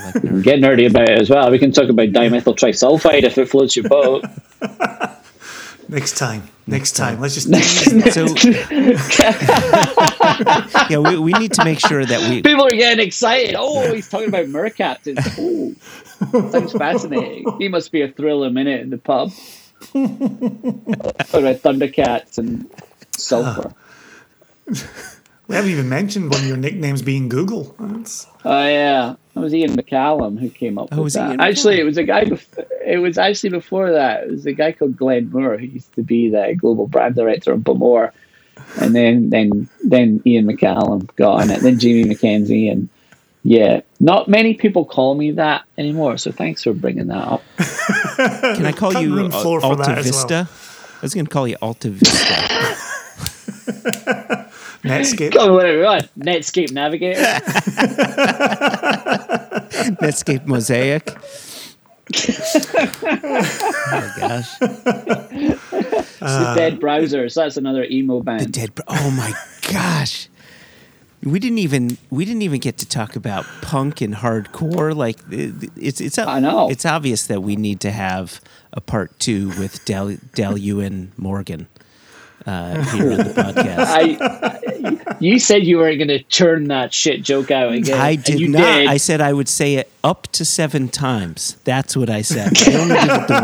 like 0.03 0.15
we 0.15 0.21
can 0.29 0.41
get 0.51 0.59
nerdy 0.59 0.89
about 0.89 1.09
it 1.09 1.19
as 1.21 1.29
well. 1.29 1.49
We 1.51 1.59
can 1.59 1.71
talk 1.71 1.89
about 1.89 2.09
dimethyl 2.09 2.55
trisulfide 2.57 3.23
if 3.23 3.37
it 3.37 3.49
floats 3.49 3.75
your 3.75 3.87
boat. 3.89 4.25
Next 5.89 6.17
time, 6.17 6.43
next 6.67 6.97
time, 6.97 7.21
let's 7.21 7.33
just 7.35 7.47
So, 8.11 8.25
yeah, 10.89 10.97
we, 10.97 11.17
we 11.17 11.31
need 11.33 11.53
to 11.53 11.63
make 11.63 11.79
sure 11.79 12.05
that 12.05 12.29
we. 12.29 12.41
People 12.41 12.65
are 12.67 12.71
getting 12.71 13.05
excited. 13.05 13.55
Oh, 13.57 13.93
he's 13.93 14.09
talking 14.09 14.27
about 14.27 14.47
mercaptans. 14.47 15.17
Oh, 15.39 16.49
sounds 16.51 16.73
fascinating. 16.73 17.45
He 17.57 17.69
must 17.69 17.91
be 17.93 18.01
a 18.01 18.09
thrill 18.11 18.43
a 18.43 18.49
minute 18.49 18.81
in 18.81 18.89
the 18.89 18.97
pub. 18.97 19.31
Talking 19.93 20.83
about 21.31 21.61
thundercats 21.61 22.37
and 22.37 22.69
sulfur. 23.17 23.73
we 25.47 25.55
haven't 25.55 25.71
even 25.71 25.89
mentioned 25.89 26.29
one 26.29 26.41
of 26.41 26.47
your 26.47 26.57
nicknames 26.57 27.01
being 27.01 27.29
Google. 27.29 27.75
That's, 27.79 28.27
Oh 28.45 28.65
yeah, 28.65 29.15
that 29.33 29.39
was 29.39 29.53
Ian 29.53 29.75
McCallum 29.75 30.39
who 30.39 30.49
came 30.49 30.77
up 30.77 30.89
Oh, 30.91 31.03
with 31.03 31.15
it 31.15 31.19
that. 31.19 31.29
Ian 31.31 31.41
Actually, 31.41 31.75
McCallum? 31.77 31.79
it 31.79 31.83
was 31.85 31.97
a 31.97 32.03
guy. 32.03 32.23
Before, 32.25 32.65
it 32.85 32.97
was 32.97 33.17
actually 33.17 33.49
before 33.51 33.91
that. 33.91 34.23
It 34.23 34.31
was 34.31 34.45
a 34.45 34.53
guy 34.53 34.71
called 34.71 34.95
Glenn 34.97 35.29
Moore 35.31 35.57
who 35.57 35.65
used 35.65 35.93
to 35.95 36.03
be 36.03 36.29
the 36.29 36.55
global 36.57 36.87
brand 36.87 37.15
director 37.15 37.51
of 37.53 37.59
Bowmore, 37.61 38.11
and 38.79 38.95
then 38.95 39.29
then 39.29 39.69
then 39.83 40.21
Ian 40.25 40.47
McCallum 40.47 41.13
got 41.15 41.41
on 41.41 41.49
it. 41.49 41.61
Then 41.61 41.79
Jamie 41.79 42.03
McKenzie, 42.13 42.71
and 42.71 42.89
yeah, 43.43 43.81
not 43.99 44.27
many 44.27 44.53
people 44.53 44.83
call 44.85 45.15
me 45.15 45.31
that 45.31 45.63
anymore. 45.77 46.17
So 46.17 46.31
thanks 46.31 46.63
for 46.63 46.73
bringing 46.73 47.07
that 47.07 47.25
up. 47.27 47.43
Can 48.55 48.65
I 48.65 48.71
call 48.73 48.91
Cutting 48.91 49.09
you 49.09 49.15
room 49.15 49.31
Al- 49.31 49.41
floor 49.41 49.61
for 49.61 49.67
Alta 49.67 49.83
that 49.83 49.97
as 49.99 50.05
Vista? 50.07 50.47
I 50.49 50.99
was 51.01 51.13
going 51.13 51.25
to 51.27 51.31
call 51.31 51.47
you 51.47 51.55
Alta 51.61 51.89
Vista. 51.89 52.75
Netscape. 54.83 55.33
Me 55.33 55.49
whatever 55.51 55.77
you 55.77 55.83
want. 55.83 56.19
Netscape 56.19 56.71
Navigator. 56.71 57.19
Netscape 60.01 60.45
Mosaic. 60.45 61.09
oh 62.15 62.87
my 63.91 64.13
gosh. 64.17 64.57
the 64.59 66.53
Dead 66.55 66.79
Browsers. 66.79 67.35
That's 67.35 67.57
another 67.57 67.83
emo 67.83 68.21
band. 68.21 68.39
The 68.41 68.47
Dead. 68.47 68.71
Oh 68.87 69.11
my 69.11 69.33
gosh. 69.69 70.29
We 71.23 71.39
didn't 71.39 71.57
even 71.57 71.97
we 72.09 72.23
didn't 72.23 72.43
even 72.43 72.61
get 72.61 72.77
to 72.77 72.87
talk 72.87 73.17
about 73.17 73.45
punk 73.61 73.99
and 73.99 74.15
hardcore. 74.15 74.95
Like 74.95 75.17
it's 75.29 75.99
it's 75.99 76.17
I 76.17 76.39
know. 76.39 76.69
it's 76.69 76.85
obvious 76.85 77.27
that 77.27 77.41
we 77.41 77.57
need 77.57 77.81
to 77.81 77.91
have 77.91 78.39
a 78.71 78.79
part 78.79 79.19
two 79.19 79.49
with 79.59 79.83
Del 79.83 80.15
Del 80.35 80.57
Ewan 80.57 81.11
Morgan 81.17 81.67
uh, 82.47 82.81
here 82.93 83.11
on 83.11 83.17
the 83.17 83.33
podcast. 83.35 83.85
I, 83.89 85.17
you 85.19 85.37
said 85.37 85.65
you 85.65 85.77
weren't 85.77 85.97
going 85.97 86.07
to 86.07 86.23
turn 86.23 86.69
that 86.69 86.93
shit 86.93 87.21
joke 87.21 87.51
out 87.51 87.73
again. 87.73 87.99
I 87.99 88.15
did 88.15 88.39
you 88.39 88.47
not. 88.47 88.59
Did. 88.61 88.87
I 88.87 88.97
said 88.97 89.19
I 89.21 89.33
would 89.33 89.49
say 89.49 89.75
it 89.75 89.91
up 90.03 90.27
to 90.29 90.45
seven 90.45 90.87
times. 90.87 91.57
That's 91.65 91.95
what 91.97 92.09
I 92.09 92.21
said. 92.21 92.53
I 92.57 92.73
only 92.75 92.95
did 92.95 93.09
it 93.11 93.27
the 93.27 93.41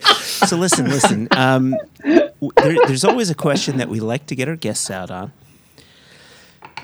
once. 0.00 0.18
so 0.48 0.56
listen, 0.56 0.86
listen. 0.86 1.28
Um, 1.32 1.74
there, 2.04 2.76
there's 2.86 3.04
always 3.04 3.28
a 3.28 3.34
question 3.34 3.78
that 3.78 3.88
we 3.88 3.98
like 3.98 4.26
to 4.26 4.36
get 4.36 4.48
our 4.48 4.56
guests 4.56 4.90
out 4.90 5.10
on, 5.10 5.32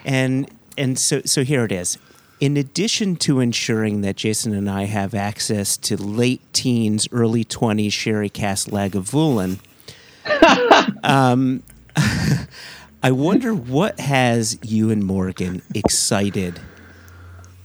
and 0.04 0.50
and 0.76 0.98
so 0.98 1.22
so 1.24 1.44
here 1.44 1.64
it 1.64 1.72
is. 1.72 1.98
In 2.38 2.58
addition 2.58 3.16
to 3.16 3.40
ensuring 3.40 4.02
that 4.02 4.16
Jason 4.16 4.52
and 4.52 4.68
I 4.68 4.84
have 4.84 5.14
access 5.14 5.78
to 5.78 5.96
late 5.96 6.42
teens, 6.52 7.08
early 7.10 7.44
twenties 7.44 7.94
sherry 7.94 8.28
cask 8.28 8.68
Lagavulin, 8.68 9.58
I 13.02 13.10
wonder 13.10 13.54
what 13.54 14.00
has 14.00 14.58
you 14.62 14.90
and 14.90 15.02
Morgan 15.02 15.62
excited, 15.74 16.60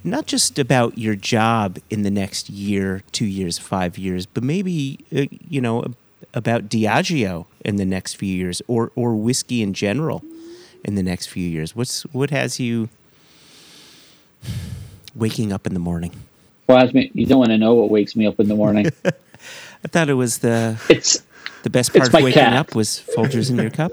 not 0.06 0.26
just 0.26 0.58
about 0.58 0.98
your 0.98 1.16
job 1.16 1.80
in 1.90 2.04
the 2.04 2.12
next 2.12 2.50
year, 2.50 3.04
two 3.12 3.26
years, 3.26 3.58
five 3.58 3.98
years, 3.98 4.26
but 4.26 4.42
maybe 4.42 5.00
uh, 5.14 5.26
you 5.50 5.60
know 5.60 5.84
about 6.34 6.70
Diageo 6.70 7.46
in 7.66 7.76
the 7.76 7.86
next 7.86 8.14
few 8.14 8.34
years, 8.34 8.62
or 8.70 8.94
or 8.96 9.16
whiskey 9.16 9.62
in 9.62 9.74
general 9.74 10.24
in 10.86 10.96
the 10.96 11.04
next 11.04 11.28
few 11.28 11.48
years. 11.48 11.76
What's 11.76 12.04
what 12.14 12.30
has 12.30 12.58
you 12.58 12.88
waking 15.16 15.52
up 15.52 15.68
in 15.68 15.74
the 15.74 15.80
morning? 15.80 16.12
Well, 16.68 16.90
you 16.90 17.26
don't 17.26 17.40
want 17.40 17.52
to 17.52 17.58
know 17.58 17.76
what 17.76 17.90
wakes 17.90 18.16
me 18.16 18.26
up 18.26 18.40
in 18.40 18.48
the 18.48 18.56
morning. 18.56 18.88
I 19.84 19.88
thought 19.88 20.10
it 20.10 20.14
was 20.14 20.40
the 20.40 20.80
it's 20.90 21.22
the 21.64 21.70
best 21.70 21.94
part 21.94 22.08
of 22.08 22.14
waking 22.14 22.34
cat. 22.34 22.54
up 22.54 22.76
was 22.76 23.04
Folgers 23.16 23.50
in 23.50 23.58
your 23.58 23.70
cup. 23.70 23.92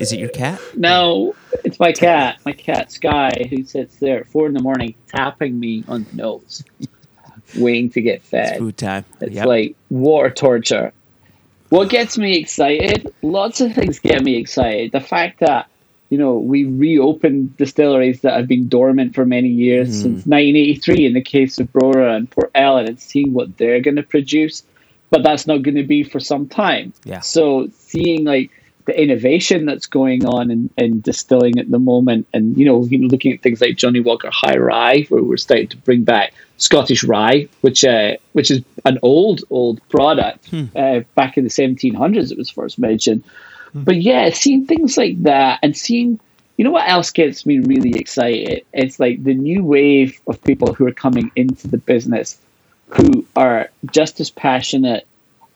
Is 0.00 0.12
it 0.12 0.18
your 0.18 0.28
cat? 0.30 0.60
no, 0.76 1.34
it's 1.64 1.78
my 1.78 1.92
cat, 1.92 2.40
my 2.44 2.52
cat 2.52 2.90
Sky, 2.90 3.46
who 3.50 3.64
sits 3.64 3.96
there 3.96 4.20
at 4.20 4.28
four 4.28 4.46
in 4.46 4.54
the 4.54 4.62
morning 4.62 4.94
tapping 5.08 5.58
me 5.60 5.84
on 5.88 6.04
the 6.04 6.16
nose, 6.16 6.64
waiting 7.56 7.90
to 7.90 8.00
get 8.00 8.22
fed. 8.22 8.58
Food 8.58 8.76
time. 8.76 9.04
It's 9.20 9.32
Yep. 9.32 9.46
like 9.46 9.76
war 9.90 10.30
torture. 10.30 10.92
What 11.68 11.90
gets 11.90 12.16
me 12.16 12.36
excited? 12.38 13.12
Lots 13.22 13.60
of 13.60 13.74
things 13.74 13.98
get 13.98 14.22
me 14.22 14.36
excited. 14.36 14.92
The 14.92 15.00
fact 15.00 15.40
that 15.40 15.68
you 16.10 16.18
know 16.18 16.34
we 16.38 16.64
reopened 16.64 17.56
distilleries 17.56 18.20
that 18.20 18.34
have 18.36 18.46
been 18.48 18.68
dormant 18.68 19.14
for 19.14 19.24
many 19.24 19.48
years 19.48 19.88
Mm-hmm. 19.88 20.02
since 20.02 20.26
1983 20.26 21.06
in 21.06 21.12
the 21.14 21.20
case 21.22 21.58
of 21.58 21.72
Brora 21.72 22.16
and 22.16 22.30
Port 22.30 22.50
Ellen, 22.54 22.86
and 22.86 23.00
seeing 23.00 23.32
what 23.32 23.56
they're 23.56 23.80
going 23.80 23.96
to 23.96 24.02
produce, 24.02 24.62
but 25.10 25.22
that's 25.22 25.46
not 25.46 25.62
going 25.62 25.76
to 25.76 25.84
be 25.84 26.02
for 26.04 26.20
some 26.20 26.48
time. 26.48 26.92
Yeah. 27.04 27.20
So 27.20 27.68
seeing 27.76 28.24
like 28.24 28.50
the 28.86 29.00
innovation 29.00 29.66
that's 29.66 29.86
going 29.86 30.24
on 30.24 30.48
in, 30.50 30.70
in 30.78 31.00
distilling 31.00 31.58
at 31.58 31.68
the 31.68 31.78
moment, 31.80 32.28
and 32.32 32.56
you 32.56 32.64
know, 32.64 32.78
looking 32.78 33.32
at 33.32 33.42
things 33.42 33.60
like 33.60 33.76
Johnnie 33.76 34.00
Walker 34.00 34.30
High 34.32 34.56
Rye, 34.56 35.06
where 35.08 35.22
we're 35.24 35.36
starting 35.36 35.68
to 35.68 35.76
bring 35.78 36.04
back 36.04 36.32
Scottish 36.58 37.02
rye, 37.04 37.48
which 37.62 37.84
uh, 37.84 38.16
which 38.32 38.50
is 38.50 38.62
an 38.84 38.98
old 39.02 39.42
old 39.50 39.80
product. 39.88 40.48
Uh, 40.76 41.00
back 41.16 41.36
in 41.36 41.42
the 41.44 41.50
1700s, 41.50 42.30
it 42.30 42.38
was 42.38 42.48
first 42.48 42.78
mentioned. 42.78 43.24
But 43.84 44.00
yeah, 44.00 44.30
seeing 44.30 44.66
things 44.66 44.96
like 44.96 45.22
that, 45.22 45.60
and 45.62 45.76
seeing, 45.76 46.20
you 46.56 46.64
know, 46.64 46.70
what 46.70 46.88
else 46.88 47.10
gets 47.10 47.46
me 47.46 47.58
really 47.58 47.98
excited? 47.98 48.64
It's 48.72 48.98
like 49.00 49.22
the 49.22 49.34
new 49.34 49.64
wave 49.64 50.20
of 50.26 50.42
people 50.42 50.72
who 50.72 50.86
are 50.86 50.92
coming 50.92 51.30
into 51.36 51.68
the 51.68 51.78
business, 51.78 52.38
who 52.88 53.26
are 53.34 53.70
just 53.90 54.20
as 54.20 54.30
passionate 54.30 55.06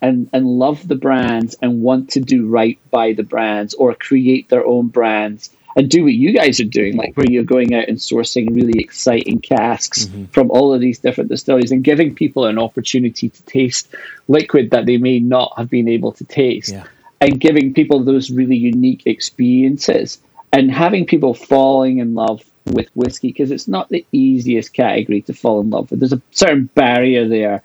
and 0.03 0.31
and 0.33 0.47
love 0.47 0.87
the 0.89 0.95
brands 0.95 1.57
and 1.61 1.83
want 1.83 2.11
to 2.11 2.21
do 2.21 2.47
right 2.47 2.79
by 2.91 3.13
the 3.13 3.23
brands 3.23 3.75
or 3.75 3.95
create 3.95 4.49
their 4.49 4.67
own 4.67 4.89
brands 4.89 5.51
and 5.77 5.89
do 5.89 6.03
what 6.03 6.13
you 6.13 6.33
guys 6.33 6.59
are 6.61 6.65
doing, 6.65 6.97
like 6.97 7.17
where 7.17 7.27
you're 7.29 7.45
going 7.45 7.75
out 7.75 7.89
and 7.89 7.99
sourcing 7.99 8.55
really 8.55 8.81
exciting 8.81 9.39
casks 9.39 10.07
mm-hmm. 10.07 10.25
from 10.27 10.51
all 10.51 10.75
of 10.75 10.81
these 10.81 10.99
different 10.99 11.31
distilleries 11.31 11.71
and 11.71 11.85
giving 11.85 12.15
people 12.15 12.47
an 12.47 12.59
opportunity 12.59 13.29
to 13.29 13.43
taste 13.45 13.95
liquid 14.27 14.71
that 14.71 14.87
they 14.87 14.97
may 14.97 15.21
not 15.21 15.53
have 15.57 15.71
been 15.71 15.89
able 15.89 16.13
to 16.13 16.25
taste 16.25 16.73
Yeah. 16.73 16.85
And 17.21 17.41
giving 17.41 17.75
people 17.75 18.03
those 18.03 18.31
really 18.31 18.57
unique 18.57 19.03
experiences 19.07 20.19
and 20.53 20.71
having 20.71 21.07
people 21.07 21.35
falling 21.35 21.99
in 21.99 22.15
love 22.15 22.43
with 22.67 22.89
whiskey 22.95 23.29
because 23.29 23.51
it's 23.51 23.69
not 23.69 23.89
the 23.89 24.05
easiest 24.13 24.73
category 24.73 25.23
to 25.23 25.33
fall 25.33 25.61
in 25.61 25.71
love 25.71 25.91
with. 25.91 26.01
There's 26.01 26.13
a 26.13 26.23
certain 26.31 26.67
barrier 26.75 27.29
there. 27.29 27.63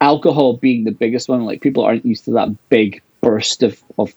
Alcohol 0.00 0.56
being 0.56 0.84
the 0.84 0.90
biggest 0.90 1.28
one, 1.28 1.44
like 1.44 1.60
people 1.60 1.84
aren't 1.84 2.04
used 2.04 2.24
to 2.26 2.32
that 2.32 2.68
big 2.68 3.02
burst 3.20 3.62
of, 3.62 3.82
of 3.98 4.12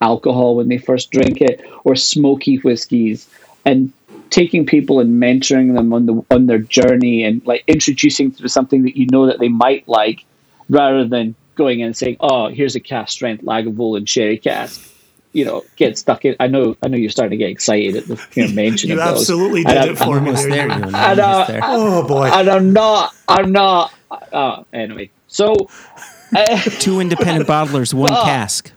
alcohol 0.00 0.56
when 0.56 0.68
they 0.68 0.78
first 0.78 1.10
drink 1.10 1.40
it, 1.40 1.64
or 1.84 1.96
smoky 1.96 2.56
whiskeys, 2.56 3.28
and 3.64 3.92
taking 4.28 4.66
people 4.66 5.00
and 5.00 5.20
mentoring 5.20 5.74
them 5.74 5.92
on 5.92 6.06
the 6.06 6.24
on 6.30 6.46
their 6.46 6.58
journey 6.58 7.24
and 7.24 7.44
like 7.46 7.64
introducing 7.66 8.30
them 8.30 8.38
to 8.38 8.48
something 8.48 8.82
that 8.82 8.96
you 8.96 9.06
know 9.10 9.26
that 9.26 9.38
they 9.38 9.48
might 9.48 9.88
like, 9.88 10.24
rather 10.68 11.06
than 11.06 11.34
going 11.60 11.80
in 11.80 11.86
and 11.86 11.96
saying, 11.96 12.16
"Oh, 12.20 12.48
here's 12.48 12.74
a 12.76 12.80
cask 12.80 13.12
strength 13.12 13.44
Lagavulin 13.44 14.08
sherry 14.08 14.38
cask." 14.38 14.80
You 15.32 15.44
know, 15.44 15.62
get 15.76 15.96
stuck 15.96 16.24
in. 16.24 16.34
I 16.40 16.48
know, 16.48 16.76
I 16.82 16.88
know, 16.88 16.96
you're 16.96 17.08
starting 17.10 17.38
to 17.38 17.44
get 17.44 17.50
excited 17.50 17.94
at 17.94 18.04
the 18.08 18.16
you 18.34 18.48
know, 18.48 18.54
mention 18.64 18.90
You 18.90 18.98
of 19.00 19.04
those. 19.10 19.20
absolutely 19.20 19.60
And 19.60 19.68
did 19.68 19.76
I'm- 19.78 19.88
it 19.90 19.98
for 19.98 20.20
me. 20.20 20.26
Almost 20.30 20.48
there. 20.48 20.68
there, 20.68 20.78
you 20.78 20.84
you 20.86 20.90
know, 20.90 20.98
And, 20.98 21.20
uh. 21.20 21.46
Oh 21.62 22.08
boy. 22.08 22.26
and 22.32 22.48
I'm 22.48 22.72
not. 22.72 23.14
I'm 23.28 23.52
not. 23.52 23.92
Uh, 24.32 24.64
anyway, 24.72 25.10
so. 25.28 25.54
Uh, 26.36 26.56
Two 26.58 26.98
independent 27.00 27.46
bottlers, 27.54 27.94
one 27.94 28.08
Fuck. 28.08 28.24
cask. 28.24 28.72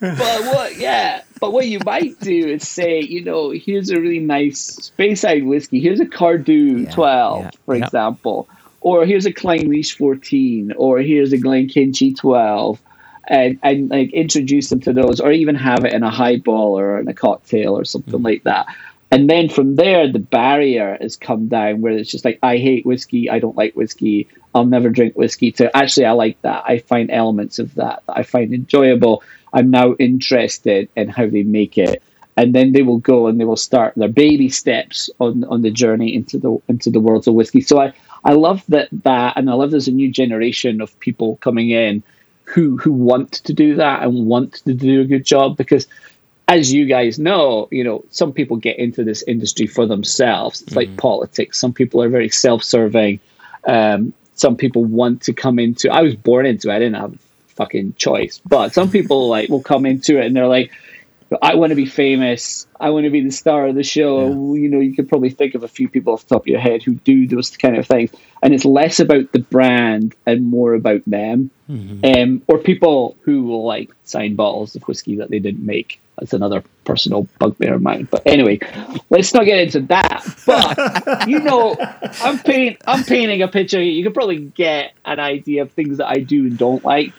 but 0.00 0.18
what? 0.18 0.76
Yeah, 0.76 1.22
but 1.40 1.52
what 1.52 1.66
you 1.68 1.78
might 1.84 2.18
do 2.20 2.48
is 2.48 2.66
say, 2.68 3.00
you 3.00 3.22
know, 3.24 3.50
here's 3.50 3.90
a 3.90 4.00
really 4.00 4.18
nice 4.20 4.90
Speyside 4.90 5.44
whiskey. 5.44 5.78
Here's 5.80 6.00
a 6.00 6.06
Cardhu 6.06 6.84
Yeah, 6.86 6.90
12, 6.94 7.40
yeah, 7.42 7.50
for 7.66 7.76
yeah. 7.76 7.84
example, 7.84 8.48
or 8.80 9.04
here's 9.06 9.26
a 9.26 9.32
Clynelish 9.32 9.96
14, 9.96 10.72
or 10.76 11.00
here's 11.00 11.32
a 11.32 11.38
Glenkinchie 11.38 12.16
12. 12.16 12.80
And, 13.28 13.60
and 13.62 13.90
like 13.90 14.12
introduce 14.12 14.70
them 14.70 14.80
to 14.80 14.92
those, 14.92 15.20
or 15.20 15.30
even 15.30 15.54
have 15.54 15.84
it 15.84 15.92
in 15.92 16.02
a 16.02 16.10
highball 16.10 16.76
or 16.76 16.98
in 16.98 17.06
a 17.06 17.14
cocktail 17.14 17.78
or 17.78 17.84
something 17.84 18.14
Mm-hmm. 18.14 18.24
like 18.24 18.42
that. 18.42 18.66
And 19.12 19.28
then 19.28 19.48
from 19.48 19.76
there, 19.76 20.10
the 20.10 20.18
barrier 20.18 20.96
has 21.00 21.16
come 21.16 21.46
down 21.48 21.80
where 21.80 21.92
it's 21.92 22.10
just 22.10 22.24
like, 22.24 22.38
I 22.42 22.56
hate 22.58 22.86
whiskey. 22.86 23.28
I 23.30 23.38
don't 23.38 23.56
like 23.56 23.74
whiskey. 23.74 24.28
I'll 24.54 24.66
never 24.66 24.88
drink 24.88 25.14
whiskey. 25.16 25.52
To 25.52 25.76
actually, 25.76 26.06
I 26.06 26.12
like 26.12 26.40
that. 26.42 26.64
I 26.66 26.78
find 26.78 27.10
elements 27.10 27.58
of 27.58 27.74
that 27.74 28.02
that 28.06 28.16
I 28.16 28.22
find 28.22 28.52
enjoyable. 28.52 29.22
I'm 29.52 29.70
now 29.70 29.94
interested 29.98 30.88
in 30.96 31.08
how 31.08 31.26
they 31.28 31.42
make 31.42 31.76
it. 31.78 32.02
And 32.36 32.54
then 32.54 32.72
they 32.72 32.82
will 32.82 32.98
go 32.98 33.26
and 33.26 33.38
they 33.38 33.44
will 33.44 33.56
start 33.56 33.94
their 33.96 34.08
baby 34.08 34.48
steps 34.48 35.10
on, 35.18 35.44
on 35.44 35.62
the 35.62 35.70
journey 35.70 36.14
into 36.14 36.38
the 36.38 36.60
into 36.68 36.88
the 36.90 37.00
worlds 37.00 37.26
of 37.26 37.34
whiskey. 37.34 37.60
So 37.60 37.80
I, 37.80 37.92
I 38.24 38.32
love 38.32 38.62
that 38.68 38.88
that 39.04 39.36
and 39.36 39.48
I 39.50 39.54
love 39.54 39.70
there's 39.70 39.88
a 39.88 39.92
new 39.92 40.10
generation 40.10 40.80
of 40.80 40.98
people 41.00 41.36
coming 41.36 41.70
in 41.70 42.02
who 42.44 42.76
who 42.76 42.92
want 42.92 43.32
to 43.32 43.52
do 43.52 43.76
that 43.76 44.02
and 44.02 44.26
want 44.26 44.54
to 44.54 44.74
do 44.74 45.00
a 45.00 45.04
good 45.04 45.24
job 45.24 45.56
because 45.56 45.86
as 46.48 46.72
you 46.72 46.84
guys 46.86 47.16
know, 47.16 47.68
you 47.70 47.84
know, 47.84 48.04
some 48.10 48.32
people 48.32 48.56
get 48.56 48.76
into 48.76 49.04
this 49.04 49.22
industry 49.22 49.68
for 49.68 49.86
themselves. 49.86 50.62
It's 50.62 50.74
like 50.74 50.96
politics. 50.96 51.60
Some 51.60 51.72
people 51.72 52.02
are 52.02 52.08
very 52.08 52.28
self-serving. 52.28 53.20
Um, 53.64 54.12
some 54.34 54.56
people 54.56 54.84
want 54.84 55.22
to 55.22 55.32
come 55.32 55.60
into. 55.60 55.90
I 55.92 56.02
was 56.02 56.16
born 56.16 56.46
into. 56.46 56.68
it. 56.68 56.74
I 56.74 56.78
didn't 56.80 57.00
have 57.00 57.14
a 57.14 57.18
fucking 57.54 57.94
choice. 57.94 58.40
But 58.44 58.74
some 58.74 58.90
people 58.90 59.28
like 59.28 59.48
will 59.48 59.62
come 59.62 59.86
into 59.86 60.18
it 60.18 60.26
and 60.26 60.34
they're 60.34 60.48
like, 60.48 60.72
I 61.40 61.54
want 61.54 61.70
to 61.70 61.76
be 61.76 61.86
famous. 61.86 62.66
I 62.78 62.90
want 62.90 63.04
to 63.04 63.10
be 63.10 63.20
the 63.20 63.30
star 63.30 63.68
of 63.68 63.74
the 63.76 63.84
show. 63.84 64.54
You 64.54 64.68
know, 64.68 64.80
you 64.80 64.94
could 64.94 65.08
probably 65.08 65.30
think 65.30 65.54
of 65.54 65.62
a 65.62 65.68
few 65.68 65.88
people 65.88 66.12
off 66.12 66.26
the 66.26 66.34
top 66.34 66.42
of 66.42 66.46
your 66.48 66.60
head 66.60 66.82
who 66.82 66.94
do 66.94 67.28
those 67.28 67.56
kind 67.56 67.76
of 67.76 67.86
things. 67.86 68.10
And 68.42 68.52
it's 68.52 68.64
less 68.64 68.98
about 68.98 69.30
the 69.32 69.38
brand 69.38 70.14
and 70.26 70.46
more 70.46 70.74
about 70.74 71.02
them. 71.06 71.50
Um, 72.04 72.42
or 72.48 72.58
people 72.58 73.16
who 73.22 73.44
will 73.44 73.64
like 73.64 73.90
sign 74.02 74.34
bottles 74.34 74.74
of 74.74 74.82
whiskey 74.88 75.16
that 75.16 75.30
they 75.30 75.38
didn't 75.38 75.64
make. 75.64 76.00
That's 76.18 76.32
another 76.32 76.64
personal 76.84 77.28
bugbear 77.38 77.74
of 77.74 77.82
mine. 77.82 78.08
But 78.10 78.22
anyway, 78.26 78.58
let's 79.08 79.32
not 79.32 79.44
get 79.44 79.58
into 79.60 79.80
that. 79.82 80.26
But 80.46 81.28
you 81.28 81.38
know, 81.38 81.76
I'm 82.22 82.40
paint, 82.40 82.78
I'm 82.86 83.04
painting 83.04 83.40
a 83.42 83.48
picture. 83.48 83.80
You 83.80 84.02
can 84.02 84.12
probably 84.12 84.38
get 84.38 84.94
an 85.04 85.20
idea 85.20 85.62
of 85.62 85.70
things 85.72 85.98
that 85.98 86.08
I 86.08 86.18
do 86.18 86.46
and 86.46 86.58
don't 86.58 86.84
like. 86.84 87.12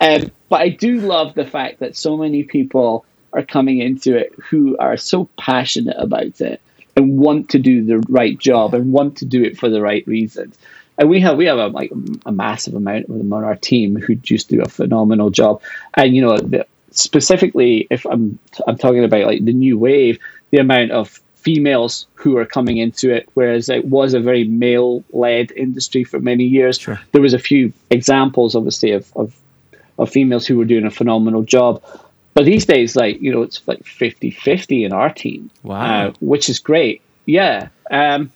Um, 0.00 0.30
but 0.48 0.60
I 0.60 0.68
do 0.68 1.00
love 1.00 1.34
the 1.34 1.44
fact 1.44 1.80
that 1.80 1.96
so 1.96 2.16
many 2.16 2.44
people 2.44 3.04
are 3.32 3.42
coming 3.42 3.78
into 3.80 4.16
it 4.16 4.32
who 4.48 4.76
are 4.78 4.96
so 4.96 5.28
passionate 5.38 5.96
about 5.98 6.40
it 6.40 6.60
and 6.96 7.18
want 7.18 7.50
to 7.50 7.58
do 7.58 7.84
the 7.84 7.98
right 8.08 8.38
job 8.38 8.74
and 8.74 8.92
want 8.92 9.18
to 9.18 9.24
do 9.24 9.42
it 9.42 9.58
for 9.58 9.68
the 9.68 9.80
right 9.80 10.06
reasons. 10.06 10.58
And 10.96 11.08
we 11.08 11.20
have 11.20 11.36
we 11.36 11.46
have 11.46 11.58
a, 11.58 11.68
like 11.68 11.92
a 12.26 12.32
massive 12.32 12.74
amount 12.74 13.08
of 13.08 13.16
them 13.18 13.32
on 13.32 13.44
our 13.44 13.54
team 13.54 13.96
who 13.96 14.16
just 14.16 14.48
do 14.48 14.62
a 14.62 14.68
phenomenal 14.68 15.30
job. 15.30 15.62
And 15.94 16.14
you 16.14 16.22
know, 16.22 16.38
the, 16.38 16.66
specifically, 16.90 17.86
if 17.90 18.04
I'm 18.04 18.38
I'm 18.66 18.76
talking 18.76 19.04
about 19.04 19.26
like 19.26 19.44
the 19.44 19.52
new 19.52 19.78
wave, 19.78 20.18
the 20.50 20.58
amount 20.58 20.90
of 20.90 21.20
females 21.36 22.06
who 22.14 22.36
are 22.36 22.44
coming 22.44 22.78
into 22.78 23.14
it, 23.14 23.28
whereas 23.34 23.68
it 23.68 23.84
was 23.84 24.12
a 24.12 24.20
very 24.20 24.44
male 24.44 25.04
led 25.12 25.52
industry 25.52 26.02
for 26.02 26.18
many 26.18 26.44
years. 26.44 26.84
There 27.12 27.22
was 27.22 27.32
a 27.32 27.38
few 27.38 27.72
examples, 27.90 28.56
obviously, 28.56 28.90
of, 28.90 29.12
of 29.14 29.36
of 29.98 30.10
females 30.10 30.46
who 30.46 30.56
were 30.56 30.64
doing 30.64 30.84
a 30.84 30.90
phenomenal 30.90 31.42
job. 31.42 31.82
But 32.38 32.44
these 32.44 32.66
days, 32.66 32.94
like, 32.94 33.20
you 33.20 33.32
know, 33.32 33.42
it's 33.42 33.66
like 33.66 33.84
50 33.84 34.30
50 34.30 34.84
in 34.84 34.92
our 34.92 35.12
team, 35.12 35.50
Wow. 35.64 36.06
uh, 36.06 36.12
which 36.20 36.48
is 36.48 36.60
great. 36.60 37.02
Yeah. 37.26 37.70
Um, 37.90 38.30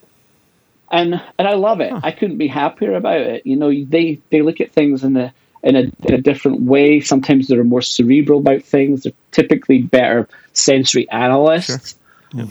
and 0.90 1.22
and 1.38 1.46
I 1.46 1.54
love 1.54 1.80
it. 1.80 1.92
I 2.02 2.10
couldn't 2.10 2.38
be 2.38 2.48
happier 2.48 2.94
about 2.96 3.20
it. 3.20 3.46
You 3.46 3.54
know, 3.54 3.70
they, 3.72 4.18
they 4.30 4.42
look 4.42 4.60
at 4.60 4.72
things 4.72 5.04
in 5.04 5.16
a, 5.16 5.32
in, 5.62 5.76
a, 5.76 5.82
in 6.02 6.14
a 6.14 6.20
different 6.20 6.62
way. 6.62 6.98
Sometimes 6.98 7.46
they're 7.46 7.62
more 7.62 7.80
cerebral 7.80 8.40
about 8.40 8.64
things. 8.64 9.04
They're 9.04 9.12
typically 9.30 9.82
better 9.82 10.28
sensory 10.52 11.08
analysts. 11.08 11.96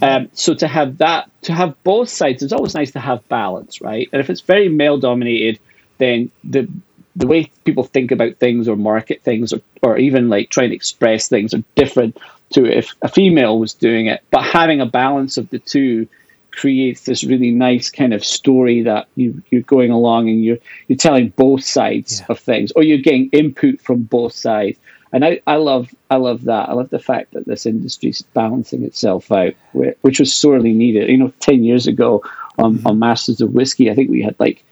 Um, 0.01 0.29
so 0.31 0.53
to 0.53 0.69
have 0.69 0.99
that, 0.99 1.29
to 1.41 1.53
have 1.53 1.75
both 1.83 2.07
sides, 2.07 2.43
it's 2.43 2.53
always 2.53 2.75
nice 2.75 2.91
to 2.91 3.01
have 3.01 3.27
balance, 3.27 3.81
right? 3.81 4.07
And 4.13 4.21
if 4.21 4.29
it's 4.29 4.39
very 4.39 4.69
male 4.69 4.99
dominated, 4.99 5.59
then 5.97 6.31
the 6.45 6.69
the 7.15 7.27
way 7.27 7.51
people 7.65 7.83
think 7.83 8.11
about 8.11 8.37
things 8.37 8.67
or 8.67 8.75
market 8.75 9.21
things 9.23 9.53
or, 9.53 9.61
or 9.81 9.97
even 9.97 10.29
like 10.29 10.49
try 10.49 10.63
and 10.63 10.73
express 10.73 11.27
things 11.27 11.53
are 11.53 11.63
different 11.75 12.17
to 12.51 12.65
if 12.65 12.95
a 13.01 13.07
female 13.07 13.59
was 13.59 13.73
doing 13.73 14.07
it. 14.07 14.23
But 14.31 14.43
having 14.43 14.81
a 14.81 14.85
balance 14.85 15.37
of 15.37 15.49
the 15.49 15.59
two 15.59 16.07
creates 16.51 17.05
this 17.05 17.23
really 17.23 17.51
nice 17.51 17.89
kind 17.89 18.13
of 18.13 18.25
story 18.25 18.83
that 18.83 19.07
you, 19.15 19.41
you're 19.49 19.61
going 19.61 19.89
along 19.89 20.29
and 20.29 20.43
you're 20.43 20.57
you're 20.87 20.97
telling 20.97 21.29
both 21.29 21.63
sides 21.63 22.21
of 22.29 22.39
things 22.39 22.71
or 22.75 22.83
you're 22.83 22.97
getting 22.97 23.29
input 23.29 23.79
from 23.81 24.03
both 24.03 24.33
sides. 24.33 24.77
And 25.13 25.25
I, 25.25 25.41
I 25.45 25.55
love 25.55 25.93
I 26.09 26.15
love 26.15 26.43
that. 26.43 26.69
I 26.69 26.73
love 26.73 26.89
the 26.89 26.99
fact 26.99 27.33
that 27.33 27.45
this 27.45 27.65
industry's 27.65 28.21
balancing 28.21 28.83
itself 28.83 29.31
out, 29.31 29.53
which 29.73 30.19
was 30.19 30.33
sorely 30.33 30.73
needed. 30.73 31.09
You 31.09 31.17
know, 31.17 31.33
ten 31.39 31.63
years 31.65 31.87
ago 31.87 32.23
on, 32.57 32.77
mm-hmm. 32.77 32.87
on 32.87 32.99
Masters 32.99 33.41
of 33.41 33.53
Whiskey, 33.53 33.91
I 33.91 33.95
think 33.95 34.09
we 34.09 34.21
had 34.21 34.39
like 34.39 34.63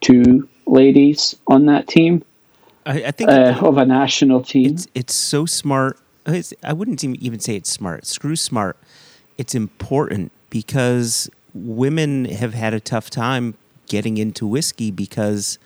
two 0.00 0.48
ladies 0.66 1.36
on 1.46 1.66
that 1.66 1.86
team 1.86 2.22
I, 2.84 3.04
I 3.06 3.10
think 3.10 3.30
uh, 3.30 3.58
of 3.62 3.78
a 3.78 3.84
national 3.86 4.42
team. 4.42 4.74
it's 4.74 4.86
it's 4.94 5.14
so 5.14 5.44
smart. 5.46 5.98
It's, 6.24 6.54
I 6.62 6.72
wouldn't 6.72 7.02
even 7.02 7.16
even 7.22 7.40
say 7.40 7.56
it's 7.56 7.70
smart. 7.70 8.06
Screw 8.06 8.36
smart. 8.36 8.76
It's 9.38 9.54
important 9.54 10.30
because 10.50 11.28
women 11.52 12.26
have 12.26 12.54
had 12.54 12.74
a 12.74 12.80
tough 12.80 13.10
time 13.10 13.54
getting 13.88 14.18
into 14.18 14.46
whiskey 14.46 14.90
because 14.92 15.58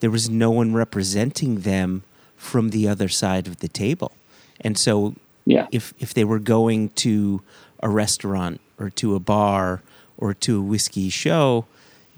there 0.00 0.10
was 0.10 0.28
no 0.28 0.50
one 0.50 0.74
representing 0.74 1.60
them 1.60 2.02
from 2.36 2.70
the 2.70 2.88
other 2.88 3.08
side 3.08 3.46
of 3.46 3.58
the 3.58 3.68
table. 3.68 4.12
And 4.60 4.76
so 4.76 5.14
Yeah. 5.44 5.66
if 5.70 5.94
if 6.00 6.12
they 6.12 6.24
were 6.24 6.40
going 6.40 6.88
to 7.06 7.40
a 7.82 7.88
restaurant 7.88 8.60
or 8.78 8.90
to 8.90 9.14
a 9.14 9.20
bar 9.20 9.82
or 10.16 10.34
to 10.34 10.58
a 10.58 10.62
whiskey 10.62 11.08
show, 11.08 11.66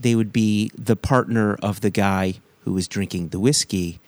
they 0.00 0.14
would 0.14 0.32
be 0.32 0.72
the 0.76 0.96
partner 0.96 1.56
of 1.62 1.82
the 1.82 1.90
guy 1.90 2.34
who 2.64 2.72
was 2.72 2.88
drinking 2.88 3.28
the 3.28 3.40
whiskey. 3.40 4.00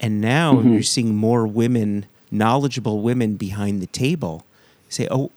And 0.00 0.20
now 0.20 0.60
you're 0.60 0.82
seeing 0.82 1.14
more 1.14 1.46
women, 1.46 2.06
knowledgeable 2.30 3.00
women 3.02 3.36
behind 3.36 3.82
the 3.82 3.86
table 3.86 4.44
say, 4.88 5.08
Oh, 5.10 5.30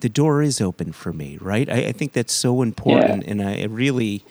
the 0.00 0.08
door 0.08 0.42
is 0.42 0.60
open 0.60 0.92
for 0.92 1.12
me, 1.12 1.38
right? 1.40 1.68
I, 1.68 1.86
I 1.86 1.92
think 1.92 2.12
that's 2.12 2.32
so 2.32 2.62
important. 2.62 3.24
And 3.24 3.42
I 3.42 3.64
really, 3.64 4.24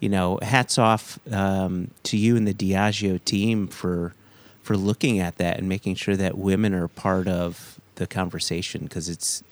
you 0.00 0.08
know, 0.08 0.38
hats 0.42 0.78
off 0.78 1.18
um, 1.32 1.90
to 2.04 2.16
you 2.16 2.36
and 2.36 2.46
the 2.46 2.54
Diageo 2.54 3.24
team 3.24 3.68
for 3.68 4.14
for 4.62 4.76
looking 4.78 5.20
at 5.20 5.36
that 5.38 5.58
and 5.58 5.68
making 5.68 5.94
sure 5.94 6.16
that 6.16 6.38
women 6.38 6.74
are 6.74 6.88
part 6.88 7.28
of 7.28 7.78
the 7.96 8.06
conversation 8.06 8.84
because 8.84 9.08
it's 9.08 9.42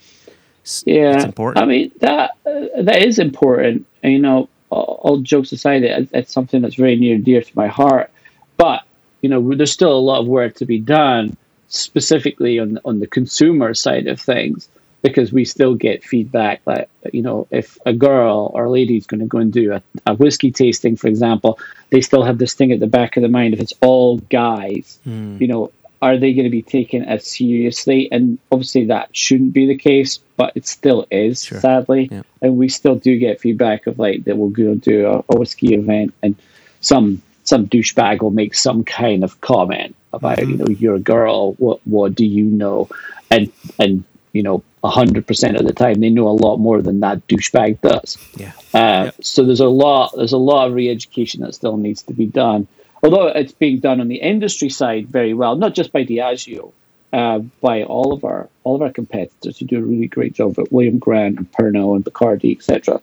it's 0.63 0.85
Yeah, 0.87 1.15
it's 1.17 1.25
important. 1.25 1.63
I 1.63 1.67
mean 1.67 1.93
that 2.01 2.33
uh, 2.47 2.83
that 2.83 3.03
is 3.03 3.19
important. 3.19 3.87
You 4.03 4.19
know, 4.19 4.49
all, 4.73 5.19
jokes 5.19 5.53
aside, 5.53 5.83
it, 5.83 6.09
it's 6.13 6.33
something 6.33 6.63
that's 6.63 6.75
very 6.75 6.97
near 6.97 7.15
and 7.15 7.25
dear 7.25 7.43
to 7.43 7.53
my 7.55 7.69
heart. 7.69 8.11
But 8.57 8.83
you 9.21 9.29
know, 9.29 9.55
there's 9.55 9.73
still 9.73 9.93
a 9.93 9.99
lot 9.99 10.21
of 10.21 10.27
work 10.27 10.57
to 10.57 10.67
be 10.67 10.81
done, 10.81 11.37
specifically 11.69 12.59
on 12.59 12.79
on 12.85 13.01
the 13.01 13.07
consumer 13.07 13.75
side 13.75 14.07
of 14.07 14.21
things, 14.21 14.69
because 15.03 15.33
we 15.33 15.45
still 15.45 15.75
get 15.75 16.05
feedback 16.05 16.65
that 16.65 16.89
you 17.13 17.23
know, 17.23 17.47
if 17.51 17.79
a 17.87 17.93
girl 17.93 18.51
or 18.55 18.65
a 18.65 18.71
lady 18.71 18.97
is 18.97 19.07
going 19.07 19.21
to 19.21 19.27
go 19.27 19.39
and 19.39 19.53
do 19.53 19.73
a, 19.73 19.83
a 20.07 20.15
whiskey 20.15 20.51
tasting, 20.51 20.97
for 20.97 21.09
example, 21.09 21.59
they 21.91 22.01
still 22.01 22.23
have 22.23 22.39
this 22.39 22.55
thing 22.55 22.73
at 22.73 22.81
the 22.81 22.87
back 22.87 23.17
of 23.17 23.23
the 23.23 23.29
mind. 23.29 23.55
If 23.55 23.61
it's 23.61 23.75
all 23.81 24.19
guys, 24.19 24.99
hmm. 25.05 25.37
you 25.41 25.49
know, 25.49 25.73
are 26.03 26.19
they 26.19 26.35
going 26.35 26.45
to 26.45 26.51
be 26.51 26.63
taken 26.63 27.05
as 27.05 27.25
seriously? 27.25 28.11
And 28.11 28.39
obviously, 28.51 28.87
that 28.87 29.17
shouldn't 29.17 29.53
be 29.53 29.67
the 29.67 29.79
case, 29.79 30.19
but 30.37 30.53
it 30.57 30.67
still 30.67 31.07
is, 31.11 31.41
sadly. 31.41 32.09
Yeah. 32.11 32.23
And 32.43 32.59
we 32.59 32.69
still 32.69 32.97
do 32.97 33.17
get 33.19 33.41
feedback 33.41 33.87
of 33.87 33.99
like 34.01 34.25
that 34.25 34.37
we'll 34.37 34.51
go 34.51 34.73
and 34.73 34.83
do 34.83 35.07
a, 35.07 35.25
a 35.33 35.39
whiskey 35.39 35.75
event, 35.75 36.13
and 36.23 36.35
some 36.81 37.23
some 37.45 37.69
douchebag 37.69 38.21
will 38.21 38.31
make 38.31 38.55
some 38.55 38.85
kind 38.85 39.23
of 39.25 39.41
comment, 39.41 39.95
about 40.13 40.41
you 40.41 40.57
know 40.57 40.67
you're 40.67 40.97
a 40.97 41.01
girl. 41.01 41.53
What 41.55 41.81
what 41.87 42.15
do 42.15 42.27
you 42.27 42.45
know? 42.45 42.89
And 43.31 43.53
and 43.79 44.05
you 44.33 44.43
know 44.43 44.63
hundred 44.85 45.25
percent 45.29 45.57
of 45.57 45.65
the 45.65 45.73
time 45.73 46.01
they 46.01 46.11
know 46.11 46.27
a 46.27 46.31
lot 46.31 46.57
more 46.57 46.83
than 46.83 47.01
that 47.01 47.27
douchebag 47.29 47.81
does. 47.81 48.19
Yeah. 48.37 48.53
Uh, 48.75 49.13
So 49.21 49.45
there's 49.45 49.61
a 49.61 49.69
lot 49.69 50.13
there's 50.17 50.33
a 50.33 50.39
lot 50.39 50.67
of 50.67 50.75
re-education 50.75 51.43
that 51.43 51.55
still 51.55 51.77
needs 51.77 52.03
to 52.03 52.13
be 52.13 52.27
done. 52.27 52.67
Although 53.03 53.29
it's 53.29 53.53
being 53.53 53.81
done 53.81 54.01
on 54.01 54.09
the 54.09 54.17
industry 54.17 54.69
side 54.69 55.09
very 55.09 55.35
well, 55.35 55.57
not 55.57 55.75
just 55.75 55.91
by 55.93 56.05
Diageo, 56.05 56.73
uh, 57.13 57.41
by 57.61 57.83
all 57.83 58.13
of 58.13 58.25
our 58.25 58.49
all 58.65 58.77
of 58.77 58.83
our 58.83 58.91
competitors 58.91 59.59
who 59.59 59.67
do 59.67 59.79
a 59.79 59.83
really 59.83 60.07
great 60.07 60.35
job 60.35 60.59
at 60.59 60.73
William 60.73 60.99
Grant 60.99 61.37
and 61.37 61.51
Pernod 61.53 61.97
and 61.97 62.05
Bacardi, 62.05 62.57
etc. 62.57 63.01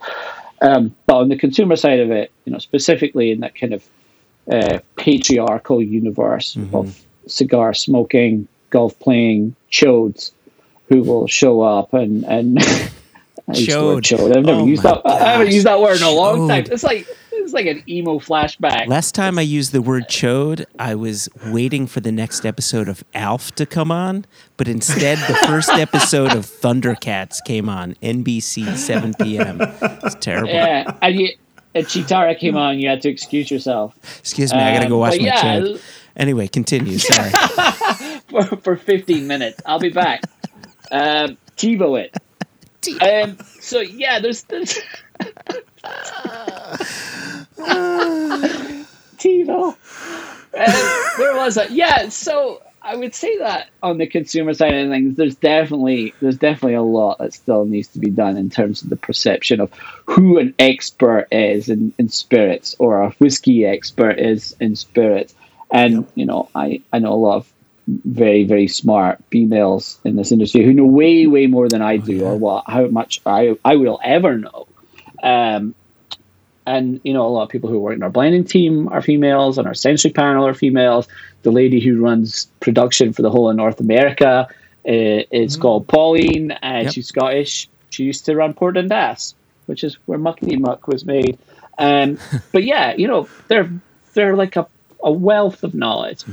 Um, 0.61 0.95
but 1.05 1.17
on 1.17 1.29
the 1.29 1.37
consumer 1.37 1.75
side 1.75 1.99
of 1.99 2.11
it, 2.11 2.31
you 2.45 2.53
know, 2.53 2.59
specifically 2.59 3.31
in 3.31 3.41
that 3.41 3.55
kind 3.55 3.73
of 3.73 3.83
uh, 4.51 4.79
patriarchal 4.95 5.81
universe 5.81 6.57
of 6.73 6.99
cigar 7.27 7.73
smoking, 7.73 8.47
golf 8.69 8.97
playing, 8.99 9.55
chodes, 9.71 10.31
who 10.87 11.03
will 11.03 11.27
show 11.27 11.61
up 11.61 11.93
and 11.93 12.23
and 12.23 12.59
I 13.47 13.53
used 13.53 13.69
Chode. 13.69 14.01
chode. 14.01 14.35
I've 14.37 14.45
never 14.45 14.59
Oh 14.61 14.65
used 14.65 14.83
that. 14.83 15.01
I 15.05 15.31
haven't 15.31 15.51
used 15.51 15.65
that 15.65 15.79
word 15.81 15.97
in 15.97 16.03
a 16.03 16.11
long 16.11 16.47
time. 16.47 16.65
It's 16.71 16.83
like 16.83 17.07
it's 17.39 17.53
like 17.53 17.65
an 17.65 17.83
emo 17.89 18.19
flashback. 18.19 18.87
Last 18.87 19.15
time 19.15 19.37
I 19.39 19.41
used 19.43 19.71
the 19.71 19.81
word 19.81 20.03
chode, 20.07 20.65
I 20.77 20.95
was 20.95 21.27
waiting 21.47 21.87
for 21.87 21.99
the 21.99 22.11
next 22.11 22.45
episode 22.45 22.87
of 22.87 23.03
Alf 23.13 23.51
to 23.55 23.65
come 23.65 23.91
on, 23.91 24.25
but 24.57 24.67
instead 24.67 25.17
the 25.27 25.35
first 25.47 25.69
episode 25.73 26.33
of 26.33 26.45
Thundercats 26.45 27.43
came 27.43 27.69
on 27.69 27.95
NBC 28.03 28.75
7 28.77 29.13
p.m. 29.15 29.59
It's 29.61 30.15
terrible. 30.15 30.49
yeah, 30.49 30.91
and 31.01 31.19
you, 31.19 31.29
and 31.75 31.85
Cheetara 31.85 32.37
came 32.37 32.55
on. 32.57 32.79
You 32.79 32.89
had 32.89 33.01
to 33.03 33.09
excuse 33.09 33.49
yourself 33.51 33.95
Excuse 34.19 34.53
me, 34.53 34.59
I 34.59 34.73
gotta 34.73 34.89
go 34.89 34.95
Um, 34.95 34.99
wash 35.01 35.17
my 35.19 35.25
yeah, 35.25 35.41
chode. 35.59 35.81
Anyway, 36.15 36.47
continue. 36.47 36.97
Sorry. 36.99 37.29
for, 38.27 38.43
for 38.57 38.75
15 38.75 39.25
minutes. 39.27 39.61
I'll 39.65 39.79
be 39.79 39.89
back. 39.89 40.23
Um, 40.91 41.37
TiVo 41.57 42.01
it. 42.01 42.15
Um, 43.01 43.37
so 43.59 43.81
yeah, 43.81 44.19
there's 44.19 44.43
there's 44.43 44.79
TiVo. 49.17 49.75
Um, 50.51 50.73
where 51.17 51.35
was 51.37 51.57
I? 51.57 51.65
Yeah, 51.65 52.09
so 52.09 52.61
I 52.81 52.95
would 52.95 53.13
say 53.13 53.37
that 53.37 53.67
on 53.83 53.97
the 53.97 54.07
consumer 54.07 54.53
side 54.53 54.73
of 54.73 54.89
things, 54.89 55.15
there's 55.15 55.35
definitely 55.35 56.13
there's 56.21 56.37
definitely 56.37 56.75
a 56.75 56.81
lot 56.81 57.19
that 57.19 57.33
still 57.33 57.65
needs 57.65 57.89
to 57.89 57.99
be 57.99 58.09
done 58.09 58.37
in 58.37 58.49
terms 58.49 58.81
of 58.81 58.89
the 58.89 58.95
perception 58.95 59.59
of 59.59 59.71
who 60.05 60.39
an 60.39 60.55
expert 60.57 61.27
is 61.31 61.69
in, 61.69 61.93
in 61.97 62.09
spirits 62.09 62.75
or 62.79 63.01
a 63.01 63.09
whiskey 63.11 63.65
expert 63.65 64.17
is 64.19 64.55
in 64.59 64.75
spirits. 64.75 65.35
And 65.71 66.07
you 66.15 66.25
know, 66.25 66.49
I 66.55 66.81
I 66.91 66.99
know 66.99 67.13
a 67.13 67.15
lot 67.15 67.37
of 67.37 67.53
very 67.87 68.45
very 68.45 68.67
smart 68.67 69.23
females 69.29 69.99
in 70.03 70.15
this 70.15 70.31
industry 70.31 70.63
who 70.63 70.73
know 70.73 70.85
way 70.85 71.27
way 71.27 71.47
more 71.47 71.67
than 71.67 71.81
I 71.81 71.97
do 71.97 72.23
or 72.23 72.37
what 72.37 72.63
how 72.67 72.87
much 72.87 73.21
I 73.25 73.57
I 73.65 73.75
will 73.75 73.99
ever 74.03 74.37
know. 74.37 74.67
Um, 75.23 75.75
and 76.65 77.01
you 77.03 77.13
know 77.13 77.25
a 77.25 77.29
lot 77.29 77.43
of 77.43 77.49
people 77.49 77.69
who 77.69 77.79
work 77.79 77.95
in 77.95 78.03
our 78.03 78.09
blending 78.09 78.43
team 78.43 78.87
are 78.89 79.01
females 79.01 79.57
and 79.57 79.67
our 79.67 79.73
sensory 79.73 80.11
panel 80.11 80.45
are 80.45 80.53
females. 80.53 81.07
The 81.41 81.51
lady 81.51 81.79
who 81.79 82.01
runs 82.01 82.45
production 82.59 83.11
for 83.13 83.21
the 83.23 83.29
whole 83.29 83.49
of 83.49 83.55
north 83.55 83.79
america 83.79 84.47
uh, 84.87 84.91
is 85.31 85.57
called 85.57 85.87
pauline 85.87 86.51
and 86.61 86.85
Yep. 86.85 86.93
she's 86.93 87.07
scottish. 87.07 87.69
She 87.89 88.03
used 88.03 88.25
to 88.25 88.35
run 88.35 88.53
Port 88.53 88.75
Dundas 88.75 89.35
which 89.65 89.83
is 89.83 89.97
where 90.05 90.17
muckety 90.17 90.59
muck 90.59 90.87
was 90.87 91.05
made. 91.05 91.37
Um, 91.77 92.17
but 92.51 92.63
yeah 92.63 92.93
you 92.95 93.07
know 93.07 93.27
they're 93.47 93.71
they're 94.13 94.35
like 94.35 94.55
a, 94.55 94.67
a 95.03 95.11
wealth 95.11 95.63
of 95.63 95.73
knowledge. 95.73 96.23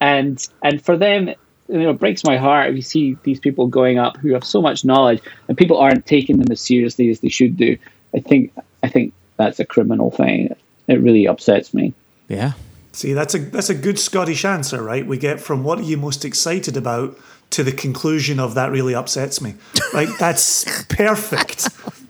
And 0.00 0.44
and 0.62 0.82
for 0.82 0.96
them 0.96 1.28
you 1.68 1.78
know 1.82 1.90
it 1.90 1.98
breaks 2.00 2.24
my 2.24 2.36
heart 2.38 2.70
if 2.70 2.76
you 2.76 2.82
see 2.82 3.16
these 3.22 3.40
people 3.40 3.66
going 3.66 3.98
up 3.98 4.16
who 4.16 4.32
have 4.34 4.44
so 4.44 4.60
much 4.62 4.84
knowledge 4.84 5.20
and 5.48 5.56
people 5.56 5.76
aren't 5.78 6.06
taking 6.06 6.38
them 6.38 6.50
as 6.50 6.60
seriously 6.60 7.10
as 7.10 7.20
they 7.20 7.28
should 7.28 7.56
do 7.56 7.76
i 8.16 8.20
think 8.20 8.52
i 8.82 8.88
think 8.88 9.12
that's 9.36 9.60
a 9.60 9.64
criminal 9.64 10.10
thing 10.10 10.54
it 10.88 11.00
really 11.00 11.26
upsets 11.28 11.72
me 11.74 11.92
Yeah. 12.28 12.52
See, 12.92 13.12
that's 13.12 13.34
a 13.34 13.38
that's 13.38 13.68
a 13.68 13.74
good 13.74 13.98
Scottish 13.98 14.42
answer, 14.46 14.82
right? 14.82 15.06
We 15.06 15.18
get 15.18 15.38
from 15.38 15.62
what 15.64 15.78
are 15.78 15.82
you 15.82 15.98
most 15.98 16.24
excited 16.24 16.78
about 16.78 17.18
to 17.50 17.62
the 17.62 17.70
conclusion 17.72 18.40
of 18.40 18.54
that 18.54 18.70
really 18.70 18.94
upsets 18.94 19.42
me. 19.42 19.54
Like 19.92 20.08
that's 20.18 20.64
perfect. 20.88 21.68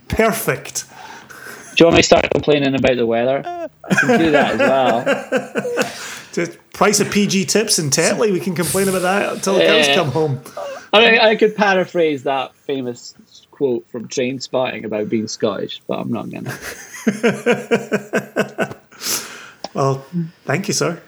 Perfect. 0.08 0.84
do 1.74 1.82
you 1.82 1.86
want 1.86 1.96
me 1.96 2.02
to 2.02 2.06
start 2.06 2.30
complaining 2.30 2.74
about 2.76 2.96
the 2.96 3.04
weather 3.04 3.42
i 3.90 3.94
can 4.00 4.18
do 4.20 4.30
that 4.30 4.52
as 4.52 4.58
well 4.60 5.92
Just 6.32 6.58
price 6.72 7.00
of 7.00 7.10
PG 7.10 7.46
tips 7.46 7.78
and 7.78 7.90
Tetley, 7.90 8.30
we 8.30 8.40
can 8.40 8.54
complain 8.54 8.88
about 8.88 9.02
that 9.02 9.32
until 9.34 9.54
the 9.54 9.60
cows 9.66 9.88
Yeah. 9.88 9.94
come 9.94 10.10
home. 10.12 10.40
I, 10.92 11.00
mean, 11.00 11.18
I 11.18 11.34
could 11.34 11.56
paraphrase 11.56 12.22
that 12.24 12.54
famous 12.54 13.14
quote 13.56 13.88
from 13.88 14.06
Trainspotting 14.06 14.84
about 14.84 15.08
being 15.08 15.26
scottish 15.28 15.80
but 15.88 15.98
i'm 15.98 16.12
not 16.12 16.28
gonna 16.30 16.52
Well, 19.74 20.04
thank 20.46 20.68
you, 20.68 20.74
sir. 20.74 21.02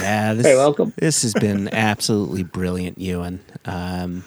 Yeah. 0.00 0.34
This, 0.34 0.42
Very 0.42 0.56
welcome. 0.58 0.92
This 0.98 1.22
has 1.22 1.32
been 1.32 1.68
absolutely 1.72 2.42
brilliant, 2.42 2.98
Ewan. 2.98 3.40
Um, 3.64 4.22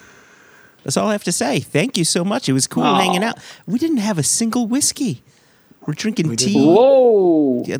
that's 0.83 0.97
all 0.97 1.07
I 1.09 1.11
have 1.11 1.23
to 1.25 1.31
say. 1.31 1.59
Thank 1.59 1.95
you 1.95 2.03
so 2.03 2.23
much. 2.25 2.49
It 2.49 2.53
was 2.53 2.65
cool 2.65 2.81
Aw. 2.81 2.99
hanging 2.99 3.23
out. 3.23 3.37
We 3.67 3.77
didn't 3.77 3.97
have 3.97 4.17
a 4.17 4.23
single 4.23 4.65
whiskey. 4.65 5.21
We're 5.85 5.93
drinking 5.93 6.35
tea. 6.37 6.55
whoa 6.65 7.63
Yeah, 7.67 7.77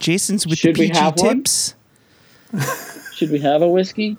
Jason's 0.00 0.44
with 0.44 0.58
Should 0.58 0.74
the 0.74 0.80
we 0.80 0.88
PG 0.88 0.98
have 0.98 1.14
one? 1.20 1.36
tips. 1.36 1.74
should 3.14 3.30
we 3.30 3.38
have 3.40 3.62
a 3.62 3.68
whiskey 3.68 4.16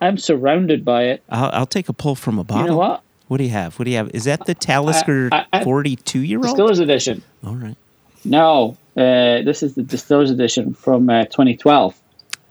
i'm 0.00 0.16
surrounded 0.18 0.84
by 0.84 1.02
it 1.04 1.22
I'll, 1.28 1.50
I'll 1.52 1.66
take 1.66 1.88
a 1.88 1.92
pull 1.92 2.14
from 2.14 2.38
a 2.38 2.44
bottle. 2.44 2.62
you 2.64 2.70
know 2.70 2.76
what 2.76 3.02
What 3.28 3.38
do 3.38 3.44
you 3.44 3.50
have? 3.50 3.78
What 3.78 3.84
do 3.86 3.90
you 3.90 3.96
have? 3.96 4.10
Is 4.14 4.24
that 4.24 4.46
the 4.46 4.54
Talisker 4.54 5.28
I- 5.32 5.46
I- 5.52 5.64
42 5.64 6.20
year 6.20 6.38
old? 6.38 6.46
distillers 6.46 6.78
edition 6.78 7.22
All 7.44 7.56
right. 7.56 7.76
no 8.24 8.76
uh, 8.96 9.42
this 9.42 9.62
is 9.62 9.74
the 9.74 9.82
distillers 9.82 10.30
edition 10.30 10.74
from 10.74 11.08
uh, 11.10 11.24
2012 11.24 11.94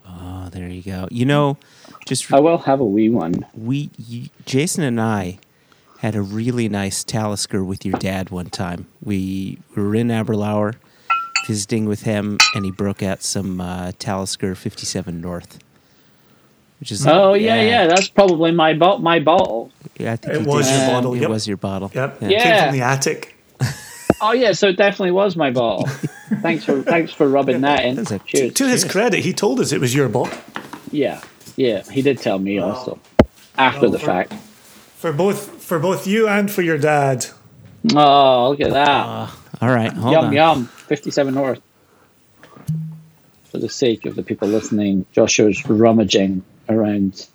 Oh, 0.08 0.50
there 0.52 0.68
you 0.68 0.82
go. 0.84 1.08
You 1.12 1.26
know, 1.26 1.58
just 2.08 2.32
i 2.32 2.40
will 2.40 2.60
have 2.60 2.80
a 2.80 2.86
wee 2.86 3.10
one 3.10 3.46
we, 3.56 3.90
you, 3.98 4.30
Jason 4.46 4.84
and 4.84 5.02
I 5.02 5.40
had 6.00 6.16
a 6.16 6.22
really 6.22 6.70
nice 6.70 7.04
Talisker 7.04 7.64
with 7.64 7.84
your 7.86 7.98
dad 7.98 8.30
one 8.30 8.48
time. 8.52 8.86
We 9.02 9.58
were 9.76 9.96
in 9.96 10.10
Aberlour 10.12 10.76
visiting 11.48 11.86
with 11.86 12.04
him, 12.04 12.38
and 12.54 12.66
he 12.66 12.72
broke 12.72 13.02
out 13.02 13.24
some 13.24 13.60
uh, 13.62 13.92
Talisker 13.98 14.54
57 14.56 15.20
North. 15.20 15.58
Which 16.80 16.92
is 16.92 17.06
Oh 17.08 17.34
yeah, 17.34 17.62
yeah. 17.62 17.88
That's 17.88 18.08
probably 18.10 18.52
my 18.52 18.74
bottle. 18.74 19.00
My 19.00 19.20
bottle. 19.20 19.72
Yeah, 19.98 20.14
I 20.14 20.16
think 20.18 20.34
It 20.36 20.42
he 20.42 20.48
was 20.48 20.68
did. 20.68 20.78
your 20.80 20.88
bottle, 20.90 21.14
It 21.14 21.22
yep. 21.22 21.30
was 21.30 21.48
your 21.48 21.58
bottle. 21.58 21.92
Yep. 21.94 22.18
Yeah. 22.22 22.28
Came 22.28 22.32
Yeah. 22.40 22.66
from 22.70 22.78
the 22.78 22.84
attic. 22.86 23.36
Oh 24.22 24.32
yeah, 24.32 24.54
so 24.54 24.70
it 24.70 24.78
definitely 24.78 25.12
was 25.12 25.36
my 25.36 25.52
bottle. 25.52 25.86
thanks 26.42 26.64
for 26.64 26.82
thanks 26.82 27.12
for 27.12 27.28
rubbing 27.28 27.62
that 27.62 27.84
in. 27.84 27.96
That's 27.98 28.12
a- 28.12 28.20
Cheers. 28.20 28.54
To 28.54 28.68
his 28.68 28.86
credit, 28.86 29.20
he 29.26 29.34
told 29.34 29.60
us 29.60 29.74
it 29.74 29.82
was 29.82 29.94
your 29.94 30.08
bottle. 30.08 30.38
Yeah, 30.90 31.22
yeah. 31.58 31.84
He 31.92 32.02
did 32.02 32.20
tell 32.20 32.40
me 32.40 32.58
also 32.60 32.98
after 33.58 33.82
Well, 33.82 33.92
the 33.92 34.00
for- 34.00 34.06
fact. 34.06 34.34
For 34.98 35.12
both 35.12 35.62
for 35.62 35.80
both 35.80 36.08
you 36.08 36.30
and 36.30 36.50
for 36.50 36.62
your 36.62 36.78
dad. 36.78 37.26
Oh, 37.94 38.50
look 38.52 38.62
at 38.62 38.72
that. 38.72 39.06
Uh, 39.06 39.28
all 39.62 39.70
right, 39.70 39.92
hold 39.92 40.14
yum 40.14 40.26
on. 40.28 40.34
yum. 40.34 40.66
Fifty-seven 40.66 41.34
North. 41.34 41.60
For 43.52 43.58
the 43.58 43.70
sake 43.70 44.06
of 44.06 44.16
the 44.16 44.24
people 44.24 44.48
listening, 44.48 45.06
Joshua's 45.14 45.68
rummaging 45.68 46.44
around 46.70 47.28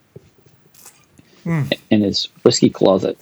Hmm. 1.45 1.63
in 1.91 2.03
his 2.03 2.29
whiskey 2.43 2.69
closet. 2.71 3.19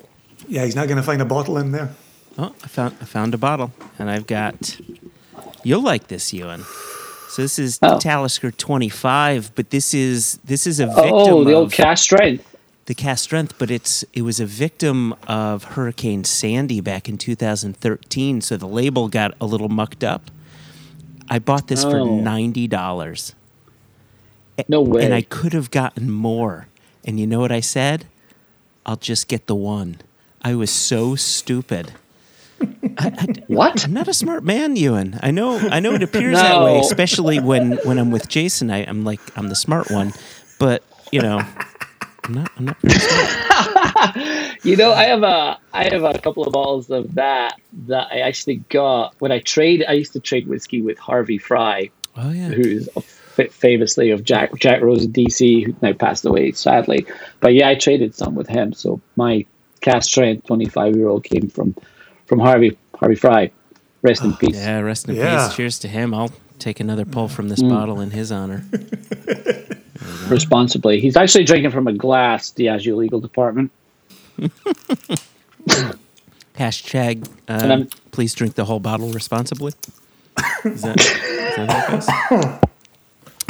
Yeah, 0.49 0.65
he's 0.65 0.75
not 0.75 0.89
gonna 0.89 1.03
find 1.03 1.23
a 1.23 1.25
bottle 1.25 1.57
in 1.59 1.73
there. 1.73 1.91
Oh, 2.37 2.53
I 2.65 2.69
found 2.69 2.97
I 3.01 3.05
found 3.05 3.35
a 3.35 3.39
bottle, 3.39 3.73
and 3.99 4.11
I've 4.11 4.27
got. 4.27 4.81
You'll 5.63 5.83
like 5.83 6.09
this, 6.09 6.33
Ewan. 6.33 6.65
So 7.31 7.43
this 7.43 7.59
is 7.59 7.79
Oh. 7.83 7.99
Talisker 7.99 8.51
25, 8.51 9.53
but 9.55 9.71
this 9.71 9.93
is 9.95 10.39
this 10.45 10.67
is 10.67 10.81
a 10.81 10.87
victim 10.87 11.11
Oh, 11.13 11.45
the 11.45 11.51
of 11.51 11.57
old 11.57 11.73
cask 11.73 12.03
strength. 12.05 12.45
the 12.87 12.95
cask 12.95 13.23
strength, 13.25 13.55
but 13.59 13.71
it's 13.71 14.05
it 14.15 14.23
was 14.23 14.41
a 14.41 14.47
victim 14.47 15.15
of 15.29 15.65
Hurricane 15.65 16.25
Sandy 16.25 16.81
back 16.81 17.09
in 17.09 17.19
2013. 17.19 18.41
So 18.41 18.57
the 18.57 18.67
label 18.67 19.09
got 19.09 19.35
a 19.41 19.47
little 19.47 19.69
mucked 19.69 20.03
up. 20.03 20.31
I 21.29 21.39
bought 21.39 21.69
this 21.69 21.83
for 21.85 22.01
Oh. 22.01 22.17
ninety 22.21 22.67
dollars, 22.67 23.35
No 24.67 24.81
way. 24.81 25.05
and 25.05 25.15
I 25.15 25.23
could 25.23 25.53
have 25.53 25.71
gotten 25.71 26.11
more. 26.11 26.67
And 27.05 27.21
you 27.21 27.27
know 27.27 27.41
what 27.41 27.53
I 27.53 27.61
said? 27.61 28.07
I'll 28.85 28.97
just 28.97 29.29
get 29.29 29.47
the 29.47 29.55
one. 29.55 29.99
I 30.43 30.55
was 30.55 30.71
so 30.71 31.15
stupid. 31.15 31.93
what? 33.47 33.85
I'm 33.85 33.93
not 33.93 34.09
a 34.09 34.15
smart 34.15 34.43
man, 34.43 34.75
Ewan. 34.77 35.19
I 35.23 35.31
know. 35.31 35.59
I 35.59 35.79
know 35.81 35.95
it 35.95 36.03
appears 36.03 36.35
that 36.37 36.63
way, 36.63 36.79
especially 36.81 37.39
when 37.39 37.73
when 37.85 37.99
I'm 37.99 38.11
with 38.11 38.29
Jason. 38.29 38.71
I, 38.71 38.85
I'm 38.85 39.05
like 39.05 39.21
I'm 39.37 39.49
the 39.49 39.55
smart 39.55 39.91
one, 39.91 40.13
but 40.59 40.83
you 41.13 41.21
know, 41.21 41.41
I'm 42.25 42.35
not. 42.35 42.51
I'm 42.57 42.65
not. 42.65 42.77
You 44.65 44.77
know, 44.77 44.93
I 44.93 45.05
have 45.05 45.23
a 45.23 45.59
I 45.73 45.85
have 45.85 46.03
a 46.03 46.19
couple 46.19 46.45
of 46.45 46.53
bottles 46.53 46.91
of 46.91 47.15
that 47.15 47.55
that 47.87 48.09
I 48.11 48.19
actually 48.21 48.57
got 48.69 49.15
when 49.21 49.31
I 49.31 49.39
trade. 49.39 49.85
I 49.89 49.93
used 49.93 50.13
to 50.15 50.21
trade 50.21 50.49
whiskey 50.49 50.83
with 50.83 50.99
Harvey 50.99 51.39
Fry, 51.39 51.91
Oh 52.17 52.31
yeah. 52.33 52.49
who's 52.49 52.89
a 52.97 53.01
famously 53.47 54.11
of 54.11 54.25
Jack 54.25 54.55
Jack 54.57 54.81
Rose 54.83 55.05
in 55.05 55.13
DC, 55.13 55.65
who 55.65 55.75
now 55.81 55.93
passed 55.93 56.25
away 56.25 56.53
sadly. 56.53 57.07
But 57.41 57.55
yeah, 57.55 57.69
I 57.69 57.75
traded 57.75 58.15
some 58.15 58.35
with 58.35 58.49
him. 58.49 58.73
So 58.73 59.01
my 59.17 59.45
cask 59.81 60.09
strength 60.09 60.47
twenty 60.47 60.67
five 60.67 60.97
year 60.97 61.09
old 61.09 61.25
came 61.25 61.49
from 61.49 61.75
from 62.27 62.41
Harvey 62.41 62.77
Harvey 62.95 63.15
Fry. 63.15 63.51
Rest 64.03 64.23
in 64.23 64.35
peace. 64.37 64.57
Yeah, 64.57 64.81
rest 64.81 65.09
in 65.09 65.17
Yeah. 65.17 65.47
peace. 65.49 65.57
Cheers 65.57 65.79
to 65.81 65.89
him. 65.89 66.15
I'll 66.15 66.31
take 66.59 66.79
another 66.81 67.05
pull 67.05 67.29
from 67.29 67.49
this 67.49 67.63
bottle 67.63 68.01
in 68.01 68.11
his 68.11 68.31
honor. 68.31 68.65
Responsibly. 70.29 71.01
He's 71.01 71.17
actually 71.17 71.45
drinking 71.45 71.71
from 71.73 71.89
a 71.89 71.93
glass, 71.93 72.51
Diageo 72.51 72.97
legal 72.97 73.21
department. 73.21 73.73
Hashtag, 76.57 77.29
And 77.47 77.73
um, 77.73 77.89
please 78.11 78.35
drink 78.35 78.55
the 78.55 78.65
whole 78.65 78.81
bottle 78.81 79.11
responsibly. 79.13 79.73
Is 80.65 80.83
that, 80.83 81.01
is 81.01 82.07
that 82.07 82.61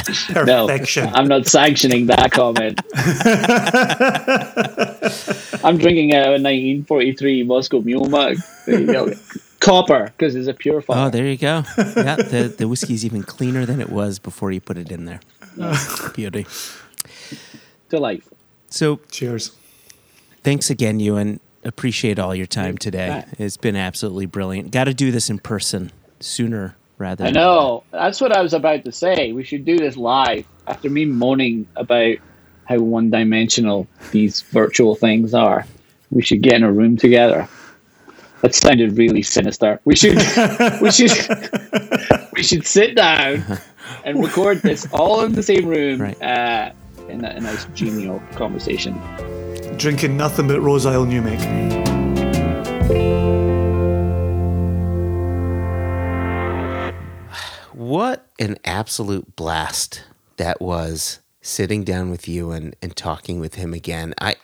how 0.07 0.67
it 0.67 0.79
goes? 0.79 0.97
No, 0.97 1.11
I'm 1.13 1.27
not 1.27 1.47
sanctioning 1.47 2.07
that 2.07 2.31
comment. 2.31 2.79
I'm 5.63 5.77
drinking 5.77 6.13
a 6.13 6.31
1943 6.31 7.43
Moscow 7.43 7.81
Mule 7.81 8.05
mug. 8.05 8.37
There 8.65 8.79
you 8.79 8.87
go. 8.87 9.13
Copper, 9.59 10.05
because 10.05 10.35
it's 10.35 10.47
a 10.47 10.53
purifier. 10.53 11.07
Oh, 11.07 11.09
there 11.09 11.27
you 11.27 11.37
go. 11.37 11.63
Yeah, 11.77 12.15
the, 12.15 12.53
the 12.57 12.71
is 12.71 13.05
even 13.05 13.23
cleaner 13.23 13.65
than 13.65 13.81
it 13.81 13.89
was 13.89 14.19
before 14.19 14.51
you 14.51 14.61
put 14.61 14.77
it 14.77 14.91
in 14.91 15.05
there. 15.05 15.19
Beauty. 16.15 16.45
Delightful. 17.89 18.37
So 18.69 18.99
Cheers. 19.11 19.51
thanks 20.43 20.69
again, 20.69 20.99
Ewan. 20.99 21.39
Appreciate 21.65 22.19
all 22.19 22.33
your 22.33 22.45
time 22.45 22.77
today. 22.77 23.07
bet. 23.07 23.39
It's 23.39 23.57
been 23.57 23.75
absolutely 23.75 24.27
brilliant. 24.27 24.71
Got 24.71 24.85
to 24.85 24.93
do 24.93 25.11
this 25.11 25.29
in 25.29 25.39
person 25.39 25.91
sooner 26.21 26.75
rather 26.99 27.23
I 27.23 27.27
than 27.27 27.33
know. 27.35 27.83
That's 27.91 28.21
what 28.21 28.31
I 28.31 28.41
was 28.41 28.53
about 28.53 28.83
to 28.83 28.91
say. 28.91 29.31
We 29.31 29.43
should 29.43 29.65
do 29.65 29.77
this 29.77 29.97
live. 29.97 30.45
After 30.67 30.89
me 30.89 31.05
moaning 31.05 31.67
about 31.75 32.17
how 32.65 32.77
one 32.77 33.09
dimensional 33.09 33.87
these 34.11 34.41
virtual 34.41 34.93
things 34.95 35.33
are, 35.33 35.65
we 36.11 36.21
should 36.21 36.41
get 36.43 36.53
in 36.53 36.63
a 36.63 36.71
room 36.71 36.97
together. 36.97 37.47
That 38.41 38.53
sounded 38.55 38.97
really 38.97 39.23
sinister. 39.23 39.79
We 39.85 39.95
should 39.95 40.17
we 40.81 40.91
should 40.97 41.11
we 42.33 42.43
should 42.43 42.65
sit 42.65 42.95
down 42.95 43.43
and 44.05 44.23
record 44.23 44.61
this 44.61 44.87
all 44.93 45.23
in 45.25 45.33
the 45.33 45.43
same 45.43 45.65
room 45.65 46.01
Right. 46.01 46.21
uh, 46.21 46.71
in 47.09 47.25
a, 47.25 47.29
a 47.29 47.39
nice 47.41 47.65
genial 47.73 48.21
conversation. 48.35 48.93
Drinking 49.77 50.15
nothing 50.15 50.47
but 50.47 50.61
Roseisle 50.61 51.05
New 51.05 51.21
Make. 51.21 51.98
What 57.89 58.27
an 58.37 58.57
absolute 58.65 59.35
blast 59.35 60.03
that 60.37 60.61
was 60.61 61.21
sitting 61.41 61.83
down 61.83 62.11
with 62.11 62.27
you 62.27 62.51
and, 62.51 62.75
and 62.83 62.95
talking 62.95 63.39
with 63.39 63.55
him 63.55 63.73
again. 63.73 64.13
I 64.21 64.35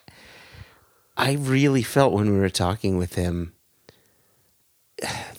I 1.16 1.34
really 1.34 1.84
felt 1.84 2.12
when 2.12 2.34
we 2.34 2.40
were 2.40 2.50
talking 2.50 2.98
with 2.98 3.14
him 3.14 3.54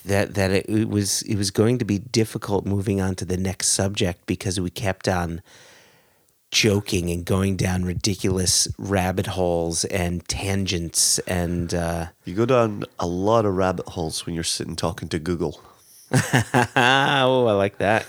that 0.05 0.35
that 0.35 0.51
it, 0.51 0.69
it 0.69 0.87
was 0.87 1.21
it 1.23 1.35
was 1.35 1.51
going 1.51 1.79
to 1.79 1.83
be 1.83 1.99
difficult 1.99 2.65
moving 2.65 3.01
on 3.01 3.15
to 3.15 3.25
the 3.25 3.35
next 3.35 3.73
subject 3.73 4.25
because 4.25 4.57
we 4.57 4.69
kept 4.69 5.09
on 5.09 5.41
joking 6.49 7.09
and 7.09 7.25
going 7.25 7.57
down 7.57 7.83
ridiculous 7.83 8.69
rabbit 8.77 9.27
holes 9.27 9.83
and 9.83 10.25
tangents 10.29 11.19
and 11.27 11.73
uh, 11.73 12.05
You 12.23 12.35
go 12.35 12.45
down 12.45 12.85
a 12.99 13.05
lot 13.05 13.43
of 13.43 13.55
rabbit 13.55 13.89
holes 13.89 14.25
when 14.25 14.33
you're 14.33 14.45
sitting 14.45 14.77
talking 14.77 15.09
to 15.09 15.19
Google. 15.19 15.61
oh 16.75 17.47
I 17.47 17.51
like 17.53 17.77
that 17.79 18.05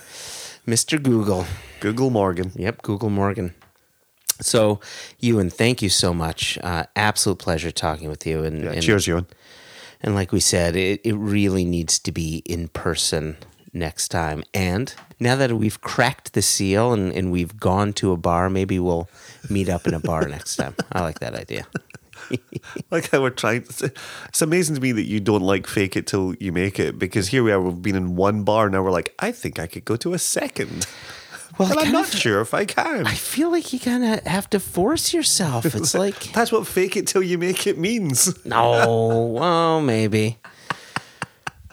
Mr. 0.67 1.03
Google 1.03 1.47
Google 1.81 2.11
Morgan. 2.11 2.53
Yep, 2.57 2.83
Google 2.83 3.11
Morgan. 3.11 3.55
So, 4.41 4.81
Ewan, 5.19 5.51
thank 5.51 5.83
you 5.83 5.89
so 5.89 6.15
much. 6.15 6.59
Uh, 6.63 6.85
absolute 6.95 7.39
pleasure 7.39 7.71
talking 7.71 8.09
with 8.09 8.27
you. 8.27 8.45
And, 8.45 8.65
Yeah, 8.65 8.71
and 8.73 8.83
cheers, 8.83 9.07
Ewan. 9.07 9.27
And 10.01 10.15
like 10.15 10.31
we 10.31 10.41
said, 10.41 10.77
it, 10.77 11.01
it 11.05 11.15
really 11.15 11.65
needs 11.65 11.99
to 12.01 12.13
be 12.13 12.43
in 12.47 12.69
person 12.69 13.37
next 13.73 14.09
time. 14.09 14.45
And 14.55 14.95
now 15.19 15.35
that 15.37 15.53
we've 15.53 15.81
cracked 15.81 16.35
the 16.35 16.43
seal 16.43 16.93
and, 16.93 17.13
and 17.13 17.33
we've 17.33 17.59
gone 17.59 17.93
to 17.95 18.13
a 18.13 18.17
bar, 18.17 18.49
maybe 18.49 18.79
we'll 18.79 19.09
meet 19.51 19.69
up 19.69 19.87
in 19.87 19.95
a 19.95 20.01
bar 20.01 20.29
next 20.29 20.57
time. 20.57 20.77
I 20.93 21.01
like 21.01 21.19
that 21.19 21.35
idea. 21.35 21.67
Like 22.91 23.11
how 23.11 23.21
we're 23.23 23.31
trying. 23.31 23.65
To, 23.65 23.93
it's 24.29 24.43
amazing 24.43 24.75
to 24.77 24.81
me 24.81 24.93
that 24.93 25.05
you 25.07 25.21
don't 25.21 25.43
like 25.43 25.67
fake 25.67 25.97
it 25.97 26.07
till 26.07 26.35
you 26.41 26.53
make 26.53 26.79
it 26.79 26.99
because 26.99 27.29
here 27.29 27.43
we 27.43 27.53
are. 27.53 27.61
We've 27.61 27.81
been 27.83 27.97
in 27.97 28.17
one 28.17 28.45
bar 28.45 28.71
now. 28.71 28.83
We're 28.83 28.91
like, 28.91 29.15
I 29.19 29.33
think 29.33 29.59
I 29.59 29.67
could 29.67 29.85
go 29.85 29.97
to 29.97 30.15
a 30.15 30.19
second. 30.19 30.87
Well, 31.59 31.79
I'm 31.79 31.93
not 31.93 32.13
of- 32.13 32.19
sure 32.19 32.41
if 32.41 32.55
I 32.55 32.65
can. 32.65 33.07
I 33.07 33.15
feel 33.15 33.51
like 33.51 33.73
you 33.73 33.81
kind 33.81 34.05
of 34.05 34.25
have 34.27 34.49
to 34.51 34.61
force 34.61 35.13
yourself. 35.13 35.65
It's 35.75 35.95
like, 35.95 36.33
That's 36.33 36.53
what 36.53 36.67
fake 36.67 36.97
it 36.97 37.07
till 37.07 37.23
you 37.23 37.39
make 37.39 37.67
it 37.67 37.79
means. 37.79 38.45
no, 38.45 39.27
well, 39.27 39.81
maybe. 39.81 40.39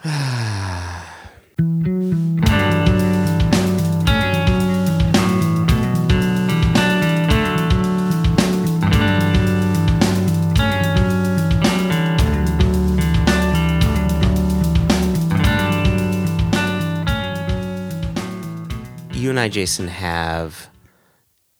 and 19.36 19.42
I, 19.42 19.48
Jason, 19.50 19.88
have 19.88 20.70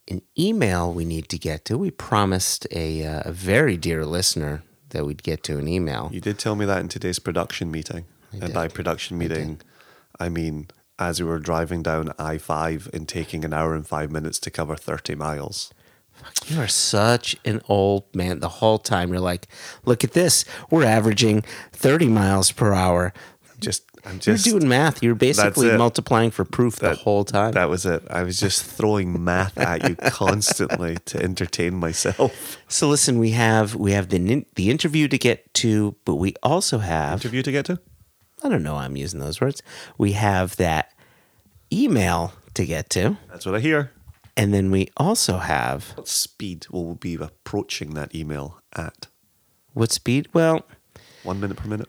an 0.09 0.23
email 0.39 0.91
we 0.91 1.05
need 1.05 1.29
to 1.29 1.39
get 1.39 1.67
to. 1.67 1.77
We 1.77 1.91
promised 1.91 2.67
a, 2.71 3.05
uh, 3.05 3.23
a 3.27 3.33
very 3.33 3.77
dear 3.77 4.07
listener 4.07 4.63
that 4.91 5.05
we'd 5.05 5.23
get 5.23 5.43
to 5.43 5.59
an 5.59 5.69
email. 5.69 6.09
You 6.11 6.23
did 6.23 6.39
tell 6.39 6.57
me 6.57 6.65
that 6.65 6.81
in 6.81 6.89
today's 6.89 7.19
production 7.19 7.71
meeting. 7.71 8.07
and 8.33 8.55
by 8.55 8.69
production 8.69 9.19
meeting, 9.19 9.61
I 10.19 10.31
mean 10.31 10.69
as 10.99 11.21
we 11.21 11.29
were 11.29 11.39
driving 11.39 11.83
down 11.83 12.15
I 12.19 12.39
5 12.39 12.89
and 12.95 13.07
taking 13.07 13.45
an 13.45 13.53
hour 13.53 13.75
and 13.75 13.87
five 13.87 14.11
minutes 14.11 14.39
to 14.39 14.51
cover 14.51 14.75
30 14.75 15.15
miles. 15.15 15.71
You 16.47 16.59
are 16.59 16.69
such 16.69 17.37
an 17.45 17.61
old 17.69 18.05
man. 18.17 18.41
The 18.41 18.49
whole 18.49 18.79
time 18.79 19.11
you're 19.11 19.21
like, 19.21 19.49
look 19.85 20.03
at 20.03 20.13
this. 20.13 20.47
We're 20.71 20.87
averaging 20.87 21.43
30 21.73 22.09
miles 22.09 22.53
per 22.53 22.73
hour. 22.73 23.13
Just, 23.61 23.85
I'm 24.07 24.13
You're 24.15 24.37
just. 24.37 24.45
doing 24.45 24.69
math. 24.69 25.03
You're 25.03 25.15
basically 25.17 25.77
multiplying 25.77 26.31
for 26.31 26.45
proof 26.45 26.77
the 26.77 26.95
whole 26.95 27.25
time. 27.25 27.53
That 27.53 27.69
was 27.69 27.85
it. 27.85 28.03
I 28.09 28.23
was 28.23 28.39
just 28.39 28.65
throwing 28.65 29.25
math 29.25 29.59
at 29.59 29.89
you 29.89 29.97
constantly 30.11 30.97
to 31.07 31.21
entertain 31.23 31.75
myself. 31.75 32.57
so 32.69 32.89
listen, 32.89 33.19
we 33.19 33.31
have 33.33 33.75
we 33.75 33.93
have 33.93 34.09
the 34.11 34.47
the 34.55 34.71
interview 34.71 35.09
to 35.09 35.19
get 35.19 35.53
to, 35.55 35.97
but 36.05 36.15
we 36.17 36.35
also 36.43 36.79
have 36.79 37.15
Interview 37.21 37.43
to 37.43 37.51
get 37.53 37.65
to? 37.67 37.81
I 38.45 38.49
don't 38.49 38.63
know 38.63 38.75
why 38.75 38.85
I'm 38.85 38.97
using 38.97 39.19
those 39.21 39.41
words. 39.41 39.63
We 39.99 40.13
have 40.13 40.55
that 40.57 40.93
email 41.73 42.33
to 42.55 42.65
get 42.65 42.89
to, 42.91 43.17
That's 43.29 43.45
what 43.45 43.55
I 43.55 43.61
hear. 43.61 43.91
and 44.37 44.55
then 44.55 44.71
we 44.71 44.89
also 44.97 45.39
have 45.39 45.93
What 45.97 46.07
speed 46.09 46.67
will 46.71 46.85
we 46.87 46.95
be 46.95 47.15
approaching 47.17 47.95
that 47.95 48.15
email 48.15 48.61
at? 48.75 49.09
what 49.73 49.91
speed? 49.93 50.29
Well, 50.33 50.65
One 51.25 51.41
minute 51.41 51.57
per 51.57 51.69
minute? 51.69 51.89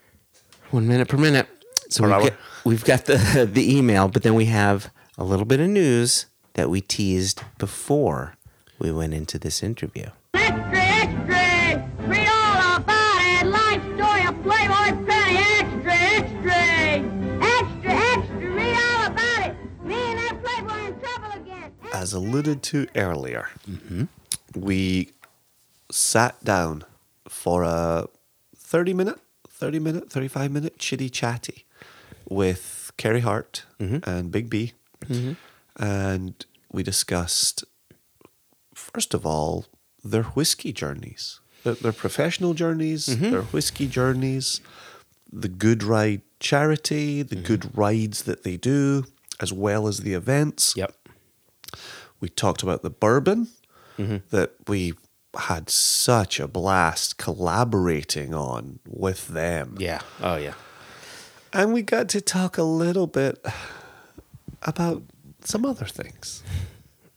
one 0.71 0.87
minute 0.87 1.07
per 1.07 1.17
minute. 1.17 1.47
So 1.89 2.03
we've 2.03 2.11
got, 2.11 2.33
we've 2.65 2.83
got 2.83 3.05
the 3.05 3.47
the 3.51 3.75
email, 3.75 4.07
but 4.07 4.23
then 4.23 4.35
we 4.35 4.45
have 4.45 4.91
a 5.17 5.23
little 5.23 5.45
bit 5.45 5.59
of 5.59 5.69
news 5.69 6.25
that 6.53 6.69
we 6.69 6.81
teased 6.81 7.43
before 7.57 8.35
we 8.79 8.91
went 8.91 9.13
into 9.13 9.39
this 9.39 9.63
interview. 9.63 10.07
Extra, 10.33 10.79
extra! 10.79 11.89
Read 12.07 12.27
all 12.27 12.75
about 12.75 13.21
it! 13.21 13.47
Life 13.47 13.81
story 13.95 14.27
of 14.27 14.43
Playboy 14.43 15.05
Penny! 15.05 15.37
Extra, 15.37 15.93
extra! 15.93 16.61
Extra, 17.41 17.91
extra! 17.91 18.49
Read 18.51 18.77
all 18.77 19.05
about 19.07 19.47
it! 19.47 19.55
Me 19.83 19.95
and 19.95 20.19
that 20.19 20.43
Playboy 20.43 20.87
in 20.87 20.99
trouble 20.99 21.41
again! 21.41 21.71
As 21.93 22.13
alluded 22.13 22.63
to 22.63 22.87
earlier, 22.95 23.49
mm-hmm. 23.67 24.05
we 24.55 25.13
sat 25.89 26.43
down 26.43 26.83
for 27.29 27.63
a 27.63 28.07
30 28.57 28.93
minute, 28.93 29.19
30 29.47 29.79
minute, 29.79 30.11
35 30.11 30.51
minute 30.51 30.77
chitty 30.77 31.09
chatty 31.09 31.63
with 32.29 32.91
Carey 32.97 33.21
Hart 33.21 33.65
mm-hmm. 33.79 34.07
and 34.09 34.31
Big 34.31 34.49
B. 34.49 34.73
Mm-hmm. 35.05 35.33
And 35.81 36.45
we 36.71 36.83
discussed, 36.83 37.63
first 38.73 39.13
of 39.13 39.25
all, 39.25 39.65
their 40.03 40.23
whiskey 40.23 40.73
journeys, 40.73 41.39
their, 41.63 41.75
their 41.75 41.93
professional 41.93 42.53
journeys, 42.53 43.07
mm-hmm. 43.07 43.31
their 43.31 43.43
whiskey 43.43 43.87
journeys, 43.87 44.61
the 45.31 45.49
Good 45.49 45.83
Ride 45.83 46.21
charity, 46.39 47.23
the 47.23 47.35
good 47.35 47.75
rides 47.75 48.23
that 48.23 48.43
they 48.43 48.57
do, 48.57 49.05
as 49.39 49.51
well 49.51 49.87
as 49.87 49.99
the 49.99 50.13
events. 50.13 50.73
Yep. 50.75 50.93
We 52.19 52.29
talked 52.29 52.63
about 52.63 52.83
the 52.83 52.89
bourbon 52.89 53.47
that 53.97 54.51
we 54.67 54.93
had 55.35 55.69
such 55.69 56.39
a 56.39 56.47
blast 56.47 57.17
collaborating 57.17 58.33
on 58.33 58.79
with 58.87 59.27
them. 59.27 59.75
Yeah. 59.79 60.01
Oh 60.21 60.35
yeah. 60.35 60.53
And 61.57 61.73
we 61.73 61.81
got 61.81 62.07
to 62.09 62.21
talk 62.21 62.59
a 62.59 62.63
little 62.63 63.07
bit 63.07 63.43
about 64.61 65.01
some 65.43 65.65
other 65.65 65.85
things. 65.85 66.43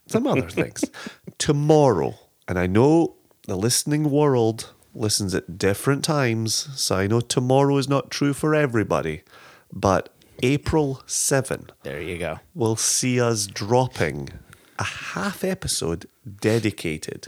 some 0.07 0.27
other 0.27 0.49
things. 0.49 0.83
Tomorrow, 1.39 2.15
and 2.49 2.59
I 2.59 2.67
know 2.67 3.17
the 3.47 3.55
listening 3.55 4.11
world 4.11 4.73
listens 4.95 5.35
at 5.35 5.59
different 5.59 6.05
times, 6.05 6.71
so 6.75 6.97
I 6.97 7.07
know 7.07 7.21
tomorrow 7.21 7.77
is 7.77 7.87
not 7.87 8.11
true 8.11 8.33
for 8.33 8.55
everybody, 8.55 9.25
but 9.71 10.09
April 10.43 11.03
7 11.05 11.67
There 11.83 12.01
you 12.01 12.17
go. 12.17 12.41
will 12.55 12.77
see 12.77 13.21
us 13.21 13.47
dropping 13.47 14.31
a 14.79 14.85
half 14.85 15.45
episode 15.45 16.07
dedicated 16.41 17.27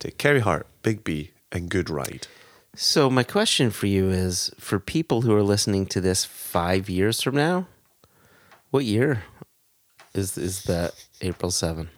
to 0.00 0.10
Carey 0.10 0.40
Hart, 0.40 0.66
Big 0.82 1.04
B, 1.04 1.30
and 1.50 1.70
Good 1.70 1.88
Ride. 1.88 2.26
So 2.82 3.10
my 3.10 3.24
question 3.24 3.70
for 3.70 3.86
you 3.86 4.08
is 4.08 4.50
for 4.58 4.78
people 4.80 5.20
who 5.20 5.34
are 5.34 5.42
listening 5.42 5.84
to 5.88 6.00
this 6.00 6.24
5 6.24 6.88
years 6.88 7.20
from 7.20 7.34
now, 7.36 7.66
what 8.70 8.86
year 8.86 9.24
is 10.14 10.38
is 10.38 10.62
that 10.64 10.94
April 11.20 11.50
7? 11.50 11.90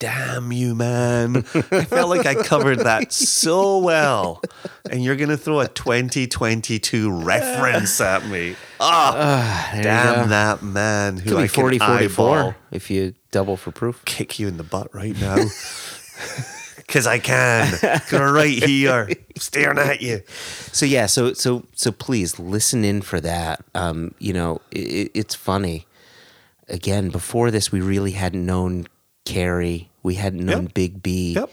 Damn 0.00 0.50
you, 0.50 0.74
man. 0.74 1.36
I 1.70 1.84
felt 1.84 2.08
like 2.08 2.26
I 2.26 2.34
covered 2.34 2.80
that 2.80 3.12
so 3.12 3.78
well. 3.78 4.42
And 4.90 5.04
you're 5.04 5.14
going 5.14 5.28
to 5.28 5.36
throw 5.36 5.60
a 5.60 5.68
2022 5.68 7.12
reference 7.12 8.00
at 8.00 8.26
me. 8.26 8.56
Ah, 8.80 9.68
There 9.70 9.78
you 9.78 9.84
damn 9.84 10.28
that 10.30 10.62
man 10.64 11.18
who 11.18 11.30
Could 11.30 11.38
I 11.38 11.42
be 11.42 11.48
can 11.48 11.62
44 11.62 11.86
eyeball. 11.88 12.54
if 12.72 12.90
you 12.90 13.14
double 13.30 13.56
for 13.56 13.70
proof. 13.70 14.04
Kick 14.04 14.40
you 14.40 14.48
in 14.48 14.56
the 14.56 14.64
butt 14.64 14.92
right 14.92 15.14
now. 15.20 15.36
Because 16.94 17.08
I 17.08 17.18
can. 17.18 17.72
Because 17.82 18.32
right 18.32 18.62
here, 18.62 19.10
staring 19.36 19.78
at 19.78 20.00
you. 20.00 20.22
So 20.70 20.86
yeah, 20.86 21.06
so 21.06 21.32
so 21.32 21.64
so 21.74 21.90
please 21.90 22.38
listen 22.38 22.84
in 22.84 23.02
for 23.02 23.20
that. 23.20 23.64
Um, 23.74 24.14
you 24.20 24.32
know, 24.32 24.60
it, 24.70 25.10
it's 25.12 25.34
funny. 25.34 25.88
Again, 26.68 27.08
before 27.10 27.50
this, 27.50 27.72
we 27.72 27.80
really 27.80 28.12
hadn't 28.12 28.46
known 28.46 28.86
Carey. 29.24 29.90
We 30.04 30.14
hadn't 30.14 30.46
known 30.46 30.64
Yep. 30.64 30.74
Big 30.74 31.02
B. 31.02 31.32
Yep. 31.34 31.50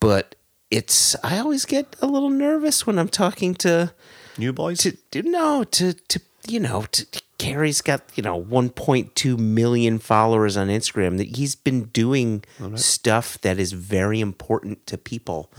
But 0.00 0.34
it's 0.68 1.14
I 1.22 1.38
always 1.38 1.64
get 1.64 1.94
a 2.02 2.08
little 2.08 2.30
nervous 2.30 2.84
when 2.84 2.98
I'm 2.98 3.08
talking 3.08 3.54
to 3.56 3.92
New 4.36 4.52
boys. 4.52 4.78
to, 4.78 4.96
to 5.12 5.22
no 5.22 5.62
to 5.62 5.92
to 5.92 6.20
you 6.48 6.58
know 6.58 6.86
to, 6.90 7.06
Carey's 7.40 7.80
got 7.80 8.00
you 8.16 8.22
know 8.22 8.36
1.2 8.42 9.38
million 9.38 9.98
followers 9.98 10.56
on 10.56 10.68
Instagram 10.68 11.16
that 11.18 11.36
he's 11.36 11.54
been 11.54 11.84
doing 11.92 12.44
stuff 12.76 13.40
that 13.40 13.58
is 13.58 13.72
very 13.72 14.20
important 14.20 14.86
to 14.86 14.98
people 14.98 15.50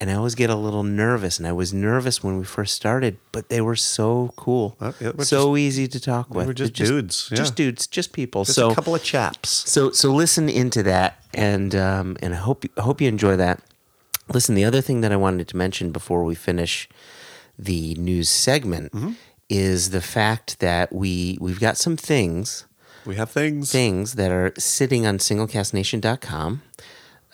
and 0.00 0.10
I 0.10 0.14
always 0.14 0.34
get 0.34 0.50
a 0.50 0.56
little 0.56 0.82
nervous 0.82 1.38
and 1.38 1.46
I 1.46 1.52
was 1.52 1.72
nervous 1.72 2.22
when 2.24 2.36
we 2.38 2.44
first 2.44 2.74
started 2.74 3.16
but 3.32 3.48
they 3.48 3.60
were 3.60 3.76
so 3.76 4.32
cool 4.36 4.76
Uh, 4.80 4.92
so 5.22 5.56
easy 5.56 5.86
to 5.88 6.00
talk 6.00 6.30
with 6.30 6.46
We 6.46 6.50
were 6.50 6.54
just 6.54 6.74
They're 6.74 6.86
dudes, 7.00 7.28
yeah. 7.30 7.36
just 7.36 7.54
dudes 7.54 7.86
just 7.86 8.12
people 8.12 8.44
Just 8.44 8.56
so 8.56 8.70
a 8.70 8.74
couple 8.74 8.94
of 8.94 9.02
chaps. 9.04 9.50
so 9.70 9.90
so 9.92 10.12
listen 10.12 10.48
into 10.48 10.82
that, 10.82 11.22
and 11.32 11.74
um, 11.74 12.16
and 12.22 12.34
I 12.34 12.38
hope 12.38 12.64
I 12.76 12.82
hope 12.82 13.00
you 13.00 13.08
enjoy 13.08 13.36
that. 13.36 13.60
Listen, 14.34 14.54
the 14.54 14.64
other 14.64 14.80
thing 14.80 15.00
that 15.02 15.12
I 15.12 15.16
wanted 15.16 15.46
to 15.48 15.56
mention 15.56 15.90
before 15.92 16.22
we 16.24 16.34
finish 16.34 16.88
the 17.58 17.94
news 17.96 18.28
segment 18.28 18.92
Mm-hmm. 18.92 19.12
Is 19.50 19.90
the 19.90 20.00
fact 20.00 20.60
that 20.60 20.92
we 20.92 21.36
we've 21.40 21.58
got 21.58 21.76
some 21.76 21.96
things 21.96 22.66
We 23.04 23.16
have 23.16 23.30
things. 23.30 23.72
things 23.72 24.14
that 24.14 24.30
are 24.30 24.52
sitting 24.56 25.06
on 25.06 25.18
singlecasknation.com. 25.18 26.62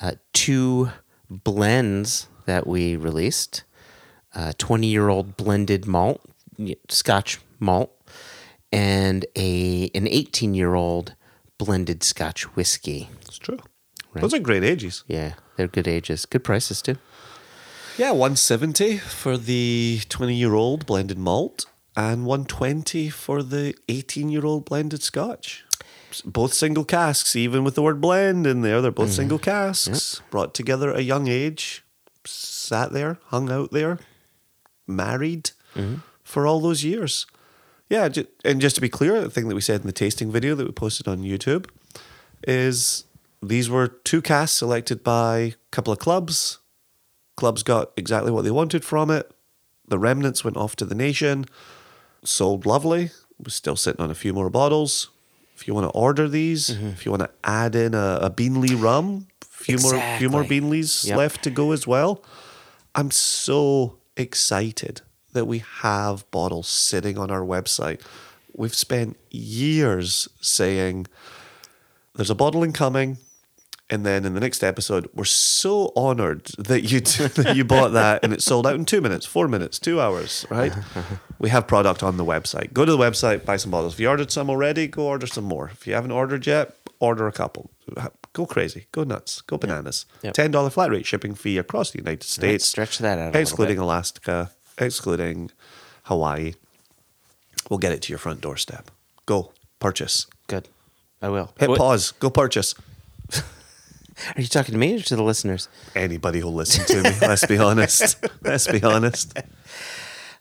Uh, 0.01 0.13
two 0.33 0.91
blends 1.31 2.29
that 2.47 2.67
we 2.67 2.97
released, 2.97 3.65
uh, 4.35 4.53
20 4.57 4.87
year 4.87 5.09
old 5.09 5.37
blended 5.37 5.87
malt, 5.87 6.23
Scotch 6.89 7.39
malt, 7.61 7.91
and 8.73 9.27
a 9.37 9.91
an 9.95 10.09
18 10.09 10.55
year 10.55 10.75
old 10.75 11.15
blended 11.59 12.03
Scotch 12.03 12.45
whiskey. 12.57 13.09
It's 13.23 13.39
true. 13.39 13.59
Those 14.15 14.33
are 14.33 14.39
great 14.39 14.65
ages. 14.65 15.05
Yeah, 15.07 15.35
they're 15.57 15.69
good 15.69 15.87
ages, 15.87 16.25
good 16.25 16.43
prices 16.45 16.81
too. 16.81 16.97
Yeah, 17.99 18.13
170 18.13 18.99
for 18.99 19.37
the 19.37 20.01
20 20.09 20.35
year 20.35 20.55
old 20.55 20.87
blended 20.87 21.19
malt 21.19 21.67
and 21.97 22.27
120 22.27 23.09
for 23.09 23.43
the 23.43 23.75
18 23.89 24.29
year 24.29 24.45
old 24.45 24.65
blended 24.67 25.03
scotch. 25.03 25.65
Both 26.25 26.55
single 26.55 26.85
casks, 26.85 27.35
even 27.35 27.65
with 27.65 27.75
the 27.75 27.83
word 27.83 28.01
blend 28.01 28.47
in 28.47 28.63
there, 28.63 28.81
they're 28.81 28.91
both 28.91 29.09
mm-hmm. 29.09 29.17
single 29.17 29.39
casks. 29.39 30.23
Brought 30.31 30.55
together 30.55 30.91
at 30.91 30.97
a 30.97 31.03
young 31.03 31.29
age, 31.29 31.85
sat 32.25 32.93
there, 32.93 33.19
hung 33.27 33.51
out 33.51 33.71
there, 33.71 33.99
married 34.87 35.51
mm-hmm. 35.75 35.97
for 36.23 36.47
all 36.47 36.61
those 36.61 36.85
years. 36.85 37.27
Yeah, 37.89 38.09
and 38.45 38.61
just 38.61 38.75
to 38.77 38.81
be 38.81 38.89
clear, 38.89 39.21
the 39.21 39.31
thing 39.31 39.49
that 39.49 39.55
we 39.55 39.61
said 39.61 39.81
in 39.83 39.87
the 39.87 39.93
tasting 39.93 40.31
video 40.31 40.55
that 40.55 40.67
we 40.67 40.73
posted 40.73 41.07
on 41.07 41.23
YouTube 41.23 41.69
is 42.47 43.05
these 43.43 43.71
were 43.71 43.89
two 43.89 44.23
casks 44.23 44.57
selected 44.57 45.05
by 45.05 45.39
a 45.39 45.55
couple 45.71 45.93
of 45.93 45.99
clubs. 45.99 46.59
Clubs 47.37 47.63
got 47.63 47.93
exactly 47.97 48.33
what 48.33 48.43
they 48.43 48.51
wanted 48.51 48.85
from 48.85 49.11
it. 49.11 49.31
The 49.89 49.99
remnants 49.99 50.45
went 50.45 50.57
off 50.57 50.75
to 50.77 50.85
the 50.85 50.95
nation, 50.95 51.47
sold 52.27 52.67
lovely. 52.67 53.11
We're 53.39 53.51
still 53.51 53.77
sitting 53.77 54.01
on 54.01 54.11
a 54.11 54.15
few 54.15 54.33
more 54.33 54.51
bottles. 54.51 55.11
If 55.55 55.67
you 55.67 55.75
want 55.75 55.87
to 55.87 55.99
order 55.99 56.29
these, 56.29 56.71
mm-hmm. 56.71 56.89
if 56.89 57.07
you 57.07 57.11
want 57.11 57.23
to 57.23 57.31
add 57.45 57.75
in 57.75 57.95
a, 57.95 58.19
a 58.23 58.31
Beanley 58.31 58.75
rum, 58.75 59.29
a 59.43 59.47
few 59.47 59.79
more, 59.79 60.01
few 60.19 60.29
more 60.29 60.45
Beanleys 60.45 61.07
Yep. 61.07 61.17
left 61.17 61.45
to 61.45 61.51
go 61.51 61.73
as 61.73 61.87
well. 61.87 62.23
I'm 62.95 63.11
so 63.11 63.99
excited 64.17 65.01
that 65.33 65.47
we 65.47 65.63
have 65.81 66.31
bottles 66.31 66.69
sitting 66.69 67.19
on 67.19 67.31
our 67.31 67.43
website. 67.43 68.01
We've 68.55 68.75
spent 68.75 69.19
years 69.31 70.29
saying 70.41 71.07
there's 72.15 72.31
a 72.31 72.35
bottle 72.35 72.65
incoming. 72.65 73.19
And 73.89 74.05
then 74.05 74.25
in 74.25 74.35
the 74.35 74.41
next 74.41 74.65
episode, 74.65 75.09
we're 75.15 75.25
so 75.25 75.93
honored 75.95 76.47
that 76.59 76.83
you 76.83 77.01
that 77.01 77.55
you 77.55 77.65
bought 77.65 77.93
that 77.93 78.25
and 78.25 78.33
it 78.33 78.43
sold 78.43 78.67
out 78.67 78.75
in 78.75 78.85
two 78.85 79.01
minutes, 79.01 79.25
four 79.27 79.47
minutes, 79.47 79.79
two 79.79 80.01
hours, 80.01 80.45
right? 80.51 80.73
we 81.39 81.51
have 81.51 81.69
product 81.69 82.03
on 82.03 82.17
the 82.17 82.25
website. 82.25 82.73
Go 82.73 82.85
to 82.85 82.91
the 82.91 82.99
website, 82.99 83.45
buy 83.45 83.57
some 83.57 83.71
bottles. 83.71 83.95
If 83.95 84.01
you 84.01 84.09
ordered 84.09 84.33
some 84.33 84.51
already, 84.51 84.89
go 84.89 85.07
order 85.07 85.27
some 85.29 85.45
more. 85.45 85.69
If 85.73 85.87
you 85.87 85.95
haven't 85.95 86.11
ordered 86.11 86.47
yet, 86.49 86.75
order 86.99 87.29
a 87.29 87.33
couple. 87.33 87.71
Go 88.33 88.45
crazy, 88.45 88.87
go 88.91 89.05
nuts, 89.05 89.41
go 89.43 89.57
bananas. 89.57 90.05
Yep. 90.23 90.35
Ten 90.35 90.51
dollar 90.51 90.71
flat 90.71 90.91
rate 90.91 91.07
shipping 91.07 91.35
fee 91.37 91.57
across 91.57 91.93
the 91.93 91.99
United 91.99 92.25
States. 92.25 92.67
stretch 92.67 92.99
that 92.99 93.19
out 93.19 93.37
excluding. 93.37 93.79
Alaska, 93.79 94.51
excluding 94.79 95.53
Hawaii. 96.05 96.55
We'll 97.71 97.79
get 97.79 97.93
it 97.93 98.03
to 98.03 98.13
your 98.13 98.19
front 98.19 98.41
doorstep. 98.41 98.91
Go 99.27 99.53
purchase. 99.79 100.27
Good, 100.49 100.69
I 101.23 101.29
will. 101.29 101.53
Hit 101.59 101.69
What- 101.69 101.79
pause. 101.79 102.11
Go 102.19 102.31
purchase. 102.31 102.75
Are 104.35 104.41
you 104.41 104.47
talking 104.47 104.73
to 104.73 104.79
me 104.79 104.97
or 104.97 105.01
to 105.01 105.17
the 105.17 105.23
listeners? 105.23 105.69
Anybody 105.95 106.41
who'll 106.41 106.55
listen 106.55 106.85
to 106.87 107.03
me. 107.03 107.17
let's 107.21 107.47
be 107.47 107.59
honest. 107.59 108.25
Let's 108.43 108.67
be 108.67 108.83
honest. 108.83 109.39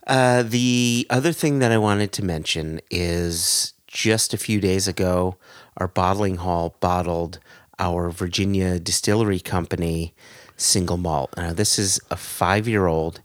Uh, 0.08 0.44
the 0.44 1.08
other 1.10 1.32
thing 1.32 1.58
that 1.58 1.72
I 1.72 1.80
wanted 1.80 2.12
to 2.12 2.24
mention 2.24 2.80
is 2.92 3.74
just 3.88 4.36
a 4.36 4.38
few 4.38 4.62
days 4.62 4.88
ago, 4.88 5.36
our 5.78 5.88
bottling 5.88 6.36
hall 6.36 6.76
bottled 6.80 7.40
our 7.80 8.12
Virginia 8.12 8.80
Distillery 8.80 9.40
Company 9.40 10.14
single 10.58 10.98
malt. 10.98 11.34
Now, 11.36 11.54
this 11.54 11.80
is 11.80 12.00
a 12.12 12.16
five 12.16 12.68
year 12.68 12.86
old 12.86 13.22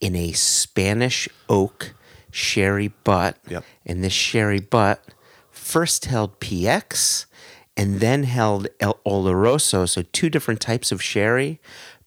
in 0.00 0.16
a 0.16 0.32
Spanish 0.32 1.28
oak 1.48 1.94
sherry 2.30 2.88
butt. 3.04 3.36
Yep. 3.48 3.64
And 3.86 4.02
this 4.02 4.12
sherry 4.12 4.60
butt 4.60 5.02
first 5.50 6.06
held 6.06 6.40
PX 6.40 7.26
and 7.78 8.00
then 8.00 8.24
held 8.24 8.66
El 8.80 8.94
Oloroso, 9.06 9.88
so 9.88 10.02
two 10.12 10.28
different 10.28 10.60
types 10.60 10.90
of 10.90 11.00
sherry, 11.00 11.60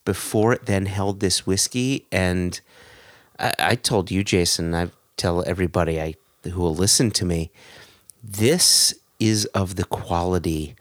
before 0.04 0.52
it 0.54 0.66
then 0.66 0.86
held 0.86 1.22
this 1.22 1.48
whiskey. 1.48 2.06
And 2.12 2.60
I, 3.40 3.54
I 3.58 3.76
told 3.76 4.12
you, 4.12 4.24
Jason, 4.24 4.76
I 4.76 4.90
tell 5.16 5.44
everybody 5.48 6.00
I 6.02 6.16
who 6.44 6.60
will 6.60 6.76
listen 6.76 7.10
to 7.12 7.26
me, 7.26 7.52
this 8.22 8.94
is 9.20 9.46
of 9.48 9.76
the 9.78 9.86
quality 9.86 10.76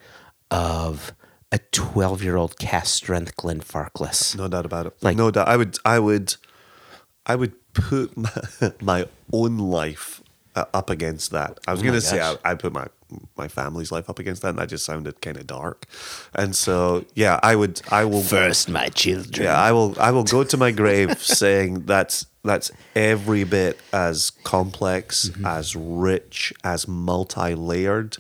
of 0.51 1.13
a 1.53 1.59
12 1.71 2.23
year 2.25 2.37
old 2.37 2.59
cask 2.59 2.95
strength 2.97 3.37
Glenfarclas. 3.37 4.37
No 4.37 4.49
doubt 4.49 4.67
about 4.67 4.87
it. 4.87 4.97
Like- 5.03 5.17
no 5.17 5.31
doubt. 5.31 5.49
I 5.49 5.57
would. 5.57 5.79
I 5.85 5.99
would. 5.99 6.35
I 7.27 7.37
would 7.37 7.53
put 7.75 8.17
my, 8.17 8.73
my 8.81 9.07
own 9.33 9.59
life 9.59 10.21
uh, 10.57 10.65
up 10.75 10.91
against 10.91 11.31
that. 11.31 11.61
I 11.69 11.73
was 11.73 11.81
Oh 11.81 11.85
going 11.85 11.95
to 11.95 12.01
say 12.01 12.21
I. 12.21 12.37
I 12.45 12.55
put 12.55 12.73
my 12.73 12.89
my 13.37 13.49
family's 13.49 13.91
life 13.93 14.09
up 14.11 14.19
against 14.19 14.43
that, 14.43 14.51
and 14.51 14.59
that 14.59 14.69
just 14.69 14.85
sounded 14.85 15.21
kind 15.21 15.37
of 15.37 15.47
dark. 15.47 15.87
And 16.35 16.55
so, 16.57 17.05
yeah, 17.15 17.39
I 17.43 17.57
would. 17.57 17.81
I 17.91 18.05
will 18.05 18.23
First, 18.23 18.69
my 18.69 18.89
children. 18.89 19.45
Yeah, 19.47 19.61
I 19.61 19.73
will. 19.73 19.95
I 19.99 20.11
will 20.11 20.25
go 20.25 20.45
to 20.45 20.57
my 20.57 20.71
grave 20.71 21.21
saying 21.23 21.87
that's 21.87 22.27
that's 22.45 22.71
every 22.97 23.45
bit 23.45 23.79
as 23.93 24.31
complex, 24.45 25.29
Mm-hmm. 25.31 25.45
as 25.47 25.77
rich, 25.77 26.53
as 26.65 26.87
multi-layered 26.89 28.17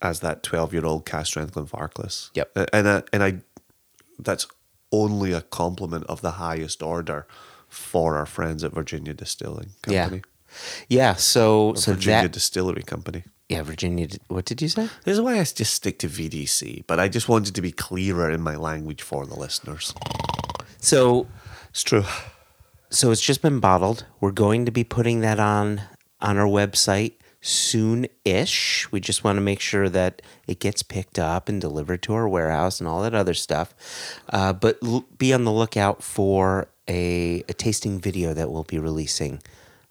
as 0.00 0.20
that 0.20 0.42
twelve-year-old 0.42 1.04
cask 1.06 1.28
strength 1.28 1.54
Glenfarclas. 1.54 2.30
Yep. 2.34 2.50
And 2.72 2.88
I, 2.88 3.02
and 3.12 3.22
I, 3.22 3.38
that's 4.18 4.46
only 4.90 5.32
a 5.32 5.40
compliment 5.42 6.04
of 6.08 6.20
the 6.20 6.32
highest 6.32 6.82
order 6.82 7.26
for 7.68 8.16
our 8.16 8.26
friends 8.26 8.62
at 8.64 8.72
Virginia 8.72 9.14
Distilling 9.14 9.70
Yeah. 9.86 10.02
Company, 10.02 10.22
Yeah. 10.88 11.14
So, 11.14 11.72
so 11.74 11.92
Virginia 11.94 12.22
that, 12.24 12.32
Distillery 12.32 12.82
Company. 12.82 13.24
Yeah, 13.52 13.62
Virginia. 13.62 14.08
What 14.28 14.46
did 14.46 14.62
you 14.62 14.68
say? 14.68 14.88
This 15.04 15.14
is 15.14 15.20
why 15.20 15.34
I 15.38 15.44
just 15.44 15.74
stick 15.74 15.98
to 15.98 16.08
VDC, 16.08 16.84
but 16.86 16.98
I 16.98 17.08
just 17.08 17.28
wanted 17.28 17.54
to 17.54 17.60
be 17.60 17.70
clearer 17.70 18.30
in 18.30 18.40
my 18.40 18.56
language 18.56 19.02
for 19.02 19.26
the 19.26 19.34
listeners. 19.34 19.94
So, 20.78 21.26
It's 21.70 21.82
true. 21.82 22.04
so 22.88 23.10
it's 23.10 23.20
just 23.20 23.42
been 23.42 23.60
bottled. 23.60 24.06
We're 24.20 24.30
going 24.32 24.64
to 24.64 24.72
be 24.72 24.84
putting 24.84 25.20
that 25.20 25.38
on 25.38 25.82
on 26.20 26.38
our 26.38 26.46
website 26.46 27.14
soon-ish. 27.42 28.90
We 28.92 29.00
just 29.00 29.24
want 29.24 29.36
to 29.36 29.40
make 29.40 29.60
sure 29.60 29.88
that 29.88 30.22
it 30.46 30.60
gets 30.60 30.82
picked 30.82 31.18
up 31.18 31.48
and 31.48 31.60
delivered 31.60 32.02
to 32.04 32.14
our 32.14 32.28
warehouse 32.28 32.80
and 32.80 32.88
all 32.88 33.02
that 33.02 33.14
other 33.14 33.34
stuff. 33.34 33.74
Uh, 34.30 34.52
but 34.52 34.78
l- 34.82 35.04
be 35.18 35.32
on 35.34 35.44
the 35.44 35.52
lookout 35.52 36.02
for 36.02 36.68
a, 36.88 37.42
a 37.48 37.52
tasting 37.54 38.00
video 38.00 38.32
that 38.34 38.50
we'll 38.50 38.62
be 38.64 38.78
releasing 38.78 39.42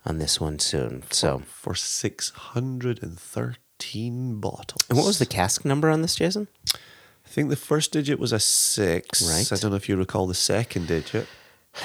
on 0.05 0.17
this 0.19 0.39
one 0.41 0.59
soon. 0.59 1.03
So, 1.11 1.41
For 1.47 1.75
613 1.75 4.39
bottles. 4.39 4.83
and 4.89 4.97
what 4.97 5.05
was 5.07 5.19
the 5.19 5.25
cask 5.25 5.63
number 5.65 5.89
on 5.89 6.01
this, 6.01 6.15
Jason? 6.15 6.47
I 6.73 7.27
think 7.29 7.49
the 7.49 7.55
first 7.55 7.91
digit 7.91 8.19
was 8.19 8.33
a 8.33 8.39
six. 8.39 9.21
Right. 9.21 9.49
I 9.51 9.55
don't 9.61 9.69
know 9.71 9.77
if 9.77 9.87
you 9.87 9.95
recall 9.95 10.25
the 10.27 10.33
second 10.33 10.87
digit. 10.87 11.27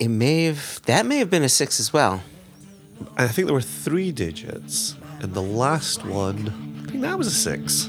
It 0.00 0.08
may 0.08 0.44
have 0.44 0.80
that 0.86 1.04
may 1.04 1.18
have 1.18 1.28
been 1.28 1.42
a 1.42 1.48
six 1.50 1.78
as 1.78 1.92
well. 1.92 2.22
I 3.18 3.28
think 3.28 3.48
there 3.48 3.54
were 3.54 3.60
three 3.60 4.12
digits, 4.12 4.94
and 5.20 5.34
the 5.34 5.42
last 5.42 6.06
one, 6.06 6.48
I 6.86 6.90
think 6.90 7.02
that 7.02 7.18
was 7.18 7.26
a 7.26 7.30
six. 7.30 7.86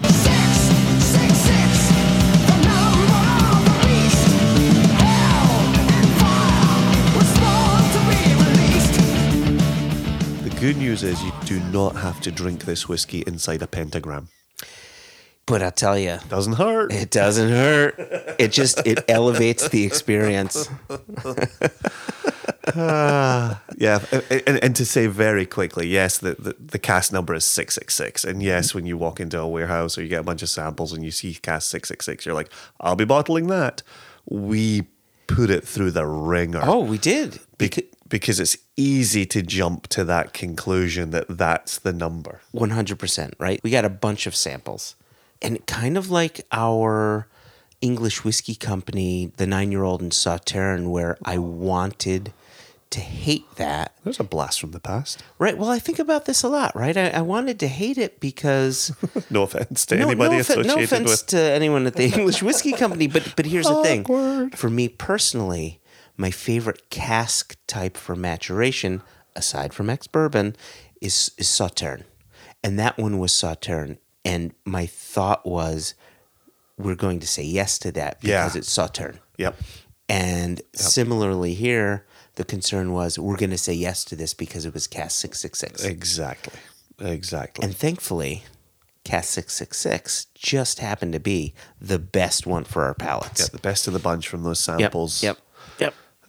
Good 10.61 10.77
news 10.77 11.01
is 11.01 11.21
you 11.23 11.31
do 11.45 11.59
not 11.71 11.95
have 11.95 12.21
to 12.21 12.31
drink 12.31 12.65
this 12.65 12.87
whiskey 12.87 13.23
inside 13.25 13.63
a 13.63 13.67
pentagram. 13.67 14.27
But 15.47 15.63
I'll 15.63 15.71
tell 15.71 15.97
you, 15.97 16.19
Doesn't 16.29 16.53
hurt. 16.53 16.93
it 16.93 17.09
doesn't 17.09 17.49
hurt. 17.49 17.95
It 18.39 18.51
just 18.51 18.85
it 18.85 19.03
elevates 19.09 19.67
the 19.69 19.83
experience. 19.83 20.69
Ah, 22.75 23.61
yeah, 23.75 23.99
and, 24.29 24.63
and 24.63 24.75
to 24.75 24.85
say 24.85 25.07
very 25.07 25.47
quickly, 25.47 25.87
yes, 25.87 26.19
the, 26.19 26.35
the, 26.35 26.55
the 26.59 26.79
cast 26.79 27.11
number 27.11 27.33
is 27.33 27.43
666. 27.43 28.23
And 28.23 28.43
yes, 28.43 28.75
when 28.75 28.85
you 28.85 28.97
walk 28.97 29.19
into 29.19 29.39
a 29.39 29.47
warehouse 29.47 29.97
or 29.97 30.03
you 30.03 30.09
get 30.09 30.19
a 30.21 30.23
bunch 30.23 30.43
of 30.43 30.49
samples 30.49 30.93
and 30.93 31.03
you 31.03 31.09
see 31.11 31.33
cast 31.33 31.69
666, 31.69 32.25
you're 32.27 32.35
like, 32.35 32.51
I'll 32.79 32.95
be 32.95 33.03
bottling 33.03 33.47
that. 33.47 33.81
We 34.29 34.83
put 35.25 35.49
it 35.49 35.67
through 35.67 35.91
the 35.91 36.05
ringer. 36.05 36.61
Oh, 36.63 36.79
we 36.85 36.99
did. 36.99 37.39
Bec- 37.57 37.85
because 38.11 38.39
it's 38.39 38.57
easy 38.77 39.25
to 39.25 39.41
jump 39.41 39.87
to 39.87 40.03
that 40.03 40.33
conclusion 40.33 41.09
that 41.11 41.25
that's 41.27 41.79
the 41.79 41.93
number. 41.93 42.41
100%, 42.53 43.33
right? 43.39 43.59
We 43.63 43.71
got 43.71 43.85
a 43.85 43.89
bunch 43.89 44.27
of 44.27 44.35
samples. 44.35 44.95
And 45.41 45.65
kind 45.65 45.97
of 45.97 46.11
like 46.11 46.45
our 46.51 47.27
English 47.81 48.23
whiskey 48.23 48.53
company, 48.53 49.31
the 49.37 49.47
nine 49.47 49.71
year 49.71 49.83
old 49.83 50.03
in 50.03 50.11
Sauterne, 50.11 50.91
where 50.91 51.17
I 51.25 51.39
wanted 51.39 52.31
to 52.91 52.99
hate 52.99 53.55
that. 53.55 53.95
There's 54.03 54.19
a 54.19 54.23
blast 54.23 54.59
from 54.59 54.71
the 54.71 54.79
past. 54.79 55.23
Right. 55.39 55.57
Well, 55.57 55.69
I 55.69 55.79
think 55.79 55.97
about 55.97 56.25
this 56.25 56.43
a 56.43 56.49
lot, 56.49 56.75
right? 56.75 56.95
I, 56.95 57.07
I 57.09 57.21
wanted 57.21 57.59
to 57.61 57.67
hate 57.67 57.97
it 57.97 58.19
because 58.19 58.93
No 59.29 59.43
offense 59.43 59.85
to 59.87 59.95
no, 59.97 60.05
anybody 60.07 60.35
no, 60.35 60.41
associated 60.41 60.67
no 60.77 60.83
offense 60.83 61.09
with. 61.09 61.25
to 61.27 61.39
anyone 61.39 61.87
at 61.87 61.95
the 61.95 62.03
English 62.15 62.43
Whiskey 62.43 62.73
Company, 62.73 63.07
but 63.07 63.33
but 63.35 63.45
here's 63.45 63.65
the 63.65 63.81
thing. 63.81 64.51
For 64.51 64.69
me 64.69 64.89
personally, 64.89 65.79
my 66.21 66.31
favorite 66.31 66.89
cask 66.91 67.57
type 67.65 67.97
for 67.97 68.15
maturation, 68.15 69.01
aside 69.35 69.73
from 69.73 69.89
ex 69.89 70.05
bourbon, 70.07 70.55
is 71.01 71.31
is 71.37 71.47
Sauterne, 71.47 72.03
and 72.63 72.77
that 72.79 72.97
one 72.97 73.17
was 73.17 73.33
Sauterne. 73.33 73.97
And 74.23 74.53
my 74.65 74.85
thought 74.85 75.47
was, 75.47 75.95
we're 76.77 76.95
going 76.95 77.19
to 77.21 77.27
say 77.27 77.41
yes 77.41 77.79
to 77.79 77.91
that 77.93 78.19
Yeah. 78.21 78.43
because 78.43 78.55
it's 78.55 78.69
Sauterne. 78.69 79.17
Yep. 79.39 79.55
And 80.07 80.61
similarly 80.75 81.55
here, 81.55 82.05
the 82.35 82.43
concern 82.43 82.91
was 82.93 83.17
we're 83.17 83.37
going 83.37 83.49
to 83.49 83.57
say 83.57 83.73
yes 83.73 84.05
to 84.05 84.15
this 84.15 84.35
because 84.35 84.63
it 84.65 84.75
was 84.75 84.85
cast 84.85 85.17
six 85.19 85.39
six 85.39 85.57
six. 85.57 85.83
Exactly. 85.83 86.59
Exactly. 86.99 87.65
And 87.65 87.75
thankfully, 87.75 88.43
Cast 89.03 89.31
666 89.31 90.27
just 90.35 90.77
happened 90.77 91.13
to 91.13 91.19
be 91.19 91.55
the 91.81 91.97
best 91.97 92.45
one 92.45 92.63
for 92.63 92.83
our 92.83 92.93
palates. 92.93 93.41
Get 93.41 93.51
the 93.51 93.57
best 93.57 93.87
of 93.87 93.93
the 93.93 93.99
bunch 93.99 94.27
from 94.27 94.43
those 94.43 94.59
samples. 94.59 95.23
Yep. 95.23 95.37
Yep. 95.37 95.45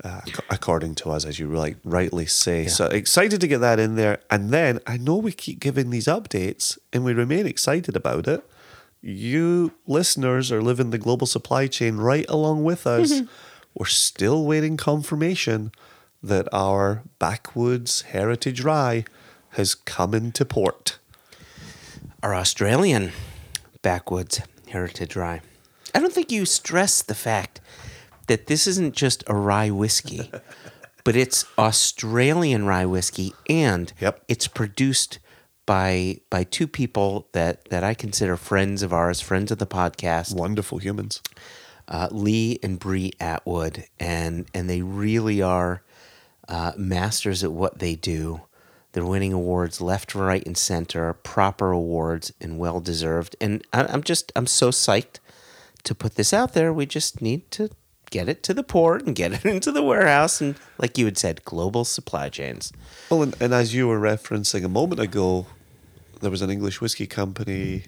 Uh, 0.04 0.20
according 0.50 0.94
to 0.96 1.10
us, 1.10 1.24
as 1.24 1.38
you 1.38 1.48
like 1.48 1.76
rightly 1.84 2.26
say. 2.26 2.66
So 2.66 2.86
excited 2.86 3.40
to 3.40 3.46
get 3.46 3.58
that 3.58 3.78
in 3.78 3.96
there. 3.96 4.20
And 4.30 4.50
then 4.50 4.80
I 4.86 4.96
know 4.96 5.16
we 5.16 5.32
keep 5.32 5.60
giving 5.60 5.90
these 5.90 6.06
updates, 6.06 6.78
and 6.92 7.04
we 7.04 7.12
remain 7.12 7.46
excited 7.46 7.96
about 7.96 8.26
it. 8.26 8.44
You 9.00 9.72
listeners 9.86 10.52
are 10.52 10.62
living 10.62 10.90
the 10.90 10.98
global 10.98 11.26
supply 11.26 11.66
chain 11.66 11.96
right 11.96 12.26
along 12.28 12.64
with 12.64 12.86
us. 12.86 13.22
We're 13.74 13.86
still 13.86 14.44
waiting 14.44 14.76
confirmation 14.76 15.72
that 16.22 16.46
our 16.52 17.02
backwoods 17.18 18.02
heritage 18.02 18.62
rye 18.62 19.04
has 19.50 19.74
come 19.74 20.14
into 20.14 20.44
port. 20.44 20.98
Our 22.22 22.34
Australian 22.34 23.12
backwoods 23.82 24.40
heritage 24.68 25.16
rye. 25.16 25.40
I 25.94 25.98
don't 25.98 26.12
think 26.12 26.30
you 26.30 26.46
stress 26.46 27.02
the 27.02 27.14
fact 27.14 27.60
that 28.26 28.46
this 28.46 28.66
isn't 28.66 28.94
just 28.94 29.24
a 29.26 29.34
rye 29.34 29.70
whiskey, 29.70 30.30
but 31.04 31.16
it's 31.16 31.44
Australian 31.58 32.64
rye 32.66 32.86
whiskey 32.86 33.32
and 33.48 33.92
Yep. 34.00 34.24
it's 34.28 34.48
produced 34.48 35.18
by 35.66 36.18
by 36.30 36.44
two 36.44 36.66
people 36.66 37.28
that 37.32 37.68
that 37.70 37.84
I 37.84 37.94
consider 37.94 38.36
friends 38.36 38.82
of 38.82 38.92
ours, 38.92 39.20
friends 39.20 39.50
of 39.50 39.58
the 39.58 39.66
podcast. 39.66 40.34
Wonderful 40.34 40.78
humans. 40.78 41.20
uh, 41.88 42.08
Lee 42.10 42.58
and 42.62 42.78
Bree 42.78 43.12
Atwood, 43.20 43.84
and 44.00 44.46
and 44.54 44.68
they 44.70 44.82
really 44.82 45.42
are 45.42 45.82
uh, 46.48 46.72
masters 46.76 47.42
at 47.44 47.52
what 47.52 47.78
they 47.78 47.94
do. 47.94 48.42
They're 48.92 49.04
winning 49.06 49.32
awards 49.32 49.80
left, 49.80 50.14
right, 50.14 50.44
and 50.46 50.56
center, 50.56 51.12
proper 51.14 51.70
awards, 51.72 52.32
and 52.40 52.58
well 52.58 52.78
deserved. 52.80 53.36
And 53.40 53.64
I, 53.72 53.84
I'm 53.84 54.02
just 54.02 54.30
I'm 54.36 54.46
so 54.46 54.70
psyched 54.70 55.18
to 55.84 55.94
put 55.94 56.14
this 56.16 56.32
out 56.32 56.54
there. 56.54 56.72
We 56.72 56.86
just 56.86 57.20
need 57.22 57.50
to 57.52 57.70
get 58.12 58.28
it 58.28 58.44
to 58.44 58.54
the 58.54 58.62
port 58.62 59.04
and 59.04 59.16
get 59.16 59.32
it 59.32 59.44
into 59.54 59.72
the 59.72 59.82
warehouse, 59.82 60.40
and 60.40 60.54
like 60.78 60.96
you 60.96 61.06
had 61.06 61.18
said, 61.18 61.44
global 61.44 61.84
supply 61.84 62.28
chains. 62.28 62.72
Well, 63.10 63.22
and, 63.22 63.34
and 63.40 63.52
as 63.52 63.74
you 63.74 63.88
were 63.88 63.98
referencing 63.98 64.64
a 64.64 64.68
moment 64.68 65.00
ago, 65.00 65.46
there 66.20 66.30
was 66.30 66.42
an 66.42 66.50
English 66.50 66.80
whiskey 66.80 67.08
company, 67.08 67.84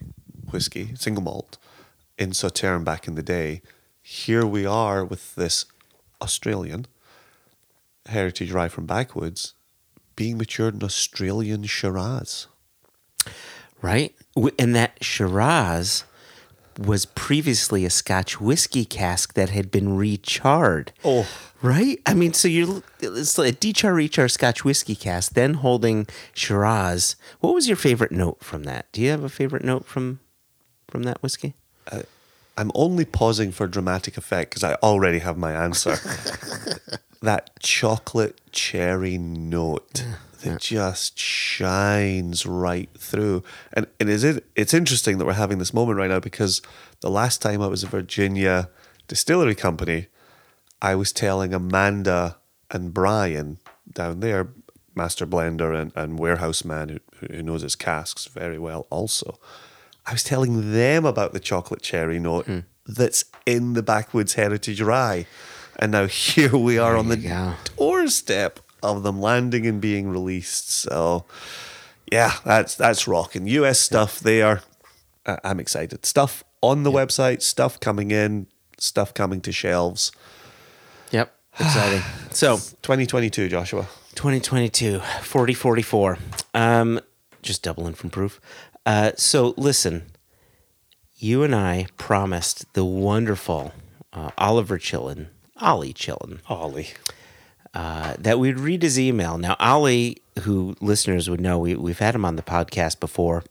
whiskey, 0.51 0.97
single 0.97 1.23
malt, 1.23 1.59
in 2.19 2.31
Sauterne 2.31 2.83
back 2.83 3.07
in 3.07 3.15
the 3.15 3.23
day. 3.23 3.63
Here 4.03 4.45
we 4.45 4.67
are 4.67 5.05
with 5.05 5.35
this 5.37 5.67
Australian 6.21 6.87
heritage 8.07 8.51
rye 8.51 8.69
from 8.69 8.87
backwoods 8.87 9.55
being 10.17 10.39
matured 10.39 10.75
in 10.75 10.83
Australian 10.83 11.65
Shiraz. 11.65 12.47
right? 13.83 14.15
And 14.59 14.75
that 14.75 15.03
Shiraz 15.03 16.05
was 16.79 17.07
previously 17.07 17.85
a 17.85 17.91
Scotch 17.91 18.41
whiskey 18.41 18.85
cask 18.85 19.35
that 19.35 19.51
had 19.51 19.71
been 19.71 19.97
recharred. 19.97 20.89
Oh. 21.05 21.29
right. 21.63 22.01
I 22.07 22.15
mean, 22.15 22.33
so 22.33 22.49
you're 22.49 22.83
it's 23.01 23.39
like 23.39 23.53
a 23.53 23.57
dechar 23.57 23.93
rechar 23.95 24.31
Scotch 24.31 24.65
whiskey 24.65 24.95
cask, 24.95 25.35
then 25.35 25.55
holding 25.55 26.07
Shiraz. 26.35 27.17
What 27.41 27.55
was 27.55 27.69
your 27.69 27.77
favorite 27.77 28.13
note 28.13 28.43
from 28.43 28.65
that? 28.65 28.91
Do 28.93 29.01
you 29.01 29.11
have 29.11 29.25
a 29.25 29.29
favorite 29.29 29.65
note 29.65 29.87
from 29.87 30.21
from 30.89 31.05
that 31.05 31.23
whiskey? 31.23 31.55
I'm 32.57 32.71
only 32.75 33.05
pausing 33.05 33.53
for 33.53 33.67
dramatic 33.67 34.17
effect 34.17 34.51
because 34.51 34.65
I 34.65 34.75
already 34.75 35.19
have 35.19 35.37
my 35.37 35.53
answer. 35.53 35.97
that 37.23 37.59
chocolate 37.61 38.41
cherry 38.53 39.19
note 39.19 40.05
that 40.45 40.61
just 40.61 41.19
shines 41.19 42.47
right 42.47 42.89
through. 42.97 43.43
And 43.73 43.87
it 43.99 44.09
is 44.09 44.25
it, 44.25 44.45
it's 44.55 44.75
interesting 44.75 45.19
that 45.19 45.25
we're 45.25 45.33
having 45.33 45.59
this 45.59 45.75
moment 45.75 45.99
right 45.99 46.11
now 46.11 46.21
because 46.21 46.63
the 47.01 47.11
last 47.11 47.43
time 47.43 47.61
I 47.61 47.67
was 47.67 47.85
at 47.85 47.91
Virginia 47.91 48.69
Distillery 49.09 49.55
Company, 49.55 50.07
I 50.81 50.95
was 50.95 51.13
telling 51.13 51.53
Amanda 51.53 52.37
and 52.71 52.93
Brian 52.93 53.59
down 53.91 54.21
there, 54.21 54.49
master 54.95 55.27
blender 55.27 55.79
and, 55.81 55.93
and 55.97 56.19
warehouse 56.19 56.65
man 56.65 56.89
who, 56.89 57.27
who 57.27 57.43
knows 57.43 57.63
his 57.63 57.77
casks 57.77 58.27
very 58.27 58.59
well 58.59 58.87
also. 58.91 59.39
I 60.07 60.13
was 60.13 60.23
telling 60.23 60.73
them 60.73 61.05
about 61.05 61.33
the 61.33 61.41
chocolate 61.41 61.83
cherry 61.83 62.19
note 62.19 62.47
hmm. 62.47 62.61
that's 62.87 63.25
in 63.47 63.73
the 63.73 63.83
Backwoods 63.83 64.35
Heritage 64.35 64.81
Rye. 64.81 65.27
And 65.79 65.93
now 65.93 66.07
here 66.09 66.57
we 66.57 66.79
are 66.79 66.97
on 66.97 67.09
the 67.09 67.17
go. 67.17 67.55
doorstep 67.77 68.61
of 68.85 69.03
them 69.03 69.21
landing 69.21 69.67
and 69.67 69.81
being 69.81 70.09
released. 70.09 70.71
So 70.71 71.25
yeah, 72.11 72.35
that's 72.45 72.75
that's 72.75 73.09
rocking. 73.09 73.47
US 73.49 73.81
stuff 73.81 74.21
there. 74.21 74.63
I'm 75.27 75.59
excited. 75.59 76.05
Stuff 76.05 76.45
on 76.61 76.83
the 76.83 76.91
website, 76.91 77.43
stuff 77.43 77.81
coming 77.81 78.11
in, 78.11 78.47
stuff 78.79 79.15
coming 79.15 79.41
to 79.43 79.53
shelves. 79.53 80.13
Yep. 81.11 81.35
Exciting. 81.59 82.03
so 82.31 82.57
2022, 82.57 83.49
Joshua. 83.49 83.87
2022, 84.15 85.01
4044. 85.23 86.19
Um, 86.53 87.01
just 87.43 87.63
doubling 87.63 87.95
from 87.95 88.11
proof. 88.11 88.41
Uh, 88.87 89.13
so 89.17 89.55
listen, 89.57 90.05
you 91.17 91.43
and 91.43 91.55
I 91.55 91.87
promised 91.97 92.73
the 92.75 92.85
wonderful 92.85 93.73
uh, 94.13 94.31
Oliver 94.39 94.79
Chilton, 94.79 95.29
Ollie 95.57 95.93
Chilton, 95.93 96.41
Ollie. 96.49 96.91
Uh, 97.75 98.15
that 98.19 98.39
we'd 98.39 98.59
read 98.59 98.83
his 98.83 98.99
email. 99.01 99.37
Now, 99.37 99.57
Ali, 99.59 100.19
who 100.43 100.77
listeners 100.81 101.29
would 101.29 101.41
know, 101.41 101.59
we, 101.59 101.75
we've 101.75 101.99
had 101.99 102.15
him 102.15 102.25
on 102.25 102.37
the 102.37 102.43
podcast 102.43 103.01
before. 103.01 103.43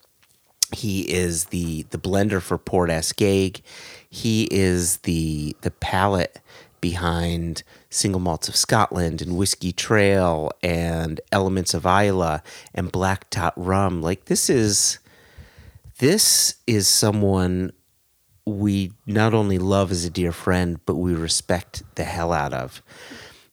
He 0.72 1.02
is 1.12 1.46
the 1.46 1.84
the 1.92 2.00
blender 2.00 2.42
for 2.42 2.58
Port 2.58 2.90
Askaig. 2.90 3.62
He 4.10 4.48
is 4.50 4.98
the 4.98 5.56
the 5.62 5.72
palate 5.72 6.40
behind 6.82 7.64
Single 7.90 8.20
Malts 8.20 8.48
of 8.48 8.56
Scotland 8.56 9.22
and 9.22 9.38
Whiskey 9.38 9.72
Trail 9.72 10.52
and 10.64 11.22
Elements 11.32 11.74
of 11.74 11.86
Islay 11.86 12.40
and 12.74 12.92
Black 12.92 13.30
Tot 13.30 13.54
Rum. 13.56 14.02
Like 14.02 14.26
this 14.26 14.50
is 14.50 15.00
this 16.00 16.56
is 16.66 16.88
someone 16.88 17.72
we 18.46 18.92
not 19.06 19.34
only 19.34 19.58
love 19.60 19.92
as 19.92 20.06
a 20.06 20.10
dear 20.10 20.32
friend, 20.32 20.80
but 20.86 20.96
we 20.96 21.14
respect 21.14 21.84
the 21.96 22.04
hell 22.04 22.34
out 22.34 22.54
of. 22.54 22.82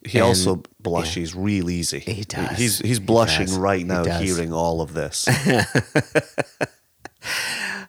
He 0.07 0.19
And- 0.19 0.27
also 0.29 0.63
blushes 0.81 1.35
real 1.35 1.69
easy. 1.71 1.99
He 2.01 2.23
does. 2.25 2.57
He's 2.57 2.79
he's 2.79 2.99
blushing 3.01 3.47
does. 3.47 3.59
right 3.59 3.85
now 3.85 4.05
hearing 4.19 4.53
all 4.53 4.81
of 4.81 4.95
this. 4.95 5.29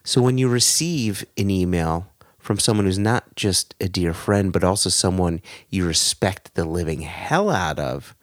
So 0.03 0.21
when 0.21 0.38
you 0.39 0.49
receive 0.49 1.23
an 1.38 1.49
email 1.51 2.07
from 2.39 2.57
someone 2.57 2.85
who's 2.88 2.97
not 2.97 3.35
just 3.35 3.75
a 3.79 3.88
dear 3.88 4.13
friend, 4.13 4.51
but 4.51 4.63
also 4.63 4.89
someone 4.89 5.41
you 5.69 5.85
respect 5.85 6.55
the 6.55 6.65
living 6.65 7.01
hell 7.01 7.49
out 7.51 7.77
of, 7.79 8.15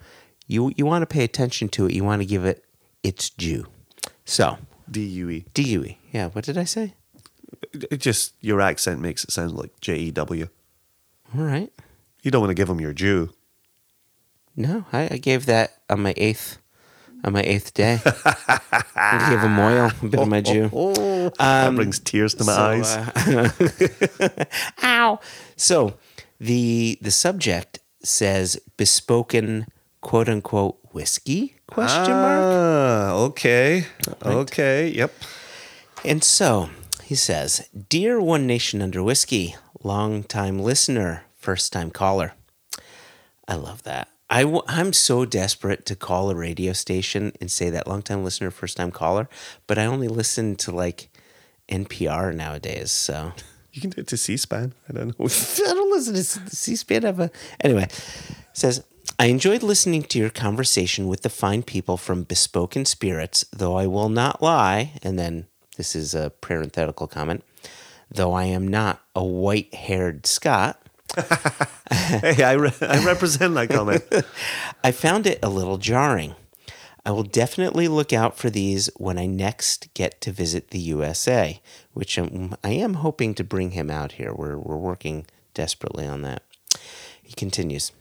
you 0.47 0.73
you 0.77 0.85
want 0.85 1.03
to 1.03 1.07
pay 1.07 1.23
attention 1.23 1.69
to 1.71 1.87
it. 1.87 1.95
You 1.95 2.03
want 2.05 2.21
to 2.21 2.27
give 2.27 2.45
it 2.45 2.65
its 3.05 3.31
due. 3.31 3.67
So 4.25 4.59
D 4.91 5.05
U 5.05 5.31
E. 5.31 5.45
D 5.55 5.63
U 5.63 5.85
E. 5.85 5.99
Yeah, 6.13 6.29
what 6.31 6.45
did 6.45 6.59
I 6.59 6.65
say? 6.65 6.95
It 7.73 7.99
just 7.99 8.35
your 8.41 8.61
accent 8.61 9.01
makes 9.01 9.23
it 9.25 9.31
sound 9.31 9.53
like 9.53 9.81
J 9.81 9.97
E 9.97 10.11
W. 10.11 10.49
All 11.37 11.45
right. 11.45 11.73
You 12.23 12.31
don't 12.33 12.41
want 12.41 12.51
to 12.51 12.55
give 12.61 12.69
him 12.69 12.81
your 12.81 12.93
due. 12.93 13.31
No, 14.59 14.85
I, 14.93 15.09
I 15.13 15.17
gave 15.19 15.47
that 15.47 15.79
on 15.89 16.03
my 16.03 16.15
eighth 16.17 16.59
on 17.25 17.33
my 17.33 17.43
eighth 17.43 17.75
day. 17.75 18.01
I 18.05 19.27
gave 19.31 19.41
him 19.41 19.59
oil, 19.59 19.91
a 20.03 20.07
bit 20.07 20.21
of 20.21 20.29
my 20.29 20.41
Jew. 20.41 20.71
Oh, 20.75 21.31
that 21.39 21.75
brings 21.75 21.99
tears 22.01 22.35
to 22.35 22.45
my 22.45 22.53
So, 22.55 22.63
eyes. 22.63 22.97
uh, 22.97 24.45
ow. 24.83 25.21
So 25.57 25.95
the 26.41 26.99
the 27.01 27.11
subject 27.11 27.79
says 28.03 28.59
bespoken 28.77 29.67
quote 30.01 30.29
unquote 30.29 30.79
whiskey 30.93 31.55
question 31.67 32.15
mark. 32.15 32.45
Ah, 32.45 33.13
okay. 33.13 33.87
Okay, 34.25 34.89
yep. 34.91 35.13
And 36.05 36.23
so 36.25 36.71
he 37.05 37.15
says, 37.15 37.69
Dear 37.89 38.21
One 38.21 38.47
Nation 38.47 38.81
Under 38.83 39.03
Whiskey, 39.03 39.57
long 39.83 40.23
time 40.23 40.59
listener, 40.61 41.25
first 41.37 41.73
time 41.73 41.91
caller. 41.91 42.35
I 43.49 43.55
love 43.55 43.83
that. 43.85 44.09
I 44.31 44.43
w- 44.43 44.63
I'm 44.67 44.93
so 44.93 45.25
desperate 45.25 45.87
to 45.87 45.97
call 45.97 46.31
a 46.31 46.35
radio 46.35 46.73
station 46.73 47.33
and 47.41 47.51
say 47.51 47.71
that 47.71 47.87
long 47.87 48.03
time 48.03 48.25
listener, 48.25 48.51
first 48.51 48.77
time 48.77 48.91
caller, 48.91 49.29
but 49.67 49.79
I 49.79 49.87
only 49.87 50.09
listen 50.09 50.57
to 50.57 50.71
like 50.71 51.09
NPR 51.69 52.35
nowadays. 52.35 52.91
So 52.91 53.33
You 53.79 53.81
can 53.81 53.91
do 53.91 54.01
it 54.01 54.09
to 54.09 54.17
C 54.17 54.37
SPAN. 54.37 54.73
I 54.89 54.93
don't 54.93 55.19
know. 55.19 55.27
I 55.27 55.75
don't 55.75 55.91
listen 55.93 56.15
to 56.15 56.57
C 56.57 56.75
SPAN. 56.75 57.03
Have 57.03 57.21
a 57.21 57.31
anyway. 57.61 57.87
Says 58.53 58.83
I 59.21 59.27
enjoyed 59.27 59.63
listening 59.63 60.03
to 60.05 60.19
your 60.19 60.31
conversation 60.31 61.07
with 61.07 61.23
the 61.23 61.29
fine 61.29 61.63
people 61.63 61.97
from 61.97 62.25
Bespoken 62.25 62.85
Spirits, 62.87 63.45
though 63.53 63.77
I 63.77 63.87
will 63.87 64.09
not 64.09 64.43
lie. 64.43 64.95
And 65.03 65.17
then 65.17 65.47
this 65.77 65.95
is 65.95 66.13
a 66.13 66.31
parenthetical 66.31 67.07
comment. 67.07 67.45
Though 68.11 68.33
I 68.33 68.47
am 68.47 68.67
not 68.67 69.01
a 69.15 69.23
white-haired 69.25 70.27
Scot, 70.27 70.83
hey, 71.91 72.43
I, 72.43 72.53
re- 72.53 72.73
I 72.81 73.05
represent 73.05 73.55
that 73.55 73.71
comment. 73.71 74.05
I 74.85 74.93
found 74.93 75.27
it 75.27 75.39
a 75.43 75.49
little 75.49 75.79
jarring. 75.79 76.35
I 77.05 77.11
will 77.11 77.23
definitely 77.23 77.89
look 77.89 78.13
out 78.13 78.37
for 78.37 78.51
these 78.51 78.91
when 78.97 79.19
I 79.19 79.27
next 79.27 79.93
get 79.95 80.21
to 80.21 80.33
visit 80.33 80.69
the 80.69 80.79
USA, 80.79 81.61
which 81.95 82.19
I'm, 82.19 82.55
I 82.63 82.71
am 82.71 82.95
hoping 82.95 83.35
to 83.37 83.45
bring 83.45 83.71
him 83.71 83.91
out 83.91 84.13
here. 84.13 84.35
We're, 84.35 84.59
we're 84.59 84.77
working 84.77 85.27
desperately 85.55 86.07
on 86.07 86.23
that. 86.23 86.43
He 87.23 87.33
continues 87.33 87.93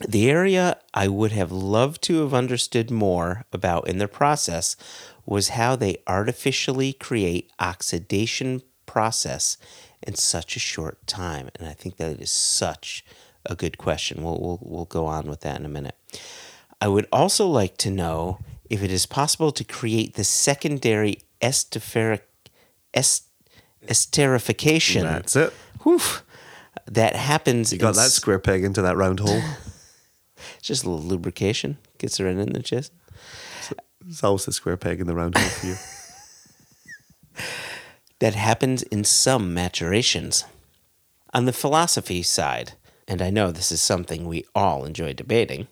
The 0.00 0.28
area 0.28 0.78
I 0.92 1.08
would 1.08 1.32
have 1.32 1.52
loved 1.52 2.02
to 2.02 2.22
have 2.22 2.34
understood 2.34 2.90
more 2.90 3.44
about 3.52 3.86
in 3.88 3.98
the 3.98 4.08
process 4.08 4.76
was 5.24 5.50
how 5.50 5.76
they 5.76 5.98
artificially 6.06 6.92
create 6.92 7.50
oxidation 7.60 8.62
process 8.86 9.56
in 10.02 10.14
such 10.14 10.56
a 10.56 10.60
short 10.60 11.04
time. 11.06 11.48
And 11.58 11.68
I 11.68 11.72
think 11.72 11.96
that 11.96 12.20
is 12.20 12.30
such 12.30 13.04
a 13.44 13.54
good 13.54 13.78
question. 13.78 14.22
We'll, 14.22 14.38
we'll, 14.40 14.58
we'll 14.62 14.84
go 14.84 15.06
on 15.06 15.28
with 15.28 15.40
that 15.40 15.58
in 15.58 15.66
a 15.66 15.68
minute. 15.70 15.96
I 16.80 16.88
would 16.88 17.06
also 17.12 17.46
like 17.46 17.76
to 17.78 17.90
know 17.90 18.38
if 18.68 18.82
it 18.82 18.90
is 18.90 19.06
possible 19.06 19.52
to 19.52 19.64
create 19.64 20.14
the 20.14 20.24
secondary 20.24 21.20
esterific, 21.40 22.20
est, 22.94 23.24
esterification. 23.86 25.02
That's 25.02 25.36
it. 25.36 25.52
Whew, 25.82 26.00
that 26.86 27.16
happens. 27.16 27.72
You 27.72 27.78
got 27.78 27.94
that 27.94 28.10
square 28.10 28.38
peg 28.38 28.64
into 28.64 28.82
that 28.82 28.96
round 28.96 29.20
hole. 29.20 29.40
Just 30.62 30.84
a 30.84 30.90
little 30.90 31.04
lubrication 31.04 31.78
gets 31.98 32.20
right 32.20 32.36
in 32.36 32.52
the 32.52 32.62
chest. 32.62 32.92
It's 34.08 34.22
always 34.22 34.46
a 34.46 34.52
square 34.52 34.76
peg 34.76 35.00
in 35.00 35.06
the 35.06 35.14
round 35.14 35.36
hole 35.36 35.48
for 35.48 35.66
you. 35.66 35.76
That 38.18 38.34
happens 38.34 38.82
in 38.82 39.04
some 39.04 39.52
maturations. 39.52 40.44
On 41.34 41.44
the 41.44 41.52
philosophy 41.52 42.22
side, 42.22 42.72
and 43.06 43.20
I 43.20 43.28
know 43.28 43.50
this 43.50 43.70
is 43.70 43.82
something 43.82 44.26
we 44.26 44.46
all 44.54 44.84
enjoy 44.84 45.12
debating, 45.12 45.68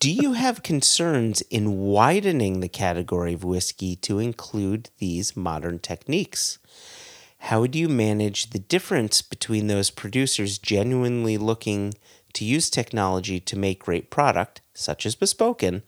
do 0.00 0.10
you 0.10 0.32
have 0.32 0.62
concerns 0.62 1.42
in 1.42 1.78
widening 1.78 2.60
the 2.60 2.68
category 2.68 3.34
of 3.34 3.44
whiskey 3.44 3.96
to 3.96 4.18
include 4.18 4.90
these 4.98 5.36
modern 5.36 5.78
techniques? 5.78 6.58
How 7.38 7.60
would 7.60 7.76
you 7.76 7.88
manage 7.88 8.50
the 8.50 8.58
difference 8.58 9.20
between 9.20 9.66
those 9.66 9.90
producers 9.90 10.58
genuinely 10.58 11.36
looking 11.36 11.94
to 12.32 12.44
use 12.44 12.70
technology 12.70 13.40
to 13.40 13.58
make 13.58 13.84
great 13.84 14.10
product, 14.10 14.62
such 14.74 15.04
as 15.04 15.14
Bespoken, 15.14 15.82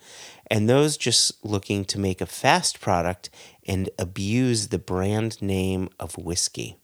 and 0.51 0.69
those 0.69 0.97
just 0.97 1.45
looking 1.45 1.85
to 1.86 1.99
make 1.99 2.20
a 2.20 2.27
fast 2.27 2.81
product 2.81 3.31
and 3.66 3.91
abuse 3.99 4.69
the 4.69 4.78
brand 4.78 5.41
name 5.43 5.89
of 5.99 6.16
whiskey? 6.19 6.77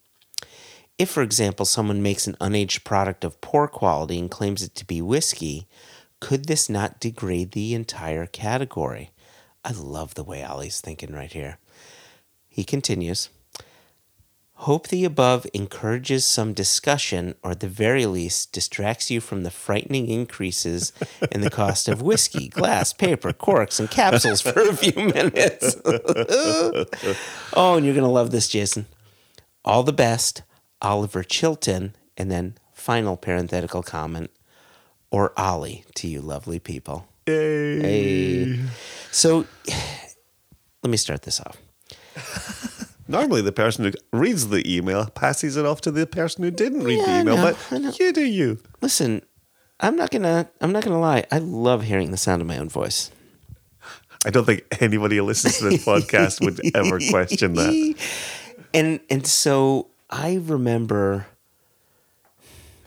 If, 0.98 1.10
for 1.10 1.22
example, 1.22 1.64
someone 1.64 2.02
makes 2.02 2.26
an 2.26 2.36
unaged 2.40 2.84
product 2.84 3.24
of 3.24 3.40
poor 3.40 3.66
quality 3.68 4.18
and 4.18 4.30
claims 4.30 4.62
it 4.62 4.74
to 4.74 4.84
be 4.84 5.00
whiskey, 5.00 5.66
could 6.20 6.44
this 6.44 6.68
not 6.68 7.00
degrade 7.00 7.52
the 7.52 7.74
entire 7.74 8.26
category? 8.26 9.10
I 9.64 9.72
love 9.72 10.14
the 10.14 10.24
way 10.24 10.44
Ollie's 10.44 10.80
thinking 10.80 11.14
right 11.14 11.32
here. 11.32 11.58
He 12.48 12.64
continues 12.64 13.30
Hope 14.64 14.88
the 14.88 15.06
above 15.06 15.46
encourages 15.54 16.26
some 16.26 16.52
discussion, 16.52 17.34
or 17.42 17.52
at 17.52 17.60
the 17.60 17.66
very 17.66 18.04
least, 18.04 18.52
distracts 18.52 19.10
you 19.10 19.18
from 19.18 19.42
the 19.42 19.50
frightening 19.50 20.06
increases 20.06 20.92
in 21.32 21.40
the 21.40 21.48
cost 21.48 21.88
of 21.88 22.02
whiskey, 22.02 22.46
glass, 22.50 22.92
paper, 22.92 23.32
corks, 23.32 23.80
and 23.80 23.90
capsules 23.90 24.42
for 24.42 24.60
a 24.60 24.76
few 24.76 24.92
minutes. 25.02 25.76
oh, 27.54 27.76
and 27.76 27.86
you're 27.86 27.94
going 27.94 28.04
to 28.04 28.10
love 28.10 28.32
this, 28.32 28.48
Jason. 28.48 28.84
All 29.64 29.82
the 29.82 29.94
best, 29.94 30.42
Oliver 30.82 31.22
Chilton, 31.22 31.96
and 32.18 32.30
then 32.30 32.58
final 32.74 33.16
parenthetical 33.16 33.82
comment, 33.82 34.30
or 35.10 35.32
Ollie 35.38 35.86
to 35.94 36.06
you 36.06 36.20
lovely 36.20 36.58
people. 36.58 37.08
Hey. 37.24 38.60
So 39.10 39.46
let 40.82 40.90
me 40.90 40.98
start 40.98 41.22
this 41.22 41.40
off. 41.40 42.76
Normally, 43.10 43.42
the 43.42 43.52
person 43.52 43.84
who 43.86 43.92
reads 44.16 44.48
the 44.48 44.62
email 44.72 45.06
passes 45.06 45.56
it 45.56 45.66
off 45.66 45.80
to 45.82 45.90
the 45.90 46.06
person 46.06 46.44
who 46.44 46.50
didn't 46.50 46.84
read 46.84 46.98
Yeah, 46.98 47.04
the 47.06 47.20
email. 47.20 47.36
know. 47.36 47.56
but 47.70 47.98
you 47.98 48.12
do 48.12 48.24
you. 48.24 48.58
Listen, 48.80 49.22
I'm 49.80 49.96
not 49.96 50.10
gonna 50.10 50.48
I'm 50.60 50.72
not 50.72 50.84
gonna 50.84 51.00
lie. 51.00 51.24
I 51.32 51.38
love 51.38 51.82
hearing 51.82 52.10
the 52.12 52.16
sound 52.16 52.40
of 52.40 52.48
my 52.48 52.56
own 52.58 52.68
voice. 52.68 53.10
I 54.24 54.30
don't 54.30 54.44
think 54.44 54.64
anybody 54.80 55.16
who 55.16 55.22
listens 55.24 55.58
to 55.58 55.64
this 55.70 55.84
podcast 55.84 56.44
would 56.44 56.60
ever 56.74 56.98
question 57.10 57.54
that. 57.54 57.94
And 58.72 59.00
and 59.10 59.26
so 59.26 59.88
I 60.10 60.34
remember 60.40 61.26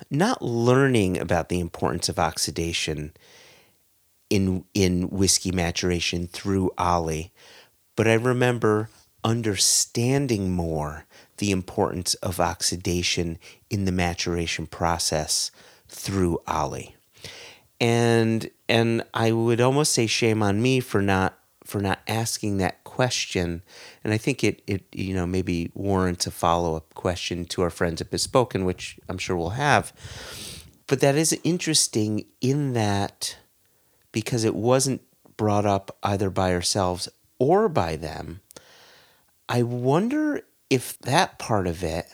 not 0.09 0.41
learning 0.41 1.17
about 1.17 1.49
the 1.49 1.59
importance 1.59 2.07
of 2.07 2.17
oxidation 2.19 3.11
in 4.29 4.63
in 4.73 5.09
whiskey 5.09 5.51
maturation 5.51 6.27
through 6.27 6.71
Ollie, 6.77 7.33
but 7.97 8.07
I 8.07 8.13
remember 8.13 8.89
understanding 9.23 10.51
more 10.51 11.05
the 11.37 11.51
importance 11.51 12.13
of 12.15 12.39
oxidation 12.39 13.37
in 13.69 13.85
the 13.85 13.91
maturation 13.91 14.67
process 14.67 15.51
through 15.87 16.39
Ollie. 16.47 16.95
And 17.79 18.49
and 18.69 19.03
I 19.13 19.31
would 19.31 19.59
almost 19.59 19.93
say 19.93 20.07
shame 20.07 20.41
on 20.41 20.61
me 20.61 20.79
for 20.79 21.01
not 21.01 21.37
for 21.63 21.81
not 21.81 21.99
asking 22.07 22.57
that 22.57 22.83
question. 22.83 23.63
And 24.03 24.13
I 24.13 24.17
think 24.17 24.43
it 24.43 24.61
it 24.67 24.83
you 24.91 25.13
know 25.13 25.25
maybe 25.25 25.71
warrants 25.73 26.27
a 26.27 26.31
follow 26.31 26.75
up 26.75 26.93
question 26.93 27.45
to 27.45 27.61
our 27.61 27.69
friends 27.69 28.01
at 28.01 28.11
Bespoken, 28.11 28.65
which 28.65 28.99
I'm 29.09 29.17
sure 29.17 29.35
we'll 29.35 29.51
have. 29.51 29.93
But 30.87 30.99
that 30.99 31.15
is 31.15 31.37
interesting 31.43 32.25
in 32.41 32.73
that 32.73 33.37
because 34.11 34.43
it 34.43 34.55
wasn't 34.55 35.01
brought 35.37 35.65
up 35.65 35.97
either 36.03 36.29
by 36.29 36.53
ourselves 36.53 37.09
or 37.39 37.67
by 37.67 37.95
them. 37.95 38.41
I 39.53 39.61
wonder 39.61 40.41
if 40.71 40.97
that 41.01 41.37
part 41.37 41.67
of 41.67 41.83
it 41.83 42.07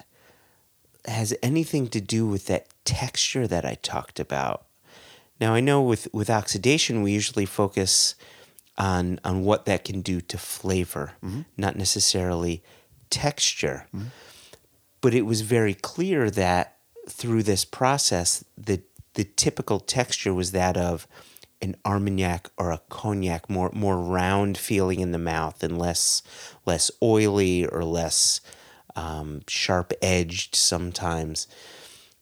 has 1.06 1.34
anything 1.41 1.88
to 1.88 2.02
do 2.02 2.28
with 2.28 2.48
that 2.48 2.68
texture 2.84 3.48
that 3.48 3.66
I 3.66 3.76
talked 3.76 4.20
about. 4.20 4.66
Now 5.40 5.53
I 5.53 5.61
know 5.61 5.82
with 5.82 6.10
with 6.11 6.30
oxidation 6.30 7.02
we 7.02 7.14
usually 7.14 7.45
focus 7.45 8.16
on 8.78 9.22
on 9.24 9.45
what 9.45 9.66
that 9.66 9.86
can 9.86 10.02
do 10.02 10.20
to 10.20 10.38
flavor, 10.38 11.14
mm-hmm. 11.24 11.44
not 11.56 11.78
necessarily 11.78 12.61
texture. 13.10 13.88
Mm-hmm. 13.95 14.07
But 14.99 15.14
it 15.14 15.22
was 15.22 15.40
very 15.40 15.74
clear 15.74 16.30
that 16.32 16.76
through 17.07 17.44
this 17.44 17.64
process 17.64 18.44
the 18.57 18.82
the 19.14 19.24
typical 19.24 19.80
texture 19.80 20.34
was 20.34 20.52
that 20.52 20.76
of 20.76 21.07
an 21.61 21.76
Armagnac 21.86 22.49
or 22.57 22.72
a 22.72 22.81
cognac, 22.90 23.49
more 23.49 23.72
more 23.73 23.98
round 23.98 24.57
feeling 24.57 24.99
in 24.99 25.11
the 25.11 25.18
mouth 25.18 25.64
and 25.64 25.77
less 25.77 26.22
less 26.65 26.90
oily 27.02 27.65
or 27.65 27.84
less 27.84 28.41
um, 28.95 29.41
sharp 29.48 29.94
edged 30.02 30.56
sometimes. 30.56 31.48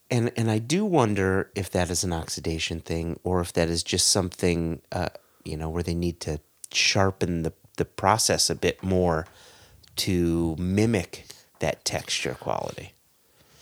And 0.10 0.32
and 0.38 0.50
I 0.50 0.60
do 0.60 0.86
wonder 0.86 1.52
if 1.56 1.70
that 1.72 1.90
is 1.90 2.04
an 2.04 2.14
oxidation 2.14 2.80
thing 2.80 3.20
or 3.24 3.42
if 3.42 3.54
that 3.54 3.70
is 3.70 3.84
just 3.84 4.08
something 4.08 4.82
uh, 4.92 5.10
you 5.44 5.58
know 5.58 5.70
where 5.70 5.84
they 5.84 5.96
need 5.96 6.20
to 6.22 6.40
sharpen 6.72 7.44
the 7.44 7.54
the 7.78 7.86
process 7.86 8.50
a 8.50 8.56
bit 8.56 8.82
more 8.84 9.28
to 9.96 10.56
mimic 10.58 11.26
that 11.60 11.84
texture 11.86 12.36
quality. 12.36 12.94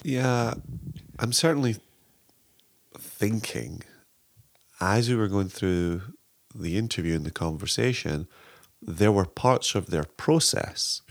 Yeah, 0.04 0.54
I'm 1.18 1.34
certainly 1.34 1.78
thinking 2.98 3.82
as 4.80 5.10
we 5.10 5.16
were 5.16 5.28
going 5.28 5.50
through 5.50 6.02
the 6.54 6.78
interview 6.78 7.16
and 7.16 7.26
the 7.26 7.32
conversation, 7.32 8.28
there 8.82 9.12
were 9.12 9.26
parts 9.26 9.76
of 9.76 9.88
their 9.88 10.04
process 10.04 11.02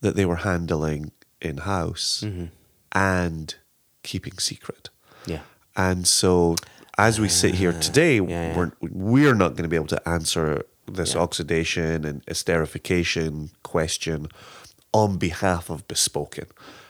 that 0.00 0.16
they 0.16 0.24
were 0.24 0.36
handling 0.36 1.12
in 1.40 1.58
house 1.58 2.24
and 2.92 3.54
keeping 4.02 4.38
secret. 4.38 4.90
Yeah. 5.26 5.40
And 5.76 6.06
so, 6.06 6.56
as 6.96 7.20
we 7.20 7.28
sit 7.28 7.54
here 7.56 7.72
today, 7.72 8.16
yeah, 8.16 8.24
yeah. 8.24 8.56
we're 8.56 8.72
we're 8.80 9.34
not 9.34 9.50
going 9.50 9.64
to 9.64 9.68
be 9.68 9.76
able 9.76 9.86
to 9.88 10.08
answer 10.08 10.62
this 10.90 11.14
oxidation 11.14 12.04
and 12.04 12.24
esterification 12.26 13.50
question 13.62 14.28
on 14.92 15.18
behalf 15.18 15.68
of 15.68 15.86
Bespoken. 15.88 16.46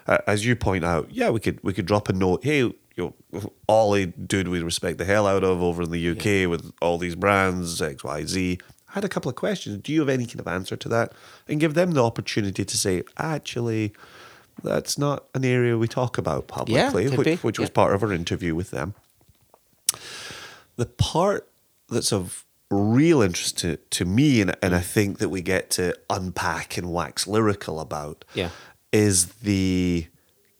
Uh, 0.06 0.18
as 0.26 0.46
you 0.46 0.54
point 0.54 0.84
out, 0.84 1.10
yeah, 1.10 1.30
we 1.30 1.40
could 1.40 1.58
we 1.64 1.72
could 1.72 1.86
drop 1.86 2.08
a 2.08 2.12
note. 2.12 2.44
Hey, 2.44 2.72
you 2.96 3.14
know, 3.32 3.52
Ollie, 3.68 4.06
dude, 4.06 4.48
we 4.48 4.60
respect 4.62 4.98
the 4.98 5.04
hell 5.04 5.26
out 5.26 5.44
of 5.44 5.62
over 5.62 5.82
in 5.82 5.90
the 5.90 6.10
UK 6.10 6.48
with 6.48 6.72
all 6.80 6.98
these 6.98 7.14
brands 7.14 7.80
X, 7.82 8.02
Y, 8.02 8.24
Z. 8.24 8.58
I 8.88 8.92
had 8.94 9.04
a 9.04 9.08
couple 9.08 9.28
of 9.28 9.34
questions. 9.34 9.78
Do 9.82 9.92
you 9.92 10.00
have 10.00 10.08
any 10.08 10.24
kind 10.24 10.40
of 10.40 10.48
answer 10.48 10.76
to 10.76 10.88
that? 10.88 11.12
And 11.46 11.60
give 11.60 11.74
them 11.74 11.90
the 11.92 12.02
opportunity 12.02 12.64
to 12.64 12.76
say, 12.76 13.02
actually, 13.18 13.92
that's 14.62 14.96
not 14.96 15.24
an 15.34 15.44
area 15.44 15.76
we 15.76 15.86
talk 15.88 16.16
about 16.16 16.48
publicly, 16.48 17.10
could 17.10 17.18
which, 17.18 17.42
which 17.42 17.58
was 17.58 17.68
Yeah. 17.68 17.74
part 17.74 17.94
of 17.94 18.02
our 18.02 18.12
interview 18.12 18.54
with 18.54 18.70
them. 18.70 18.94
The 20.76 20.86
part 20.86 21.48
that's 21.90 22.12
of 22.12 22.44
real 22.70 23.20
interest 23.22 23.58
to, 23.58 23.76
to 23.76 24.04
me, 24.06 24.40
and, 24.40 24.56
and 24.62 24.74
I 24.74 24.80
think 24.80 25.18
that 25.18 25.28
we 25.28 25.40
get 25.42 25.70
to 25.72 25.94
unpack 26.10 26.76
and 26.78 26.90
wax 26.92 27.26
lyrical 27.26 27.78
about, 27.80 28.24
Yeah. 28.34 28.48
is 28.92 29.26
the 29.42 30.06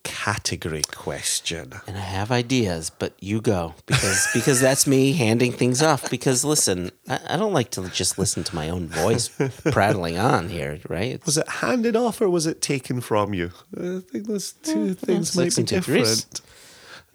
category 0.07 0.83
question. 0.95 1.73
And 1.87 1.97
I 1.97 2.01
have 2.01 2.31
ideas, 2.31 2.91
but 2.91 3.15
you 3.21 3.41
go 3.41 3.75
because 3.87 4.29
because 4.35 4.61
that's 4.61 4.87
me 4.87 5.13
handing 5.13 5.53
things 5.53 5.83
off. 5.83 6.09
Because 6.11 6.45
listen, 6.45 6.91
I, 7.09 7.19
I 7.31 7.37
don't 7.37 7.53
like 7.53 7.71
to 7.73 7.89
just 7.91 8.19
listen 8.19 8.45
to 8.45 8.55
my 8.55 8.69
own 8.71 8.87
voice 8.89 9.29
prattling 9.73 10.17
on 10.19 10.49
here, 10.49 10.79
right? 10.89 11.13
It's- 11.15 11.27
Was 11.27 11.39
it 11.39 11.49
handed 11.49 11.97
off 11.97 12.21
or 12.21 12.31
was 12.31 12.47
it 12.47 12.63
taken 12.63 13.01
from 13.01 13.35
you? 13.35 13.51
I 13.77 14.01
think 14.11 14.27
those 14.29 14.53
two 14.53 14.91
eh, 14.91 14.95
things 14.95 15.29
it's 15.29 15.37
might 15.37 15.43
be 15.43 15.47
listen 15.47 15.67
to 15.67 15.81
Dries. 15.81 16.25
different. 16.25 16.41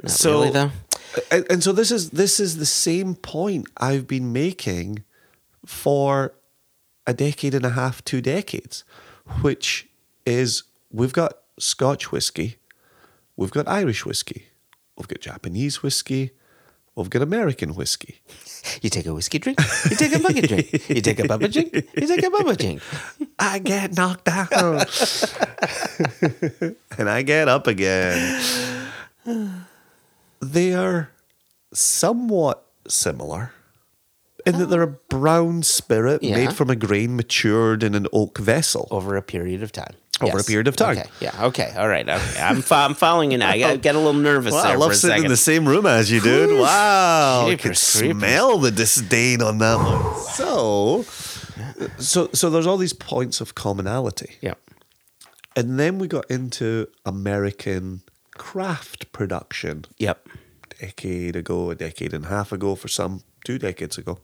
Not 0.03 0.11
so, 0.11 0.31
really 0.39 0.51
though. 0.51 0.71
And, 1.31 1.45
and 1.49 1.63
so 1.63 1.71
this 1.71 1.91
is 1.91 2.09
this 2.11 2.39
is 2.39 2.57
the 2.57 2.65
same 2.65 3.15
point 3.15 3.67
I've 3.77 4.07
been 4.07 4.31
making 4.33 5.03
for 5.65 6.33
a 7.07 7.13
decade 7.13 7.53
and 7.53 7.65
a 7.65 7.71
half, 7.71 8.03
two 8.03 8.21
decades, 8.21 8.83
which 9.41 9.87
is 10.25 10.63
we've 10.91 11.13
got 11.13 11.33
Scotch 11.59 12.11
whiskey, 12.11 12.57
we've 13.41 13.51
got 13.51 13.67
Irish 13.67 14.05
whiskey, 14.05 14.45
we've 14.95 15.07
got 15.07 15.19
Japanese 15.19 15.81
whiskey, 15.81 16.29
we've 16.95 17.09
got 17.09 17.23
American 17.23 17.73
whiskey. 17.73 18.21
You 18.83 18.91
take 18.91 19.07
a 19.07 19.13
whiskey 19.13 19.39
drink, 19.39 19.57
you 19.89 19.95
take 19.97 20.13
a 20.13 20.19
bucket 20.19 20.47
drink, 20.47 20.71
you 20.89 21.01
take 21.01 21.17
a 21.19 21.23
bubba 21.23 21.51
drink, 21.51 21.73
you 21.73 22.07
take 22.07 22.23
a 22.23 22.29
bubba 22.29 22.55
drink. 22.55 22.81
I 23.39 23.57
get 23.57 23.97
knocked 23.97 24.25
down. 24.25 24.85
and 26.99 27.09
I 27.09 27.23
get 27.23 27.47
up 27.47 27.65
again. 27.65 28.43
They 30.39 30.73
are 30.73 31.09
somewhat 31.73 32.63
similar 32.87 33.53
in 34.45 34.57
that 34.59 34.67
they're 34.67 34.81
a 34.83 34.87
brown 34.87 35.63
spirit 35.63 36.21
Yeah. 36.23 36.35
made 36.35 36.53
from 36.53 36.69
a 36.69 36.75
grain 36.75 37.15
matured 37.15 37.81
in 37.83 37.95
an 37.95 38.07
oak 38.13 38.37
vessel. 38.37 38.87
Over 38.91 39.15
a 39.15 39.21
period 39.23 39.63
of 39.63 39.71
time. 39.71 39.95
Over 40.29 40.39
a 40.39 40.43
period 40.43 40.67
of 40.67 40.75
time. 40.75 40.97
Okay. 40.97 41.09
Yeah. 41.19 41.45
Okay. 41.45 41.73
All 41.77 41.87
right. 41.87 42.07
Okay. 42.07 42.39
I'm, 42.41 42.63
I'm 42.71 42.93
following 42.93 43.31
you 43.31 43.37
now. 43.37 43.49
I 43.49 43.59
got, 43.59 43.81
got 43.81 43.95
a 43.95 43.97
little 43.97 44.13
nervous 44.13 44.53
Wow, 44.53 44.63
I 44.63 44.75
love 44.75 44.95
sitting 44.95 45.11
second. 45.15 45.25
in 45.25 45.31
the 45.31 45.37
same 45.37 45.67
room 45.67 45.85
as 45.85 46.11
you, 46.11 46.19
dude. 46.21 46.59
Wow, 46.59 47.45
I 47.47 47.51
could 47.51 47.59
Jeepers 47.73 47.97
creepers. 47.99 48.17
smell 48.19 48.57
the 48.59 48.71
disdain 48.71 49.41
on 49.41 49.57
that 49.59 49.77
one. 49.77 50.15
So, 50.33 51.03
so, 51.97 52.29
so 52.33 52.49
there's 52.49 52.67
all 52.67 52.77
these 52.77 52.93
points 52.93 53.41
of 53.41 53.55
commonality. 53.55 54.35
yeah. 54.41 54.53
And 55.55 55.77
then 55.77 55.99
we 55.99 56.07
got 56.07 56.29
into 56.31 56.87
American 57.05 58.03
craft 58.35 59.11
production 59.11 59.83
Yep. 59.97 60.27
a 60.71 60.85
decade 60.85 61.35
ago, 61.35 61.71
a 61.71 61.75
decade 61.75 62.13
and 62.13 62.23
a 62.25 62.27
half 62.29 62.51
ago, 62.53 62.73
for 62.75 62.87
some, 62.87 63.23
two 63.43 63.57
decades 63.59 63.97
ago. 63.97 64.19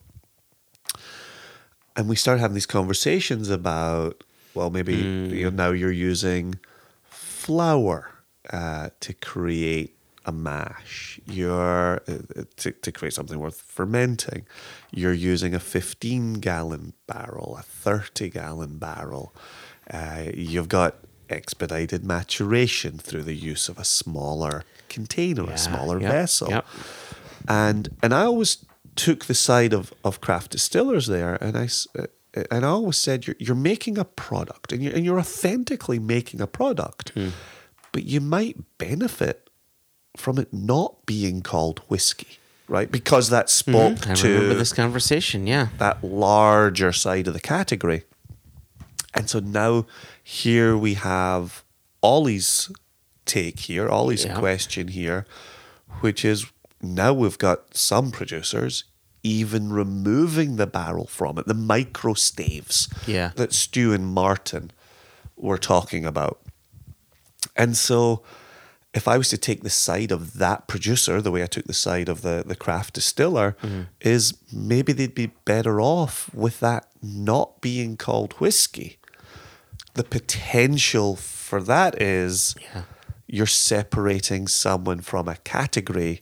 And 1.95 2.07
we 2.07 2.15
started 2.15 2.39
having 2.41 2.53
these 2.55 2.65
conversations 2.65 3.49
about, 3.49 4.23
well, 4.57 4.71
maybe 4.71 4.95
you 4.95 5.43
know, 5.43 5.49
now 5.51 5.71
you're 5.71 5.91
using 5.91 6.59
flour 7.03 8.09
uh, 8.51 8.89
to 9.01 9.13
create 9.13 9.95
a 10.25 10.31
mash. 10.31 11.19
You're 11.27 12.01
uh, 12.07 12.43
to, 12.57 12.71
to 12.71 12.91
create 12.91 13.13
something 13.13 13.39
worth 13.39 13.61
fermenting. 13.61 14.47
You're 14.91 15.13
using 15.13 15.53
a 15.53 15.59
15 15.59 16.35
gallon 16.35 16.93
barrel, 17.05 17.55
a 17.59 17.61
30 17.61 18.31
gallon 18.31 18.79
barrel. 18.79 19.31
Uh, 19.91 20.25
you've 20.33 20.69
got 20.69 20.95
expedited 21.29 22.03
maturation 22.03 22.97
through 22.97 23.23
the 23.23 23.35
use 23.35 23.69
of 23.69 23.77
a 23.77 23.85
smaller 23.85 24.63
container, 24.89 25.43
a 25.51 25.57
smaller 25.57 26.01
yep, 26.01 26.11
vessel. 26.11 26.49
yep. 26.49 26.65
And 27.47 27.89
and 28.01 28.11
I 28.11 28.23
always 28.23 28.65
took 28.95 29.25
the 29.25 29.35
side 29.35 29.71
of, 29.71 29.93
of 30.03 30.19
craft 30.19 30.51
distillers 30.51 31.05
there, 31.05 31.35
and 31.35 31.55
I 31.55 31.69
uh, 31.97 32.07
and 32.51 32.65
I 32.65 32.69
always 32.69 32.97
said 32.97 33.25
you're 33.27 33.35
you're 33.39 33.55
making 33.55 33.97
a 33.97 34.05
product, 34.05 34.71
and 34.71 34.83
you're 34.83 34.93
and 34.95 35.05
you're 35.05 35.19
authentically 35.19 35.99
making 35.99 36.41
a 36.41 36.47
product, 36.47 37.09
Hmm. 37.15 37.29
but 37.91 38.03
you 38.03 38.21
might 38.21 38.57
benefit 38.77 39.49
from 40.15 40.37
it 40.39 40.51
not 40.53 41.05
being 41.05 41.41
called 41.41 41.79
whiskey, 41.87 42.39
right? 42.67 42.91
Because 42.91 43.29
that 43.29 43.49
spoke 43.49 43.97
Mm-hmm. 43.99 44.11
I 44.11 44.15
to 44.15 44.27
remember 44.33 44.55
this 44.55 44.73
conversation. 44.73 45.45
Yeah. 45.47 45.67
that 45.77 46.03
larger 46.03 46.91
side 46.91 47.27
of 47.27 47.33
the 47.33 47.39
category. 47.39 48.03
And 49.13 49.29
so 49.29 49.39
now 49.39 49.85
here 50.23 50.75
we 50.77 50.93
have 50.95 51.63
Ollie's 52.03 52.71
take 53.25 53.59
here, 53.61 53.89
Ollie's 53.89 54.25
Yeah. 54.25 54.37
question 54.39 54.89
here, 54.89 55.25
which 56.01 56.23
is 56.25 56.45
now 56.81 57.13
we've 57.13 57.37
got 57.37 57.75
some 57.75 58.11
producers 58.11 58.83
even 59.23 59.71
removing 59.71 60.55
the 60.55 60.67
barrel 60.67 61.07
from 61.07 61.37
it, 61.37 61.45
the 61.47 61.53
micro 61.53 62.13
staves 62.13 62.87
Yeah. 63.05 63.31
that 63.35 63.53
Stu 63.53 63.93
and 63.93 64.05
Martin 64.07 64.71
were 65.35 65.57
talking 65.57 66.05
about. 66.05 66.39
And 67.55 67.75
so 67.77 68.23
if 68.93 69.07
I 69.07 69.17
was 69.17 69.29
to 69.29 69.37
take 69.37 69.61
the 69.63 69.69
side 69.69 70.11
of 70.11 70.35
that 70.35 70.67
producer, 70.67 71.21
the 71.21 71.31
way 71.31 71.43
I 71.43 71.47
took 71.47 71.65
the 71.65 71.73
side 71.73 72.09
of 72.09 72.21
the, 72.21 72.43
the 72.45 72.55
craft 72.55 72.93
distiller, 72.95 73.55
mm-hmm. 73.61 73.81
is 74.01 74.33
maybe 74.51 74.93
they'd 74.93 75.13
be 75.13 75.31
better 75.45 75.79
off 75.81 76.33
with 76.33 76.59
that 76.61 76.87
not 77.03 77.61
being 77.61 77.97
called 77.97 78.33
whiskey. 78.33 78.97
The 79.93 80.03
potential 80.03 81.15
for 81.15 81.61
that 81.63 82.01
is 82.01 82.55
Yeah. 82.73 82.83
you're 83.27 83.45
separating 83.45 84.47
someone 84.47 85.01
from 85.01 85.27
a 85.27 85.35
category 85.37 86.21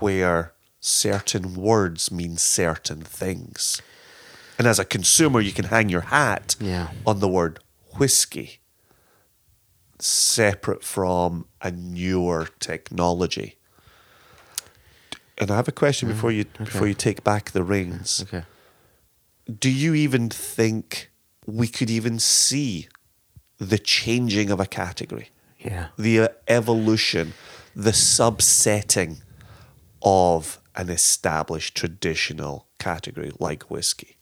where 0.00 0.52
certain 0.80 1.54
words 1.54 2.10
mean 2.10 2.36
certain 2.36 3.02
things. 3.02 3.80
And 4.58 4.66
as 4.66 4.78
a 4.78 4.84
consumer, 4.84 5.40
you 5.40 5.52
can 5.52 5.66
hang 5.66 5.88
your 5.88 6.02
hat 6.02 6.56
Yeah. 6.60 6.88
on 7.06 7.20
the 7.20 7.28
word 7.28 7.58
whiskey, 7.98 8.60
separate 9.98 10.82
from 10.84 11.46
a 11.60 11.70
newer 11.70 12.48
technology. 12.58 13.56
And 15.38 15.50
I 15.50 15.56
have 15.56 15.68
a 15.68 15.72
question 15.72 16.08
before 16.08 16.30
you 16.32 16.44
before 16.44 16.86
you 16.86 16.94
take 16.94 17.24
back 17.24 17.50
the 17.52 17.62
reins. 17.64 18.22
Okay. 18.22 18.44
Do 19.58 19.70
you 19.70 19.94
even 19.94 20.28
think 20.28 21.10
we 21.46 21.66
could 21.66 21.88
even 21.90 22.18
see 22.18 22.88
the 23.58 23.78
changing 23.78 24.50
of 24.50 24.60
a 24.60 24.66
category? 24.66 25.30
Yeah. 25.58 25.88
the 25.98 26.20
uh, 26.20 26.28
evolution, 26.48 27.34
the 27.76 27.90
subsetting 27.92 29.20
of 30.02 30.58
an 30.76 30.88
established 30.90 31.74
traditional 31.76 32.66
category 32.78 33.32
like 33.38 33.70
whiskey. 33.70 34.16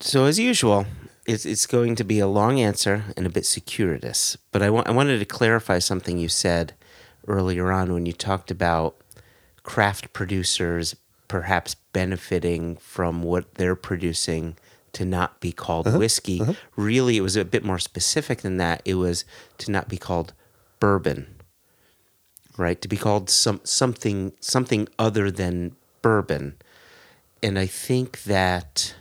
So 0.00 0.24
as 0.24 0.38
usual, 0.38 0.86
it's 1.26 1.46
it's 1.46 1.66
going 1.66 1.94
to 1.96 2.04
be 2.04 2.18
a 2.18 2.26
long 2.26 2.60
answer 2.60 3.04
and 3.16 3.26
a 3.26 3.30
bit 3.30 3.46
circuitous. 3.46 4.36
But 4.50 4.62
I 4.62 4.70
wa- 4.70 4.82
I 4.86 4.90
wanted 4.90 5.18
to 5.18 5.24
clarify 5.24 5.78
something 5.78 6.18
you 6.18 6.28
said 6.28 6.74
earlier 7.26 7.70
on 7.70 7.92
when 7.92 8.06
you 8.06 8.12
talked 8.12 8.50
about 8.50 8.96
craft 9.62 10.12
producers 10.12 10.96
perhaps 11.28 11.76
benefiting 11.92 12.76
from 12.76 13.22
what 13.22 13.54
they're 13.54 13.76
producing 13.76 14.56
to 14.92 15.04
not 15.04 15.40
be 15.40 15.52
called 15.52 15.86
uh-huh, 15.86 15.98
whiskey. 15.98 16.40
Uh-huh. 16.40 16.52
Really, 16.76 17.16
it 17.16 17.22
was 17.22 17.36
a 17.36 17.44
bit 17.44 17.64
more 17.64 17.78
specific 17.78 18.42
than 18.42 18.58
that. 18.58 18.82
It 18.84 18.94
was 18.94 19.24
to 19.58 19.70
not 19.70 19.88
be 19.88 19.96
called 19.96 20.34
bourbon, 20.80 21.34
right? 22.56 22.80
To 22.80 22.88
be 22.88 22.96
called 22.96 23.30
some 23.30 23.60
something 23.64 24.32
something 24.40 24.88
other 24.98 25.30
than 25.30 25.76
bourbon. 26.02 26.56
And 27.42 27.58
I 27.58 27.66
think 27.66 28.22
that 28.24 28.94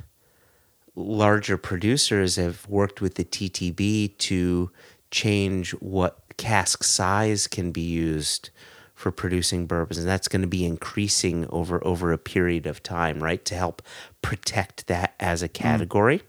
larger 0.95 1.57
producers 1.57 2.36
have 2.36 2.68
worked 2.68 3.02
with 3.02 3.15
the 3.15 3.23
TTB 3.23 4.18
to 4.18 4.72
change 5.10 5.72
what 5.72 6.18
cask 6.38 6.84
size 6.84 7.48
can 7.48 7.72
be 7.72 7.82
used 7.82 8.49
for 8.95 9.11
producing 9.11 9.65
bourbons 9.65 9.98
and 9.98 10.07
that's 10.07 10.28
going 10.28 10.41
to 10.41 10.48
be 10.48 10.64
increasing 10.64 11.48
over 11.49 11.86
over 11.86 12.11
a 12.11 12.18
period 12.19 12.68
of 12.68 12.84
time 12.84 13.22
right 13.22 13.44
to 13.45 13.56
help 13.56 13.82
protect 14.22 14.86
that 14.86 15.15
as 15.19 15.41
a 15.41 15.49
mm. 15.49 15.53
category 15.53 16.22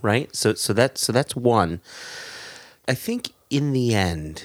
right 0.00 0.34
so 0.34 0.54
so 0.54 0.72
that's 0.72 1.00
so 1.00 1.12
that's 1.12 1.34
one 1.34 1.80
i 2.86 2.94
think 2.94 3.30
in 3.50 3.72
the 3.72 3.92
end 3.92 4.44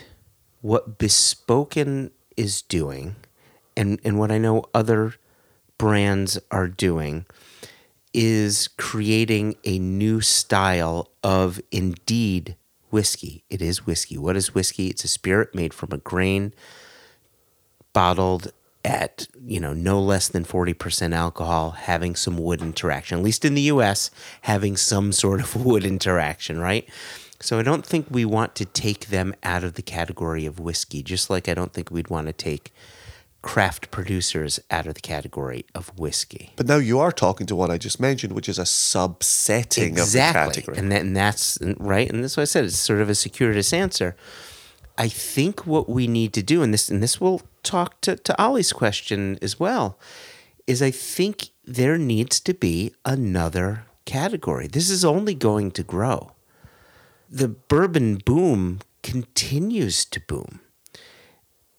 what 0.65 0.97
bespoken 0.97 2.09
is 2.35 2.63
doing 2.63 3.15
and 3.77 3.99
and 4.03 4.17
what 4.17 4.31
i 4.31 4.37
know 4.37 4.63
other 4.73 5.13
brands 5.77 6.39
are 6.49 6.67
doing 6.67 7.25
is 8.15 8.69
creating 8.77 9.53
a 9.65 9.77
new 9.77 10.21
style 10.21 11.11
of 11.21 11.59
indeed 11.69 12.55
whiskey. 12.89 13.43
It 13.49 13.61
is 13.61 13.85
whiskey. 13.85 14.17
What 14.17 14.37
is 14.37 14.55
whiskey? 14.55 14.87
It's 14.87 15.03
a 15.03 15.09
spirit 15.09 15.53
made 15.53 15.73
from 15.73 15.91
a 15.91 15.97
grain, 15.97 16.53
bottled 17.91 18.53
at 18.85 19.27
you 19.43 19.59
know 19.59 19.73
no 19.73 19.99
less 19.99 20.27
than 20.29 20.45
40% 20.45 21.13
alcohol 21.13 21.71
having 21.71 22.15
some 22.15 22.37
wood 22.37 22.61
interaction 22.61 23.17
at 23.17 23.23
least 23.23 23.43
in 23.43 23.55
the 23.55 23.63
US 23.63 24.11
having 24.41 24.77
some 24.77 25.11
sort 25.11 25.41
of 25.41 25.55
wood 25.65 25.83
interaction 25.83 26.59
right 26.59 26.87
so 27.41 27.59
I 27.59 27.63
don't 27.63 27.85
think 27.85 28.07
we 28.09 28.25
want 28.25 28.55
to 28.55 28.65
take 28.65 29.07
them 29.07 29.33
out 29.43 29.63
of 29.63 29.73
the 29.73 29.81
category 29.81 30.45
of 30.45 30.59
whiskey 30.59 31.03
just 31.03 31.29
like 31.29 31.49
I 31.49 31.53
don't 31.53 31.73
think 31.73 31.91
we'd 31.91 32.09
want 32.09 32.27
to 32.27 32.33
take 32.33 32.73
craft 33.41 33.91
producers 33.91 34.59
out 34.71 34.87
of 34.87 34.95
the 34.95 35.01
category 35.01 35.65
of 35.75 35.89
whiskey 35.99 36.51
But 36.55 36.65
now 36.67 36.77
you 36.77 36.99
are 36.99 37.11
talking 37.11 37.45
to 37.47 37.55
what 37.55 37.69
I 37.69 37.77
just 37.77 37.99
mentioned, 37.99 38.33
which 38.33 38.49
is 38.49 38.57
a 38.57 38.63
subsetting 38.63 39.99
of 39.99 40.11
the 40.11 40.17
category. 40.17 40.77
and, 40.77 40.91
that, 40.91 41.01
and 41.01 41.15
that's 41.15 41.59
right. 41.77 42.09
And 42.09 42.23
that's 42.23 42.37
what 42.37 42.41
I 42.41 42.45
said. 42.45 42.65
It's 42.65 42.77
sort 42.77 43.01
of 43.01 43.09
a 43.09 43.15
circuitous 43.15 43.71
answer. 43.71 44.15
I 44.97 45.09
think 45.09 45.67
what 45.67 45.89
we 45.89 46.07
need 46.07 46.33
to 46.33 46.41
do, 46.41 46.63
and 46.63 46.73
this 46.73 46.89
and 46.89 47.03
this 47.03 47.19
will 47.21 47.41
talk 47.63 48.01
to, 48.01 48.15
to 48.15 48.41
Ollie's 48.41 48.73
question 48.73 49.37
as 49.41 49.59
well, 49.59 49.99
is 50.65 50.81
I 50.81 50.91
think 50.91 51.49
there 51.65 51.97
needs 51.97 52.39
to 52.39 52.53
be 52.53 52.93
another 53.03 53.85
category. 54.05 54.67
This 54.67 54.89
is 54.89 55.03
only 55.03 55.35
going 55.35 55.71
to 55.71 55.83
grow. 55.83 56.31
The 57.35 57.49
bourbon 57.49 58.21
boom 58.23 58.79
continues 59.03 60.05
to 60.05 60.21
boom. 60.21 60.61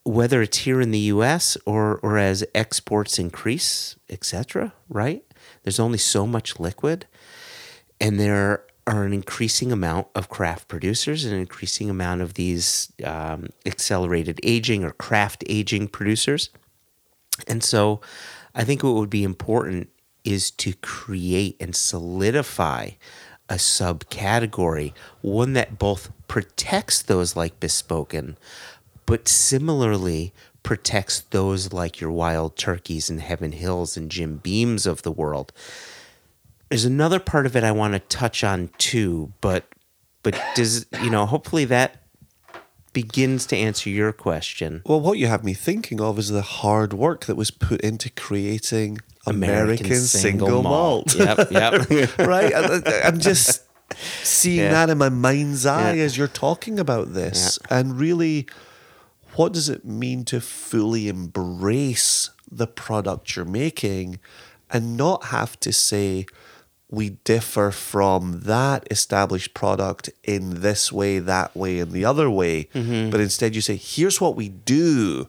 Whether 0.04 0.42
it's 0.42 0.58
here 0.58 0.82
in 0.82 0.90
the 0.90 1.08
US 1.14 1.56
or 1.64 1.96
or 2.02 2.18
as 2.18 2.44
exports 2.54 3.18
increase, 3.18 3.96
etc., 4.10 4.74
right? 4.90 5.24
There's 5.62 5.80
only 5.80 5.96
so 5.96 6.26
much 6.26 6.60
liquid 6.60 7.06
and 7.98 8.20
there 8.20 8.66
are 8.86 9.04
an 9.04 9.14
increasing 9.14 9.72
amount 9.72 10.08
of 10.14 10.28
craft 10.28 10.68
producers 10.68 11.24
and 11.24 11.32
an 11.32 11.40
increasing 11.40 11.88
amount 11.88 12.20
of 12.20 12.34
these 12.34 12.92
um, 13.02 13.48
accelerated 13.64 14.38
aging 14.42 14.84
or 14.84 14.90
craft 14.90 15.42
aging 15.46 15.88
producers. 15.88 16.50
And 17.48 17.64
so 17.64 18.02
I 18.54 18.62
think 18.62 18.82
what 18.82 18.92
would 18.96 19.08
be 19.08 19.24
important 19.24 19.88
is 20.22 20.50
to 20.50 20.74
create 20.82 21.56
and 21.60 21.74
solidify 21.74 22.90
a 23.48 23.54
subcategory, 23.54 24.92
one 25.22 25.52
that 25.54 25.78
both 25.78 26.10
protects 26.28 27.02
those 27.02 27.36
like 27.36 27.60
Bespoken, 27.60 28.36
but 29.04 29.28
similarly 29.28 30.32
protects 30.62 31.20
those 31.20 31.72
like 31.72 32.00
your 32.00 32.10
Wild 32.10 32.56
Turkeys 32.56 33.08
and 33.08 33.20
Heaven 33.20 33.52
Hills 33.52 33.96
and 33.96 34.10
Jim 34.10 34.38
Beams 34.38 34.86
of 34.86 35.02
the 35.02 35.12
world 35.12 35.52
there's 36.68 36.84
another 36.84 37.20
part 37.20 37.46
of 37.46 37.56
it 37.56 37.64
I 37.64 37.72
want 37.72 37.94
to 37.94 38.00
touch 38.00 38.42
on 38.42 38.70
too, 38.78 39.32
but 39.40 39.64
but 40.22 40.40
does 40.54 40.86
you 41.02 41.10
know 41.10 41.26
hopefully 41.26 41.64
that 41.66 42.02
begins 42.92 43.46
to 43.46 43.56
answer 43.56 43.90
your 43.90 44.12
question. 44.12 44.82
Well, 44.86 45.00
what 45.00 45.18
you 45.18 45.26
have 45.26 45.44
me 45.44 45.54
thinking 45.54 46.00
of 46.00 46.18
is 46.18 46.30
the 46.30 46.42
hard 46.42 46.92
work 46.92 47.26
that 47.26 47.36
was 47.36 47.50
put 47.50 47.80
into 47.82 48.10
creating 48.10 48.98
American, 49.26 49.96
single, 49.96 50.62
malt. 50.62 51.14
Yep, 51.14 51.50
yep. 51.50 52.18
right? 52.18 52.52
I, 52.54 53.02
I'm 53.04 53.18
just 53.18 53.62
seeing 54.22 54.58
Yeah. 54.60 54.70
that 54.72 54.90
in 54.90 54.98
my 54.98 55.08
mind's 55.08 55.66
eye 55.66 55.94
Yeah. 55.94 56.02
as 56.04 56.16
you're 56.16 56.28
talking 56.28 56.78
about 56.78 57.14
this. 57.14 57.58
And 57.70 57.98
really, 57.98 58.46
what 59.34 59.52
does 59.52 59.68
it 59.68 59.84
mean 59.84 60.24
to 60.26 60.40
fully 60.40 61.08
embrace 61.08 62.30
the 62.50 62.66
product 62.66 63.36
you're 63.36 63.44
making 63.44 64.18
and 64.70 64.96
not 64.96 65.26
have 65.26 65.58
to 65.60 65.72
say, 65.72 66.26
we 66.88 67.10
differ 67.24 67.70
from 67.72 68.40
that 68.44 68.86
established 68.90 69.54
product 69.54 70.08
in 70.22 70.60
this 70.62 70.92
way, 70.92 71.18
that 71.18 71.56
way, 71.56 71.80
and 71.80 71.90
the 71.92 72.04
other 72.04 72.30
way. 72.30 72.64
Mm-hmm. 72.74 73.10
But 73.10 73.20
instead, 73.20 73.54
you 73.56 73.60
say, 73.60 73.74
here's 73.76 74.20
what 74.20 74.36
we 74.36 74.48
do, 74.48 75.26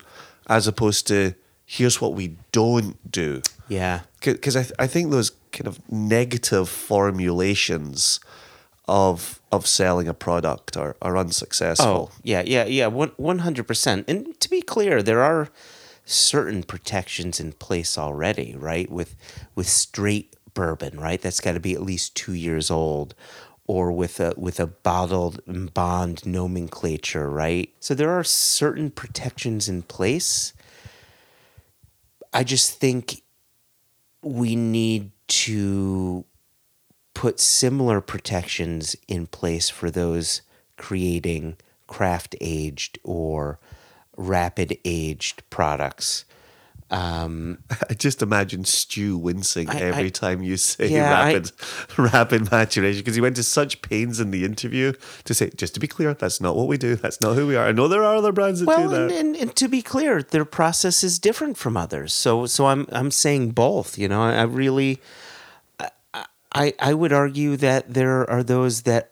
as 0.47 0.67
opposed 0.67 1.07
to 1.07 1.33
here's 1.65 1.99
what 1.99 2.13
we 2.13 2.37
don't 2.51 3.11
do 3.11 3.41
yeah. 3.67 4.01
because 4.19 4.55
I, 4.55 4.63
th- 4.63 4.73
I 4.79 4.87
think 4.87 5.11
those 5.11 5.31
kind 5.51 5.67
of 5.67 5.79
negative 5.91 6.69
formulations 6.69 8.19
of 8.87 9.41
of 9.51 9.67
selling 9.67 10.07
a 10.07 10.13
product 10.13 10.77
are, 10.77 10.95
are 11.01 11.17
unsuccessful. 11.17 12.11
Oh, 12.11 12.17
yeah, 12.23 12.43
yeah, 12.45 12.65
yeah. 12.65 12.87
One 12.87 13.11
one 13.17 13.39
hundred 13.39 13.67
percent. 13.67 14.09
And 14.09 14.39
to 14.39 14.49
be 14.49 14.61
clear, 14.61 15.03
there 15.03 15.21
are 15.21 15.49
certain 16.05 16.63
protections 16.63 17.39
in 17.39 17.51
place 17.53 17.97
already, 17.97 18.55
right? 18.57 18.89
With 18.89 19.15
with 19.55 19.67
straight 19.67 20.35
bourbon, 20.53 20.99
right? 20.99 21.21
That's 21.21 21.41
got 21.41 21.53
to 21.53 21.59
be 21.59 21.73
at 21.73 21.81
least 21.81 22.15
two 22.15 22.33
years 22.33 22.71
old, 22.71 23.13
or 23.65 23.91
with 23.91 24.19
a 24.19 24.33
with 24.37 24.59
a 24.59 24.67
bottled 24.67 25.41
bond 25.73 26.25
nomenclature, 26.25 27.29
right? 27.29 27.73
So 27.79 27.93
there 27.93 28.11
are 28.11 28.23
certain 28.23 28.89
protections 28.89 29.67
in 29.67 29.81
place. 29.83 30.53
I 32.33 32.43
just 32.43 32.79
think 32.79 33.21
we 34.21 34.55
need 34.55 35.11
to 35.27 36.25
put 37.13 37.39
similar 37.39 38.01
protections 38.01 38.95
in 39.07 39.27
place 39.27 39.69
for 39.69 39.89
those 39.89 40.41
creating 40.77 41.57
craft 41.87 42.35
aged 42.39 42.99
or 43.03 43.59
rapid 44.15 44.77
aged 44.85 45.41
products. 45.49 46.25
Um, 46.89 47.57
I 47.89 47.93
just 47.95 48.21
imagine 48.21 48.63
Stu 48.63 49.17
wincing 49.17 49.69
I- 49.69 49.79
every 49.81 50.05
I- 50.05 50.09
time 50.09 50.41
you 50.41 50.55
say 50.55 50.87
Yeah, 50.87 51.19
I- 51.19 51.33
rapid 51.33 51.51
rapid 51.97 52.51
maturation 52.51 53.01
because 53.01 53.15
he 53.15 53.21
went 53.21 53.35
to 53.35 53.43
such 53.43 53.81
pains 53.81 54.21
in 54.21 54.31
the 54.31 54.45
interview 54.45 54.93
to 55.25 55.33
say, 55.33 55.49
just 55.57 55.73
to 55.73 55.81
be 55.81 55.87
clear, 55.87 56.13
that's 56.13 56.39
not 56.39 56.55
what 56.55 56.67
we 56.67 56.77
do. 56.77 56.95
That's 56.95 57.19
not 57.19 57.35
who 57.35 57.45
we 57.47 57.57
are. 57.57 57.67
I 57.67 57.73
know 57.73 57.89
there 57.89 58.03
are 58.03 58.15
other 58.15 58.31
brands 58.31 58.61
that 58.61 58.67
well, 58.67 58.87
do 58.89 58.95
and, 58.95 59.09
that. 59.09 59.17
and, 59.19 59.35
and 59.35 59.55
to 59.57 59.67
be 59.67 59.81
clear, 59.81 60.23
their 60.23 60.45
process 60.45 61.03
is 61.03 61.19
different 61.19 61.57
from 61.57 61.75
others. 61.75 62.13
So, 62.13 62.45
so 62.45 62.67
I'm 62.67 62.87
I'm 62.93 63.11
saying 63.11 63.51
both. 63.51 63.97
You 63.97 64.07
know, 64.07 64.21
I, 64.21 64.43
really, 64.43 65.01
I 66.53 66.73
I 66.79 66.93
would 66.93 67.11
argue 67.11 67.57
that 67.57 67.93
there 67.93 68.27
are 68.29 68.43
those 68.43 68.83
that 68.83 69.11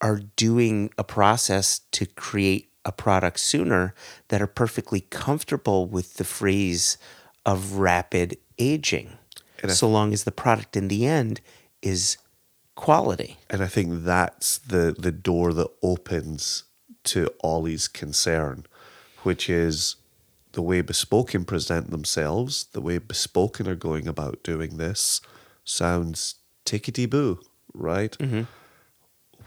are 0.00 0.20
doing 0.36 0.90
a 0.98 1.04
process 1.04 1.80
to 1.92 2.06
create 2.06 2.67
a 2.88 2.92
product 2.92 3.38
sooner 3.38 3.94
that 4.28 4.40
are 4.40 4.46
perfectly 4.46 5.02
comfortable 5.02 5.86
with 5.86 6.14
the 6.14 6.24
phrase 6.24 6.96
of 7.44 7.74
rapid 7.74 8.38
aging, 8.58 9.18
so 9.68 9.86
long 9.86 10.14
as 10.14 10.24
the 10.24 10.32
product 10.32 10.74
in 10.74 10.88
the 10.88 11.06
end 11.06 11.42
is 11.82 12.16
quality. 12.74 13.36
And 13.50 13.62
I 13.62 13.66
think 13.66 14.04
that's 14.04 14.56
the 14.56 14.96
the 14.98 15.12
door 15.12 15.52
that 15.52 15.70
opens 15.82 16.64
to 17.04 17.28
Ollie's 17.44 17.88
concern, 17.88 18.64
which 19.22 19.50
is 19.50 19.96
the 20.52 20.62
way 20.62 20.80
Bespoken 20.80 21.44
present 21.44 21.90
themselves, 21.90 22.68
the 22.72 22.80
way 22.80 22.96
Bespoken 22.96 23.68
are 23.68 23.76
going 23.76 24.08
about 24.08 24.42
doing 24.42 24.78
this 24.78 25.20
sounds 25.64 26.36
tickety 26.64 27.08
boo, 27.08 27.38
right? 27.74 28.16
Mm-hmm. 28.18 28.42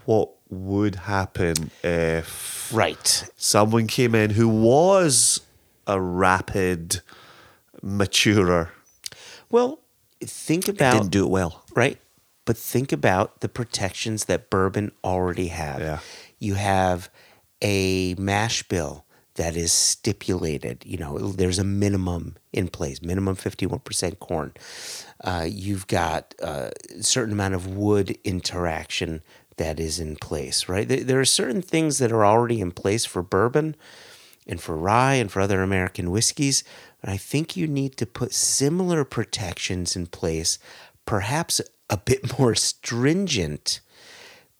What 0.04 0.30
would 0.52 0.94
happen 0.96 1.70
if 1.82 2.70
Right. 2.72 3.24
someone 3.36 3.86
came 3.86 4.14
in 4.14 4.30
who 4.30 4.48
was 4.48 5.40
a 5.86 6.00
rapid 6.00 7.00
maturer, 7.82 8.70
Well, 9.50 9.80
think 10.22 10.68
about 10.68 10.92
didn't 10.94 11.10
do 11.10 11.24
it 11.24 11.30
well? 11.30 11.64
right? 11.74 11.98
But 12.44 12.56
think 12.56 12.92
about 12.92 13.40
the 13.40 13.48
protections 13.48 14.24
that 14.26 14.50
bourbon 14.50 14.92
already 15.04 15.48
have. 15.48 15.80
Yeah. 15.80 15.98
You 16.38 16.54
have 16.54 17.08
a 17.62 18.14
mash 18.18 18.62
bill 18.64 19.04
that 19.36 19.56
is 19.56 19.72
stipulated. 19.72 20.82
You 20.84 20.98
know, 20.98 21.18
there's 21.32 21.58
a 21.58 21.64
minimum 21.64 22.36
in 22.52 22.68
place, 22.68 23.00
minimum 23.00 23.36
51% 23.36 24.18
corn. 24.18 24.52
Uh, 25.22 25.46
you've 25.48 25.86
got 25.86 26.34
uh, 26.42 26.70
a 26.98 27.02
certain 27.02 27.32
amount 27.32 27.54
of 27.54 27.66
wood 27.68 28.18
interaction 28.24 29.22
that 29.56 29.78
is 29.78 30.00
in 30.00 30.16
place, 30.16 30.68
right? 30.68 30.88
There, 30.88 31.20
are 31.20 31.24
certain 31.24 31.62
things 31.62 31.98
that 31.98 32.12
are 32.12 32.24
already 32.24 32.60
in 32.60 32.72
place 32.72 33.04
for 33.04 33.22
bourbon 33.22 33.76
and 34.46 34.60
for 34.60 34.76
rye 34.76 35.14
and 35.14 35.30
for 35.30 35.40
other 35.40 35.62
American 35.62 36.10
whiskeys. 36.10 36.64
And 37.02 37.10
I 37.10 37.16
think 37.16 37.56
you 37.56 37.66
need 37.66 37.96
to 37.98 38.06
put 38.06 38.32
similar 38.32 39.04
protections 39.04 39.94
in 39.96 40.06
place, 40.06 40.58
perhaps 41.06 41.60
a 41.90 41.96
bit 41.96 42.38
more 42.38 42.54
stringent, 42.54 43.80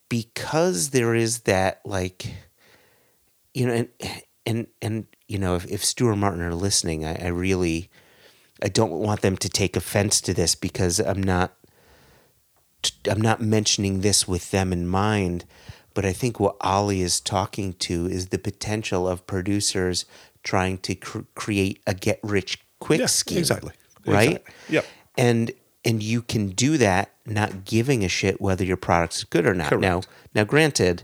because 0.09 0.91
there 0.91 1.15
is 1.15 1.41
that 1.41 1.81
like, 1.85 2.27
you 3.55 3.67
know, 3.67 3.73
and 3.73 3.89
and 4.45 4.67
and 4.83 5.07
you 5.29 5.39
know, 5.39 5.57
if, 5.57 5.67
if 5.67 5.85
Stu 5.85 6.11
and 6.11 6.21
Martin 6.21 6.43
are 6.43 6.55
listening, 6.55 7.07
I, 7.07 7.25
I 7.25 7.29
really, 7.29 7.89
I 8.63 8.69
don't 8.69 8.93
want 8.93 9.23
them 9.23 9.37
to 9.39 9.49
take 9.49 9.77
offense 9.77 10.21
to 10.23 10.35
this 10.35 10.55
because 10.55 10.99
I'm 10.99 11.23
not 11.23 11.55
I'm 13.09 13.21
not 13.21 13.41
mentioning 13.41 14.01
this 14.01 14.27
with 14.27 14.51
them 14.51 14.73
in 14.73 14.87
mind, 14.87 15.45
but 15.95 16.05
I 16.05 16.13
think 16.13 16.41
what 16.41 16.57
Ollie 16.61 17.03
is 17.03 17.21
talking 17.21 17.75
to 17.75 18.07
is 18.07 18.29
the 18.29 18.39
potential 18.39 19.07
of 19.09 19.27
producers 19.27 20.05
trying 20.43 20.79
to 20.79 20.95
cr- 20.95 21.21
create 21.35 21.81
a 21.87 21.95
get 21.95 22.19
rich 22.23 22.59
quick 22.81 23.01
Yeah, 23.01 23.07
scheme. 23.07 23.39
exactly. 23.39 23.73
Right? 24.07 24.31
Exactly. 24.31 24.55
Yep. 24.71 24.87
And 25.17 25.53
and 25.85 26.03
you 26.03 26.23
can 26.23 26.49
do 26.51 26.77
that 26.79 27.11
not 27.27 27.65
giving 27.65 28.05
a 28.05 28.09
shit 28.09 28.41
whether 28.41 28.65
your 28.65 28.77
product's 28.77 29.25
good 29.25 29.47
or 29.47 29.55
not. 29.55 29.79
Now, 29.81 30.03
now 30.35 30.45
granted, 30.45 31.03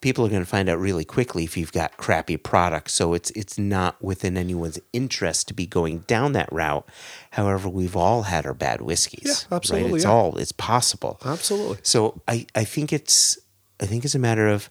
people 0.00 0.24
are 0.24 0.28
going 0.28 0.42
to 0.42 0.48
find 0.48 0.68
out 0.68 0.78
really 0.78 1.04
quickly 1.04 1.44
if 1.44 1.56
you've 1.56 1.72
got 1.72 1.96
crappy 1.96 2.36
products, 2.36 2.94
so 2.94 3.14
it's 3.14 3.30
it's 3.32 3.58
not 3.58 4.02
within 4.02 4.36
anyone's 4.36 4.78
interest 4.92 5.48
to 5.48 5.54
be 5.54 5.66
going 5.66 5.98
down 6.00 6.32
that 6.32 6.50
route. 6.52 6.88
However, 7.32 7.68
we've 7.68 7.96
all 7.96 8.22
had 8.22 8.46
our 8.46 8.54
bad 8.54 8.80
whiskeys. 8.80 9.46
Yeah, 9.50 9.56
absolutely, 9.56 9.90
Right? 9.90 9.96
It's 9.96 10.04
yeah. 10.04 10.10
all 10.10 10.36
it's 10.38 10.52
possible. 10.52 11.18
Absolutely. 11.24 11.78
So 11.82 12.20
I, 12.26 12.46
I 12.54 12.64
think 12.64 12.92
it's 12.92 13.38
I 13.80 13.86
think 13.86 14.04
it's 14.04 14.14
a 14.14 14.18
matter 14.18 14.48
of 14.48 14.70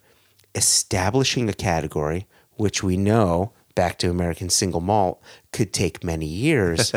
establishing 0.56 1.48
a 1.50 1.54
category, 1.54 2.28
which 2.56 2.84
we 2.84 2.98
know 2.98 3.54
back 3.76 3.98
to 4.00 4.10
American 4.10 4.50
single 4.50 4.82
malt 4.82 5.22
could 5.54 5.72
take 5.74 6.04
many 6.04 6.26
years. 6.26 6.92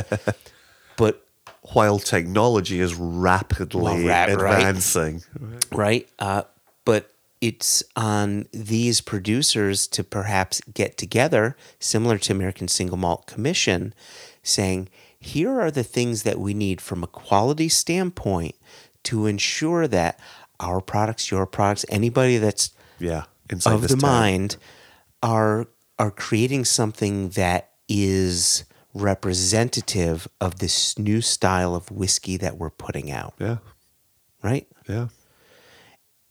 but 0.96 1.26
While 1.74 1.98
technology 2.00 2.80
is 2.80 2.94
rapidly 2.94 3.82
Well, 3.82 4.04
rap- 4.06 4.28
right. 4.30 4.54
advancing, 4.58 5.22
right? 5.70 6.08
Uh, 6.18 6.42
but 6.84 7.11
it's 7.42 7.82
on 7.96 8.46
these 8.52 9.00
producers 9.02 9.86
to 9.88 10.02
perhaps 10.04 10.60
get 10.72 10.96
together, 10.96 11.56
similar 11.80 12.16
to 12.18 12.32
American 12.32 12.68
Single 12.68 12.96
Malt 12.96 13.26
Commission, 13.26 13.92
saying, 14.44 14.88
here 15.18 15.60
are 15.60 15.70
the 15.70 15.82
things 15.84 16.22
that 16.22 16.38
we 16.38 16.54
need 16.54 16.80
from 16.80 17.02
a 17.02 17.06
quality 17.08 17.68
standpoint 17.68 18.54
to 19.02 19.26
ensure 19.26 19.86
that 19.88 20.18
our 20.60 20.80
products, 20.80 21.30
your 21.32 21.44
products, 21.44 21.84
anybody 21.88 22.38
that's 22.38 22.70
yeah, 23.00 23.24
inside 23.50 23.74
of 23.74 23.82
this 23.82 23.90
the 23.90 23.96
town. 23.98 24.10
mind 24.10 24.56
are 25.22 25.66
are 25.98 26.10
creating 26.12 26.64
something 26.64 27.30
that 27.30 27.70
is 27.88 28.64
representative 28.94 30.28
of 30.40 30.58
this 30.60 30.98
new 30.98 31.20
style 31.20 31.74
of 31.74 31.90
whiskey 31.90 32.36
that 32.36 32.56
we're 32.56 32.70
putting 32.70 33.10
out, 33.10 33.34
Yeah, 33.38 33.58
right? 34.42 34.66
yeah. 34.88 35.08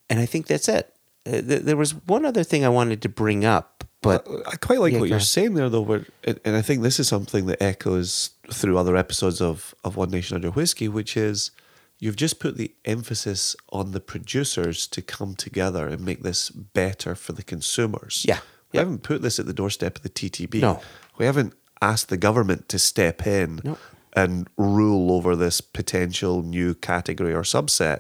And 0.09 0.19
I 0.19 0.25
think 0.25 0.47
that's 0.47 0.67
it. 0.69 0.93
Uh, 1.26 1.41
th- 1.41 1.61
there 1.64 1.77
was 1.77 1.91
one 2.07 2.26
other 2.26 2.43
thing 2.43 2.65
I 2.65 2.69
wanted 2.69 3.02
to 3.03 3.10
bring 3.10 3.45
up, 3.45 3.84
but 4.02 4.27
I 4.48 4.56
quite 4.56 4.80
like 4.80 4.93
Yeah, 4.93 4.99
what 4.99 5.10
you're 5.10 5.18
ahead. 5.18 5.27
saying 5.27 5.53
there, 5.53 5.69
though. 5.69 5.81
Where, 5.81 6.06
and 6.23 6.39
and 6.45 6.56
I 6.56 6.61
think 6.61 6.81
this 6.81 6.99
is 6.99 7.07
something 7.07 7.45
that 7.48 7.61
echoes 7.61 8.32
through 8.51 8.77
other 8.77 8.95
episodes 8.98 9.41
of 9.41 9.75
of 9.83 9.95
One 9.95 10.09
Nation 10.09 10.35
Under 10.35 10.50
Whiskey, 10.51 10.88
which 10.88 11.16
is 11.16 11.51
you've 12.00 12.16
just 12.16 12.40
put 12.40 12.58
the 12.58 12.74
emphasis 12.85 13.56
on 13.72 13.91
the 13.91 14.00
producers 14.00 14.88
to 14.88 15.01
come 15.03 15.35
together 15.35 15.88
and 15.88 16.03
make 16.03 16.24
this 16.24 16.50
better 16.50 17.14
for 17.16 17.33
the 17.33 17.43
consumers. 17.43 18.25
Yeah, 18.27 18.40
we 18.72 18.77
yeah. 18.77 18.82
haven't 18.82 19.03
put 19.03 19.22
this 19.22 19.38
at 19.40 19.45
the 19.45 19.53
doorstep 19.53 19.98
of 19.98 20.03
the 20.03 20.09
TTB. 20.09 20.61
No. 20.61 20.82
we 21.19 21.25
haven't 21.27 21.53
asked 21.83 22.09
the 22.09 22.17
government 22.17 22.67
to 22.69 22.80
step 22.80 23.27
in 23.27 23.59
No. 23.64 23.77
and 24.14 24.48
rule 24.58 25.11
over 25.11 25.35
this 25.35 25.61
potential 25.61 26.41
new 26.41 26.74
category 26.74 27.33
or 27.33 27.43
subset. 27.43 28.00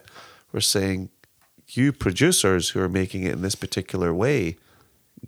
We're 0.51 0.59
saying 0.61 1.09
you 1.77 1.91
producers 1.91 2.69
who 2.69 2.81
are 2.81 2.89
making 2.89 3.23
it 3.23 3.33
in 3.33 3.41
this 3.41 3.55
particular 3.55 4.13
way 4.13 4.57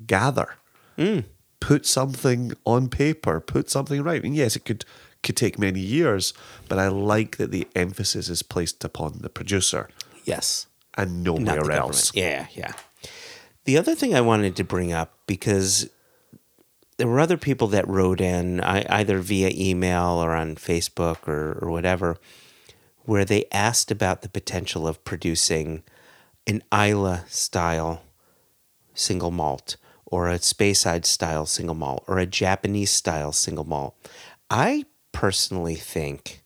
gather. 0.05 0.55
Hmm. 0.97 1.19
Put 1.59 1.85
something 1.85 2.53
on 2.65 2.89
paper 2.89 3.39
put 3.39 3.69
something 3.69 4.03
right. 4.03 4.23
And 4.23 4.35
yes 4.35 4.55
it 4.55 4.65
could 4.65 4.85
could 5.21 5.37
take 5.37 5.57
many 5.57 5.79
years 5.79 6.33
but 6.67 6.77
i 6.77 6.89
like 6.89 7.37
that 7.37 7.49
the 7.49 7.65
emphasis 7.77 8.27
is 8.27 8.43
placed 8.43 8.83
upon 8.83 9.19
the 9.21 9.29
producer. 9.29 9.89
Yes, 10.25 10.67
and 10.95 11.23
nowhere 11.23 11.45
government. 11.45 11.79
else 11.79 12.15
Yeah, 12.15 12.47
yeah. 12.53 12.73
The 13.65 13.77
other 13.77 13.95
thing 13.95 14.13
I 14.13 14.21
wanted 14.21 14.55
to 14.57 14.63
bring 14.63 14.91
up 14.91 15.17
because 15.25 15.89
there 16.97 17.07
were 17.07 17.19
other 17.19 17.37
people 17.37 17.67
that 17.69 17.87
wrote 17.87 18.21
in 18.21 18.61
I, 18.61 18.85
either 18.89 19.19
via 19.19 19.51
email 19.53 20.23
or 20.23 20.31
on 20.31 20.55
Facebook 20.55 21.27
or, 21.27 21.59
or 21.61 21.71
whatever, 21.71 22.17
where 23.05 23.25
they 23.25 23.45
asked 23.51 23.91
about 23.91 24.21
the 24.21 24.29
potential 24.29 24.87
of 24.87 25.03
producing 25.03 25.83
an 26.47 26.63
Islay 26.71 27.21
style 27.27 28.03
single 28.93 29.31
malt 29.31 29.77
or 30.05 30.29
a 30.29 30.39
Speyside 30.39 31.05
style 31.05 31.45
single 31.45 31.75
malt 31.75 32.03
or 32.07 32.19
a 32.19 32.25
Japanese 32.25 32.91
style 32.91 33.31
single 33.31 33.63
malt. 33.63 33.95
I 34.49 34.85
personally 35.11 35.75
think 35.75 36.43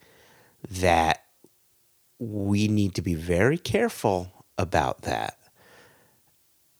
that 0.69 1.23
we 2.19 2.67
need 2.67 2.95
to 2.95 3.01
be 3.01 3.15
very 3.15 3.57
careful 3.57 4.45
about 4.57 5.01
that. 5.03 5.37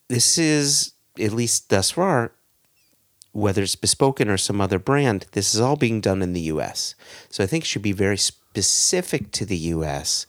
This 0.08 0.38
is, 0.38 0.94
at 1.20 1.34
least 1.34 1.70
thus 1.70 1.92
far, 1.92 2.32
whether 3.34 3.62
it's 3.62 3.76
Bespoken 3.76 4.30
or 4.30 4.38
some 4.38 4.62
other 4.62 4.80
brand, 4.80 5.28
this 5.34 5.54
is 5.54 5.62
all 5.62 5.76
being 5.76 6.02
done 6.02 6.22
in 6.22 6.34
the 6.34 6.42
US. 6.42 6.96
So 7.30 7.44
I 7.44 7.48
think 7.48 7.66
it 7.66 7.68
should 7.68 7.82
be 7.82 7.92
very 7.92 8.18
specific 8.18 9.32
to 9.34 9.46
the 9.46 9.58
US. 9.58 10.26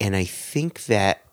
And 0.00 0.14
I 0.14 0.24
think 0.24 0.84
that 0.84 1.23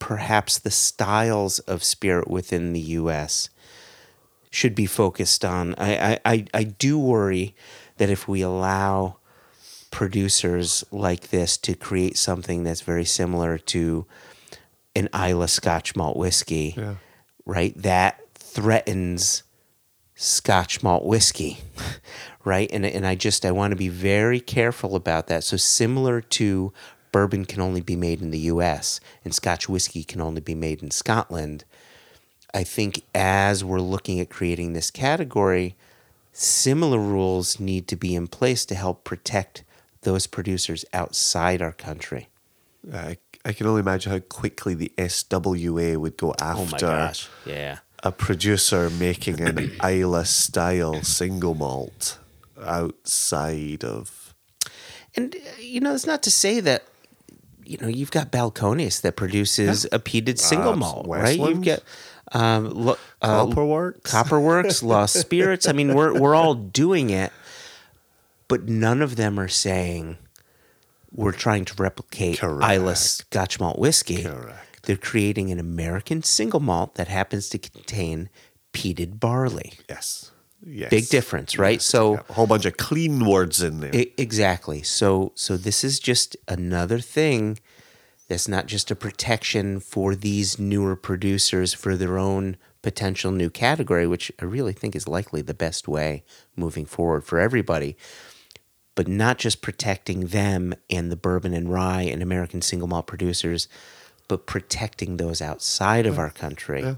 perhaps 0.00 0.58
the 0.58 0.70
styles 0.72 1.60
of 1.60 1.84
spirit 1.84 2.28
within 2.28 2.72
the 2.72 2.80
US 2.80 3.50
should 4.50 4.74
be 4.74 4.86
focused 4.86 5.44
on. 5.44 5.76
I, 5.78 6.18
I, 6.24 6.46
I, 6.52 6.64
do 6.64 6.98
worry 6.98 7.54
that 7.98 8.10
if 8.10 8.26
we 8.26 8.40
allow 8.40 9.18
producers 9.92 10.82
like 10.90 11.28
this 11.28 11.56
to 11.58 11.74
create 11.76 12.16
something 12.16 12.64
that's 12.64 12.80
very 12.80 13.04
similar 13.04 13.58
to 13.58 14.06
an 14.96 15.08
Islay 15.14 15.46
Scotch 15.46 15.94
malt 15.94 16.16
whiskey, 16.16 16.74
Yeah. 16.76 16.96
right? 17.46 17.72
That 17.80 18.18
threatens 18.34 19.44
Scotch 20.16 20.82
malt 20.82 21.04
whiskey, 21.04 21.58
right? 22.44 22.68
And 22.72 22.84
and 22.84 23.06
I 23.06 23.14
just 23.14 23.44
I 23.46 23.52
want 23.52 23.70
to 23.70 23.76
be 23.76 23.88
very 23.88 24.40
careful 24.40 24.96
about 24.96 25.28
that. 25.28 25.44
So 25.44 25.56
similar 25.56 26.20
to 26.20 26.72
bourbon 27.12 27.44
can 27.44 27.60
only 27.60 27.80
be 27.80 27.96
made 27.96 28.20
in 28.22 28.30
the 28.30 28.38
U.S. 28.54 29.00
and 29.24 29.34
Scotch 29.34 29.68
whiskey 29.68 30.04
can 30.04 30.20
only 30.20 30.40
be 30.40 30.54
made 30.54 30.82
in 30.82 30.90
Scotland. 30.90 31.64
I 32.52 32.64
think 32.64 33.02
as 33.14 33.64
we're 33.64 33.80
looking 33.80 34.20
at 34.20 34.30
creating 34.30 34.72
this 34.72 34.90
category, 34.90 35.76
similar 36.32 36.98
rules 36.98 37.60
need 37.60 37.86
to 37.88 37.96
be 37.96 38.14
in 38.14 38.26
place 38.26 38.64
to 38.66 38.74
help 38.74 39.04
protect 39.04 39.62
those 40.02 40.26
producers 40.26 40.84
outside 40.92 41.60
our 41.62 41.72
country. 41.72 42.28
I, 42.92 43.18
I 43.44 43.52
can 43.52 43.66
only 43.66 43.80
imagine 43.80 44.10
how 44.12 44.18
quickly 44.20 44.74
the 44.74 44.90
SWA 44.96 45.96
would 45.98 46.16
go 46.16 46.34
after 46.40 46.86
Oh 46.86 46.90
after 46.90 47.28
Yeah. 47.46 47.78
a 48.02 48.10
producer 48.10 48.88
making 48.90 49.40
an 49.40 49.70
Islay 49.84 50.24
style 50.24 51.02
single 51.02 51.54
malt 51.54 52.18
outside 52.62 53.84
of 53.84 54.34
And 55.16 55.34
uh, 55.36 55.60
you 55.60 55.80
know, 55.80 55.94
it's 55.94 56.06
not 56.06 56.22
to 56.24 56.30
say 56.30 56.60
that 56.60 56.84
you 57.64 57.78
know, 57.78 57.88
you've 57.88 58.10
got 58.10 58.30
Balcones 58.32 59.02
that 59.02 59.16
produces 59.16 59.84
a 59.86 59.98
peated 59.98 60.38
single 60.38 60.72
Abs- 60.72 60.78
malt, 60.78 61.06
right? 61.08 61.38
You've 61.38 61.64
got 61.64 61.82
um, 62.32 62.70
lo- 62.70 62.98
uh, 63.22 63.46
Copperworks. 63.46 64.02
Copperworks, 64.02 64.82
Lost 64.84 65.18
Spirits. 65.18 65.68
I 65.68 65.72
mean, 65.72 65.94
we're 65.94 66.18
we're 66.18 66.34
all 66.34 66.54
doing 66.54 67.10
it, 67.10 67.32
but 68.48 68.68
none 68.68 69.02
of 69.02 69.16
them 69.16 69.38
are 69.38 69.48
saying 69.48 70.16
we're 71.12 71.32
trying 71.32 71.64
to 71.66 71.74
replicate 71.74 72.38
Correct. 72.38 72.72
Islay 72.72 72.94
Scotch 72.94 73.58
malt 73.60 73.78
whiskey. 73.78 74.22
Correct. 74.22 74.82
They're 74.84 74.96
creating 74.96 75.50
an 75.50 75.58
American 75.58 76.22
single 76.22 76.60
malt 76.60 76.94
that 76.94 77.08
happens 77.08 77.48
to 77.50 77.58
contain 77.58 78.30
peated 78.72 79.20
barley. 79.20 79.74
Yes. 79.88 80.30
Yes. 80.62 80.90
Big 80.90 81.08
difference, 81.08 81.58
right? 81.58 81.80
So 81.80 82.14
Yeah, 82.14 82.22
a 82.28 82.32
whole 82.34 82.46
bunch 82.46 82.66
of 82.66 82.76
clean 82.76 83.24
words 83.24 83.62
in 83.62 83.80
there. 83.80 83.90
Exactly. 84.16 84.82
So 84.82 85.32
so 85.34 85.56
this 85.56 85.84
is 85.84 85.98
just 85.98 86.36
another 86.48 86.98
thing 87.00 87.58
that's 88.28 88.46
not 88.46 88.66
just 88.66 88.90
a 88.90 88.96
protection 88.96 89.80
for 89.80 90.14
these 90.14 90.58
newer 90.58 90.96
producers 90.96 91.74
for 91.74 91.96
their 91.96 92.18
own 92.18 92.56
potential 92.82 93.32
new 93.32 93.50
category, 93.50 94.06
which 94.06 94.30
I 94.40 94.44
really 94.44 94.72
think 94.72 94.94
is 94.94 95.08
likely 95.08 95.42
the 95.42 95.54
best 95.54 95.88
way 95.88 96.22
moving 96.56 96.86
forward 96.86 97.24
for 97.24 97.38
everybody. 97.38 97.96
But 98.94 99.08
not 99.08 99.38
just 99.38 99.62
protecting 99.62 100.26
them 100.26 100.74
and 100.88 101.10
the 101.10 101.16
bourbon 101.16 101.54
and 101.54 101.72
rye 101.72 102.02
and 102.02 102.22
American 102.22 102.62
single 102.62 102.88
malt 102.88 103.06
producers, 103.06 103.66
but 104.28 104.46
protecting 104.46 105.16
those 105.16 105.40
outside 105.40 106.06
of 106.06 106.18
our 106.18 106.30
country. 106.30 106.82
Yeah. 106.82 106.94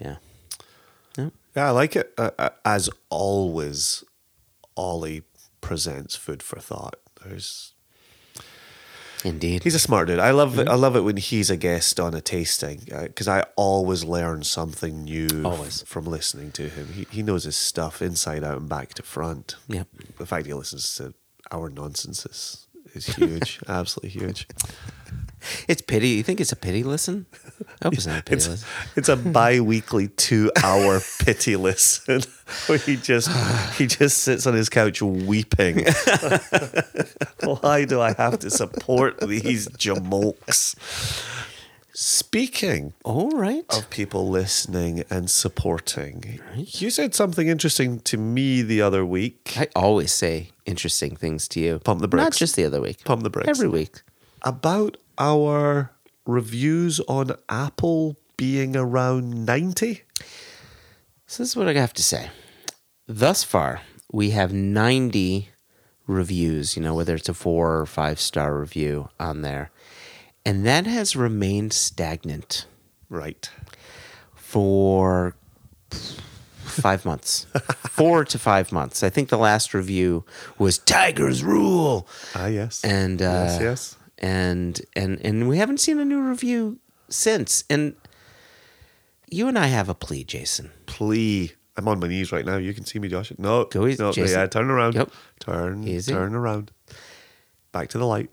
yeah. 0.00 0.16
Yeah, 1.56 1.68
I 1.68 1.70
like 1.70 1.96
it. 1.96 2.12
Uh, 2.16 2.30
uh, 2.38 2.50
as 2.64 2.88
always, 3.10 4.04
Ollie 4.76 5.22
presents 5.60 6.16
food 6.16 6.42
for 6.42 6.58
thought. 6.60 6.96
There's 7.24 7.74
Indeed. 9.24 9.62
he's 9.62 9.74
a 9.76 9.78
smart 9.78 10.08
dude. 10.08 10.18
I 10.18 10.32
love 10.32 10.58
it. 10.58 10.66
I 10.66 10.74
love 10.74 10.96
it 10.96 11.02
when 11.02 11.16
he's 11.16 11.48
a 11.50 11.56
guest 11.56 12.00
on 12.00 12.12
a 12.14 12.20
tasting 12.20 12.80
because 13.02 13.28
I 13.28 13.44
always 13.54 14.02
learn 14.02 14.42
something 14.42 15.04
new 15.04 15.28
f- 15.30 15.44
Always. 15.44 15.82
from 15.82 16.06
listening 16.06 16.50
to 16.52 16.68
him. 16.68 16.88
He 16.92 17.06
he 17.10 17.22
knows 17.22 17.44
his 17.44 17.56
stuff 17.56 18.02
inside 18.02 18.42
out 18.42 18.56
and 18.58 18.68
back 18.68 18.94
to 18.94 19.02
front. 19.04 19.54
Yeah, 19.68 19.84
The 20.18 20.26
fact 20.26 20.46
he 20.46 20.54
listens 20.54 20.92
to 20.96 21.14
our 21.52 21.68
nonsense 21.70 22.66
is, 22.94 23.06
huge. 23.06 23.60
Absolutely 23.68 24.10
huge. 24.10 24.46
It's 25.66 25.82
pity. 25.82 26.08
You 26.10 26.22
think 26.22 26.40
it's 26.40 26.52
a 26.52 26.56
pity 26.56 26.84
listen? 26.84 27.26
I 27.80 27.86
hope 27.86 27.94
it's 27.94 28.06
not 28.06 28.20
a 28.20 28.22
pity 28.22 28.36
It's, 28.36 28.48
listen. 28.48 28.68
it's 28.94 29.08
a 29.08 29.16
bi-weekly 29.16 30.08
two-hour 30.08 31.00
pity 31.24 31.56
listen 31.56 32.20
where 32.66 32.78
he 32.78 32.96
just 32.96 33.28
he 33.76 33.86
just 33.88 34.18
sits 34.18 34.46
on 34.46 34.54
his 34.54 34.68
couch 34.68 35.02
weeping. 35.02 35.84
Why 37.42 37.84
do 37.84 38.00
I 38.00 38.12
have 38.14 38.38
to 38.40 38.50
support 38.50 39.18
these 39.20 39.66
jamokes? 39.68 40.76
Speaking 41.94 42.94
All 43.04 43.30
right. 43.30 43.64
of 43.76 43.90
people 43.90 44.28
listening 44.28 45.04
and 45.10 45.30
supporting, 45.30 46.40
you 46.56 46.88
said 46.88 47.14
something 47.14 47.48
interesting 47.48 48.00
to 48.00 48.16
me 48.16 48.62
the 48.62 48.80
other 48.80 49.04
week 49.04 49.54
I 49.58 49.68
always 49.76 50.10
say 50.10 50.52
interesting 50.64 51.16
things 51.16 51.46
to 51.48 51.60
you. 51.60 51.78
Pump 51.80 52.00
the 52.00 52.08
Not 52.08 52.32
just 52.32 52.56
the 52.56 52.64
other 52.64 52.80
week. 52.80 53.04
Pump 53.04 53.22
the 53.22 53.30
brakes. 53.30 53.48
Every 53.48 53.68
week. 53.68 54.02
about 54.40 54.96
our 55.18 55.90
reviews 56.26 56.98
on 57.00 57.32
Apple 57.50 58.16
being 58.38 58.74
around 58.74 59.44
90. 59.44 60.02
So 61.26 61.42
this 61.42 61.50
is 61.50 61.56
what 61.56 61.68
I 61.68 61.74
have 61.74 61.92
to 61.94 62.02
say. 62.02 62.30
Thus 63.06 63.44
far, 63.44 63.82
we 64.10 64.30
have 64.30 64.52
90 64.52 65.50
reviews, 66.06 66.76
you 66.76 66.82
know, 66.82 66.94
whether 66.94 67.14
it's 67.14 67.28
a 67.28 67.34
four 67.34 67.78
or 67.78 67.86
five 67.86 68.18
star 68.18 68.58
review 68.58 69.10
on 69.20 69.42
there. 69.42 69.70
And 70.44 70.66
that 70.66 70.86
has 70.86 71.14
remained 71.16 71.72
stagnant 71.72 72.66
Right. 73.08 73.48
for 74.34 75.36
five 76.62 77.04
months. 77.04 77.46
Four 77.90 78.24
to 78.24 78.38
five 78.38 78.72
months. 78.72 79.02
I 79.02 79.10
think 79.10 79.28
the 79.28 79.36
last 79.38 79.74
review 79.74 80.24
was 80.58 80.78
Tigers 80.78 81.44
Rule. 81.44 82.08
Ah, 82.34 82.46
yes. 82.46 82.82
and 82.84 83.20
uh, 83.20 83.24
yes, 83.24 83.60
yes. 83.60 83.96
and 84.18 84.80
and 84.96 85.20
and 85.24 85.48
we 85.48 85.58
haven't 85.58 85.78
seen 85.78 85.98
a 85.98 86.04
new 86.04 86.20
review 86.20 86.78
since. 87.08 87.64
And 87.68 87.94
you 89.30 89.46
and 89.48 89.58
I 89.58 89.66
have 89.66 89.88
a 89.88 89.94
plea, 89.94 90.24
Jason. 90.24 90.70
Plea. 90.86 91.52
I'm 91.76 91.88
on 91.88 92.00
my 92.00 92.06
knees 92.08 92.32
right 92.32 92.44
now. 92.44 92.56
You 92.56 92.74
can 92.74 92.84
see 92.84 92.98
me, 92.98 93.08
Josh. 93.08 93.32
No, 93.38 93.64
Go 93.66 93.86
easy, 93.86 94.02
no, 94.02 94.12
Jason. 94.12 94.38
yeah, 94.40 94.46
turn 94.46 94.70
around. 94.70 94.94
Yep. 94.94 95.10
Turn, 95.40 95.86
Easy. 95.88 96.12
turn 96.12 96.34
around. 96.34 96.70
Back 97.72 97.88
to 97.90 97.98
the 97.98 98.06
light. 98.06 98.30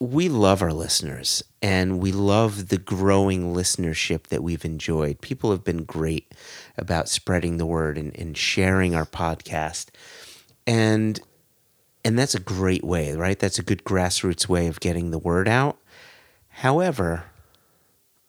We 0.00 0.28
love 0.28 0.60
our 0.60 0.72
listeners, 0.72 1.44
and 1.62 2.00
we 2.00 2.10
love 2.10 2.68
the 2.68 2.78
growing 2.78 3.54
listenership 3.54 4.24
that 4.24 4.42
we've 4.42 4.64
enjoyed. 4.64 5.20
People 5.20 5.50
have 5.52 5.62
been 5.62 5.84
great 5.84 6.34
about 6.76 7.08
spreading 7.08 7.58
the 7.58 7.66
word 7.66 7.96
and, 7.96 8.14
and 8.18 8.36
sharing 8.36 8.94
our 8.94 9.06
podcast, 9.06 9.88
and 10.66 11.20
and 12.04 12.18
that's 12.18 12.34
a 12.34 12.40
great 12.40 12.84
way, 12.84 13.14
right? 13.14 13.38
That's 13.38 13.58
a 13.58 13.62
good 13.62 13.84
grassroots 13.84 14.48
way 14.48 14.66
of 14.66 14.80
getting 14.80 15.10
the 15.10 15.18
word 15.18 15.48
out. 15.48 15.78
However, 16.48 17.24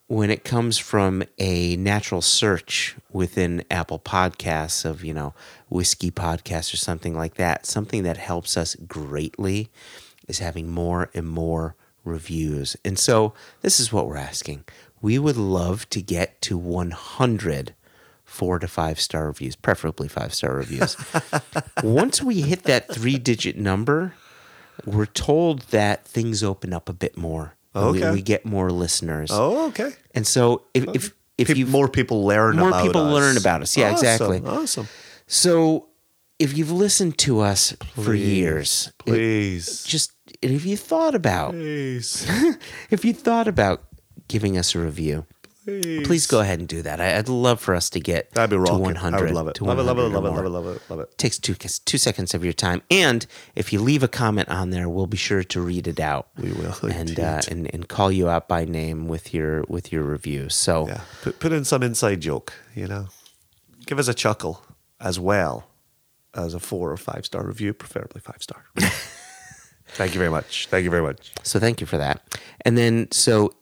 when 0.07 0.29
it 0.29 0.43
comes 0.43 0.77
from 0.77 1.23
a 1.39 1.75
natural 1.77 2.21
search 2.21 2.95
within 3.11 3.63
Apple 3.71 3.99
Podcasts 3.99 4.85
of, 4.85 5.03
you 5.03 5.13
know, 5.13 5.33
whiskey 5.67 6.11
podcasts 6.11 6.73
or 6.73 6.77
something 6.77 7.15
like 7.15 7.35
that, 7.35 7.65
something 7.65 8.03
that 8.03 8.17
helps 8.17 8.55
us 8.55 8.75
greatly 8.87 9.69
is 10.27 10.39
having 10.39 10.69
more 10.69 11.09
and 11.13 11.27
more 11.27 11.75
reviews. 12.03 12.75
And 12.85 12.97
so 12.99 13.33
this 13.61 13.79
is 13.79 13.91
what 13.91 14.07
we're 14.07 14.17
asking. 14.17 14.63
We 15.01 15.19
would 15.19 15.37
love 15.37 15.89
to 15.91 16.01
get 16.01 16.41
to 16.43 16.57
100 16.57 17.75
four 18.23 18.57
to 18.59 18.67
five 18.67 18.99
star 18.99 19.27
reviews, 19.27 19.55
preferably 19.55 20.07
five 20.07 20.33
star 20.33 20.55
reviews. 20.55 20.97
Once 21.83 22.21
we 22.23 22.41
hit 22.41 22.63
that 22.63 22.91
three 22.91 23.17
digit 23.17 23.55
number, 23.55 24.13
we're 24.85 25.05
told 25.05 25.61
that 25.69 26.05
things 26.05 26.43
open 26.43 26.73
up 26.73 26.89
a 26.89 26.93
bit 26.93 27.17
more. 27.17 27.53
And 27.75 27.91
we- 27.91 27.99
Okay. 28.03 28.11
We, 28.11 28.21
get 28.21 28.45
more 28.45 28.71
listeners. 28.71 29.29
Oh, 29.31 29.67
okay. 29.67 29.91
And 30.15 30.25
so 30.25 30.63
if 30.73 30.85
if 30.95 31.13
if 31.37 31.47
Peop- 31.47 31.57
you 31.57 31.65
more 31.67 31.87
people 31.89 32.25
learn 32.25 32.55
more 32.57 32.69
about 32.69 32.83
people 32.85 33.01
us. 33.01 33.13
learn 33.13 33.37
about 33.37 33.61
us. 33.61 33.75
Yeah, 33.77 33.91
Awesome, 33.91 34.05
exactly. 34.07 34.41
Awesome. 34.45 34.87
so 35.27 35.87
if 36.39 36.57
you've 36.57 36.71
listened 36.71 37.17
to 37.19 37.41
us 37.41 37.75
for 37.93 38.13
years, 38.15 38.87
it- 39.05 39.11
Please. 39.11 39.83
just 39.83 40.13
and 40.45 40.53
if 40.53 40.65
you 40.65 40.77
thought 40.77 41.15
about 41.15 41.51
Please. 41.51 42.25
if 42.89 43.03
you 43.03 43.13
thought 43.13 43.47
about 43.47 43.83
giving 44.27 44.57
us 44.57 44.75
a 44.75 44.79
review, 44.79 45.25
Please. 45.65 46.05
please 46.05 46.27
go 46.27 46.41
ahead 46.41 46.59
and 46.59 46.67
do 46.67 46.83
that. 46.83 47.01
I, 47.01 47.17
I'd 47.17 47.27
love 47.27 47.59
for 47.59 47.73
us 47.73 47.89
to 47.91 47.99
get 47.99 48.31
That'd 48.33 48.51
be 48.51 48.63
to 48.63 48.77
100. 48.77 49.17
I 49.17 49.21
would 49.21 49.31
love 49.31 49.47
it. 49.47 49.59
Love 49.59 49.79
it, 49.79 49.83
love 49.83 49.97
it, 49.97 50.03
100 50.03 50.13
love 50.13 50.25
it, 50.25 50.29
love 50.29 50.45
it, 50.45 50.49
love 50.49 50.75
it, 50.75 50.89
love 50.89 50.99
it. 50.99 51.17
takes 51.17 51.39
two 51.39 51.55
two 51.55 51.97
seconds 51.97 52.35
of 52.35 52.43
your 52.43 52.53
time. 52.53 52.83
And 52.91 53.25
if 53.55 53.73
you 53.73 53.81
leave 53.81 54.03
a 54.03 54.07
comment 54.07 54.49
on 54.49 54.69
there, 54.69 54.87
we'll 54.87 55.07
be 55.07 55.17
sure 55.17 55.43
to 55.43 55.61
read 55.61 55.87
it 55.87 55.99
out. 55.99 56.27
We 56.37 56.51
will, 56.51 56.75
and 56.83 57.19
uh, 57.19 57.41
and 57.49 57.73
and 57.73 57.89
call 57.89 58.11
you 58.11 58.29
out 58.29 58.47
by 58.47 58.65
name 58.65 59.07
with 59.07 59.33
your 59.33 59.63
with 59.67 59.91
your 59.91 60.03
review. 60.03 60.49
So 60.49 60.87
Yeah. 60.87 61.01
Put, 61.23 61.39
put 61.39 61.51
in 61.51 61.65
some 61.65 61.81
inside 61.81 62.21
joke, 62.21 62.53
you 62.75 62.87
know. 62.87 63.07
Give 63.87 63.97
us 63.97 64.07
a 64.07 64.13
chuckle 64.13 64.63
as 64.99 65.19
well 65.19 65.67
as 66.35 66.53
a 66.53 66.59
four 66.59 66.91
or 66.91 66.97
five 66.97 67.25
star 67.25 67.43
review, 67.45 67.73
preferably 67.73 68.21
five 68.21 68.41
star. 68.43 68.65
Thank 69.95 70.13
you 70.13 70.19
very 70.19 70.31
much. 70.31 70.67
Thank 70.67 70.83
you 70.83 70.89
very 70.89 71.03
much. 71.03 71.31
So 71.43 71.59
thank 71.59 71.79
you 71.81 71.87
for 71.87 71.97
that. 71.97 72.21
And 72.65 72.77
then, 72.77 73.07
so 73.11 73.53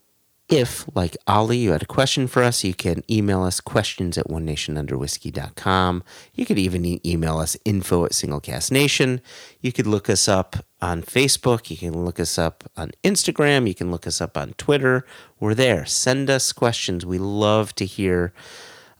if, 0.49 0.85
like 0.95 1.15
Ollie, 1.25 1.57
you 1.57 1.71
had 1.71 1.83
a 1.83 1.87
question 1.87 2.27
for 2.27 2.43
us, 2.43 2.63
you 2.63 2.73
can 2.73 3.03
email 3.09 3.43
us 3.43 3.61
questions 3.61 4.17
at 4.17 4.29
one 4.29 4.45
nationunderwhiskey.com. 4.45 6.03
You 6.33 6.45
could 6.45 6.59
even 6.59 6.85
e- 6.85 7.01
email 7.05 7.37
us 7.37 7.55
info 7.65 8.05
at 8.05 8.11
singlecasknation. 8.11 9.19
You 9.61 9.71
could 9.71 9.87
look 9.87 10.09
us 10.09 10.27
up 10.27 10.57
on 10.81 11.01
Facebook. 11.01 11.69
You 11.69 11.77
can 11.77 12.03
look 12.03 12.19
us 12.19 12.37
up 12.37 12.63
on 12.75 12.91
Instagram. 13.03 13.67
You 13.67 13.75
can 13.75 13.89
look 13.89 14.05
us 14.05 14.19
up 14.19 14.37
on 14.37 14.53
Twitter. 14.53 15.05
We're 15.39 15.55
there. 15.55 15.85
Send 15.85 16.29
us 16.29 16.51
questions. 16.51 17.05
We 17.05 17.17
love 17.19 17.73
to 17.75 17.85
hear. 17.85 18.33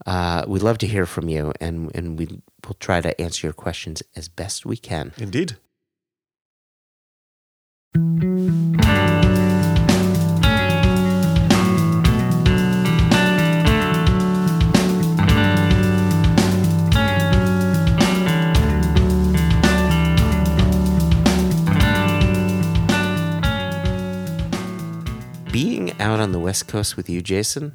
Uh, 0.06 0.44
we 0.48 0.60
love 0.60 0.78
to 0.80 0.88
hear 0.88 1.06
from 1.06 1.30
you, 1.30 1.54
and 1.62 1.90
and 1.96 2.20
we 2.20 2.26
will 2.68 2.76
try 2.80 3.00
to 3.00 3.20
answer 3.22 3.48
your 3.48 3.54
questions 3.54 4.04
as 4.16 4.28
best 4.28 4.66
we 4.66 4.76
can. 4.76 5.14
Indeed. 5.18 5.58
Being 7.94 8.02
out 26.02 26.20
on 26.20 26.32
the 26.32 26.40
West 26.40 26.68
Coast 26.68 26.98
with 26.98 27.08
you, 27.08 27.22
Jason, 27.22 27.74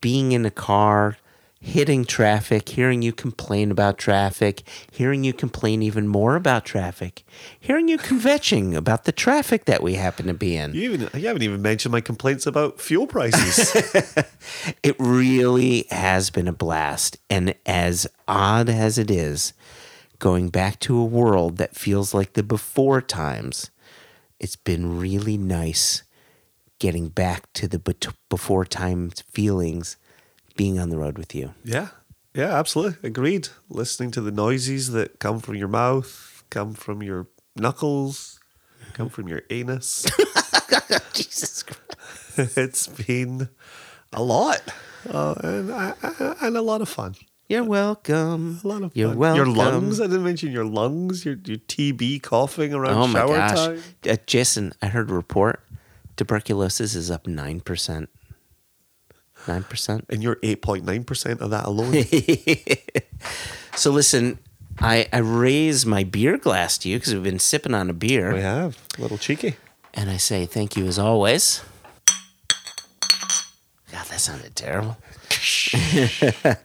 being 0.00 0.32
in 0.32 0.46
a 0.46 0.50
car, 0.50 1.18
hitting 1.60 2.04
traffic, 2.04 2.68
hearing 2.68 3.02
you 3.02 3.12
complain 3.12 3.70
about 3.70 3.98
traffic, 3.98 4.62
hearing 4.92 5.24
you 5.24 5.32
complain 5.32 5.82
even 5.82 6.06
more 6.06 6.36
about 6.36 6.64
traffic, 6.64 7.24
hearing 7.58 7.88
you 7.88 7.98
kvetching 7.98 8.76
about 8.76 9.04
the 9.04 9.12
traffic 9.12 9.64
that 9.64 9.82
we 9.82 9.94
happen 9.94 10.26
to 10.26 10.34
be 10.34 10.56
in. 10.56 10.72
You 10.72 10.92
even 10.92 11.10
you 11.14 11.26
haven't 11.26 11.42
even 11.42 11.60
mentioned 11.60 11.92
my 11.92 12.00
complaints 12.00 12.46
about 12.46 12.80
fuel 12.80 13.06
prices. 13.06 13.74
It 14.82 14.96
really 14.98 15.86
has 15.90 16.30
been 16.30 16.48
a 16.48 16.52
blast. 16.52 17.18
And 17.28 17.54
as 17.66 18.06
odd 18.26 18.68
as 18.68 18.98
it 18.98 19.10
is, 19.10 19.52
going 20.18 20.48
back 20.48 20.80
to 20.80 20.98
a 20.98 21.04
world 21.04 21.58
that 21.58 21.76
feels 21.76 22.14
like 22.14 22.32
the 22.32 22.42
before 22.42 23.00
times, 23.00 23.70
it's 24.40 24.56
been 24.56 24.98
really 24.98 25.36
nice 25.36 26.02
getting 26.78 27.08
back 27.08 27.52
to 27.54 27.68
the 27.68 27.78
before 28.28 28.64
times 28.64 29.22
feelings 29.30 29.96
being 30.58 30.78
on 30.78 30.90
the 30.90 30.98
road 30.98 31.16
with 31.16 31.34
you. 31.34 31.54
yeah, 31.64 31.88
yeah, 32.34 32.54
absolutely 32.58 33.08
agreed. 33.08 33.48
Listening 33.70 34.10
to 34.10 34.20
the 34.20 34.30
noises 34.30 34.90
that 34.92 35.18
come 35.20 35.40
from 35.40 35.54
your 35.54 35.68
mouth, 35.68 36.44
come 36.50 36.74
from 36.74 37.02
your 37.02 37.26
knuckles, 37.56 38.38
come 38.92 39.08
from 39.08 39.26
your 39.28 39.40
anus. 39.48 40.04
Jesus 41.14 41.62
Christ. 41.62 42.56
it's 42.58 42.86
been 42.86 43.48
a 44.12 44.22
lot, 44.22 44.60
uh, 45.08 45.34
and, 45.42 45.70
and 46.42 46.56
a 46.56 46.62
lot 46.62 46.80
of 46.82 46.88
fun. 46.88 47.14
You're 47.48 47.64
welcome. 47.64 48.60
A 48.62 48.68
lot 48.68 48.82
of 48.82 48.94
You're 48.94 49.08
fun. 49.08 49.18
welcome. 49.18 49.46
Your 49.46 49.54
lungs. 49.56 50.00
I 50.00 50.04
didn't 50.06 50.24
mention 50.24 50.52
your 50.52 50.66
lungs. 50.66 51.24
Your 51.24 51.34
your 51.46 51.56
TB 51.56 52.22
coughing 52.22 52.74
around 52.74 52.92
Oh 52.98 53.06
my 53.06 53.20
shower 53.20 53.36
gosh. 53.38 53.54
time. 53.56 53.82
Uh, 54.08 54.16
Jason, 54.26 54.74
I 54.82 54.88
heard 54.88 55.10
a 55.10 55.14
report 55.14 55.60
tuberculosis 56.16 56.94
is 56.94 57.10
up 57.10 57.26
9%. 59.48 59.64
9%. 59.64 60.04
And 60.08 60.22
you're 60.22 60.38
eight 60.42 60.62
point 60.62 60.84
nine 60.84 61.04
percent 61.04 61.40
of 61.40 61.50
that 61.50 61.64
alone. 61.64 62.04
So 63.78 63.92
listen, 63.92 64.40
I, 64.80 65.06
I 65.12 65.18
raise 65.18 65.86
my 65.86 66.02
beer 66.02 66.36
glass 66.36 66.78
to 66.78 66.88
you 66.88 66.98
because 66.98 67.14
we've 67.14 67.22
been 67.22 67.38
sipping 67.38 67.74
on 67.74 67.88
a 67.88 67.92
beer. 67.92 68.34
we 68.34 68.40
have 68.40 68.76
a 68.98 69.02
little 69.02 69.18
cheeky. 69.18 69.54
And 69.94 70.10
I 70.10 70.16
say 70.16 70.46
thank 70.46 70.76
you 70.76 70.84
as 70.86 70.98
always. 70.98 71.62
God, 73.92 74.04
that 74.06 74.18
sounded 74.20 74.56
terrible. 74.56 74.96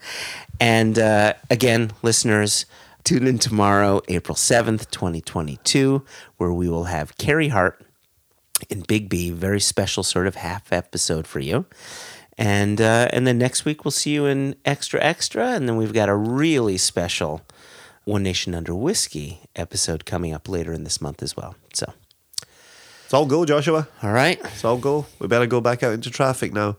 and 0.59 0.97
uh, 0.97 1.33
again, 1.51 1.91
listeners, 2.01 2.65
tune 3.03 3.27
in 3.27 3.37
tomorrow, 3.37 4.01
April 4.07 4.35
7th, 4.35 4.89
2022, 4.89 6.03
where 6.37 6.51
we 6.51 6.67
will 6.67 6.85
have 6.85 7.15
Carey 7.19 7.49
Hart 7.49 7.85
and 8.71 8.87
Big 8.87 9.07
B, 9.07 9.29
very 9.29 9.59
special 9.59 10.01
sort 10.01 10.25
of 10.25 10.33
half 10.33 10.73
episode 10.73 11.27
for 11.27 11.39
you. 11.39 11.65
And 12.37 12.81
uh, 12.81 13.07
and 13.13 13.27
then 13.27 13.37
next 13.37 13.63
week 13.65 13.85
we'll 13.85 13.91
see 13.91 14.11
you 14.11 14.25
in 14.25 14.55
Extra 14.65 15.01
Extra, 15.03 15.49
and 15.51 15.69
then 15.69 15.77
we've 15.77 15.93
got 15.93 16.09
a 16.09 16.15
really 16.15 16.77
special 16.77 17.41
One 18.05 18.23
Nation 18.23 18.55
Under 18.55 18.73
Whiskey 18.73 19.41
episode 19.55 20.05
coming 20.05 20.33
up 20.33 20.49
later 20.49 20.73
in 20.73 20.83
this 20.83 20.99
month 20.99 21.21
as 21.21 21.37
well. 21.37 21.55
So, 21.73 21.93
It's 23.05 23.13
all 23.13 23.27
go, 23.27 23.45
Joshua. 23.45 23.87
all 24.01 24.11
right. 24.11 24.39
It's 24.43 24.65
all 24.65 24.77
go. 24.77 25.05
We 25.19 25.27
better 25.27 25.45
go 25.45 25.61
back 25.61 25.83
out 25.83 25.93
into 25.93 26.09
traffic 26.09 26.53
now. 26.53 26.77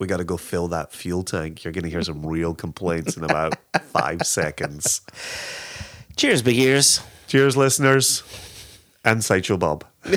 We 0.00 0.08
got 0.08 0.16
to 0.16 0.24
go 0.24 0.36
fill 0.36 0.66
that 0.68 0.92
fuel 0.92 1.22
tank. 1.22 1.62
You're 1.62 1.72
going 1.72 1.84
to 1.84 1.90
hear 1.90 2.02
some 2.02 2.26
real 2.26 2.52
complaints 2.54 3.16
in 3.16 3.22
about 3.22 3.54
five 3.84 4.22
seconds. 4.26 5.00
Cheers, 6.16 6.42
big 6.42 6.58
ears. 6.58 7.00
Cheers, 7.28 7.56
listeners. 7.56 8.24
And 9.04 9.24
Sideshow 9.24 9.56
Bob. 9.58 9.84